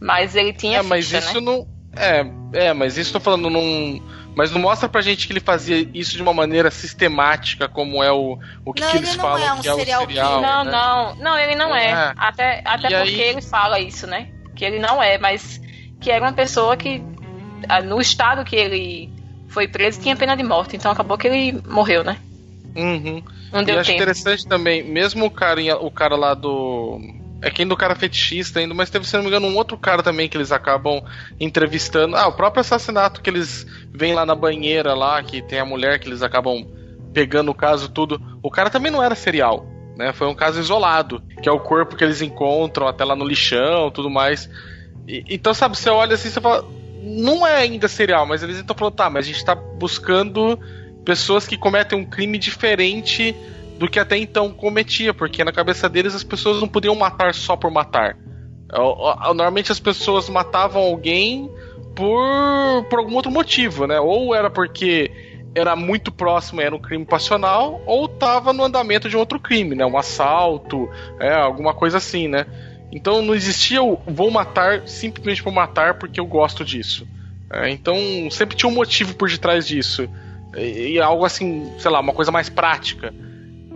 Mas 0.00 0.34
ele 0.36 0.52
tinha 0.52 0.78
É, 0.78 0.82
mas 0.82 1.06
ficha, 1.06 1.18
isso 1.18 1.40
né? 1.40 1.40
não. 1.40 1.66
É, 1.96 2.66
é, 2.68 2.72
mas 2.72 2.96
isso 2.96 3.12
tô 3.12 3.20
falando 3.20 3.50
não. 3.50 4.00
Mas 4.34 4.50
não 4.52 4.60
mostra 4.60 4.88
pra 4.88 5.00
gente 5.02 5.26
que 5.26 5.32
ele 5.32 5.40
fazia 5.40 5.88
isso 5.92 6.16
de 6.16 6.22
uma 6.22 6.32
maneira 6.32 6.70
sistemática, 6.70 7.68
como 7.68 8.02
é 8.02 8.12
o, 8.12 8.38
o 8.64 8.72
que, 8.72 8.80
Não, 8.80 8.90
que 8.90 8.96
ele 8.96 9.06
eles 9.06 9.16
não 9.16 9.24
falam 9.24 9.46
é 9.48 9.52
um 9.52 9.60
que 9.60 9.68
é 9.68 9.72
o 9.74 9.76
serial 9.76 10.00
serial. 10.06 10.40
Não, 10.40 10.64
né? 10.64 10.70
não, 10.70 11.14
não, 11.16 11.38
ele 11.38 11.54
não 11.56 11.74
é. 11.74 11.90
É. 11.90 12.14
Até, 12.16 12.62
até 12.64 12.88
E 12.88 12.96
porque 13.02 13.20
aí- 13.22 13.28
ele 13.28 13.42
fala 13.42 13.80
isso, 13.80 14.06
né? 14.06 14.28
Que 14.54 14.64
ele 14.64 14.78
não 14.78 15.02
é, 15.02 15.18
mas 15.18 15.60
que 16.00 16.10
era 16.10 16.24
uma 16.24 16.32
pessoa 16.32 16.76
que 16.76 17.02
ah, 17.68 17.82
no 17.82 18.00
estado 18.00 18.44
que 18.44 18.56
ele 18.56 19.12
foi 19.48 19.66
preso 19.66 20.00
tinha 20.00 20.14
pena 20.16 20.36
de 20.36 20.42
morte, 20.44 20.76
então 20.76 20.90
acabou 20.92 21.18
que 21.18 21.26
ele 21.26 21.60
morreu, 21.68 22.04
né? 22.04 22.16
Uhum. 22.76 23.22
Não 23.52 23.62
E 23.62 23.64
deu 23.64 23.80
acho 23.80 23.88
tempo. 23.90 24.00
interessante 24.02 24.46
também, 24.46 24.82
mesmo 24.82 25.26
o 25.26 25.30
cara, 25.30 25.60
o 25.76 25.90
cara 25.90 26.14
lá 26.14 26.34
do. 26.34 27.00
É 27.42 27.50
quem 27.50 27.66
do 27.66 27.76
cara 27.76 27.94
fetichista 27.94 28.60
ainda, 28.60 28.74
mas 28.74 28.90
teve, 28.90 29.06
se 29.06 29.14
não 29.16 29.22
me 29.22 29.28
engano, 29.28 29.46
um 29.46 29.56
outro 29.56 29.76
cara 29.78 30.02
também 30.02 30.28
que 30.28 30.36
eles 30.36 30.52
acabam 30.52 31.02
entrevistando. 31.38 32.14
Ah, 32.16 32.28
o 32.28 32.32
próprio 32.32 32.60
assassinato 32.60 33.22
que 33.22 33.30
eles 33.30 33.66
vêm 33.94 34.12
lá 34.14 34.26
na 34.26 34.34
banheira 34.34 34.94
lá, 34.94 35.22
que 35.22 35.40
tem 35.40 35.58
a 35.58 35.64
mulher 35.64 35.98
que 35.98 36.08
eles 36.08 36.22
acabam 36.22 36.66
pegando 37.14 37.50
o 37.50 37.54
caso 37.54 37.88
tudo. 37.88 38.20
O 38.42 38.50
cara 38.50 38.68
também 38.68 38.92
não 38.92 39.02
era 39.02 39.14
serial, 39.14 39.66
né? 39.96 40.12
Foi 40.12 40.26
um 40.26 40.34
caso 40.34 40.60
isolado, 40.60 41.22
que 41.42 41.48
é 41.48 41.52
o 41.52 41.60
corpo 41.60 41.96
que 41.96 42.04
eles 42.04 42.20
encontram 42.20 42.86
até 42.86 43.04
lá 43.04 43.16
no 43.16 43.26
lixão, 43.26 43.90
tudo 43.90 44.10
mais. 44.10 44.48
E- 45.08 45.24
então, 45.30 45.54
sabe, 45.54 45.78
você 45.78 45.88
olha 45.88 46.14
assim, 46.14 46.28
você 46.28 46.40
fala, 46.40 46.64
não 47.02 47.46
é 47.46 47.56
ainda 47.56 47.88
serial, 47.88 48.26
mas 48.26 48.42
eles 48.42 48.58
estão 48.58 48.76
falando, 48.76 48.94
tá, 48.94 49.08
mas 49.08 49.24
a 49.24 49.28
gente 49.32 49.44
tá 49.44 49.54
buscando 49.54 50.58
pessoas 51.04 51.46
que 51.46 51.56
cometem 51.56 51.98
um 51.98 52.04
crime 52.04 52.38
diferente 52.38 53.34
do 53.80 53.88
que 53.88 53.98
até 53.98 54.18
então 54.18 54.52
cometia, 54.52 55.14
porque 55.14 55.42
na 55.42 55.52
cabeça 55.52 55.88
deles 55.88 56.14
as 56.14 56.22
pessoas 56.22 56.60
não 56.60 56.68
podiam 56.68 56.94
matar 56.94 57.34
só 57.34 57.56
por 57.56 57.70
matar. 57.70 58.14
Ó, 58.70 59.16
Normalmente 59.28 59.72
as 59.72 59.80
pessoas 59.80 60.28
matavam 60.28 60.82
alguém 60.82 61.50
por, 61.96 62.84
por 62.90 62.98
algum 62.98 63.14
outro 63.14 63.30
motivo, 63.30 63.86
né? 63.86 63.98
Ou 63.98 64.34
era 64.34 64.50
porque 64.50 65.10
era 65.54 65.74
muito 65.74 66.12
próximo, 66.12 66.60
era 66.60 66.76
um 66.76 66.78
crime 66.78 67.06
passional, 67.06 67.80
ou 67.86 68.06
tava 68.06 68.52
no 68.52 68.62
andamento 68.62 69.08
de 69.08 69.16
outro 69.16 69.40
crime, 69.40 69.74
né? 69.74 69.86
Um 69.86 69.96
assalto, 69.96 70.86
é, 71.18 71.32
alguma 71.32 71.72
coisa 71.72 71.96
assim, 71.96 72.28
né? 72.28 72.44
Então 72.92 73.22
não 73.22 73.34
existia 73.34 73.82
o 73.82 73.98
vou 74.06 74.30
matar 74.30 74.86
simplesmente 74.86 75.42
por 75.42 75.54
matar 75.54 75.94
porque 75.94 76.20
eu 76.20 76.26
gosto 76.26 76.66
disso. 76.66 77.08
É, 77.50 77.70
então 77.70 77.96
sempre 78.30 78.58
tinha 78.58 78.68
um 78.68 78.74
motivo 78.74 79.14
por 79.14 79.30
detrás 79.30 79.66
disso. 79.66 80.06
E, 80.54 80.96
e 80.96 81.00
algo 81.00 81.24
assim, 81.24 81.72
sei 81.78 81.90
lá, 81.90 81.98
uma 81.98 82.12
coisa 82.12 82.30
mais 82.30 82.50
prática. 82.50 83.14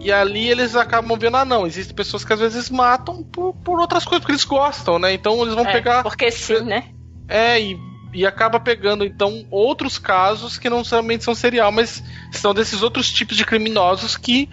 E 0.01 0.13
ali 0.13 0.49
eles 0.51 0.75
acabam 0.75 1.17
vendo, 1.19 1.37
ah 1.37 1.45
não, 1.45 1.67
existem 1.67 1.95
pessoas 1.95 2.25
que 2.25 2.33
às 2.33 2.41
vezes 2.41 2.69
matam 2.69 3.23
por, 3.23 3.55
por 3.55 3.79
outras 3.79 4.05
coisas, 4.05 4.21
porque 4.21 4.33
eles 4.33 4.45
gostam, 4.45 4.99
né? 4.99 5.13
Então 5.13 5.41
eles 5.43 5.55
vão 5.55 5.67
É, 5.67 5.73
pegar. 5.73 6.03
Porque 6.03 6.31
sim, 6.31 6.61
né? 6.61 6.85
É, 7.29 7.61
e, 7.61 7.79
e 8.13 8.27
acaba 8.27 8.59
pegando 8.61 9.05
então 9.05 9.47
outros 9.51 9.99
casos 9.99 10.59
que 10.59 10.69
não 10.69 10.85
somente 10.85 11.25
são 11.25 11.35
serial, 11.35 11.71
mas 11.73 12.03
são 12.33 12.53
desses 12.53 12.83
outros 12.83 13.11
tipos 13.11 13.37
de 13.37 13.45
criminosos 13.45 14.17
que, 14.17 14.49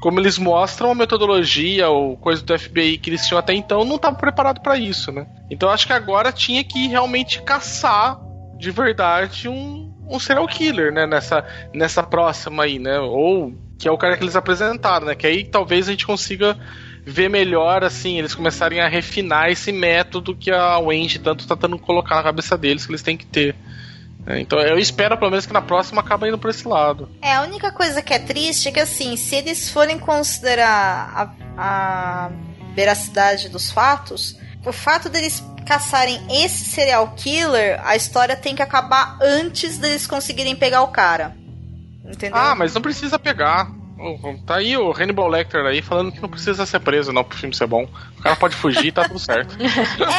como 0.00 0.20
eles 0.20 0.36
mostram, 0.36 0.90
a 0.90 0.94
metodologia 0.94 1.88
ou 1.88 2.16
coisa 2.16 2.42
do 2.42 2.58
FBI 2.58 2.98
que 2.98 3.10
eles 3.10 3.26
tinham 3.26 3.38
até 3.38 3.54
então 3.54 3.84
não 3.84 3.96
estava 3.96 4.16
preparado 4.16 4.60
para 4.60 4.76
isso, 4.76 5.12
né? 5.12 5.26
Então 5.50 5.70
acho 5.70 5.86
que 5.86 5.92
agora 5.92 6.32
tinha 6.32 6.62
que 6.64 6.88
realmente 6.88 7.40
caçar 7.42 8.18
de 8.58 8.70
verdade 8.70 9.48
um, 9.48 9.92
um 10.08 10.18
serial 10.18 10.46
killer, 10.46 10.92
né? 10.92 11.06
Nessa, 11.06 11.44
nessa 11.72 12.02
próxima 12.02 12.64
aí, 12.64 12.78
né? 12.78 13.00
Ou 13.00 13.54
que 13.82 13.88
é 13.88 13.90
o 13.90 13.98
cara 13.98 14.16
que 14.16 14.22
eles 14.22 14.36
apresentaram, 14.36 15.06
né? 15.06 15.16
Que 15.16 15.26
aí 15.26 15.42
talvez 15.42 15.88
a 15.88 15.90
gente 15.90 16.06
consiga 16.06 16.56
ver 17.04 17.28
melhor, 17.28 17.82
assim, 17.82 18.16
eles 18.16 18.32
começarem 18.32 18.80
a 18.80 18.86
refinar 18.86 19.50
esse 19.50 19.72
método 19.72 20.36
que 20.36 20.52
a 20.52 20.78
Wendy 20.78 21.18
tanto 21.18 21.48
tá 21.48 21.56
tentando 21.56 21.76
colocar 21.80 22.14
na 22.14 22.22
cabeça 22.22 22.56
deles 22.56 22.86
que 22.86 22.92
eles 22.92 23.02
têm 23.02 23.16
que 23.16 23.26
ter. 23.26 23.56
É, 24.24 24.38
então 24.38 24.60
eu 24.60 24.78
espero 24.78 25.18
pelo 25.18 25.32
menos 25.32 25.46
que 25.46 25.52
na 25.52 25.60
próxima 25.60 26.00
acabe 26.00 26.28
indo 26.28 26.38
por 26.38 26.48
esse 26.48 26.66
lado. 26.68 27.08
É, 27.20 27.34
a 27.34 27.42
única 27.42 27.72
coisa 27.72 28.00
que 28.00 28.14
é 28.14 28.20
triste 28.20 28.68
é 28.68 28.70
que, 28.70 28.78
assim, 28.78 29.16
se 29.16 29.34
eles 29.34 29.68
forem 29.68 29.98
considerar 29.98 31.34
a, 31.58 32.28
a 32.28 32.30
veracidade 32.76 33.48
dos 33.48 33.68
fatos, 33.68 34.38
o 34.64 34.72
fato 34.72 35.08
deles 35.08 35.42
caçarem 35.66 36.20
esse 36.30 36.66
serial 36.66 37.14
killer, 37.16 37.80
a 37.84 37.96
história 37.96 38.36
tem 38.36 38.54
que 38.54 38.62
acabar 38.62 39.18
antes 39.20 39.76
deles 39.76 40.06
conseguirem 40.06 40.54
pegar 40.54 40.82
o 40.82 40.88
cara. 40.88 41.41
Entendeu? 42.12 42.36
Ah, 42.38 42.54
mas 42.54 42.74
não 42.74 42.82
precisa 42.82 43.18
pegar. 43.18 43.70
Tá 44.44 44.56
aí 44.56 44.76
o 44.76 44.90
Hannibal 44.92 45.28
Lecter 45.28 45.64
aí 45.64 45.80
falando 45.80 46.10
que 46.10 46.20
não 46.20 46.28
precisa 46.28 46.66
ser 46.66 46.80
preso 46.80 47.12
não 47.12 47.22
pro 47.22 47.38
filme 47.38 47.54
ser 47.54 47.68
bom. 47.68 47.86
O 48.18 48.22
cara 48.22 48.34
pode 48.34 48.56
fugir 48.56 48.86
e 48.86 48.92
tá 48.92 49.04
tudo 49.04 49.18
certo. 49.20 49.56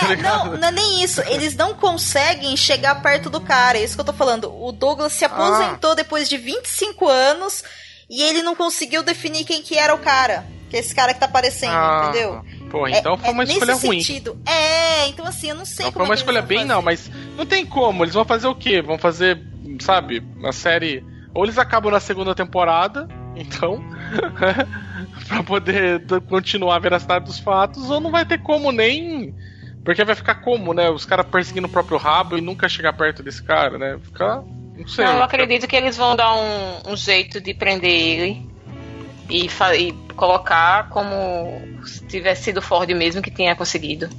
É, 0.10 0.16
não, 0.16 0.58
não 0.58 0.68
é 0.70 0.72
nem 0.72 1.04
isso. 1.04 1.22
Eles 1.28 1.54
não 1.56 1.74
conseguem 1.74 2.56
chegar 2.56 3.02
perto 3.02 3.30
do 3.30 3.42
cara. 3.42 3.78
É 3.78 3.84
isso 3.84 3.96
que 3.96 4.02
eu 4.02 4.06
tô 4.06 4.14
falando. 4.14 4.46
O 4.54 4.72
Douglas 4.72 5.12
se 5.12 5.26
aposentou 5.26 5.96
depois 5.96 6.30
de 6.30 6.38
25 6.38 7.10
anos 7.10 7.62
e 8.10 8.22
ele 8.24 8.42
não 8.42 8.56
conseguiu 8.56 9.04
definir 9.04 9.44
quem 9.44 9.62
que 9.62 9.78
era 9.78 9.94
o 9.94 10.00
cara. 10.00 10.46
Que 10.70 10.78
é 10.78 10.80
esse 10.80 10.96
cara 10.96 11.14
que 11.14 11.20
tá 11.20 11.26
aparecendo, 11.26 11.74
Ah, 11.76 12.06
entendeu? 12.10 12.42
Pô, 12.72 12.88
então 12.88 13.14
É- 13.16 13.18
foi 13.18 13.30
uma 13.32 13.44
é 13.44 13.48
escolha 13.48 13.74
nesse 13.74 13.86
ruim. 13.88 14.02
Sentido. 14.02 14.42
É, 14.48 15.08
então 15.08 15.26
assim, 15.28 15.50
eu 15.50 15.56
não 15.56 15.66
sei 15.66 15.86
Não 15.88 15.92
como 15.92 16.06
foi 16.06 16.10
uma 16.10 16.14
é 16.14 16.16
que 16.16 16.22
escolha 16.22 16.38
eles 16.40 16.48
vão 16.50 16.58
bem, 16.58 16.66
não, 16.66 16.82
mas 16.82 17.12
não 17.38 17.46
tem 17.46 17.66
como. 17.66 18.04
Eles 18.06 18.14
vão 18.14 18.24
fazer 18.24 18.48
o 18.48 18.56
quê? 18.56 18.82
Vão 18.82 18.98
fazer, 18.98 19.44
sabe, 19.82 20.24
uma 20.38 20.54
série. 20.54 21.04
Ou 21.34 21.44
eles 21.44 21.58
acabam 21.58 21.92
na 21.92 22.00
segunda 22.00 22.36
temporada, 22.36 23.08
então. 23.36 23.84
pra 25.28 25.44
poder 25.44 26.04
continuar 26.30 26.76
a 26.76 26.80
veracidade 26.80 27.26
dos 27.26 27.40
fatos, 27.40 27.90
ou 27.90 28.00
não 28.00 28.12
vai 28.12 28.26
ter 28.26 28.40
como 28.40 28.72
nem. 28.72 29.34
Porque 29.84 30.04
vai 30.04 30.16
ficar 30.16 30.36
como, 30.36 30.74
né? 30.74 30.90
Os 30.90 31.06
caras 31.06 31.26
perseguindo 31.26 31.68
o 31.68 31.72
próprio 31.72 31.98
rabo 31.98 32.38
e 32.38 32.42
nunca 32.42 32.70
chegar 32.70 32.94
perto 32.94 33.22
desse 33.22 33.44
cara, 33.44 33.78
né? 33.78 34.00
Ficar. 34.02 34.44
Não 34.78 34.88
sei. 34.88 35.06
Não, 35.06 35.18
eu 35.18 35.24
acredito 35.24 35.68
que 35.68 35.76
eles 35.76 35.98
vão 35.98 36.16
dar 36.16 36.34
um, 36.36 36.92
um 36.94 36.96
jeito 36.96 37.42
de 37.42 37.54
prender 37.54 37.92
ele 37.92 38.50
e, 39.30 39.48
e 39.78 39.94
colocar 40.16 40.90
como 40.90 41.86
se 41.86 42.06
tivesse 42.06 42.44
sido 42.44 42.62
Ford 42.62 42.90
mesmo 42.92 43.22
que 43.22 43.32
tinha 43.32 43.56
conseguido. 43.56 44.10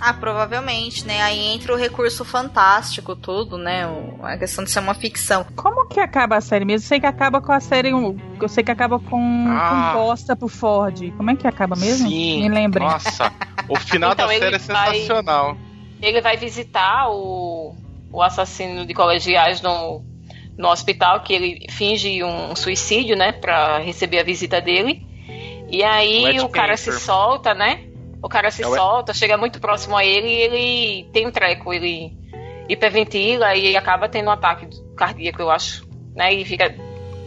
Ah, 0.00 0.14
provavelmente, 0.14 1.06
né? 1.06 1.20
Aí 1.20 1.38
entra 1.52 1.74
o 1.74 1.76
recurso 1.76 2.24
fantástico, 2.24 3.14
tudo, 3.14 3.58
né? 3.58 3.86
O- 3.86 4.24
a 4.24 4.36
questão 4.38 4.64
de 4.64 4.70
ser 4.70 4.78
uma 4.80 4.94
ficção. 4.94 5.44
Como 5.54 5.86
que 5.88 6.00
acaba 6.00 6.36
a 6.36 6.40
série 6.40 6.64
mesmo? 6.64 6.84
Eu 6.84 6.88
sei 6.88 7.00
que 7.00 7.06
acaba 7.06 7.40
com 7.40 7.52
a 7.52 7.60
série. 7.60 7.90
Eu 7.90 8.48
sei 8.48 8.64
que 8.64 8.70
acaba 8.70 8.98
com 8.98 9.44
Ah. 9.48 9.92
composta 9.92 10.34
pro 10.34 10.48
Ford. 10.48 11.12
Como 11.16 11.30
é 11.30 11.36
que 11.36 11.46
acaba 11.46 11.76
mesmo? 11.76 12.08
Sim. 12.08 12.40
Me 12.42 12.48
lembrem. 12.48 12.86
Nossa, 12.88 13.30
o 13.68 13.76
final 13.78 14.12
Então, 14.12 14.26
da 14.26 14.32
série 14.32 14.54
é 14.54 14.58
vai- 14.58 14.94
sensacional. 14.96 15.56
Ele 16.00 16.20
vai 16.22 16.36
visitar 16.38 17.10
o, 17.10 17.74
o 18.10 18.22
assassino 18.22 18.86
de 18.86 18.94
colegiais 18.94 19.60
no, 19.60 20.02
no 20.56 20.68
hospital, 20.68 21.20
que 21.20 21.34
ele 21.34 21.66
finge 21.70 22.24
um 22.24 22.56
suicídio, 22.56 23.16
né, 23.16 23.32
pra 23.32 23.78
receber 23.80 24.20
a 24.20 24.24
visita 24.24 24.62
dele. 24.62 25.06
E 25.70 25.84
aí 25.84 26.24
Ed 26.24 26.40
o 26.40 26.48
cara 26.48 26.74
se 26.78 26.90
solta, 26.98 27.52
né? 27.54 27.82
O 28.22 28.28
cara 28.28 28.50
se 28.50 28.62
É 28.62 28.66
solta, 28.66 29.14
chega 29.14 29.36
muito 29.36 29.60
próximo 29.60 29.96
a 29.96 30.04
ele 30.04 30.28
e 30.28 30.40
ele 30.42 31.10
tem 31.12 31.26
um 31.26 31.30
treco, 31.30 31.72
ele 31.72 32.12
hiperventila 32.68 33.54
e 33.56 33.76
acaba 33.76 34.08
tendo 34.08 34.28
um 34.28 34.32
ataque 34.32 34.68
cardíaco, 34.96 35.40
eu 35.42 35.50
acho. 35.50 35.88
Né? 36.14 36.34
E 36.34 36.44
fica 36.44 36.74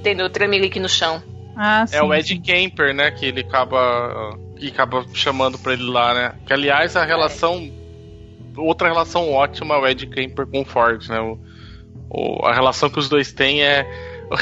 tendo 0.03 0.29
tremelique 0.29 0.79
no 0.79 0.89
chão. 0.89 1.21
Ah, 1.55 1.85
É 1.91 2.01
o 2.01 2.13
Ed 2.13 2.37
Kemper, 2.39 2.93
né? 2.93 3.11
Que 3.11 3.27
ele 3.27 3.41
acaba. 3.41 4.37
Que 4.57 4.67
acaba 4.67 5.05
chamando 5.13 5.57
pra 5.59 5.73
ele 5.73 5.83
lá, 5.83 6.13
né? 6.13 6.33
Que 6.45 6.53
aliás 6.53 6.95
a 6.95 7.03
relação. 7.05 7.71
Outra 8.55 8.87
relação 8.87 9.31
ótima 9.31 9.75
é 9.75 9.77
o 9.79 9.87
Ed 9.87 10.05
Kemper 10.07 10.45
com 10.47 10.61
o 10.61 10.65
Ford, 10.65 11.07
né? 11.09 11.19
O, 11.19 11.39
o- 12.09 12.45
a 12.45 12.53
relação 12.53 12.89
que 12.89 12.99
os 12.99 13.09
dois 13.09 13.31
têm 13.33 13.63
é. 13.63 13.83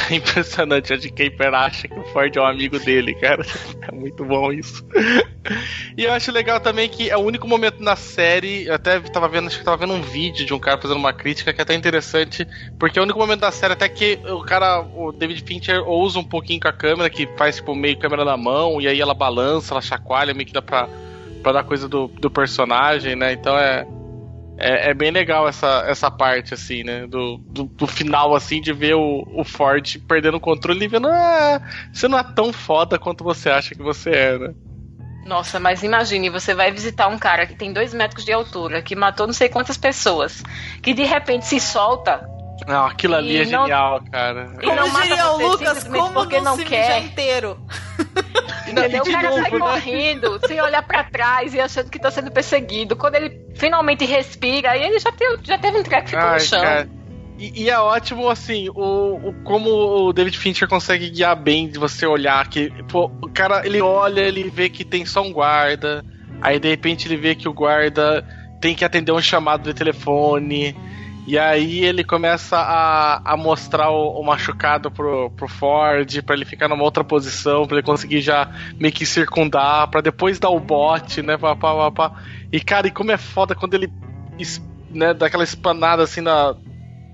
É 0.09 0.15
impressionante. 0.15 0.91
O 0.91 0.95
Ed 0.95 1.09
Kemper 1.11 1.53
acha 1.53 1.87
que 1.87 1.99
o 1.99 2.03
Ford 2.05 2.35
é 2.35 2.41
um 2.41 2.45
amigo 2.45 2.79
dele, 2.79 3.13
cara. 3.15 3.43
É 3.81 3.91
muito 3.91 4.23
bom 4.23 4.51
isso. 4.51 4.85
E 5.97 6.03
eu 6.03 6.13
acho 6.13 6.31
legal 6.31 6.59
também 6.59 6.87
que 6.87 7.09
é 7.09 7.17
o 7.17 7.21
único 7.21 7.47
momento 7.47 7.81
na 7.81 7.95
série. 7.95 8.67
Eu 8.67 8.75
até 8.75 8.99
tava 8.99 9.27
vendo, 9.27 9.47
acho 9.47 9.57
que 9.57 9.65
tava 9.65 9.77
vendo 9.77 9.93
um 9.93 10.01
vídeo 10.01 10.45
de 10.45 10.53
um 10.53 10.59
cara 10.59 10.79
fazendo 10.79 10.97
uma 10.97 11.11
crítica 11.11 11.51
que 11.51 11.59
é 11.59 11.63
até 11.63 11.73
interessante. 11.73 12.47
Porque 12.79 12.99
é 12.99 13.01
o 13.01 13.05
único 13.05 13.17
momento 13.17 13.39
da 13.41 13.51
série 13.51 13.73
até 13.73 13.89
que 13.89 14.19
o 14.25 14.41
cara, 14.41 14.81
o 14.81 15.11
David 15.11 15.43
Fincher, 15.45 15.83
ousa 15.87 16.19
um 16.19 16.23
pouquinho 16.23 16.59
com 16.59 16.67
a 16.67 16.73
câmera, 16.73 17.09
que 17.09 17.27
faz 17.37 17.55
tipo 17.55 17.73
meio 17.73 17.97
câmera 17.97 18.23
na 18.23 18.37
mão, 18.37 18.79
e 18.79 18.87
aí 18.87 19.01
ela 19.01 19.13
balança, 19.13 19.73
ela 19.73 19.81
chacoalha, 19.81 20.33
meio 20.33 20.45
que 20.45 20.53
dá 20.53 20.61
pra, 20.61 20.87
pra 21.41 21.51
dar 21.51 21.63
coisa 21.63 21.89
do, 21.89 22.07
do 22.07 22.29
personagem, 22.29 23.15
né? 23.15 23.33
Então 23.33 23.57
é. 23.57 23.85
É, 24.61 24.91
é 24.91 24.93
bem 24.93 25.11
legal 25.11 25.47
essa, 25.47 25.83
essa 25.87 26.11
parte, 26.11 26.53
assim, 26.53 26.83
né? 26.83 27.07
Do, 27.07 27.37
do, 27.37 27.63
do 27.63 27.87
final, 27.87 28.35
assim, 28.35 28.61
de 28.61 28.71
ver 28.71 28.95
o, 28.95 29.23
o 29.33 29.43
Ford 29.43 29.97
perdendo 30.07 30.37
o 30.37 30.41
controle 30.41 30.85
e 30.85 30.87
vendo, 30.87 31.07
ah, 31.07 31.61
você 31.91 32.07
não 32.07 32.19
é 32.19 32.23
tão 32.23 32.53
foda 32.53 32.99
quanto 32.99 33.23
você 33.23 33.49
acha 33.49 33.73
que 33.73 33.81
você 33.81 34.11
é, 34.11 34.37
né? 34.37 34.53
Nossa, 35.25 35.59
mas 35.59 35.83
imagine, 35.83 36.29
você 36.29 36.53
vai 36.53 36.71
visitar 36.71 37.07
um 37.07 37.17
cara 37.17 37.45
que 37.45 37.55
tem 37.55 37.71
dois 37.71 37.93
metros 37.93 38.25
de 38.25 38.33
altura, 38.33 38.81
que 38.81 38.95
matou 38.95 39.27
não 39.27 39.33
sei 39.33 39.49
quantas 39.49 39.77
pessoas, 39.77 40.43
que 40.81 40.93
de 40.93 41.03
repente 41.03 41.45
se 41.45 41.59
solta 41.59 42.27
Não, 42.67 42.85
aquilo 42.85 43.15
ali 43.15 43.33
E 43.33 43.41
é 43.41 43.45
não- 43.45 43.63
genial, 43.63 44.01
cara. 44.11 44.51
e 44.61 44.65
não 44.65 44.75
Como 44.77 44.93
mata 44.93 45.07
diria 45.07 45.31
o 45.31 45.47
Lucas, 45.49 45.83
como 45.83 46.13
porque 46.13 46.37
não, 46.37 46.43
não 46.43 46.55
se 46.57 46.65
quer. 46.65 47.01
inteiro? 47.03 47.57
Entendeu? 48.67 49.03
E 49.05 49.09
O 49.09 49.11
cara 49.13 49.29
novo, 49.29 49.41
sai 49.41 49.51
né? 49.51 49.59
correndo, 49.59 50.39
sem 50.47 50.61
olhar 50.61 50.81
pra 50.83 51.03
trás 51.03 51.53
e 51.53 51.59
achando 51.59 51.89
que 51.89 51.99
tá 51.99 52.09
sendo 52.11 52.31
perseguido. 52.31 52.95
Quando 52.95 53.15
ele 53.15 53.41
finalmente 53.55 54.05
respira, 54.05 54.71
aí 54.71 54.83
ele 54.83 54.99
já 54.99 55.11
teve, 55.11 55.39
já 55.43 55.57
teve 55.57 55.79
um 55.79 55.83
treco 55.83 56.09
ficou 56.09 56.31
no 56.31 56.39
chão. 56.39 56.61
cara. 56.61 56.89
E, 57.37 57.63
e 57.63 57.69
é 57.69 57.79
ótimo, 57.79 58.29
assim, 58.29 58.69
o, 58.69 59.29
o- 59.29 59.33
como 59.43 59.69
o 60.07 60.13
David 60.13 60.37
Fincher 60.37 60.67
consegue 60.67 61.09
guiar 61.09 61.35
bem 61.35 61.67
de 61.67 61.79
você 61.79 62.05
olhar 62.05 62.47
que, 62.47 62.69
pô, 62.87 63.11
o 63.21 63.27
cara, 63.29 63.65
ele 63.65 63.81
olha, 63.81 64.21
ele 64.21 64.49
vê 64.49 64.69
que 64.69 64.85
tem 64.85 65.05
só 65.05 65.23
um 65.23 65.33
guarda, 65.33 66.05
aí 66.41 66.59
de 66.59 66.69
repente 66.69 67.07
ele 67.07 67.17
vê 67.17 67.33
que 67.33 67.49
o 67.49 67.53
guarda 67.53 68.23
tem 68.61 68.75
que 68.75 68.85
atender 68.85 69.11
um 69.11 69.19
chamado 69.21 69.63
de 69.63 69.73
telefone, 69.73 70.75
e 71.31 71.39
aí 71.39 71.85
ele 71.85 72.03
começa 72.03 72.57
a, 72.57 73.21
a 73.23 73.37
mostrar 73.37 73.89
o, 73.89 74.19
o 74.19 74.21
machucado 74.21 74.91
pro, 74.91 75.29
pro 75.29 75.47
Ford, 75.47 76.21
pra 76.23 76.35
ele 76.35 76.43
ficar 76.43 76.67
numa 76.67 76.83
outra 76.83 77.05
posição, 77.05 77.65
pra 77.65 77.77
ele 77.77 77.85
conseguir 77.85 78.19
já 78.19 78.51
meio 78.77 78.93
que 78.93 79.05
circundar, 79.05 79.89
pra 79.89 80.01
depois 80.01 80.39
dar 80.39 80.49
o 80.49 80.59
bote, 80.59 81.21
né, 81.21 81.37
pá, 81.37 81.55
pá, 81.55 81.73
pá, 81.73 81.91
pá. 82.09 82.21
E, 82.51 82.59
cara, 82.59 82.87
e 82.87 82.91
como 82.91 83.13
é 83.13 83.17
foda 83.17 83.55
quando 83.55 83.75
ele, 83.75 83.89
né, 84.89 85.13
dá 85.13 85.27
aquela 85.27 85.45
espanada 85.45 86.03
assim 86.03 86.19
na 86.19 86.53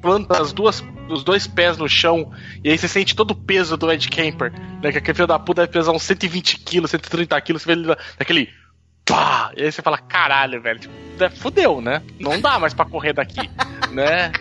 planta 0.02 0.42
as 0.42 0.52
duas, 0.52 0.84
os 1.12 1.24
dois 1.24 1.46
pés 1.46 1.78
no 1.78 1.88
chão, 1.88 2.32
e 2.64 2.72
aí 2.72 2.78
você 2.78 2.88
sente 2.88 3.16
todo 3.16 3.32
o 3.32 3.36
peso 3.36 3.78
do 3.78 3.92
Ed 3.92 4.10
Kemper, 4.10 4.52
né? 4.82 4.92
Que 4.92 4.98
aquele 4.98 5.14
filho 5.14 5.28
da 5.28 5.38
puta 5.38 5.62
deve 5.62 5.74
pesar 5.74 5.92
uns 5.92 6.02
120 6.02 6.58
quilos, 6.58 6.90
130 6.90 7.40
quilos, 7.42 7.62
você 7.62 7.68
vê 7.68 7.80
ele 7.80 7.96
daquele. 8.18 8.50
Pá! 9.08 9.52
E 9.56 9.64
aí 9.64 9.72
você 9.72 9.82
fala, 9.82 9.98
caralho, 9.98 10.62
velho, 10.62 10.80
tipo, 10.80 10.94
é, 11.20 11.30
fudeu, 11.30 11.82
né? 11.82 12.04
Não 12.20 12.40
dá 12.40 12.60
mais 12.60 12.74
pra 12.74 12.86
correr 12.86 13.14
daqui, 13.14 13.50
né? 13.92 14.32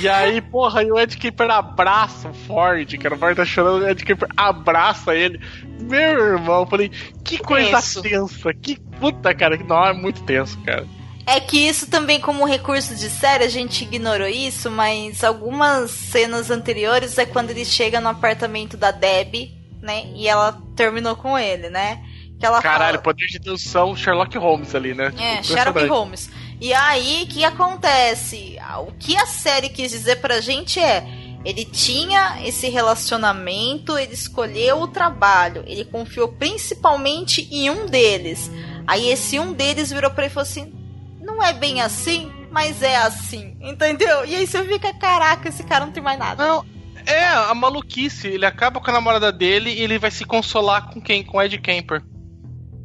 E 0.00 0.08
aí, 0.08 0.40
porra, 0.40 0.82
e 0.82 0.90
o 0.90 0.98
Ed 0.98 1.16
Kemper 1.16 1.50
abraça 1.50 2.28
o 2.28 2.34
Ford, 2.34 2.86
que 2.86 3.06
era 3.06 3.14
o 3.14 3.18
Ford 3.18 3.36
tá 3.36 3.44
chorando, 3.44 3.84
o 3.84 3.88
Ed 3.88 4.04
Kemper 4.04 4.28
abraça 4.36 5.14
ele. 5.14 5.40
Meu 5.80 6.32
irmão, 6.32 6.60
eu 6.62 6.66
falei, 6.66 6.90
que 7.22 7.38
coisa 7.38 7.70
Tenso. 7.70 8.02
tensa, 8.02 8.52
que 8.52 8.78
puta, 8.98 9.34
cara, 9.34 9.56
que 9.56 9.64
não, 9.64 9.84
é 9.84 9.92
muito 9.92 10.22
tenso, 10.24 10.58
cara. 10.62 10.86
É 11.26 11.40
que 11.40 11.58
isso 11.58 11.88
também, 11.88 12.20
como 12.20 12.44
recurso 12.44 12.94
de 12.94 13.10
série, 13.10 13.44
a 13.44 13.48
gente 13.48 13.84
ignorou 13.84 14.28
isso, 14.28 14.70
mas 14.70 15.24
algumas 15.24 15.90
cenas 15.90 16.50
anteriores 16.50 17.18
é 17.18 17.26
quando 17.26 17.50
ele 17.50 17.64
chega 17.64 18.00
no 18.00 18.08
apartamento 18.08 18.76
da 18.76 18.92
Deb, 18.92 19.50
né? 19.82 20.04
E 20.14 20.28
ela 20.28 20.60
terminou 20.76 21.16
com 21.16 21.36
ele, 21.36 21.68
né? 21.68 22.00
Que 22.38 22.44
ela 22.44 22.60
Caralho, 22.60 22.92
fala, 22.92 23.02
poder 23.02 23.26
de 23.26 23.38
dedução 23.38 23.96
Sherlock 23.96 24.36
Holmes 24.36 24.74
ali, 24.74 24.94
né? 24.94 25.12
É, 25.18 25.42
Sherlock. 25.42 25.86
Holmes. 25.86 26.30
E 26.60 26.72
aí, 26.72 27.24
o 27.24 27.26
que 27.26 27.44
acontece? 27.44 28.56
O 28.86 28.92
que 28.92 29.16
a 29.16 29.26
série 29.26 29.68
quis 29.68 29.90
dizer 29.90 30.16
pra 30.16 30.40
gente 30.40 30.78
é: 30.78 31.06
ele 31.44 31.64
tinha 31.64 32.38
esse 32.44 32.68
relacionamento, 32.68 33.96
ele 33.96 34.14
escolheu 34.14 34.80
o 34.80 34.88
trabalho, 34.88 35.64
ele 35.66 35.84
confiou 35.84 36.28
principalmente 36.28 37.48
em 37.50 37.70
um 37.70 37.86
deles. 37.86 38.50
Aí 38.86 39.08
esse 39.08 39.38
um 39.38 39.52
deles 39.52 39.92
virou 39.92 40.10
pra 40.10 40.24
ele 40.24 40.30
e 40.30 40.34
falou 40.34 40.48
assim: 40.48 40.72
não 41.20 41.42
é 41.42 41.52
bem 41.52 41.80
assim, 41.80 42.30
mas 42.50 42.82
é 42.82 42.96
assim, 42.96 43.56
entendeu? 43.62 44.24
E 44.26 44.34
aí 44.34 44.46
você 44.46 44.62
fica: 44.64 44.92
caraca, 44.94 45.48
esse 45.48 45.62
cara 45.62 45.86
não 45.86 45.92
tem 45.92 46.02
mais 46.02 46.18
nada. 46.18 46.46
Não, 46.46 46.66
é 47.06 47.28
a 47.28 47.54
maluquice. 47.54 48.28
Ele 48.28 48.44
acaba 48.44 48.80
com 48.80 48.90
a 48.90 48.94
namorada 48.94 49.30
dele 49.30 49.70
e 49.70 49.82
ele 49.82 49.98
vai 49.98 50.10
se 50.10 50.24
consolar 50.24 50.90
com 50.90 51.00
quem? 51.00 51.22
Com 51.22 51.40
Ed 51.40 51.56
Kemper. 51.58 52.02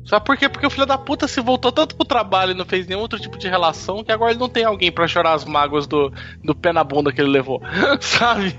Sabe 0.05 0.25
por 0.25 0.35
quê? 0.35 0.49
Porque 0.49 0.65
o 0.65 0.69
filho 0.69 0.85
da 0.85 0.97
puta 0.97 1.27
se 1.27 1.39
voltou 1.41 1.71
tanto 1.71 1.95
pro 1.95 2.05
trabalho 2.05 2.51
e 2.51 2.55
não 2.55 2.65
fez 2.65 2.87
nenhum 2.87 3.01
outro 3.01 3.19
tipo 3.19 3.37
de 3.37 3.47
relação 3.47 4.03
que 4.03 4.11
agora 4.11 4.31
ele 4.31 4.39
não 4.39 4.49
tem 4.49 4.63
alguém 4.63 4.91
pra 4.91 5.07
chorar 5.07 5.33
as 5.33 5.45
mágoas 5.45 5.85
do, 5.85 6.11
do 6.43 6.55
pé 6.55 6.73
na 6.73 6.83
bunda 6.83 7.11
que 7.11 7.21
ele 7.21 7.29
levou. 7.29 7.61
Sabe? 8.01 8.55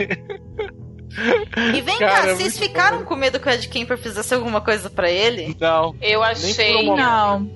E 1.75 1.81
vem 1.81 1.99
Cara, 1.99 2.13
cá, 2.13 2.29
é 2.29 2.35
vocês 2.35 2.55
muito 2.55 2.59
ficaram 2.59 3.05
com 3.05 3.17
medo 3.17 3.39
que 3.39 3.49
o 3.49 3.53
Ed 3.53 3.69
Kemper 3.69 3.99
fizesse 3.99 4.35
alguma 4.35 4.61
coisa 4.61 4.89
pra 4.89 5.11
ele? 5.11 5.55
Não. 5.61 5.95
Eu 6.01 6.21
um 6.21 6.23
achei. 6.23 6.85
momento. 6.85 6.97
Não. 6.97 7.51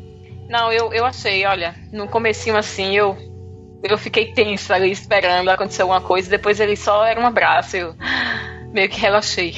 Não, 0.49 0.73
eu, 0.73 0.93
eu 0.93 1.05
achei, 1.05 1.45
olha, 1.45 1.75
no 1.93 2.07
comecinho 2.07 2.57
assim, 2.57 2.97
eu 2.97 3.17
eu 3.83 3.99
fiquei 3.99 4.33
tensa 4.33 4.75
ali 4.75 4.91
esperando 4.91 5.49
acontecer 5.49 5.83
alguma 5.83 6.01
coisa, 6.01 6.29
depois 6.29 6.61
ele 6.61 6.77
só 6.77 7.05
era 7.05 7.21
um 7.21 7.27
abraço, 7.27 7.77
eu 7.77 7.95
meio 8.73 8.89
que 8.89 9.01
relaxei. 9.01 9.57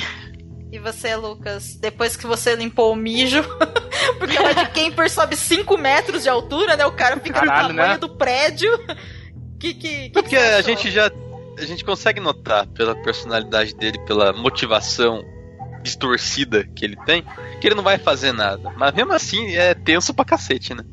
E 0.71 0.79
você, 0.79 1.17
Lucas, 1.17 1.77
depois 1.81 2.15
que 2.15 2.27
você 2.27 2.55
limpou 2.55 2.93
o 2.93 2.97
mijo, 2.97 3.43
porque 4.19 4.39
o 4.39 4.49
Ed 4.49 4.71
Kemper 4.73 5.11
sobe 5.11 5.37
5 5.37 5.77
metros 5.77 6.23
de 6.23 6.29
altura, 6.29 6.77
né? 6.77 6.87
O 6.87 6.93
cara 6.93 7.19
fica 7.19 7.41
Caralho, 7.41 7.69
no 7.69 7.75
tamanho 7.75 7.93
né? 7.95 7.99
do 7.99 8.09
prédio. 8.09 8.71
Que 9.59 9.75
que, 9.75 10.09
que 10.09 10.11
Porque 10.11 10.37
a 10.37 10.63
gente 10.63 10.91
já. 10.91 11.11
A 11.59 11.65
gente 11.65 11.85
consegue 11.85 12.21
notar 12.21 12.67
pela 12.69 12.95
personalidade 12.95 13.75
dele, 13.75 13.99
pela 14.07 14.33
motivação 14.33 15.25
distorcida 15.83 16.65
que 16.65 16.85
ele 16.85 16.97
tem, 17.05 17.25
que 17.61 17.67
ele 17.67 17.75
não 17.75 17.83
vai 17.83 17.99
fazer 17.99 18.33
nada. 18.33 18.73
Mas 18.77 18.95
mesmo 18.95 19.13
assim 19.13 19.57
é 19.57 19.75
tenso 19.75 20.15
pra 20.15 20.25
cacete, 20.25 20.73
né? 20.75 20.85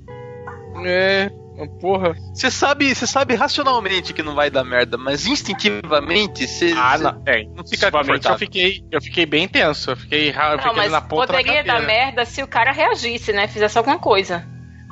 É, 0.84 1.32
porra. 1.80 2.14
Você 2.34 2.52
sabe, 2.52 2.94
você 2.94 3.08
sabe 3.08 3.36
racionalmente 3.36 4.14
que 4.14 4.22
não 4.22 4.36
vai 4.36 4.50
dar 4.50 4.64
merda, 4.64 4.98
mas 4.98 5.26
instintivamente 5.26 6.48
você. 6.48 6.74
Ah, 6.76 6.98
não. 6.98 7.22
É, 7.26 7.44
não 7.56 7.66
fica 7.66 7.90
eu 7.90 8.38
fiquei, 8.38 8.84
eu 8.92 9.02
fiquei 9.02 9.26
bem 9.26 9.48
tenso. 9.48 9.92
Eu 9.92 9.96
fiquei, 9.98 10.30
eu 10.30 10.34
Não, 10.34 10.58
fiquei 10.58 10.74
mas 10.76 10.92
na 10.92 11.02
ponta 11.02 11.28
poderia 11.34 11.64
da 11.64 11.80
dar 11.80 11.86
merda 11.86 12.26
se 12.26 12.42
o 12.44 12.48
cara 12.48 12.72
reagisse, 12.72 13.32
né? 13.32 13.48
Fizesse 13.48 13.78
alguma 13.78 14.00
coisa. 14.00 14.46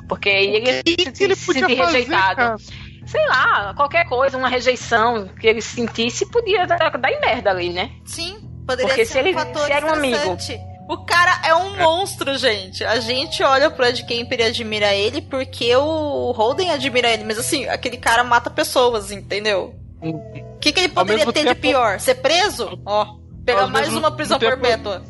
Porque 0.08 0.28
aí 0.28 0.56
ele 0.56 0.70
ia 0.70 0.82
que 0.82 1.16
se, 1.16 1.24
ele 1.24 1.34
se 1.36 1.52
sentir 1.52 1.76
fazer, 1.76 1.98
rejeitado. 1.98 2.36
cara? 2.36 2.56
Sei 3.06 3.26
lá, 3.26 3.74
qualquer 3.74 4.08
coisa, 4.08 4.36
uma 4.38 4.48
rejeição 4.48 5.28
que 5.38 5.46
ele 5.46 5.60
sentisse 5.60 6.24
podia 6.30 6.66
dar, 6.66 6.90
dar 6.98 7.10
em 7.10 7.20
merda 7.20 7.50
ali, 7.50 7.70
né? 7.70 7.90
Sim, 8.06 8.38
poderia 8.66 8.88
Porque 8.88 9.04
ser 9.04 9.12
se 9.12 9.18
um 9.18 9.20
ele- 9.20 9.32
fator 9.34 9.66
se 9.66 9.72
era 9.72 9.86
um 9.86 9.90
amigo. 9.94 10.36
O 10.88 10.98
cara 10.98 11.40
é 11.46 11.54
um 11.54 11.76
monstro, 11.78 12.36
gente. 12.36 12.84
A 12.84 13.00
gente 13.00 13.42
olha 13.42 13.70
pro 13.70 13.86
Ed 13.86 14.04
Kemper 14.04 14.40
e 14.40 14.42
admira 14.44 14.92
ele 14.94 15.22
porque 15.22 15.74
o 15.76 16.30
Holden 16.32 16.70
admira 16.70 17.08
ele. 17.10 17.24
Mas 17.24 17.38
assim, 17.38 17.66
aquele 17.68 17.96
cara 17.96 18.22
mata 18.22 18.50
pessoas, 18.50 19.10
entendeu? 19.10 19.74
O 20.02 20.58
que, 20.60 20.72
que 20.72 20.80
ele 20.80 20.88
poderia 20.90 21.24
ter 21.24 21.40
de 21.40 21.48
tempo- 21.48 21.60
pior? 21.60 21.98
Ser 21.98 22.16
preso? 22.16 22.78
Ó, 22.84 23.16
pegar 23.46 23.66
mais 23.66 23.86
mesmo 23.88 24.00
uma 24.00 24.10
prisão 24.10 24.38
tempo- 24.38 24.52
perpétua. 24.60 25.02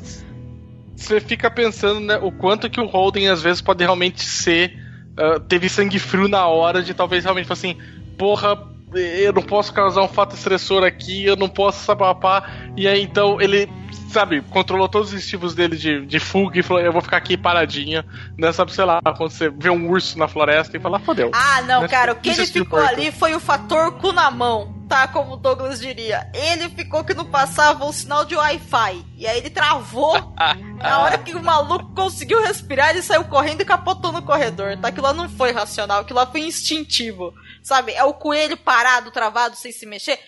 Você 0.97 1.21
fica 1.21 1.51
pensando, 1.51 1.99
né, 2.01 2.19
o 2.23 2.31
quanto 2.31 2.71
que 2.71 2.81
o 2.81 2.87
Holden 2.87 3.29
às 3.29 3.43
vezes 3.43 3.61
pode 3.61 3.83
realmente 3.83 4.25
ser. 4.25 4.73
ah, 5.19 5.41
teve 5.41 5.69
sangue 5.69 5.99
frio 5.99 6.29
na 6.29 6.47
hora 6.47 6.83
de 6.83 6.95
talvez 6.95 7.25
realmente 7.25 7.47
falar 7.47 7.59
assim, 7.59 7.77
porra, 8.17 8.57
eu 8.95 9.33
não 9.33 9.43
posso 9.43 9.73
causar 9.73 10.03
um 10.03 10.09
fato 10.09 10.35
estressor 10.37 10.85
aqui, 10.85 11.25
eu 11.25 11.37
não 11.37 11.49
posso 11.49 11.85
sapapá. 11.85 12.49
E 12.77 12.87
aí 12.87 13.03
então 13.03 13.41
ele, 13.41 13.69
sabe, 14.11 14.41
controlou 14.43 14.89
todos 14.89 15.09
os 15.13 15.15
instintos 15.15 15.55
dele 15.55 15.77
de, 15.77 16.07
de 16.07 16.21
fuga 16.21 16.59
e 16.59 16.63
falou, 16.63 16.83
eu 16.83 16.93
vou 16.93 17.03
ficar 17.03 17.17
aqui 17.17 17.37
paradinha, 17.37 18.05
né? 18.39 18.53
Sabe, 18.53 18.73
sei 18.73 18.85
lá, 18.85 19.01
quando 19.03 19.31
você 19.31 19.51
vê 19.51 19.71
um 19.71 19.89
urso 19.91 20.19
na 20.19 20.29
floresta 20.29 20.77
e 20.77 20.81
fala, 20.81 20.99
fodeu. 20.99 21.31
Ah, 21.35 21.63
não, 21.63 21.83
Mas 21.83 21.91
cara, 21.91 22.13
o 22.13 22.17
que 22.17 22.31
ele 22.31 22.43
é 22.43 22.47
ficou 22.47 22.79
ali 22.79 23.11
foi 23.11 23.35
o 23.35 23.41
fator 23.41 23.93
cu 23.93 24.13
na 24.13 24.31
mão. 24.31 24.75
tá, 24.89 25.09
como 25.09 25.35
o 25.35 25.37
Douglas 25.37 25.81
diria. 25.81 26.31
Ele 26.33 26.69
ficou 26.69 27.03
que 27.03 27.15
não 27.15 27.25
passava 27.25 27.85
o 27.85 27.93
sinal 27.93 28.25
de 28.25 28.37
Wi-Fi. 28.37 29.05
E 29.17 29.27
aí 29.27 29.39
ele 29.39 29.51
travou. 29.51 30.15
Na 30.79 31.01
hora 31.01 31.19
que 31.19 31.35
o 31.35 31.43
maluco 31.43 31.95
conseguiu 31.95 32.43
respirar, 32.43 32.91
ele 32.91 33.03
saiu 33.03 33.25
correndo 33.25 33.63
e 33.63 33.65
capotou 33.65 34.13
no 34.13 34.23
corredor. 34.23 34.77
Tá? 34.77 34.89
Aquilo 34.89 35.07
lá 35.07 35.13
não 35.13 35.29
foi 35.29 35.51
racional, 35.51 36.01
aquilo 36.01 36.19
lá 36.19 36.27
foi 36.27 36.43
instintivo. 36.43 37.33
Sabe? 37.63 37.93
É 37.93 38.05
o 38.05 38.13
coelho 38.13 38.57
parado, 38.57 39.11
travado, 39.11 39.57
sem 39.57 39.73
se 39.73 39.87
mexer 39.87 40.19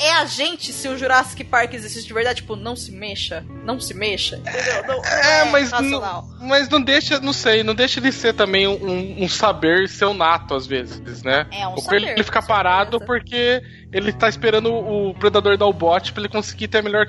é 0.00 0.12
a 0.14 0.24
gente 0.24 0.72
se 0.72 0.88
o 0.88 0.96
Jurassic 0.96 1.44
Park 1.44 1.74
existisse 1.74 2.06
de 2.06 2.14
verdade, 2.14 2.40
tipo, 2.40 2.56
não 2.56 2.74
se 2.74 2.90
mexa, 2.90 3.44
não 3.64 3.78
se 3.78 3.92
mexa, 3.92 4.36
entendeu? 4.36 4.86
Não, 4.86 5.04
é, 5.04 5.40
é, 5.40 5.44
mas, 5.44 5.70
não, 5.70 6.28
mas 6.40 6.68
não 6.70 6.80
deixa, 6.80 7.20
não 7.20 7.34
sei, 7.34 7.62
não 7.62 7.74
deixa 7.74 8.00
de 8.00 8.10
ser 8.10 8.32
também 8.32 8.66
um, 8.66 9.22
um 9.22 9.28
saber 9.28 9.88
seu 9.90 10.14
nato 10.14 10.54
às 10.54 10.66
vezes, 10.66 11.22
né? 11.22 11.46
É 11.52 11.68
um 11.68 11.74
o 11.74 11.80
saber, 11.82 12.08
ele 12.08 12.24
fica 12.24 12.40
parado 12.40 12.98
porque 13.00 13.62
ele 13.92 14.10
tá 14.10 14.26
esperando 14.26 14.72
o 14.72 15.14
predador 15.14 15.58
dar 15.58 15.66
o 15.66 15.72
bote 15.72 16.12
pra 16.12 16.22
ele 16.22 16.30
conseguir 16.30 16.68
ter 16.68 16.78
a 16.78 16.82
melhor 16.82 17.06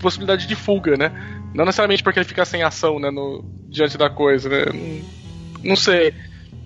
possibilidade 0.00 0.48
de 0.48 0.56
fuga, 0.56 0.96
né? 0.96 1.12
Não 1.54 1.64
necessariamente 1.64 2.02
porque 2.02 2.18
ele 2.18 2.26
fica 2.26 2.44
sem 2.44 2.64
ação, 2.64 2.98
né, 2.98 3.12
no, 3.12 3.44
diante 3.68 3.96
da 3.96 4.10
coisa, 4.10 4.48
né? 4.48 4.64
Não, 4.72 5.70
não 5.70 5.76
sei. 5.76 6.12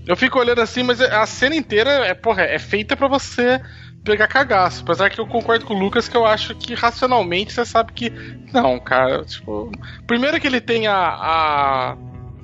Eu 0.07 0.17
fico 0.17 0.39
olhando 0.39 0.63
assim, 0.63 0.83
mas 0.83 1.03
a 1.03 1.27
cena 1.27 1.55
inteira 1.55 1.91
é, 2.07 2.15
porra, 2.15 2.43
é 2.43 2.59
feita 2.59 2.97
para 2.97 3.07
você 3.07 3.61
pegar 4.09 4.27
cagaço. 4.27 4.83
Apesar 4.83 5.11
que 5.11 5.21
eu 5.21 5.27
concordo 5.27 5.67
com 5.67 5.75
o 5.75 5.79
Lucas 5.79 6.09
que 6.09 6.17
eu 6.17 6.25
acho 6.25 6.55
que 6.55 6.75
racionalmente 6.75 7.53
você 7.53 7.65
sabe 7.65 7.93
que. 7.93 8.11
Não, 8.53 8.79
cara, 8.81 9.25
tipo. 9.25 9.71
Primeiro 10.07 10.41
que 10.41 10.47
ele 10.47 10.61
tem 10.61 10.87
a. 10.87 10.97
a 10.97 11.97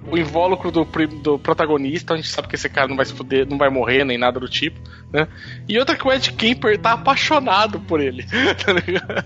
o 0.07 0.19
invólucro 0.19 0.70
do, 0.70 0.85
do 1.23 1.39
protagonista, 1.39 2.12
a 2.12 2.16
gente 2.19 2.28
sabe 2.28 2.47
que 2.47 2.57
esse 2.57 2.69
cara 2.69 2.86
não 2.86 2.95
vai 2.95 3.07
se 3.07 3.15
fuder, 3.15 3.49
não 3.49 3.57
vai 3.57 3.70
morrer, 3.70 4.05
nem 4.05 4.19
nada 4.19 4.39
do 4.39 4.47
tipo, 4.47 4.78
né? 5.11 5.27
E 5.66 5.78
outra 5.78 5.97
que 5.97 6.07
o 6.07 6.12
Ed 6.12 6.31
Kemper 6.32 6.78
tá 6.78 6.93
apaixonado 6.93 7.81
por 7.81 8.01
ele. 8.01 8.27
Tá 8.55 9.24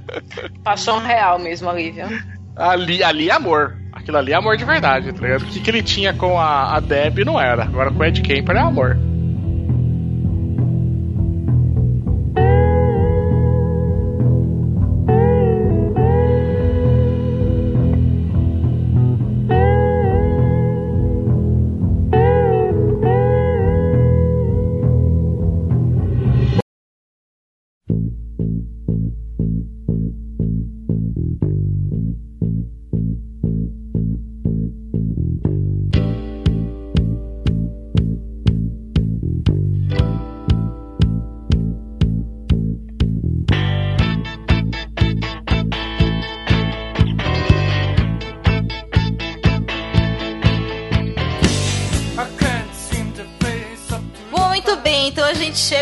Paixão 0.63 1.01
real 1.01 1.37
mesmo 1.41 1.69
ali, 1.69 1.91
viu? 1.91 2.07
Ali, 2.55 3.03
ali 3.03 3.29
é 3.29 3.33
amor. 3.33 3.77
Aquilo 3.93 4.19
ali 4.19 4.33
é 4.33 4.37
amor 4.37 4.57
de 4.57 4.65
verdade, 4.65 5.13
tá 5.13 5.21
ligado? 5.21 5.43
O 5.43 5.47
que, 5.47 5.61
que 5.61 5.69
ele 5.69 5.83
tinha 5.83 6.15
com 6.15 6.39
a, 6.39 6.77
a 6.77 6.81
Deb 6.81 7.25
não 7.25 7.41
era. 7.41 7.65
Agora 7.65 7.91
com 7.91 7.99
o 7.99 8.05
Ed 8.05 8.23
Kemper 8.23 8.57
é 8.57 8.61
amor. 8.61 8.97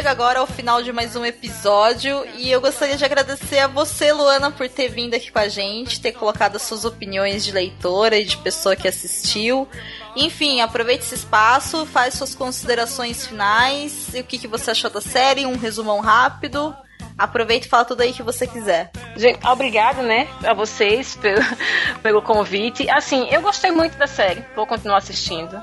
Chega 0.06 0.22
agora 0.22 0.38
ao 0.38 0.46
final 0.46 0.84
de 0.84 0.92
mais 0.92 1.16
um 1.16 1.24
episódio 1.24 2.24
e 2.36 2.48
eu 2.48 2.60
gostaria 2.60 2.96
de 2.96 3.04
agradecer 3.04 3.58
a 3.58 3.66
você, 3.66 4.12
Luana, 4.12 4.52
por 4.52 4.68
ter 4.68 4.88
vindo 4.88 5.14
aqui 5.14 5.32
com 5.32 5.38
a 5.40 5.48
gente, 5.48 6.00
ter 6.00 6.12
colocado 6.12 6.54
as 6.54 6.62
suas 6.62 6.84
opiniões 6.84 7.44
de 7.44 7.50
leitora 7.50 8.16
e 8.16 8.24
de 8.24 8.36
pessoa 8.36 8.76
que 8.76 8.86
assistiu. 8.86 9.66
Enfim, 10.14 10.60
aproveite 10.60 11.02
esse 11.02 11.16
espaço, 11.16 11.84
faz 11.86 12.14
suas 12.14 12.36
considerações 12.36 13.26
finais, 13.26 14.12
o 14.14 14.22
que, 14.22 14.38
que 14.38 14.46
você 14.46 14.70
achou 14.70 14.88
da 14.88 15.00
série, 15.00 15.44
um 15.44 15.56
resumão 15.56 15.98
rápido. 15.98 16.72
Aproveita 17.18 17.66
e 17.66 17.68
fala 17.68 17.84
tudo 17.84 18.02
aí 18.02 18.12
que 18.12 18.22
você 18.22 18.46
quiser. 18.46 18.92
Gente, 19.16 19.44
obrigada, 19.44 20.02
né, 20.02 20.28
a 20.44 20.54
vocês 20.54 21.16
pelo, 21.16 21.42
pelo 22.00 22.22
convite. 22.22 22.88
Assim, 22.90 23.26
eu 23.28 23.42
gostei 23.42 23.72
muito 23.72 23.96
da 23.98 24.06
série, 24.06 24.44
vou 24.54 24.68
continuar 24.68 24.98
assistindo. 24.98 25.60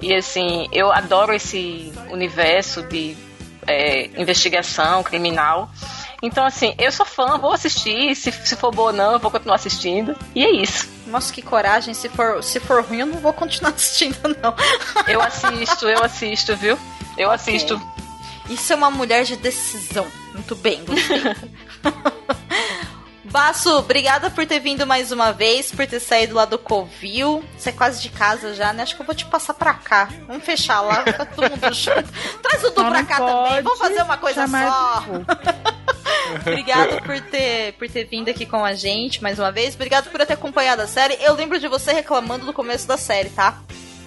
E 0.00 0.14
assim, 0.14 0.68
eu 0.72 0.90
adoro 0.90 1.34
esse 1.34 1.92
universo 2.10 2.82
de 2.82 3.14
é, 3.66 4.10
investigação 4.20 5.02
criminal. 5.02 5.70
Então, 6.22 6.44
assim, 6.46 6.74
eu 6.78 6.90
sou 6.90 7.04
fã, 7.04 7.36
vou 7.38 7.52
assistir. 7.52 8.14
Se, 8.16 8.32
se 8.32 8.56
for 8.56 8.74
boa 8.74 8.90
ou 8.90 8.96
não, 8.96 9.12
eu 9.12 9.18
vou 9.18 9.30
continuar 9.30 9.56
assistindo. 9.56 10.16
E 10.34 10.44
é 10.44 10.50
isso. 10.50 10.88
Nossa, 11.06 11.32
que 11.32 11.42
coragem. 11.42 11.92
Se 11.92 12.08
for, 12.08 12.42
se 12.42 12.58
for 12.60 12.82
ruim, 12.82 13.00
eu 13.00 13.06
não 13.06 13.18
vou 13.18 13.32
continuar 13.32 13.70
assistindo, 13.76 14.16
não. 14.42 14.54
Eu 15.06 15.20
assisto, 15.20 15.86
eu 15.86 16.02
assisto, 16.02 16.56
viu? 16.56 16.78
Eu 17.18 17.28
okay. 17.28 17.34
assisto. 17.34 17.80
Isso 18.48 18.72
é 18.72 18.76
uma 18.76 18.90
mulher 18.90 19.24
de 19.24 19.36
decisão. 19.36 20.06
Muito 20.32 20.54
bem, 20.56 20.84
gostei. 20.84 21.22
Baço, 23.34 23.78
obrigada 23.78 24.30
por 24.30 24.46
ter 24.46 24.60
vindo 24.60 24.86
mais 24.86 25.10
uma 25.10 25.32
vez, 25.32 25.72
por 25.72 25.84
ter 25.88 25.98
saído 25.98 26.36
lá 26.36 26.44
do 26.44 26.56
Covil. 26.56 27.44
Você 27.58 27.70
é 27.70 27.72
quase 27.72 28.00
de 28.00 28.08
casa 28.08 28.54
já, 28.54 28.72
né? 28.72 28.84
Acho 28.84 28.94
que 28.94 29.02
eu 29.02 29.06
vou 29.06 29.12
te 29.12 29.24
passar 29.24 29.54
pra 29.54 29.74
cá. 29.74 30.08
Vamos 30.28 30.44
fechar 30.44 30.80
lá, 30.82 31.02
fica 31.02 31.26
todo 31.26 31.50
mundo 31.50 31.74
junto. 31.74 32.12
Traz 32.40 32.62
o 32.62 32.70
Du 32.70 32.84
pra 32.84 33.02
cá 33.02 33.16
também, 33.16 33.60
vamos 33.60 33.80
fazer 33.80 34.02
uma 34.02 34.16
coisa 34.18 34.46
só. 34.46 35.04
Obrigado 36.46 37.02
por 37.02 37.20
ter, 37.22 37.72
por 37.72 37.88
ter 37.90 38.04
vindo 38.04 38.28
aqui 38.28 38.46
com 38.46 38.64
a 38.64 38.72
gente 38.72 39.20
mais 39.20 39.36
uma 39.36 39.50
vez. 39.50 39.74
Obrigado 39.74 40.10
por 40.10 40.24
ter 40.24 40.34
acompanhado 40.34 40.82
a 40.82 40.86
série. 40.86 41.18
Eu 41.20 41.34
lembro 41.34 41.58
de 41.58 41.66
você 41.66 41.92
reclamando 41.92 42.46
do 42.46 42.52
começo 42.52 42.86
da 42.86 42.96
série, 42.96 43.30
tá? 43.30 43.60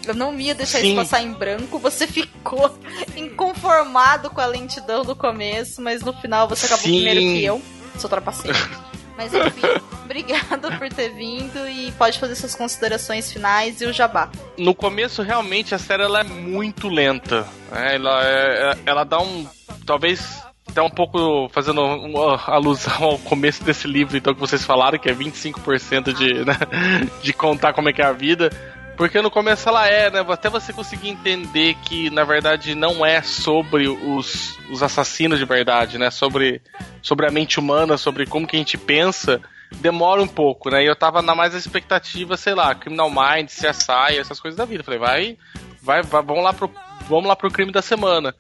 Eu 0.06 0.14
não 0.14 0.40
ia 0.40 0.56
deixar 0.56 0.80
Sim. 0.80 0.94
isso 0.94 0.96
passar 0.96 1.22
em 1.22 1.34
branco. 1.34 1.78
Você 1.80 2.08
ficou 2.08 2.74
inconformado 3.14 4.30
com 4.30 4.40
a 4.40 4.46
lentidão 4.46 5.04
do 5.04 5.18
começo, 5.18 5.82
mas 5.82 6.02
no 6.02 6.14
final 6.14 6.48
você 6.48 6.66
acabou 6.66 6.86
Sim. 6.86 7.04
primeiro 7.04 7.20
que 7.20 7.44
eu. 7.44 7.62
Sou 8.00 8.10
trapaceiro. 8.10 8.87
Mas 9.18 9.34
enfim, 9.34 9.68
obrigada 10.06 10.72
por 10.78 10.90
ter 10.90 11.10
vindo 11.10 11.68
e 11.68 11.92
pode 11.94 12.20
fazer 12.20 12.36
suas 12.36 12.56
considerações 12.56 13.32
finais 13.32 13.82
e 13.82 13.86
o 13.86 13.92
jabá. 13.92 14.30
No 14.58 14.76
começo, 14.76 15.24
realmente, 15.24 15.74
a 15.74 15.80
série 15.80 16.04
ela 16.04 16.22
é 16.22 16.24
muito 16.24 16.88
lenta. 16.88 17.48
Né? 17.72 17.96
Ela, 17.96 18.22
é, 18.24 18.78
ela 18.86 19.04
dá 19.04 19.20
um. 19.20 19.48
Talvez 19.86 20.46
até 20.70 20.82
um 20.82 20.90
pouco 20.90 21.50
fazendo 21.50 21.82
uma 21.82 22.40
alusão 22.46 23.04
ao 23.04 23.18
começo 23.20 23.64
desse 23.64 23.88
livro, 23.88 24.16
então, 24.16 24.34
que 24.34 24.40
vocês 24.40 24.64
falaram, 24.64 25.00
que 25.00 25.10
é 25.10 25.14
25% 25.14 26.14
de, 26.14 26.46
né, 26.46 26.56
de 27.24 27.34
contar 27.34 27.74
como 27.74 27.90
é 27.90 27.94
que 27.94 28.02
é 28.02 28.06
a 28.06 28.12
vida. 28.12 28.52
Porque 28.98 29.22
no 29.22 29.30
começo 29.30 29.70
ela 29.70 29.88
é, 29.88 30.10
né? 30.10 30.26
Até 30.28 30.50
você 30.50 30.74
conseguir 30.74 31.10
entender 31.10 31.76
que, 31.84 32.10
na 32.10 32.24
verdade, 32.24 32.74
não 32.74 33.06
é 33.06 33.22
sobre 33.22 33.88
os, 33.88 34.58
os 34.72 34.82
assassinos 34.82 35.38
de 35.38 35.46
verdade, 35.46 36.00
né? 36.00 36.10
Sobre, 36.10 36.60
sobre 37.00 37.28
a 37.28 37.32
mente 37.32 37.60
humana, 37.60 37.96
sobre 37.96 38.26
como 38.26 38.48
que 38.48 38.56
a 38.56 38.60
gente 38.60 38.76
pensa, 38.76 39.40
demora 39.76 40.20
um 40.20 40.28
pouco, 40.28 40.72
né? 40.72 40.84
E 40.84 40.88
eu 40.88 40.96
tava 40.96 41.22
na 41.22 41.36
mais 41.36 41.54
expectativa, 41.54 42.36
sei 42.36 42.56
lá, 42.56 42.74
Criminal 42.74 43.12
Minds, 43.12 43.56
CSI, 43.56 44.18
essas 44.18 44.40
coisas 44.40 44.58
da 44.58 44.66
vida. 44.66 44.84
Falei, 44.84 45.00
vai, 45.00 45.38
vai, 45.80 46.02
vai 46.02 46.24
vamos 46.24 46.44
lá 46.44 46.52
pro, 46.52 46.72
vamos 47.08 47.28
lá 47.28 47.36
pro 47.36 47.52
crime 47.52 47.72
da 47.72 47.84
semana. 47.84 48.34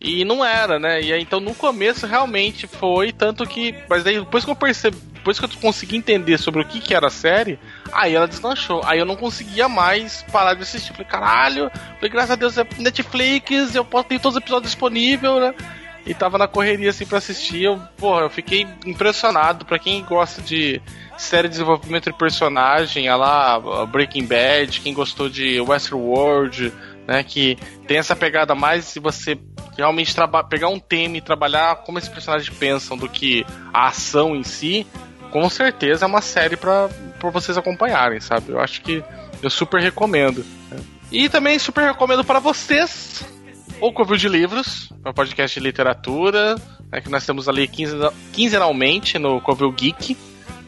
E 0.00 0.24
não 0.24 0.42
era, 0.42 0.78
né? 0.78 1.02
E 1.02 1.12
aí, 1.12 1.20
então 1.20 1.38
no 1.38 1.54
começo 1.54 2.06
realmente 2.06 2.66
foi, 2.66 3.12
tanto 3.12 3.44
que. 3.44 3.74
Mas 3.90 4.06
aí 4.06 4.18
depois 4.18 4.44
que 4.44 4.50
eu 4.50 4.56
percebi, 4.56 4.96
depois 5.28 5.38
que 5.38 5.44
eu 5.44 5.60
consegui 5.60 5.96
entender 5.96 6.38
sobre 6.38 6.62
o 6.62 6.64
que, 6.64 6.80
que 6.80 6.94
era 6.94 7.08
a 7.08 7.10
série, 7.10 7.58
aí 7.92 8.14
ela 8.14 8.26
deslanchou. 8.26 8.80
Aí 8.84 8.98
eu 8.98 9.04
não 9.04 9.16
conseguia 9.16 9.68
mais 9.68 10.24
parar 10.32 10.54
de 10.54 10.62
assistir. 10.62 10.92
Falei, 10.92 11.06
caralho, 11.06 11.70
falei, 11.96 12.10
graças 12.10 12.30
a 12.30 12.34
Deus 12.34 12.56
é 12.56 12.66
Netflix, 12.78 13.74
eu 13.74 13.84
posso 13.84 14.08
ter 14.08 14.18
todos 14.18 14.36
os 14.36 14.42
episódios 14.42 14.72
disponíveis, 14.72 15.34
né? 15.34 15.54
E 16.06 16.14
tava 16.14 16.38
na 16.38 16.48
correria 16.48 16.88
assim 16.88 17.04
pra 17.04 17.18
assistir. 17.18 17.64
Eu, 17.64 17.78
porra, 17.98 18.22
eu 18.22 18.30
fiquei 18.30 18.66
impressionado. 18.86 19.66
Pra 19.66 19.78
quem 19.78 20.02
gosta 20.02 20.40
de 20.40 20.80
série 21.18 21.48
de 21.48 21.52
desenvolvimento 21.52 22.10
de 22.10 22.16
personagem, 22.16 23.08
a 23.08 23.16
lá 23.16 23.86
Breaking 23.86 24.24
Bad, 24.24 24.80
quem 24.80 24.94
gostou 24.94 25.28
de 25.28 25.60
Westworld, 25.60 26.72
né? 27.06 27.22
Que 27.22 27.58
tem 27.86 27.98
essa 27.98 28.16
pegada 28.16 28.54
mais 28.54 28.86
se 28.86 28.98
você 28.98 29.38
realmente 29.76 30.14
pegar 30.48 30.68
um 30.68 30.80
tema 30.80 31.18
e 31.18 31.20
trabalhar 31.20 31.76
como 31.76 31.98
esses 31.98 32.10
personagens 32.10 32.56
pensam 32.56 32.96
do 32.96 33.08
que 33.08 33.46
a 33.72 33.88
ação 33.88 34.34
em 34.34 34.42
si, 34.42 34.84
com 35.30 35.48
certeza 35.48 36.04
é 36.04 36.08
uma 36.08 36.20
série 36.20 36.56
para 36.56 36.88
vocês 37.32 37.56
acompanharem, 37.56 38.20
sabe? 38.20 38.52
Eu 38.52 38.60
acho 38.60 38.80
que 38.82 39.02
eu 39.42 39.50
super 39.50 39.80
recomendo. 39.80 40.44
E 41.10 41.28
também 41.28 41.58
super 41.58 41.84
recomendo 41.84 42.24
para 42.24 42.38
vocês 42.38 43.24
o 43.80 43.92
Covil 43.92 44.16
de 44.16 44.28
Livros, 44.28 44.92
um 45.04 45.12
podcast 45.12 45.58
de 45.58 45.64
literatura, 45.64 46.56
né, 46.90 47.00
que 47.00 47.08
nós 47.08 47.24
temos 47.24 47.48
ali 47.48 47.68
quinzenalmente 48.32 49.18
no 49.18 49.40
Covil 49.40 49.70
Geek. 49.72 50.16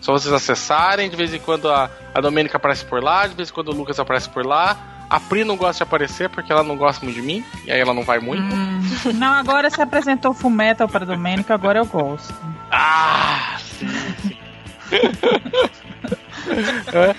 Só 0.01 0.13
vocês 0.13 0.33
acessarem, 0.33 1.11
de 1.11 1.17
vez 1.17 1.35
em 1.35 1.39
quando 1.39 1.69
a, 1.69 1.91
a 2.15 2.21
Domênica 2.21 2.57
aparece 2.57 2.85
por 2.85 3.03
lá, 3.03 3.27
de 3.27 3.35
vez 3.35 3.51
em 3.51 3.53
quando 3.53 3.69
o 3.69 3.75
Lucas 3.75 4.01
aparece 4.01 4.31
por 4.31 4.47
lá. 4.47 5.07
A 5.11 5.19
Pri 5.19 5.45
não 5.45 5.57
gosta 5.57 5.79
de 5.79 5.83
aparecer 5.83 6.31
porque 6.31 6.53
ela 6.53 6.63
não 6.63 6.77
gosta 6.77 7.05
muito 7.05 7.17
de 7.17 7.23
mim, 7.23 7.45
e 7.67 7.73
aí 7.73 7.81
ela 7.81 7.93
não 7.93 8.05
vai 8.05 8.21
muito. 8.21 8.43
Hum, 8.43 8.81
não, 9.15 9.35
agora 9.35 9.69
você 9.69 9.83
apresentou 9.83 10.33
Fullmetal 10.33 10.89
para 10.89 11.05
Domênico, 11.05 11.53
agora 11.53 11.81
eu 11.81 11.85
gosto. 11.85 12.33
Ah, 12.71 13.59
sim. 13.59 14.30
É. 16.93 17.15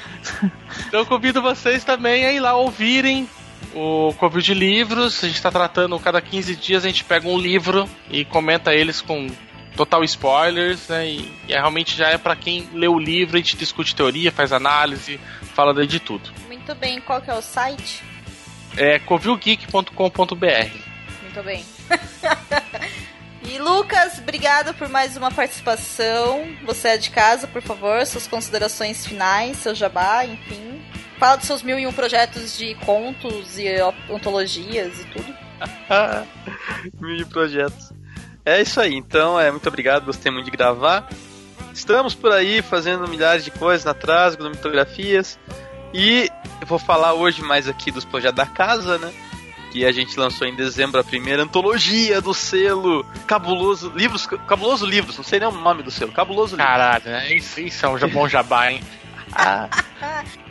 Então 0.87 0.99
eu 1.01 1.05
convido 1.05 1.41
vocês 1.41 1.83
também 1.83 2.25
a 2.25 2.31
ir 2.31 2.39
lá 2.39 2.55
ouvirem 2.55 3.29
o 3.73 4.13
Covil 4.17 4.41
de 4.41 4.53
Livros. 4.53 5.23
A 5.23 5.27
gente 5.27 5.35
está 5.35 5.51
tratando, 5.51 5.97
cada 5.99 6.21
15 6.21 6.55
dias 6.55 6.85
a 6.85 6.87
gente 6.87 7.03
pega 7.03 7.27
um 7.27 7.37
livro 7.37 7.89
e 8.09 8.25
comenta 8.25 8.73
eles 8.73 9.01
com 9.01 9.27
total 9.75 10.03
spoilers, 10.03 10.87
né? 10.87 11.07
E, 11.07 11.31
e 11.47 11.53
realmente 11.53 11.95
já 11.95 12.09
é 12.09 12.17
para 12.17 12.35
quem 12.35 12.69
lê 12.73 12.87
o 12.87 12.99
livro, 12.99 13.37
a 13.37 13.39
gente 13.39 13.55
discute 13.57 13.95
teoria, 13.95 14.31
faz 14.31 14.51
análise, 14.51 15.19
fala 15.53 15.73
de 15.85 15.99
tudo. 15.99 16.29
Muito 16.47 16.75
bem, 16.75 16.99
qual 17.01 17.21
que 17.21 17.29
é 17.29 17.33
o 17.33 17.41
site? 17.41 18.03
É 18.77 18.99
covilgeek.com.br. 18.99 19.95
Muito 21.23 21.43
bem. 21.43 21.65
e 23.43 23.57
Lucas, 23.57 24.19
obrigado 24.19 24.73
por 24.73 24.87
mais 24.89 25.17
uma 25.17 25.31
participação. 25.31 26.47
Você 26.65 26.89
é 26.89 26.97
de 26.97 27.09
casa, 27.09 27.47
por 27.47 27.61
favor, 27.61 28.05
suas 28.05 28.27
considerações 28.27 29.05
finais, 29.05 29.57
seu 29.57 29.73
jabá, 29.73 30.25
enfim. 30.25 30.81
Fala 31.19 31.37
dos 31.37 31.47
seus 31.47 31.61
mil 31.61 31.77
e 31.77 31.85
um 31.85 31.93
projetos 31.93 32.57
de 32.57 32.75
contos 32.85 33.57
e 33.57 33.67
ontologias 34.09 34.99
e 34.99 35.05
tudo. 35.05 35.35
mil 36.99 37.27
projetos. 37.27 37.91
É 38.45 38.61
isso 38.61 38.79
aí, 38.81 38.95
então, 38.95 39.39
é 39.39 39.51
muito 39.51 39.67
obrigado, 39.67 40.05
gostei 40.05 40.31
muito 40.31 40.45
de 40.45 40.51
gravar. 40.51 41.07
Estamos 41.73 42.13
por 42.13 42.31
aí 42.31 42.61
fazendo 42.61 43.07
milhares 43.07 43.43
de 43.43 43.51
coisas 43.51 43.85
na 43.85 43.93
Trasgo, 43.93 44.49
mitografias. 44.49 45.39
E 45.93 46.29
eu 46.59 46.67
vou 46.67 46.79
falar 46.79 47.13
hoje 47.13 47.41
mais 47.41 47.67
aqui 47.67 47.91
dos 47.91 48.05
projetos 48.05 48.37
da 48.37 48.45
casa, 48.45 48.97
né? 48.97 49.11
Que 49.71 49.85
a 49.85 49.91
gente 49.91 50.19
lançou 50.19 50.45
em 50.45 50.55
dezembro 50.55 50.99
a 50.99 51.03
primeira 51.03 51.43
antologia 51.43 52.21
do 52.21 52.33
selo 52.33 53.05
Cabuloso 53.25 53.91
Livros, 53.95 54.25
Cabuloso 54.25 54.85
Livros, 54.85 55.17
não 55.17 55.23
sei 55.23 55.39
nem 55.39 55.47
o 55.47 55.51
nome 55.51 55.81
do 55.81 55.89
selo, 55.89 56.11
Cabuloso 56.11 56.55
Livros. 56.55 56.71
Caralho, 56.71 57.05
né? 57.05 57.33
Isso, 57.33 57.59
isso 57.61 57.85
é 57.85 57.89
um 57.89 58.09
bom 58.09 58.27
jabá, 58.27 58.69
hein? 58.69 58.81
ah, 59.33 59.69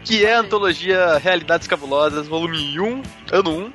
que 0.04 0.24
é 0.24 0.34
a 0.34 0.40
antologia 0.40 1.18
Realidades 1.18 1.68
Cabulosas, 1.68 2.26
volume 2.26 2.80
1, 2.80 3.02
ano 3.32 3.50
1. 3.50 3.72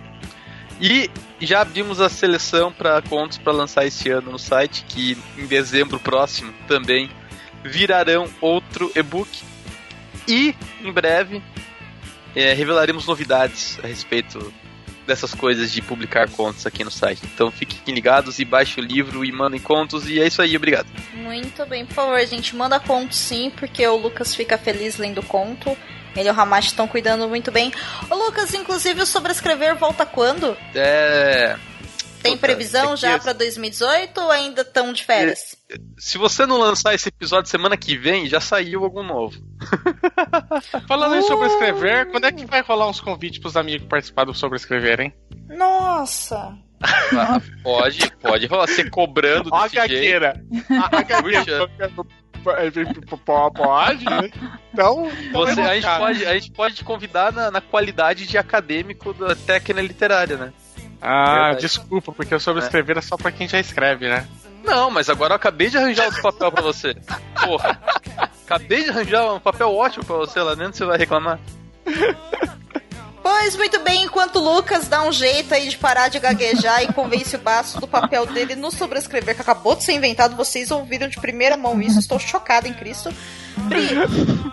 E 0.81 1.09
já 1.39 1.61
abrimos 1.61 2.01
a 2.01 2.09
seleção 2.09 2.72
para 2.72 3.01
contos 3.03 3.38
para 3.38 3.53
lançar 3.53 3.85
esse 3.85 4.09
ano 4.09 4.31
no 4.31 4.39
site, 4.39 4.84
que 4.88 5.17
em 5.38 5.45
dezembro 5.45 5.99
próximo 5.99 6.53
também 6.67 7.09
virarão 7.63 8.27
outro 8.41 8.91
e-book. 8.95 9.30
E 10.27 10.55
em 10.81 10.91
breve 10.91 11.41
é, 12.35 12.53
revelaremos 12.53 13.05
novidades 13.05 13.80
a 13.84 13.88
respeito 13.88 14.53
dessas 15.06 15.34
coisas 15.34 15.72
de 15.72 15.82
publicar 15.82 16.30
contos 16.30 16.65
aqui 16.65 16.84
no 16.84 16.91
site. 16.91 17.22
Então 17.34 17.52
fiquem 17.52 17.94
ligados 17.94 18.40
e 18.40 18.45
baixem 18.45 18.84
o 18.84 18.88
livro 18.88 19.23
e 19.23 19.32
mandem 19.32 19.60
contos. 19.60 20.07
E 20.07 20.19
é 20.19 20.27
isso 20.27 20.41
aí, 20.41 20.56
obrigado. 20.56 20.88
Muito 21.14 21.65
bem, 21.65 21.86
por 21.86 21.94
favor, 21.94 22.26
gente, 22.26 22.56
manda 22.56 22.80
contos 22.80 23.18
sim, 23.18 23.52
porque 23.56 23.86
o 23.88 23.95
Lucas 23.95 24.36
fica 24.36 24.57
feliz 24.57 24.98
lendo 24.98 25.23
conto. 25.23 25.77
Ele 26.15 26.30
e 26.30 26.32
o 26.32 26.34
Ramacho 26.34 26.69
estão 26.69 26.88
cuidando 26.88 27.27
muito 27.27 27.52
bem. 27.52 27.73
O 28.10 28.15
Lucas, 28.15 28.53
inclusive, 28.53 29.02
o 29.02 29.06
sobrescrever 29.06 29.76
volta 29.76 30.06
quando? 30.06 30.56
É. 30.73 31.57
Tem 32.26 32.38
previsão 32.38 32.98
já 32.98 33.19
para 33.19 33.34
2018 33.34 34.19
ou 34.19 34.32
ainda 34.32 34.61
estão 34.61 34.91
de 34.91 35.03
férias? 35.03 35.56
Se 35.98 36.18
você 36.18 36.45
não 36.45 36.57
lançar 36.57 36.95
esse 36.95 37.10
episódio 37.10 37.52
semana 37.52 37.77
que 37.77 37.95
vem, 37.95 38.27
já 38.27 38.40
saiu 38.40 38.84
algum 38.84 39.03
novo. 39.03 39.40
Falando 40.87 41.13
uh! 41.13 41.15
em 41.15 41.21
sobrescrever, 41.21 42.09
quando 42.11 42.25
é 42.25 42.31
que 42.31 42.45
vai 42.45 42.61
rolar 42.61 42.89
uns 42.89 42.99
convites 42.99 43.39
pros 43.39 43.57
amigos 43.57 43.87
participar 43.87 44.25
do 44.25 44.33
sobrescrever, 44.33 45.01
hein? 45.01 45.13
Nossa! 45.49 46.57
Ah, 46.81 47.41
pode, 47.63 48.11
pode 48.17 48.45
rolar. 48.47 48.67
Você 48.67 48.89
cobrando 48.89 49.49
Ó 49.51 49.55
a 49.55 49.67
gagueira. 49.67 50.41
A 50.69 51.01
gagueira. 51.01 51.69
Pode, 52.43 54.05
né? 54.05 54.29
Então, 54.71 55.09
você, 55.33 55.61
a, 55.61 55.75
gente 55.75 55.97
pode, 55.97 56.25
a 56.25 56.33
gente 56.35 56.51
pode 56.51 56.75
te 56.75 56.83
convidar 56.83 57.33
na, 57.33 57.49
na 57.49 57.61
qualidade 57.61 58.27
de 58.27 58.37
acadêmico 58.37 59.13
da 59.13 59.35
técnica 59.35 59.81
literária, 59.81 60.37
né? 60.37 60.53
Ah, 61.01 61.25
Verdade. 61.25 61.61
desculpa, 61.61 62.11
porque 62.11 62.33
eu 62.33 62.39
soube 62.39 62.59
escrever 62.59 62.97
é. 62.97 62.99
é 62.99 63.01
só 63.01 63.17
pra 63.17 63.31
quem 63.31 63.47
já 63.47 63.59
escreve, 63.59 64.07
né? 64.07 64.27
Não, 64.65 64.89
mas 64.89 65.09
agora 65.09 65.33
eu 65.33 65.35
acabei 65.35 65.69
de 65.69 65.77
arranjar 65.77 66.05
outro 66.05 66.21
papel 66.21 66.51
pra 66.51 66.61
você. 66.61 66.95
Porra. 67.43 67.79
Acabei 68.45 68.83
de 68.83 68.89
arranjar 68.89 69.33
um 69.33 69.39
papel 69.39 69.73
ótimo 69.73 70.05
pra 70.05 70.17
você 70.17 70.39
lá 70.41 70.55
dentro, 70.55 70.77
você 70.77 70.85
vai 70.85 70.97
reclamar. 70.97 71.39
Pois 73.21 73.55
muito 73.55 73.79
bem, 73.79 74.03
enquanto 74.03 74.35
o 74.35 74.53
Lucas 74.53 74.87
dá 74.87 75.01
um 75.01 75.11
jeito 75.11 75.51
aí 75.51 75.67
de 75.67 75.77
parar 75.77 76.09
de 76.09 76.19
gaguejar 76.19 76.83
e 76.83 76.93
convence 76.93 77.35
o 77.35 77.39
Baço 77.39 77.79
do 77.79 77.87
papel 77.87 78.27
dele 78.27 78.55
no 78.55 78.69
sobrescrever 78.69 79.33
que 79.33 79.41
acabou 79.41 79.75
de 79.75 79.83
ser 79.83 79.93
inventado, 79.93 80.35
vocês 80.35 80.69
ouviram 80.69 81.07
de 81.07 81.19
primeira 81.19 81.57
mão 81.57 81.81
isso, 81.81 81.97
estou 81.97 82.19
chocada 82.19 82.67
em 82.67 82.73
Cristo. 82.73 83.11
Pri, 83.67 83.89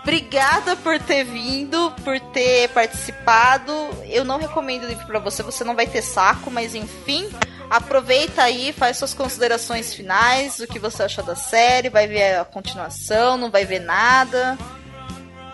obrigada 0.01 0.75
por 0.75 0.99
ter 0.99 1.23
vindo, 1.23 1.91
por 2.03 2.19
ter 2.19 2.69
participado. 2.69 3.71
Eu 4.05 4.25
não 4.25 4.39
recomendo 4.39 4.85
o 4.85 4.87
livro 4.87 5.05
para 5.05 5.19
você, 5.19 5.43
você 5.43 5.63
não 5.63 5.75
vai 5.75 5.85
ter 5.85 6.01
saco, 6.01 6.49
mas 6.49 6.73
enfim, 6.73 7.29
aproveita 7.73 8.43
aí, 8.43 8.71
faz 8.71 8.97
suas 8.97 9.15
considerações 9.15 9.95
finais, 9.95 10.59
o 10.59 10.67
que 10.67 10.77
você 10.77 11.01
achou 11.01 11.23
da 11.23 11.35
série, 11.35 11.89
vai 11.89 12.05
ver 12.05 12.35
a 12.35 12.45
continuação, 12.45 13.35
não 13.35 13.49
vai 13.49 13.65
ver 13.65 13.79
nada. 13.79 14.55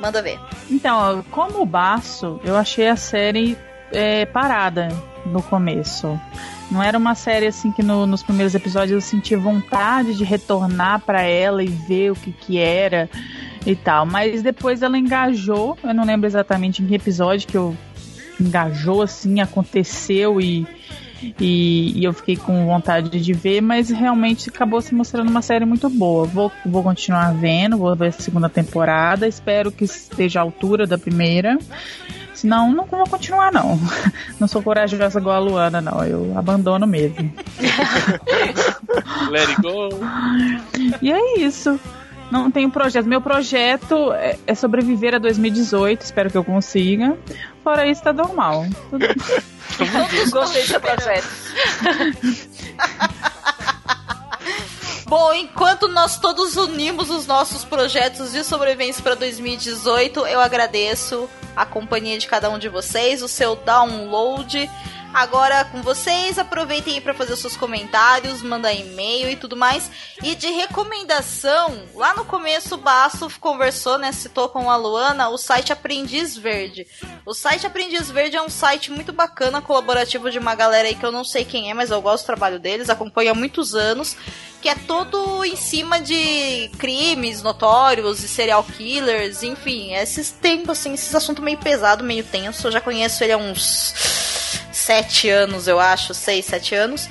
Manda 0.01 0.21
ver. 0.21 0.37
Então, 0.69 1.23
como 1.31 1.65
Baço, 1.65 2.39
eu 2.43 2.57
achei 2.57 2.89
a 2.89 2.97
série 2.97 3.57
é, 3.91 4.25
parada 4.25 4.89
no 5.25 5.41
começo. 5.41 6.19
Não 6.69 6.83
era 6.83 6.97
uma 6.97 7.15
série 7.15 7.47
assim 7.47 7.71
que 7.71 7.81
no, 7.81 8.05
nos 8.05 8.21
primeiros 8.21 8.53
episódios 8.53 8.91
eu 8.91 9.01
senti 9.01 9.35
vontade 9.35 10.15
de 10.15 10.23
retornar 10.25 10.99
para 10.99 11.21
ela 11.21 11.63
e 11.63 11.67
ver 11.67 12.11
o 12.11 12.15
que 12.15 12.33
que 12.33 12.59
era 12.59 13.09
e 13.65 13.75
tal. 13.75 14.05
Mas 14.05 14.41
depois 14.41 14.81
ela 14.81 14.97
engajou, 14.97 15.77
eu 15.81 15.93
não 15.93 16.03
lembro 16.03 16.27
exatamente 16.27 16.83
em 16.83 16.87
que 16.87 16.95
episódio 16.95 17.47
que 17.47 17.57
eu 17.57 17.75
engajou 18.39 19.01
assim, 19.01 19.41
aconteceu 19.41 20.39
e 20.39 20.67
e, 21.39 21.99
e, 21.99 22.03
eu 22.03 22.13
fiquei 22.13 22.35
com 22.35 22.65
vontade 22.65 23.19
de 23.19 23.33
ver, 23.33 23.61
mas 23.61 23.89
realmente 23.89 24.49
acabou 24.49 24.81
se 24.81 24.93
mostrando 24.93 25.29
uma 25.29 25.41
série 25.41 25.65
muito 25.65 25.89
boa. 25.89 26.25
Vou, 26.25 26.51
vou 26.65 26.83
continuar 26.83 27.33
vendo, 27.33 27.77
vou 27.77 27.95
ver 27.95 28.07
a 28.07 28.11
segunda 28.11 28.49
temporada, 28.49 29.27
espero 29.27 29.71
que 29.71 29.85
esteja 29.85 30.39
à 30.39 30.43
altura 30.43 30.85
da 30.85 30.97
primeira. 30.97 31.57
Senão, 32.33 32.71
não 32.71 32.85
vou 32.85 33.05
continuar, 33.05 33.51
não. 33.51 33.77
Não 34.39 34.47
sou 34.47 34.63
corajosa 34.63 35.19
igual 35.19 35.35
a 35.35 35.39
Luana, 35.39 35.81
não. 35.81 36.01
Eu 36.05 36.37
abandono 36.37 36.87
mesmo. 36.87 37.29
Let 39.29 39.49
it 39.49 39.61
go. 39.61 39.89
E 41.01 41.11
é 41.11 41.39
isso. 41.39 41.77
Não 42.31 42.49
tenho 42.49 42.69
projeto. 42.69 43.05
Meu 43.07 43.19
projeto 43.19 44.13
é, 44.13 44.37
é 44.47 44.55
sobreviver 44.55 45.15
a 45.15 45.17
2018. 45.17 46.01
Espero 46.01 46.29
que 46.29 46.37
eu 46.37 46.43
consiga. 46.43 47.17
Fora 47.63 47.87
isso, 47.87 48.01
tá 48.01 48.13
normal. 48.13 48.65
Tudo... 48.89 49.05
Gostei 50.31 50.63
do 50.63 50.67
seu 50.67 50.81
projeto. 50.81 51.27
Bom, 55.05 55.33
enquanto 55.33 55.87
nós 55.87 56.19
todos 56.19 56.55
unimos 56.55 57.09
os 57.09 57.25
nossos 57.25 57.65
projetos 57.65 58.31
de 58.31 58.43
sobrevivência 58.43 59.01
para 59.01 59.15
2018, 59.15 60.19
eu 60.27 60.39
agradeço 60.39 61.27
a 61.55 61.65
companhia 61.65 62.19
de 62.19 62.27
cada 62.27 62.47
um 62.49 62.59
de 62.59 62.69
vocês, 62.69 63.23
o 63.23 63.27
seu 63.27 63.55
download 63.55 64.69
Agora 65.13 65.65
com 65.65 65.81
vocês, 65.81 66.37
aproveitem 66.37 66.95
aí 66.95 67.01
para 67.01 67.15
fazer 67.15 67.35
seus 67.35 67.57
comentários, 67.57 68.43
mandar 68.43 68.73
e-mail 68.73 69.29
e 69.29 69.35
tudo 69.35 69.57
mais. 69.57 69.89
E 70.21 70.35
de 70.35 70.47
recomendação, 70.47 71.83
lá 71.95 72.13
no 72.13 72.23
começo 72.23 72.75
o 72.75 72.77
Basso 72.77 73.27
conversou, 73.39 73.97
né, 73.97 74.11
citou 74.11 74.49
com 74.49 74.69
a 74.69 74.75
Luana, 74.75 75.29
o 75.29 75.37
site 75.37 75.73
Aprendiz 75.73 76.37
Verde. 76.37 76.85
O 77.25 77.33
site 77.33 77.65
Aprendiz 77.65 78.11
Verde 78.11 78.37
é 78.37 78.41
um 78.41 78.49
site 78.49 78.91
muito 78.91 79.11
bacana, 79.11 79.61
colaborativo 79.61 80.29
de 80.29 80.37
uma 80.37 80.53
galera 80.53 80.87
aí 80.87 80.95
que 80.95 81.05
eu 81.05 81.11
não 81.11 81.23
sei 81.23 81.43
quem 81.43 81.71
é, 81.71 81.73
mas 81.73 81.89
eu 81.89 82.01
gosto 82.01 82.23
do 82.23 82.27
trabalho 82.27 82.59
deles, 82.59 82.89
acompanho 82.89 83.31
há 83.31 83.35
muitos 83.35 83.73
anos 83.73 84.15
que 84.61 84.67
é 84.67 84.75
todo 84.75 85.43
em 85.45 85.55
cima 85.55 86.01
de 86.01 86.69
crimes 86.77 87.41
notórios 87.41 88.21
e 88.23 88.27
serial 88.27 88.63
killers, 88.63 89.41
enfim, 89.41 89.93
esses 89.93 90.31
tempos, 90.31 90.77
assim, 90.77 90.93
esses 90.93 91.15
assuntos 91.15 91.43
meio 91.43 91.57
pesado, 91.57 92.03
meio 92.03 92.25
tenso. 92.25 92.67
Eu 92.67 92.71
já 92.73 92.81
conheço 92.81 93.23
ele 93.23 93.31
há 93.31 93.37
uns 93.37 93.93
sete 94.79 95.29
anos, 95.29 95.67
eu 95.67 95.79
acho, 95.79 96.13
seis, 96.13 96.45
sete 96.45 96.73
anos. 96.73 97.09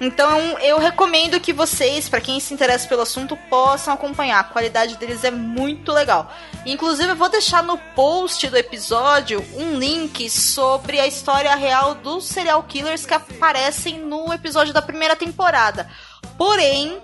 Então 0.00 0.58
eu 0.60 0.78
recomendo 0.78 1.40
que 1.40 1.52
vocês, 1.52 2.08
para 2.08 2.20
quem 2.20 2.38
se 2.38 2.54
interessa 2.54 2.88
pelo 2.88 3.02
assunto, 3.02 3.36
possam 3.50 3.94
acompanhar. 3.94 4.40
A 4.40 4.44
qualidade 4.44 4.96
deles 4.96 5.24
é 5.24 5.30
muito 5.30 5.92
legal. 5.92 6.32
Inclusive, 6.64 7.10
eu 7.10 7.16
vou 7.16 7.28
deixar 7.28 7.62
no 7.62 7.76
post 7.76 8.48
do 8.48 8.56
episódio 8.56 9.44
um 9.56 9.76
link 9.76 10.30
sobre 10.30 11.00
a 11.00 11.06
história 11.06 11.54
real 11.54 11.96
dos 11.96 12.26
serial 12.26 12.62
killers 12.62 13.04
que 13.04 13.14
aparecem 13.14 13.98
no 13.98 14.32
episódio 14.32 14.72
da 14.72 14.80
primeira 14.80 15.16
temporada. 15.16 15.90
Porém, 16.36 16.98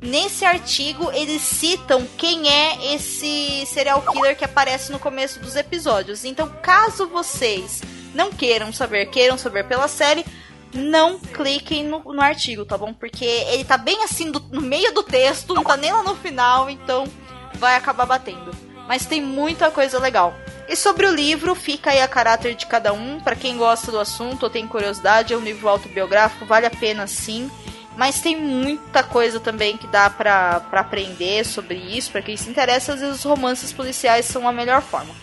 nesse 0.00 0.44
artigo 0.44 1.10
eles 1.12 1.40
citam 1.40 2.06
quem 2.18 2.48
é 2.48 2.94
esse 2.94 3.64
serial 3.66 4.02
killer 4.02 4.36
que 4.36 4.44
aparece 4.44 4.90
no 4.90 4.98
começo 4.98 5.38
dos 5.38 5.54
episódios. 5.54 6.24
Então, 6.24 6.52
caso 6.60 7.06
vocês 7.06 7.80
não 8.14 8.30
queiram 8.30 8.72
saber, 8.72 9.06
queiram 9.06 9.36
saber 9.36 9.64
pela 9.64 9.88
série, 9.88 10.24
não 10.72 11.18
cliquem 11.18 11.84
no, 11.84 12.00
no 12.00 12.20
artigo, 12.20 12.64
tá 12.64 12.76
bom? 12.76 12.92
Porque 12.92 13.24
ele 13.24 13.64
tá 13.64 13.76
bem 13.76 14.02
assim 14.02 14.30
do, 14.30 14.40
no 14.50 14.60
meio 14.60 14.92
do 14.92 15.02
texto, 15.02 15.54
não 15.54 15.62
tá 15.62 15.76
nem 15.76 15.92
lá 15.92 16.02
no 16.02 16.16
final, 16.16 16.68
então 16.68 17.06
vai 17.54 17.76
acabar 17.76 18.06
batendo. 18.06 18.52
Mas 18.88 19.06
tem 19.06 19.20
muita 19.20 19.70
coisa 19.70 19.98
legal. 19.98 20.34
E 20.68 20.76
sobre 20.76 21.06
o 21.06 21.14
livro, 21.14 21.54
fica 21.54 21.90
aí 21.90 22.00
a 22.00 22.08
caráter 22.08 22.54
de 22.54 22.66
cada 22.66 22.92
um. 22.92 23.20
Para 23.20 23.36
quem 23.36 23.56
gosta 23.56 23.90
do 23.90 23.98
assunto 23.98 24.44
ou 24.44 24.50
tem 24.50 24.66
curiosidade, 24.66 25.32
é 25.32 25.36
um 25.36 25.42
livro 25.42 25.68
autobiográfico, 25.68 26.46
vale 26.46 26.66
a 26.66 26.70
pena 26.70 27.06
sim. 27.06 27.50
Mas 27.96 28.20
tem 28.20 28.36
muita 28.36 29.02
coisa 29.02 29.38
também 29.38 29.76
que 29.76 29.86
dá 29.86 30.10
pra 30.10 30.62
aprender 30.72 31.44
sobre 31.44 31.76
isso. 31.76 32.10
Para 32.10 32.22
quem 32.22 32.36
se 32.36 32.50
interessa, 32.50 32.94
às 32.94 33.00
vezes 33.00 33.18
os 33.18 33.24
romances 33.24 33.72
policiais 33.72 34.26
são 34.26 34.48
a 34.48 34.52
melhor 34.52 34.82
forma. 34.82 35.14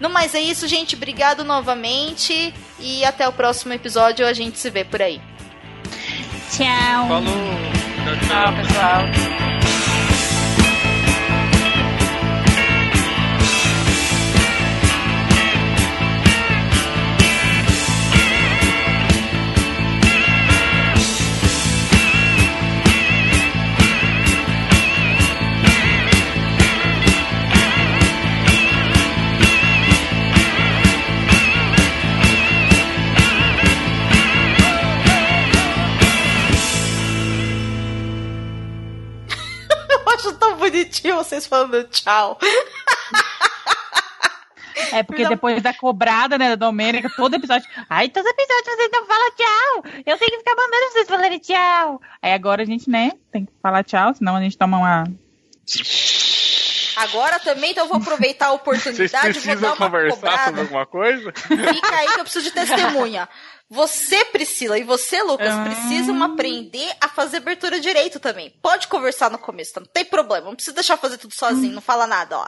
No 0.00 0.10
mais 0.10 0.34
é 0.34 0.40
isso, 0.40 0.66
gente. 0.66 0.96
Obrigado 0.96 1.44
novamente. 1.44 2.52
E 2.80 3.04
até 3.04 3.26
o 3.28 3.32
próximo 3.32 3.72
episódio. 3.72 4.26
A 4.26 4.32
gente 4.32 4.58
se 4.58 4.70
vê 4.70 4.84
por 4.84 5.00
aí. 5.00 5.20
Tchau. 6.50 7.08
Falou. 7.08 7.64
Tchau, 8.28 8.52
pessoal. 8.56 9.73
Acho 40.14 40.32
tão 40.34 40.56
bonitinho 40.56 41.16
vocês 41.16 41.46
falando 41.46 41.84
tchau. 41.84 42.38
É 44.92 45.02
porque 45.02 45.26
depois 45.26 45.62
da 45.62 45.72
cobrada, 45.72 46.36
né, 46.36 46.50
da 46.50 46.56
Domênica, 46.56 47.10
todo 47.16 47.34
episódio. 47.34 47.68
Ai, 47.88 48.08
todo 48.08 48.26
episódio 48.26 48.64
vocês 48.64 48.90
não 48.92 49.06
falam 49.06 49.30
tchau. 49.36 49.84
Eu 50.04 50.18
tenho 50.18 50.30
que 50.30 50.38
ficar 50.38 50.56
mandando 50.56 50.92
vocês 50.92 51.08
falarem 51.08 51.38
tchau. 51.38 52.02
Aí 52.20 52.32
agora 52.32 52.62
a 52.62 52.66
gente, 52.66 52.90
né, 52.90 53.12
tem 53.32 53.44
que 53.44 53.52
falar 53.62 53.84
tchau, 53.84 54.14
senão 54.14 54.36
a 54.36 54.40
gente 54.40 54.58
toma 54.58 54.78
uma. 54.78 55.04
Agora 56.96 57.40
também, 57.40 57.72
então 57.72 57.84
eu 57.84 57.88
vou 57.88 57.98
aproveitar 57.98 58.46
a 58.46 58.48
Vocês 58.50 58.60
oportunidade 58.60 59.38
e 59.38 59.40
vou 59.40 59.42
dar 59.42 59.42
precisam 59.42 59.68
uma 59.70 59.76
conversar 59.76 60.16
sobre 60.16 60.30
cobrada. 60.30 60.60
alguma 60.60 60.86
coisa? 60.86 61.32
Fica 61.32 61.96
aí 61.96 62.06
que 62.06 62.20
eu 62.20 62.24
preciso 62.24 62.44
de 62.44 62.50
testemunha. 62.52 63.28
Você, 63.70 64.24
Priscila, 64.26 64.78
e 64.78 64.84
você, 64.84 65.22
Lucas, 65.22 65.52
Ah. 65.52 65.64
precisam 65.64 66.22
aprender 66.22 66.92
a 67.00 67.08
fazer 67.08 67.38
abertura 67.38 67.80
direito 67.80 68.20
também. 68.20 68.50
Pode 68.62 68.86
conversar 68.88 69.30
no 69.30 69.38
começo, 69.38 69.72
tá? 69.74 69.80
não 69.80 69.86
tem 69.86 70.04
problema. 70.04 70.46
Não 70.46 70.54
precisa 70.54 70.74
deixar 70.74 70.96
fazer 70.96 71.18
tudo 71.18 71.34
sozinho, 71.34 71.74
não 71.74 71.82
fala 71.82 72.06
nada, 72.06 72.38
ó. 72.38 72.46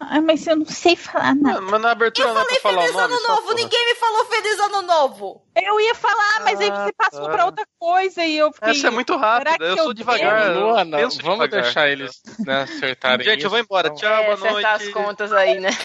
Ai, 0.00 0.20
mas 0.20 0.46
eu 0.46 0.54
não 0.54 0.64
sei 0.64 0.94
falar 0.94 1.34
nada. 1.34 1.60
Mas 1.60 1.80
na 1.80 1.90
abertura 1.90 2.28
Eu 2.28 2.34
não 2.34 2.42
é 2.42 2.44
pra 2.44 2.54
falei 2.60 2.60
falar 2.62 2.78
o 2.78 2.86
Feliz 2.86 2.96
nome, 2.96 3.14
Ano 3.14 3.28
Novo, 3.36 3.54
ninguém 3.54 3.86
me 3.86 3.94
falou 3.96 4.24
Feliz 4.26 4.60
Ano 4.60 4.82
Novo. 4.82 5.42
Eu 5.56 5.80
ia 5.80 5.94
falar, 5.96 6.40
mas 6.44 6.60
aí 6.60 6.70
você 6.70 6.92
passou 6.92 7.24
tá. 7.24 7.30
pra 7.32 7.46
outra 7.46 7.66
coisa 7.80 8.24
e 8.24 8.36
eu 8.38 8.52
fiquei. 8.52 8.70
Essa 8.70 8.86
é 8.86 8.90
muito 8.90 9.16
rápida, 9.16 9.56
eu 9.58 9.76
eu 9.76 9.82
sou 9.84 9.92
devagar. 9.94 10.52
Luana, 10.56 10.98
vamos 10.98 11.16
devagar. 11.16 11.48
deixar 11.48 11.88
eles 11.88 12.22
né, 12.46 12.62
acertarem 12.62 13.26
Gente, 13.26 13.42
eu 13.42 13.50
vou 13.50 13.58
isso, 13.58 13.66
embora. 13.66 13.88
então. 13.88 13.98
Tchau, 13.98 14.22
É, 14.22 14.22
boa 14.24 14.34
acertar 14.34 14.52
noite. 14.78 14.86
as 14.86 14.88
contas 14.94 15.32
aí, 15.32 15.58
né? 15.58 15.70